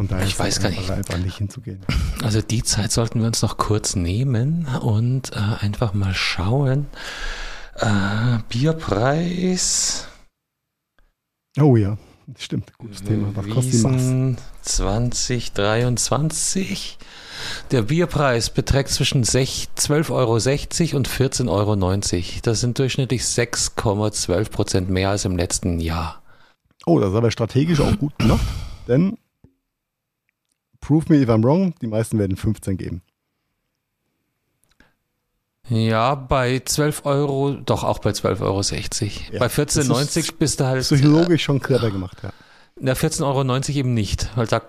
Von 0.00 0.08
daher 0.08 0.26
ich 0.26 0.38
weiß 0.38 0.62
gar 0.62 0.70
nicht. 0.70 1.18
nicht 1.18 1.36
hinzugehen. 1.36 1.84
Also 2.24 2.40
die 2.40 2.62
Zeit 2.62 2.90
sollten 2.90 3.20
wir 3.20 3.26
uns 3.26 3.42
noch 3.42 3.58
kurz 3.58 3.96
nehmen 3.96 4.66
und 4.80 5.32
äh, 5.32 5.56
einfach 5.60 5.92
mal 5.92 6.14
schauen. 6.14 6.86
Äh, 7.76 8.38
Bierpreis. 8.48 10.08
Oh 11.60 11.76
ja, 11.76 11.98
stimmt. 12.38 12.72
Gutes 12.78 13.02
Thema. 13.02 13.36
Was 13.36 13.46
kostet 13.50 13.74
die 13.74 13.86
Maß? 13.86 14.36
2023. 14.62 16.96
Der 17.70 17.82
Bierpreis 17.82 18.48
beträgt 18.48 18.88
zwischen 18.88 19.22
12,60 19.22 20.12
Euro 20.12 20.32
und 20.96 21.10
14,90 21.10 21.50
Euro. 21.50 21.76
Das 22.40 22.60
sind 22.60 22.78
durchschnittlich 22.78 23.20
6,12 23.20 24.50
Prozent 24.50 24.88
mehr 24.88 25.10
als 25.10 25.26
im 25.26 25.36
letzten 25.36 25.78
Jahr. 25.78 26.22
Oh, 26.86 26.98
das 26.98 27.10
ist 27.10 27.16
aber 27.16 27.30
strategisch 27.30 27.80
auch 27.80 27.98
gut 27.98 28.18
gemacht, 28.18 28.46
denn 28.88 29.18
prove 30.80 31.06
me 31.08 31.20
if 31.22 31.28
I'm 31.28 31.44
wrong, 31.44 31.74
die 31.80 31.86
meisten 31.86 32.18
werden 32.18 32.36
15 32.36 32.76
geben. 32.76 33.02
Ja, 35.68 36.16
bei 36.16 36.60
12 36.64 37.06
Euro, 37.06 37.52
doch 37.52 37.84
auch 37.84 38.00
bei 38.00 38.10
12,60 38.10 38.42
Euro. 38.42 38.60
Ja, 39.32 39.38
bei 39.38 39.46
14,90 39.46 40.34
bist 40.38 40.58
du 40.58 40.64
halt. 40.64 40.82
Psychologisch 40.82 41.44
schon 41.44 41.60
clever 41.60 41.90
gemacht, 41.90 42.18
ja. 42.22 42.32
Na, 42.80 42.92
14,90 42.92 43.22
Euro 43.24 43.78
eben 43.78 43.94
nicht, 43.94 44.30
weil 44.36 44.46
da 44.46 44.62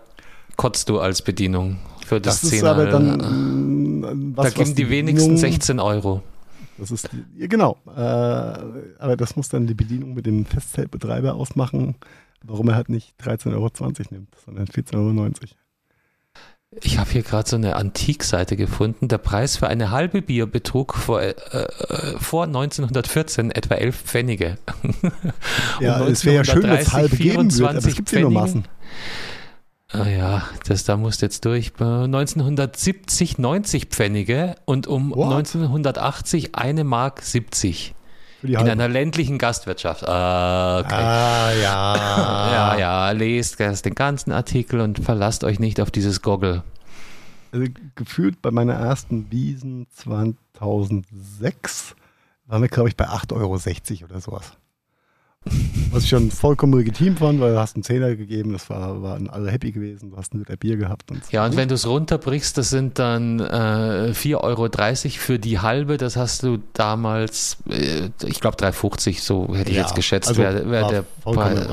kotzt 0.58 0.90
du 0.90 1.00
als 1.00 1.22
Bedienung 1.22 1.80
für 2.06 2.20
das, 2.20 2.42
das 2.42 2.52
ist 2.52 2.64
aber 2.64 2.86
dann 2.88 4.04
äh, 4.04 4.38
was, 4.38 4.54
Da 4.54 4.64
geben 4.64 4.76
die 4.76 4.90
wenigsten 4.90 5.38
16 5.38 5.80
Euro. 5.80 6.22
Das 6.78 6.92
ist 6.92 7.10
die, 7.12 7.48
genau. 7.48 7.78
Äh, 7.88 8.00
aber 8.00 9.16
das 9.18 9.36
muss 9.36 9.50
dann 9.50 9.66
die 9.66 9.74
Bedienung 9.74 10.14
mit 10.14 10.26
dem 10.26 10.46
Festzeltbetreiber 10.46 11.34
ausmachen, 11.34 11.96
warum 12.44 12.70
er 12.70 12.76
halt 12.76 12.90
nicht 12.90 13.16
13,20 13.24 13.54
Euro 13.54 13.72
nimmt, 14.12 14.36
sondern 14.46 14.66
14,90 14.66 14.96
Euro. 14.96 15.32
Ich 16.80 16.98
habe 16.98 17.10
hier 17.10 17.22
gerade 17.22 17.50
so 17.50 17.58
eine 17.58 17.76
Antikseite 17.76 18.56
gefunden. 18.56 19.10
Der 19.10 19.18
Preis 19.18 19.58
für 19.58 19.68
eine 19.68 19.92
halbe 19.92 20.22
Bier 20.22 20.46
betrug 20.46 20.94
vor, 20.96 21.22
äh, 21.22 21.32
äh 21.32 22.18
vor 22.18 22.46
1914 22.46 23.52
etwa 23.52 23.76
11 23.76 23.96
Pfennige. 23.98 24.58
ja, 25.82 26.08
es 26.08 26.24
wäre 26.24 26.38
ja 26.38 26.46
schön, 26.46 26.64
wenn 26.64 26.72
es 26.72 26.94
halbe 26.94 27.18
geben 27.18 27.52
würde, 27.52 27.70
aber 27.78 27.78
es 27.78 27.96
gibt 27.96 28.12
ja 28.14 28.22
nur 28.22 28.32
Massen. 28.32 28.64
Ah 29.90 30.08
ja, 30.08 30.44
das, 30.66 30.86
da 30.86 30.96
musst 30.96 31.22
du 31.22 31.26
jetzt 31.26 31.44
durch. 31.44 31.74
1970 31.78 33.38
90 33.38 33.88
Pfennige 33.88 34.56
und 34.64 34.88
um 34.88 35.12
What? 35.12 35.34
1980 35.34 36.56
eine 36.56 36.86
Mark 36.86 37.22
70. 37.22 37.94
In 38.44 38.58
einer 38.58 38.88
ländlichen 38.88 39.38
Gastwirtschaft. 39.38 40.08
Ah, 40.08 40.80
okay. 40.80 40.94
ah 40.94 41.52
ja. 41.54 41.96
ja, 42.76 42.78
ja, 42.78 43.12
lest 43.12 43.60
den 43.60 43.96
ganzen 43.96 44.32
Artikel 44.32 44.80
und 44.80 45.00
verlasst 45.00 45.44
euch 45.44 45.60
nicht 45.60 45.80
auf 45.80 45.92
dieses 45.92 46.22
Goggle. 46.22 46.64
Also, 47.52 47.68
gefühlt 47.96 48.42
bei 48.42 48.52
meiner 48.52 48.74
ersten 48.74 49.30
Wiesen 49.32 49.88
2006 49.92 51.96
waren 52.48 52.62
wir, 52.62 52.70
glaube 52.70 52.90
ich, 52.90 52.98
bei 52.98 53.08
8,60 53.08 53.34
Euro 53.34 54.06
oder 54.06 54.22
sowas. 54.22 54.54
Was 55.92 56.04
ich 56.04 56.10
schon 56.10 56.30
vollkommen 56.30 56.78
legitim 56.78 57.18
fand, 57.18 57.42
weil 57.42 57.54
du 57.54 57.60
hast 57.60 57.76
einen 57.76 57.84
Zehner 57.84 58.16
gegeben, 58.16 58.54
das 58.54 58.70
war, 58.70 59.02
waren 59.02 59.28
alle 59.28 59.50
happy 59.50 59.72
gewesen, 59.72 60.12
du 60.12 60.18
hast 60.18 60.36
ein 60.36 60.46
Bier 60.60 60.78
gehabt. 60.78 61.10
Und 61.10 61.26
so. 61.26 61.32
Ja, 61.32 61.46
und 61.46 61.56
wenn 61.56 61.68
du 61.68 61.74
es 61.76 61.88
runterbrichst, 61.88 62.58
das 62.58 62.70
sind 62.70 63.00
dann 63.00 63.40
äh, 63.40 64.14
4,30 64.14 64.36
Euro 64.36 64.70
für 65.18 65.40
die 65.40 65.60
halbe, 65.60 65.98
das 65.98 66.16
hast 66.16 66.44
du 66.44 66.60
damals, 66.74 67.58
äh, 67.68 68.10
ich 68.24 68.40
glaube 68.40 68.58
3,50, 68.58 69.20
so 69.20 69.56
hätte 69.56 69.72
ich 69.72 69.78
ja, 69.78 69.84
jetzt 69.84 69.96
geschätzt, 69.96 70.30
also 70.30 70.42
wäre 70.42 70.70
wär 70.70 70.88
der 70.88 71.06
Preis. 71.24 71.68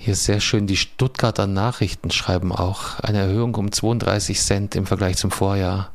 Hier 0.00 0.14
sehr 0.14 0.38
schön, 0.38 0.68
die 0.68 0.76
Stuttgarter 0.76 1.48
Nachrichten 1.48 2.12
schreiben 2.12 2.52
auch 2.52 3.00
eine 3.00 3.18
Erhöhung 3.18 3.56
um 3.56 3.72
32 3.72 4.40
Cent 4.40 4.76
im 4.76 4.86
Vergleich 4.86 5.16
zum 5.16 5.32
Vorjahr. 5.32 5.90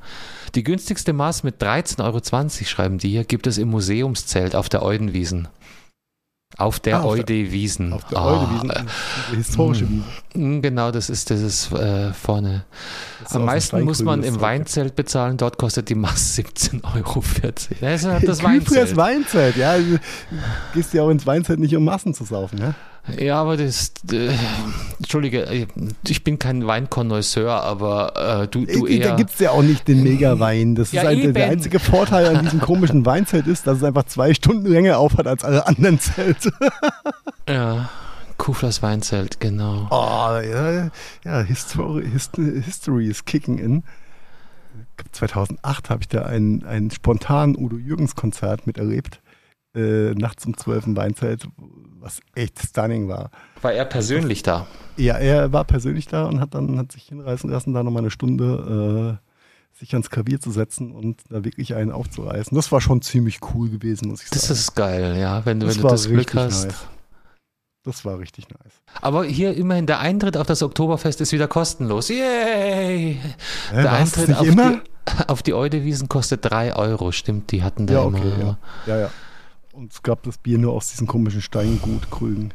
Die 0.56 0.64
günstigste 0.64 1.14
Maß 1.14 1.44
mit 1.44 1.64
13,20 1.64 2.04
Euro, 2.04 2.66
schreiben 2.66 2.98
die 2.98 3.10
hier, 3.10 3.24
gibt 3.24 3.48
es 3.48 3.58
im 3.58 3.70
Museumszelt 3.70 4.56
auf 4.56 4.68
der 4.68 4.84
Eudenwiesen. 4.84 5.48
Auf 6.58 6.80
der 6.80 7.00
ah, 7.00 7.06
Eude 7.06 7.52
Wiesen. 7.52 7.94
Auf 7.94 8.04
der 8.06 8.22
oh, 8.22 8.26
Eude 8.26 8.52
Wiesen, 8.54 8.70
äh, 8.70 9.36
historische 9.36 9.90
Wiesen. 9.90 10.06
Mm, 10.36 10.62
genau, 10.62 10.92
das 10.92 11.10
ist 11.10 11.32
das 11.32 11.42
ist 11.42 11.72
äh, 11.72 12.14
vorne. 12.14 12.66
Das 13.24 13.36
Am 13.36 13.46
meisten 13.46 13.82
muss 13.82 14.02
man 14.04 14.24
im 14.24 14.40
Weinzelt 14.40 14.96
bezahlen, 14.96 15.38
dort 15.38 15.58
kostet 15.58 15.90
die 15.90 15.96
Maß 15.96 16.38
17,40 16.38 16.84
Euro. 16.96 17.24
Das 17.82 18.04
ist 18.04 18.28
das 18.28 18.44
Weinzelt. 18.44 18.96
Weinzelt, 18.96 19.56
ja. 19.56 19.78
Du 19.78 20.00
gehst 20.74 20.94
ja 20.94 21.04
auch 21.04 21.10
ins 21.10 21.26
Weinzelt 21.26 21.60
nicht, 21.60 21.76
um 21.76 21.84
Massen 21.84 22.14
zu 22.14 22.24
saufen, 22.24 22.60
ja? 22.60 22.76
Ja, 23.20 23.42
aber 23.42 23.58
das, 23.58 23.94
äh, 24.12 24.30
Entschuldige, 24.98 25.46
äh, 25.46 25.68
ich 26.08 26.24
bin 26.24 26.40
kein 26.40 26.66
Weinkonnoisseur, 26.66 27.52
aber 27.52 28.44
äh, 28.44 28.48
du, 28.48 28.66
du 28.66 28.88
eher... 28.88 29.10
Da 29.10 29.16
gibt 29.16 29.32
es 29.32 29.40
ja 29.40 29.52
auch 29.52 29.62
nicht 29.62 29.88
den 29.90 30.04
Mega-Wein. 30.04 30.76
Das 30.76 30.94
ja, 30.94 31.02
ist 31.02 31.08
halt, 31.08 31.36
der 31.36 31.50
einzige 31.50 31.80
Vorteil 31.80 32.28
an 32.28 32.44
diesem 32.44 32.62
komischen 32.62 33.06
Weinzelt 33.06 33.48
ist, 33.48 33.68
dass 33.68 33.78
es 33.80 33.84
einfach 33.84 34.06
zwei 34.06 34.34
Stunden 34.34 34.68
länger 34.68 35.00
aufhat 35.00 35.28
als 35.28 35.44
alle 35.44 35.68
anderen 35.68 36.00
Zelte. 36.00 36.54
ja. 37.50 37.90
Kuflers 38.38 38.82
Weinzelt, 38.82 39.40
genau. 39.40 39.88
Oh, 39.92 40.40
ja, 40.42 40.90
ja 41.24 41.42
History, 41.42 42.10
History 42.10 43.08
is 43.08 43.26
kicking 43.26 43.58
in. 43.58 43.84
2008 45.12 45.90
habe 45.90 46.02
ich 46.02 46.08
da 46.08 46.24
ein, 46.24 46.64
ein 46.66 46.90
spontan 46.90 47.56
Udo 47.56 47.78
Jürgens 47.78 48.16
Konzert 48.16 48.66
miterlebt. 48.66 49.22
Äh, 49.76 50.14
nachts 50.14 50.46
um 50.46 50.56
12 50.56 50.88
im 50.88 50.96
Weinzelt, 50.98 51.48
was 52.04 52.20
echt 52.36 52.60
stunning 52.60 53.08
war. 53.08 53.32
War 53.62 53.74
er 53.74 53.86
persönlich 53.86 54.44
da? 54.44 54.68
Ja, 54.98 55.16
er 55.16 55.52
war 55.54 55.64
persönlich 55.64 56.08
da 56.08 56.26
und 56.26 56.40
hat 56.40 56.54
dann 56.54 56.78
hat 56.78 56.92
sich 56.92 57.04
hinreißen 57.04 57.50
lassen, 57.50 57.74
da 57.74 57.82
nochmal 57.82 58.04
eine 58.04 58.12
Stunde 58.12 59.20
äh, 59.20 59.80
sich 59.80 59.94
ans 59.94 60.10
Klavier 60.10 60.40
zu 60.40 60.52
setzen 60.52 60.92
und 60.92 61.22
da 61.30 61.44
wirklich 61.44 61.74
einen 61.76 61.92
aufzureißen. 61.92 62.56
Das 62.56 62.72
war 62.72 62.82
schon 62.82 63.02
ziemlich 63.02 63.40
cool 63.54 63.70
gewesen, 63.70 64.10
muss 64.10 64.22
ich 64.22 64.30
sagen. 64.30 64.42
Das 64.42 64.50
ist 64.52 64.76
geil, 64.76 65.18
ja, 65.18 65.46
wenn, 65.46 65.60
das 65.60 65.76
wenn 65.76 65.82
du 65.82 65.88
das 65.88 66.08
Glück 66.08 66.36
hast. 66.36 66.66
Nice. 66.66 66.88
Das 67.86 68.06
war 68.06 68.20
richtig 68.20 68.48
nice. 68.50 68.82
Aber 69.02 69.26
hier 69.26 69.56
immerhin 69.56 69.88
der 69.88 70.00
Eintritt 70.00 70.38
auf 70.38 70.48
das 70.48 70.64
Oktoberfest 70.64 71.20
ist 71.20 71.34
wieder 71.34 71.50
kostenlos. 71.50 72.08
Yay! 72.08 73.20
Äh, 73.74 73.82
der 73.82 73.92
Eintritt 73.92 74.34
auf 74.34 74.48
immer? 74.48 74.76
die, 74.76 74.80
auf 75.28 75.44
die 75.44 75.54
Eudewiesen 75.54 76.08
kostet 76.08 76.46
3 76.46 76.76
Euro, 76.76 77.12
stimmt, 77.12 77.52
die 77.52 77.64
hatten 77.64 77.88
da 77.88 77.96
ja, 77.96 78.04
okay, 78.04 78.22
immer. 78.22 78.58
Ja, 78.86 78.96
ja. 78.96 79.02
ja. 79.02 79.10
Und 79.74 79.92
es 79.92 80.04
gab 80.04 80.22
das 80.24 80.38
Bier 80.38 80.60
nur 80.60 80.74
aus 80.74 80.90
diesen 80.90 81.08
komischen 81.08 81.42
Steingutkrügen. 81.42 82.54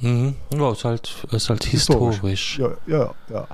Mhm. 0.00 0.34
Ja, 0.54 0.72
ist 0.72 0.84
halt, 0.84 1.26
ist 1.32 1.48
halt 1.48 1.64
historisch. 1.64 2.20
historisch. 2.20 2.58
Ja, 2.58 2.70
ja, 2.86 3.14
ja. 3.30 3.48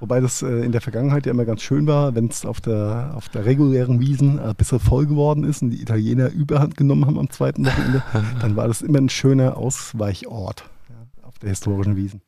Wobei 0.00 0.20
das 0.20 0.42
äh, 0.42 0.48
in 0.48 0.72
der 0.72 0.80
Vergangenheit 0.80 1.26
ja 1.26 1.32
immer 1.32 1.44
ganz 1.44 1.62
schön 1.62 1.86
war, 1.86 2.14
wenn 2.16 2.26
es 2.26 2.44
auf 2.44 2.60
der, 2.60 3.12
auf 3.14 3.28
der 3.28 3.44
regulären 3.44 4.00
Wiesen 4.00 4.40
ein 4.40 4.54
bisschen 4.56 4.80
voll 4.80 5.06
geworden 5.06 5.44
ist 5.44 5.62
und 5.62 5.70
die 5.70 5.80
Italiener 5.80 6.28
Überhand 6.28 6.76
genommen 6.76 7.06
haben 7.06 7.18
am 7.18 7.30
zweiten 7.30 7.64
Wochenende, 7.64 8.02
dann 8.40 8.56
war 8.56 8.66
das 8.66 8.82
immer 8.82 8.98
ein 8.98 9.08
schöner 9.08 9.56
Ausweichort 9.56 10.64
ja, 10.90 11.26
auf 11.26 11.38
der 11.38 11.50
historischen 11.50 11.96
Wiesen. 11.96 12.20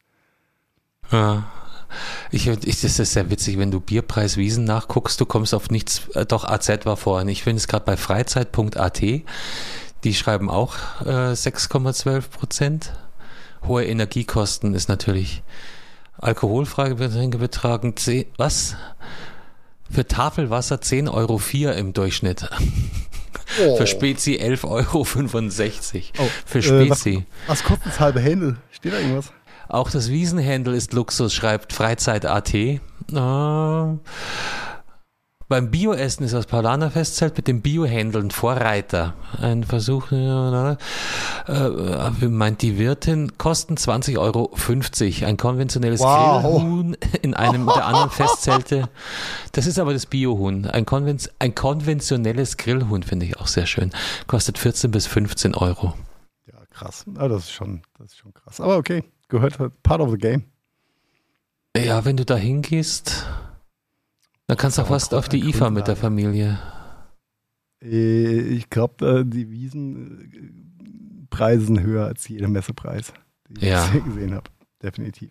Ja. 1.11 1.45
Ich, 2.31 2.47
ich, 2.47 2.81
das 2.81 2.99
ist 2.99 3.13
sehr 3.13 3.31
witzig, 3.31 3.59
wenn 3.59 3.71
du 3.71 3.81
Bierpreiswiesen 3.81 4.65
nachguckst, 4.65 5.21
du 5.21 5.27
kommst 5.27 5.53
auf 5.53 5.71
nichts, 5.71 6.09
äh, 6.15 6.25
doch 6.25 6.45
AZ 6.45 6.69
war 6.85 6.97
vorhin. 6.97 7.29
Ich 7.29 7.43
finde 7.43 7.59
es 7.59 7.69
gerade 7.69 7.85
bei 7.85 7.97
freizeit.at 7.97 9.03
die 10.05 10.15
schreiben 10.15 10.51
auch 10.51 10.75
äh, 11.05 11.33
6,12 11.33 12.29
Prozent. 12.29 12.93
Hohe 13.67 13.85
Energiekosten 13.85 14.75
ist 14.75 14.89
natürlich 14.89 15.43
alkoholfreie 16.19 16.95
Getränke 16.95 17.39
betragen 17.39 17.97
10, 17.97 18.27
was? 18.37 18.77
Für 19.91 20.07
Tafelwasser 20.07 20.77
10,04 20.77 21.13
Euro 21.13 21.79
im 21.79 21.93
Durchschnitt. 21.93 22.49
Oh. 23.65 23.77
Für 23.77 23.87
Spezi 23.87 24.35
11,65 24.35 24.65
Euro. 24.65 25.07
Oh. 26.19 26.29
Für 26.45 26.63
Spezi. 26.63 27.11
Äh, 27.11 27.25
was, 27.47 27.61
was 27.61 27.65
kostet 27.65 27.87
das 27.87 28.01
halbe 28.01 28.21
Händel? 28.21 28.57
Steht 28.73 28.93
da 28.93 28.99
irgendwas? 28.99 29.33
Auch 29.69 29.91
das 29.91 30.11
Wiesenhändel 30.11 30.75
ist 30.75 30.93
Luxus, 30.93 31.33
schreibt 31.33 31.73
Freizeit.at. 31.73 32.55
Äh, 32.55 32.81
beim 35.49 35.71
Bioessen 35.71 36.27
ist 36.27 36.33
das 36.33 36.47
Paulaner 36.47 36.91
Festzelt 36.91 37.37
mit 37.37 37.47
dem 37.47 37.63
Biohändeln 37.63 38.33
Vorreiter. 38.33 39.15
Ein 39.41 39.63
Versuch, 39.63 40.11
äh, 40.11 40.77
meint 42.29 42.63
die 42.63 42.79
Wirtin, 42.79 43.39
kosten 43.39 43.77
20,50 43.77 44.19
Euro. 44.19 44.51
Ein 45.27 45.37
konventionelles 45.37 46.01
wow. 46.01 46.43
Grillhuhn 46.43 46.97
in 47.23 47.35
einem 47.35 47.67
der 47.67 47.87
anderen 47.87 48.11
Festzelte. 48.11 48.89
Das 49.53 49.67
ist 49.67 49.79
aber 49.79 49.93
das 49.93 50.07
Biohuhn. 50.07 50.67
Ein, 50.67 50.85
konven 50.85 51.19
ein 51.39 51.55
konventionelles 51.55 52.57
Grillhuhn 52.57 53.05
finde 53.05 53.27
ich 53.27 53.39
auch 53.39 53.47
sehr 53.47 53.67
schön. 53.67 53.93
Kostet 54.27 54.59
14 54.59 54.91
bis 54.91 55.07
15 55.07 55.55
Euro. 55.55 55.95
Ja, 56.47 56.59
krass. 56.71 57.05
Ah, 57.17 57.29
das, 57.29 57.45
ist 57.45 57.53
schon, 57.53 57.83
das 57.99 58.09
ist 58.09 58.17
schon 58.17 58.35
krass. 58.35 58.61
Aber 58.61 58.77
okay, 58.79 59.05
gehört 59.29 59.61
halt 59.61 59.81
part 59.85 60.01
of 60.01 60.11
the 60.11 60.19
game. 60.19 60.43
Ja, 61.77 62.05
wenn 62.05 62.17
du 62.17 62.25
da 62.25 62.37
hingehst 62.37 63.27
dann 64.47 64.57
kannst 64.57 64.79
du 64.79 64.83
auch 64.83 64.89
fast 64.89 65.15
auf 65.15 65.29
die 65.29 65.49
IFA 65.49 65.71
mit 65.71 65.89
der 65.89 65.97
Familie. 65.97 66.59
Äh, 67.83 68.41
ich 68.41 68.71
glaube, 68.71 69.25
die 69.27 69.51
Wiesenpreise 69.51 71.67
sind 71.67 71.81
höher 71.81 72.07
als 72.07 72.29
jeder 72.29 72.49
Messepreis, 72.49 73.13
den 73.49 73.69
ja. 73.69 73.89
ich 73.95 74.05
gesehen 74.05 74.35
habe. 74.35 74.51
Definitiv. 74.83 75.31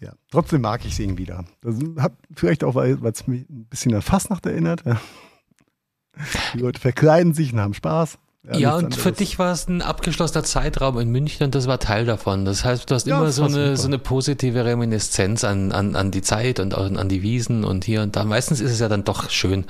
Ja, 0.00 0.14
trotzdem 0.30 0.62
mag 0.62 0.84
ich 0.84 0.92
es 0.92 0.98
irgendwie 0.98 1.26
da. 1.26 1.44
Das 1.60 1.76
hat 1.98 2.14
vielleicht 2.34 2.64
auch, 2.64 2.74
weil 2.74 2.98
es 3.04 3.26
mich 3.26 3.48
ein 3.48 3.66
bisschen 3.66 3.94
an 3.94 4.02
Fastnacht 4.02 4.46
erinnert. 4.46 4.82
Die 6.54 6.58
Leute 6.58 6.80
verkleiden 6.80 7.34
sich 7.34 7.52
und 7.52 7.60
haben 7.60 7.74
Spaß. 7.74 8.18
Ja, 8.44 8.56
ja 8.58 8.76
und 8.76 8.94
für 8.94 9.12
dich 9.12 9.38
war 9.38 9.52
es 9.52 9.68
ein 9.68 9.82
abgeschlossener 9.82 10.44
Zeitraum 10.44 10.98
in 10.98 11.10
München 11.10 11.44
und 11.46 11.54
das 11.54 11.66
war 11.66 11.80
Teil 11.80 12.06
davon. 12.06 12.44
Das 12.44 12.64
heißt, 12.64 12.88
du 12.88 12.94
hast 12.94 13.06
ja, 13.06 13.18
immer 13.18 13.32
so 13.32 13.44
eine, 13.44 13.76
so 13.76 13.86
eine 13.86 13.98
positive 13.98 14.64
Reminiszenz 14.64 15.44
an, 15.44 15.72
an, 15.72 15.96
an 15.96 16.10
die 16.10 16.22
Zeit 16.22 16.60
und 16.60 16.74
an, 16.74 16.96
an 16.96 17.08
die 17.08 17.22
Wiesen 17.22 17.64
und 17.64 17.84
hier 17.84 18.02
und 18.02 18.16
da. 18.16 18.24
Meistens 18.24 18.60
ist 18.60 18.70
es 18.70 18.78
ja 18.78 18.88
dann 18.88 19.04
doch 19.04 19.28
schön, 19.30 19.64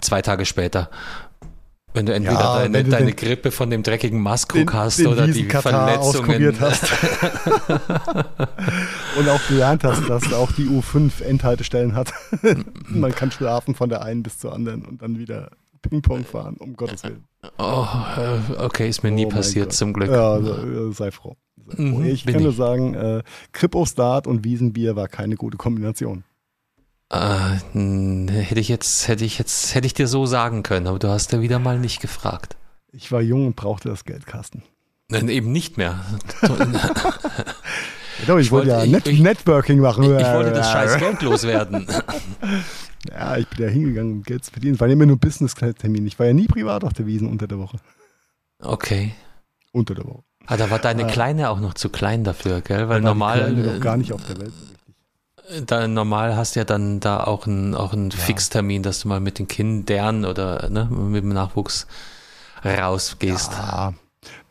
zwei 0.00 0.22
Tage 0.22 0.46
später. 0.46 0.90
Wenn 1.94 2.06
du 2.06 2.14
entweder 2.14 2.38
ja, 2.38 2.58
deine, 2.58 2.84
du 2.84 2.90
deine 2.90 3.12
Grippe 3.12 3.50
von 3.50 3.70
dem 3.70 3.82
dreckigen 3.82 4.20
Maskrug 4.20 4.72
hast 4.74 4.98
den 4.98 5.06
oder 5.06 5.26
die 5.26 5.44
Verletzungen. 5.44 6.60
Hast. 6.60 6.84
und 9.18 9.28
auch 9.28 9.40
gelernt 9.48 9.84
hast, 9.84 10.08
dass 10.08 10.32
auch 10.32 10.52
die 10.52 10.66
U5 10.66 11.22
Endhaltestellen 11.22 11.94
hat. 11.94 12.12
Man 12.88 13.14
kann 13.14 13.32
schlafen 13.32 13.74
von 13.74 13.88
der 13.88 14.02
einen 14.02 14.22
bis 14.22 14.38
zur 14.38 14.54
anderen 14.54 14.84
und 14.84 15.00
dann 15.02 15.18
wieder 15.18 15.50
Ping-Pong 15.82 16.24
fahren, 16.24 16.56
um 16.58 16.76
Gottes 16.76 17.04
Willen. 17.04 17.24
Oh, 17.56 17.86
äh, 18.16 18.64
okay, 18.64 18.88
ist 18.88 19.04
mir 19.04 19.12
nie 19.12 19.26
oh 19.26 19.28
passiert, 19.28 19.72
zum 19.72 19.92
Glück. 19.92 20.10
Ja, 20.10 20.32
also, 20.32 20.90
sei 20.90 21.12
froh. 21.12 21.36
Sei 21.68 21.76
froh. 21.76 21.82
Mhm, 21.82 22.04
ich 22.04 22.26
kann 22.26 22.42
nur 22.42 22.52
sagen, 22.52 22.94
äh, 22.94 23.22
Kripo-Start 23.52 24.26
und 24.26 24.42
Wiesenbier 24.42 24.96
war 24.96 25.06
keine 25.06 25.36
gute 25.36 25.56
Kombination. 25.56 26.24
Äh, 27.10 27.58
hätte 28.28 28.58
ich 28.58 28.68
jetzt, 28.68 29.06
hätte 29.06 29.24
ich 29.24 29.38
jetzt, 29.38 29.74
hätte 29.76 29.86
ich 29.86 29.94
dir 29.94 30.08
so 30.08 30.26
sagen 30.26 30.64
können, 30.64 30.88
aber 30.88 30.98
du 30.98 31.08
hast 31.08 31.32
ja 31.32 31.40
wieder 31.40 31.60
mal 31.60 31.78
nicht 31.78 32.00
gefragt. 32.00 32.56
Ich 32.90 33.12
war 33.12 33.22
jung 33.22 33.46
und 33.46 33.54
brauchte 33.54 33.88
das 33.88 34.04
Geldkasten. 34.04 34.64
Nein, 35.08 35.28
eben 35.28 35.52
nicht 35.52 35.78
mehr. 35.78 36.04
Ich 38.40 38.50
wollte 38.50 38.68
ja 38.68 38.86
Net 38.86 39.06
ich, 39.06 39.20
Networking 39.20 39.78
machen. 39.78 40.04
Ich, 40.04 40.10
ich 40.10 40.32
wollte 40.32 40.52
das 40.52 40.70
scheiß 40.70 40.98
Geld 40.98 41.22
loswerden. 41.22 41.86
Ja, 43.08 43.36
ich 43.36 43.48
bin 43.48 43.64
ja 43.64 43.70
hingegangen, 43.70 44.12
um 44.12 44.22
Geld 44.22 44.44
zu 44.44 44.50
verdienen. 44.50 44.74
Es 44.74 44.80
war 44.80 44.88
immer 44.88 45.06
nur 45.06 45.18
Business-Termin. 45.18 46.06
Ich 46.06 46.18
war 46.18 46.26
ja 46.26 46.32
nie 46.32 46.48
privat 46.48 46.84
auf 46.84 46.92
der 46.92 47.06
Wiesen 47.06 47.28
unter 47.28 47.46
der 47.46 47.58
Woche. 47.58 47.78
Okay. 48.60 49.14
Unter 49.72 49.94
der 49.94 50.04
Woche. 50.04 50.24
Ah, 50.46 50.56
da 50.56 50.70
war 50.70 50.78
deine 50.78 51.02
äh, 51.02 51.12
Kleine 51.12 51.50
auch 51.50 51.60
noch 51.60 51.74
zu 51.74 51.90
klein 51.90 52.24
dafür, 52.24 52.62
gell? 52.62 52.88
Weil 52.88 53.00
normal. 53.00 53.52
Kleine 53.52 53.80
gar 53.80 53.96
nicht 53.96 54.12
auf 54.12 54.24
der 54.26 54.40
Welt. 54.40 54.52
Da, 55.66 55.88
normal 55.88 56.36
hast 56.36 56.56
du 56.56 56.60
ja 56.60 56.64
dann 56.64 57.00
da 57.00 57.24
auch 57.24 57.46
einen, 57.46 57.74
auch 57.74 57.92
einen 57.92 58.10
ja. 58.10 58.16
Fixtermin, 58.16 58.82
dass 58.82 59.00
du 59.00 59.08
mal 59.08 59.20
mit 59.20 59.38
den 59.38 59.48
Kindern 59.48 60.24
oder 60.24 60.68
ne, 60.68 60.86
mit 60.86 61.22
dem 61.22 61.32
Nachwuchs 61.32 61.86
rausgehst. 62.64 63.52
Ja, 63.52 63.94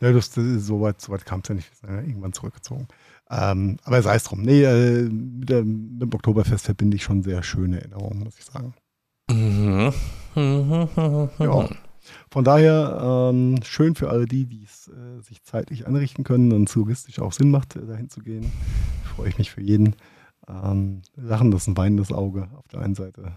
ja 0.00 0.12
das, 0.12 0.30
das, 0.30 0.44
so 0.58 0.80
weit, 0.80 1.00
so 1.00 1.12
weit 1.12 1.24
kam 1.24 1.40
es 1.40 1.48
ja 1.48 1.54
nicht. 1.54 1.70
Wir 1.70 1.88
sind 1.88 1.96
ja 1.96 2.02
irgendwann 2.08 2.32
zurückgezogen. 2.32 2.88
Ähm, 3.30 3.76
aber 3.84 4.02
sei 4.02 4.16
es 4.16 4.24
drum. 4.24 4.42
Nee, 4.42 4.62
äh, 4.62 5.02
mit, 5.02 5.48
der, 5.48 5.64
mit, 5.64 6.02
dem 6.02 6.14
Oktoberfest 6.14 6.64
verbinde 6.64 6.96
ich 6.96 7.02
schon 7.02 7.22
sehr 7.22 7.42
schöne 7.42 7.80
Erinnerungen, 7.80 8.24
muss 8.24 8.38
ich 8.38 8.44
sagen. 8.44 8.74
Mhm. 9.30 9.92
ja. 11.38 11.68
Von 12.30 12.44
daher 12.44 13.30
ähm, 13.30 13.60
schön 13.62 13.94
für 13.94 14.08
alle 14.08 14.24
die, 14.24 14.46
die 14.46 14.64
es 14.64 14.88
äh, 14.88 15.20
sich 15.20 15.42
zeitlich 15.42 15.86
einrichten 15.86 16.24
können 16.24 16.52
und 16.52 16.70
touristisch 16.70 17.18
auch 17.18 17.32
Sinn 17.32 17.50
macht, 17.50 17.76
äh, 17.76 17.86
dahin 17.86 18.08
zu 18.08 18.20
gehen. 18.20 18.50
Freue 19.14 19.28
ich 19.28 19.36
mich 19.36 19.50
für 19.50 19.60
jeden. 19.60 19.94
Ähm, 20.48 21.02
Lachen, 21.16 21.50
das 21.50 21.62
ist 21.62 21.68
ein 21.68 21.76
weinendes 21.76 22.12
Auge 22.12 22.48
auf 22.56 22.66
der 22.68 22.80
einen 22.80 22.94
Seite. 22.94 23.36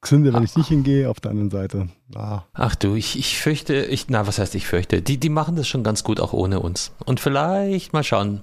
Gesünder, 0.00 0.32
wenn 0.32 0.44
ich 0.44 0.56
nicht 0.56 0.68
hingehe, 0.68 1.10
auf 1.10 1.20
der 1.20 1.30
anderen 1.30 1.50
Seite. 1.50 1.88
Ah. 2.14 2.44
Ach 2.54 2.74
du, 2.74 2.94
ich, 2.94 3.18
ich 3.18 3.38
fürchte, 3.38 3.84
ich, 3.84 4.08
na, 4.08 4.26
was 4.26 4.38
heißt 4.38 4.54
ich 4.54 4.66
fürchte? 4.66 5.02
Die, 5.02 5.18
die 5.18 5.28
machen 5.28 5.56
das 5.56 5.68
schon 5.68 5.84
ganz 5.84 6.04
gut 6.04 6.20
auch 6.20 6.32
ohne 6.32 6.60
uns. 6.60 6.92
Und 7.04 7.20
vielleicht 7.20 7.92
mal 7.92 8.02
schauen, 8.02 8.40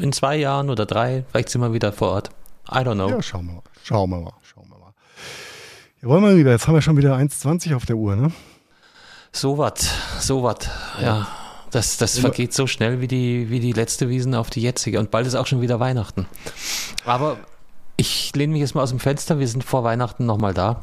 in 0.00 0.12
zwei 0.12 0.36
Jahren 0.36 0.70
oder 0.70 0.86
drei, 0.86 1.24
vielleicht 1.30 1.48
sind 1.50 1.60
wir 1.60 1.72
wieder 1.72 1.92
vor 1.92 2.10
Ort. 2.10 2.30
I 2.70 2.76
don't 2.78 2.94
know. 2.94 3.08
Ja, 3.08 3.22
schauen 3.22 3.46
wir 3.46 3.54
mal. 3.54 3.62
Schauen 3.82 4.10
wir 4.10 4.20
mal. 4.20 4.32
Schauen 4.42 4.68
wir 4.68 4.78
mal. 4.78 4.94
Ja, 6.02 6.08
wollen 6.08 6.24
wir 6.24 6.36
wieder. 6.36 6.52
Jetzt 6.52 6.66
haben 6.66 6.74
wir 6.74 6.82
schon 6.82 6.96
wieder 6.96 7.16
1,20 7.16 7.76
auf 7.76 7.86
der 7.86 7.96
Uhr, 7.96 8.16
ne? 8.16 8.32
So 9.32 9.58
was, 9.58 9.90
so 10.20 10.42
was, 10.42 10.70
ja. 11.00 11.26
Das, 11.72 11.96
das 11.96 12.20
vergeht 12.20 12.54
so 12.54 12.68
schnell 12.68 13.00
wie 13.00 13.08
die, 13.08 13.50
wie 13.50 13.58
die 13.58 13.72
letzte 13.72 14.08
Wiesen 14.08 14.36
auf 14.36 14.48
die 14.48 14.62
jetzige. 14.62 15.00
Und 15.00 15.10
bald 15.10 15.26
ist 15.26 15.34
auch 15.34 15.48
schon 15.48 15.60
wieder 15.60 15.80
Weihnachten. 15.80 16.26
Aber 17.04 17.36
ich 17.96 18.32
lehne 18.36 18.52
mich 18.52 18.60
jetzt 18.60 18.76
mal 18.76 18.82
aus 18.82 18.90
dem 18.90 19.00
Fenster. 19.00 19.40
Wir 19.40 19.48
sind 19.48 19.64
vor 19.64 19.82
Weihnachten 19.82 20.24
nochmal 20.24 20.54
da. 20.54 20.82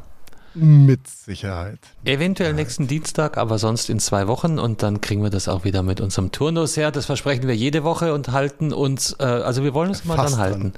Mit 0.53 1.07
Sicherheit. 1.07 1.79
Eventuell 2.03 2.53
nächsten 2.53 2.87
Dienstag, 2.87 3.37
aber 3.37 3.57
sonst 3.57 3.89
in 3.89 3.99
zwei 3.99 4.27
Wochen 4.27 4.59
und 4.59 4.83
dann 4.83 4.99
kriegen 4.99 5.23
wir 5.23 5.29
das 5.29 5.47
auch 5.47 5.63
wieder 5.63 5.81
mit 5.81 6.01
unserem 6.01 6.31
Turnus 6.31 6.75
her. 6.75 6.91
Das 6.91 7.05
versprechen 7.05 7.47
wir 7.47 7.55
jede 7.55 7.83
Woche 7.83 8.13
und 8.13 8.29
halten 8.29 8.73
uns, 8.73 9.15
äh, 9.19 9.23
also 9.23 9.63
wir 9.63 9.73
wollen 9.73 9.89
uns 9.89 10.03
mal 10.03 10.17
dann 10.17 10.37
halten. 10.37 10.73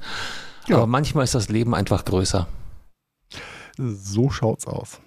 Ja. 0.68 0.76
Aber 0.76 0.86
manchmal 0.86 1.24
ist 1.24 1.34
das 1.34 1.48
Leben 1.48 1.74
einfach 1.74 2.04
größer. 2.04 2.46
So 3.76 4.30
schaut's 4.30 4.66
aus. 4.66 5.00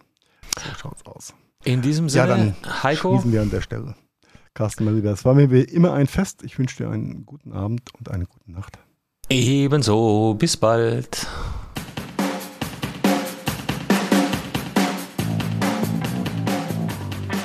So 0.57 0.69
schaut's 0.77 1.06
aus. 1.06 1.34
In 1.64 1.81
diesem 1.81 2.10
Sinne, 2.10 2.27
ja, 2.27 2.35
dann 2.35 2.56
Heiko. 2.84 3.14
Schließen 3.14 3.31
wir 3.31 3.41
an 3.41 3.49
der 3.49 3.61
Stelle. 3.61 3.95
Carsten, 4.53 4.85
mal 4.85 4.95
lieber, 4.95 5.11
es 5.11 5.23
war 5.23 5.34
mir 5.34 5.52
wie 5.52 5.61
immer 5.61 5.94
ein 5.94 6.07
Fest. 6.07 6.44
Ich 6.44 6.57
wünsche 6.57 6.77
dir 6.77 6.89
einen 6.89 7.26
guten 7.26 7.53
Abend 7.53 7.94
und 7.98 8.10
eine 8.10 8.26
gute 8.26 8.52
Nacht. 8.52 8.80
Ebenso. 9.30 10.35
Bis 10.38 10.57
bald. 10.57 11.27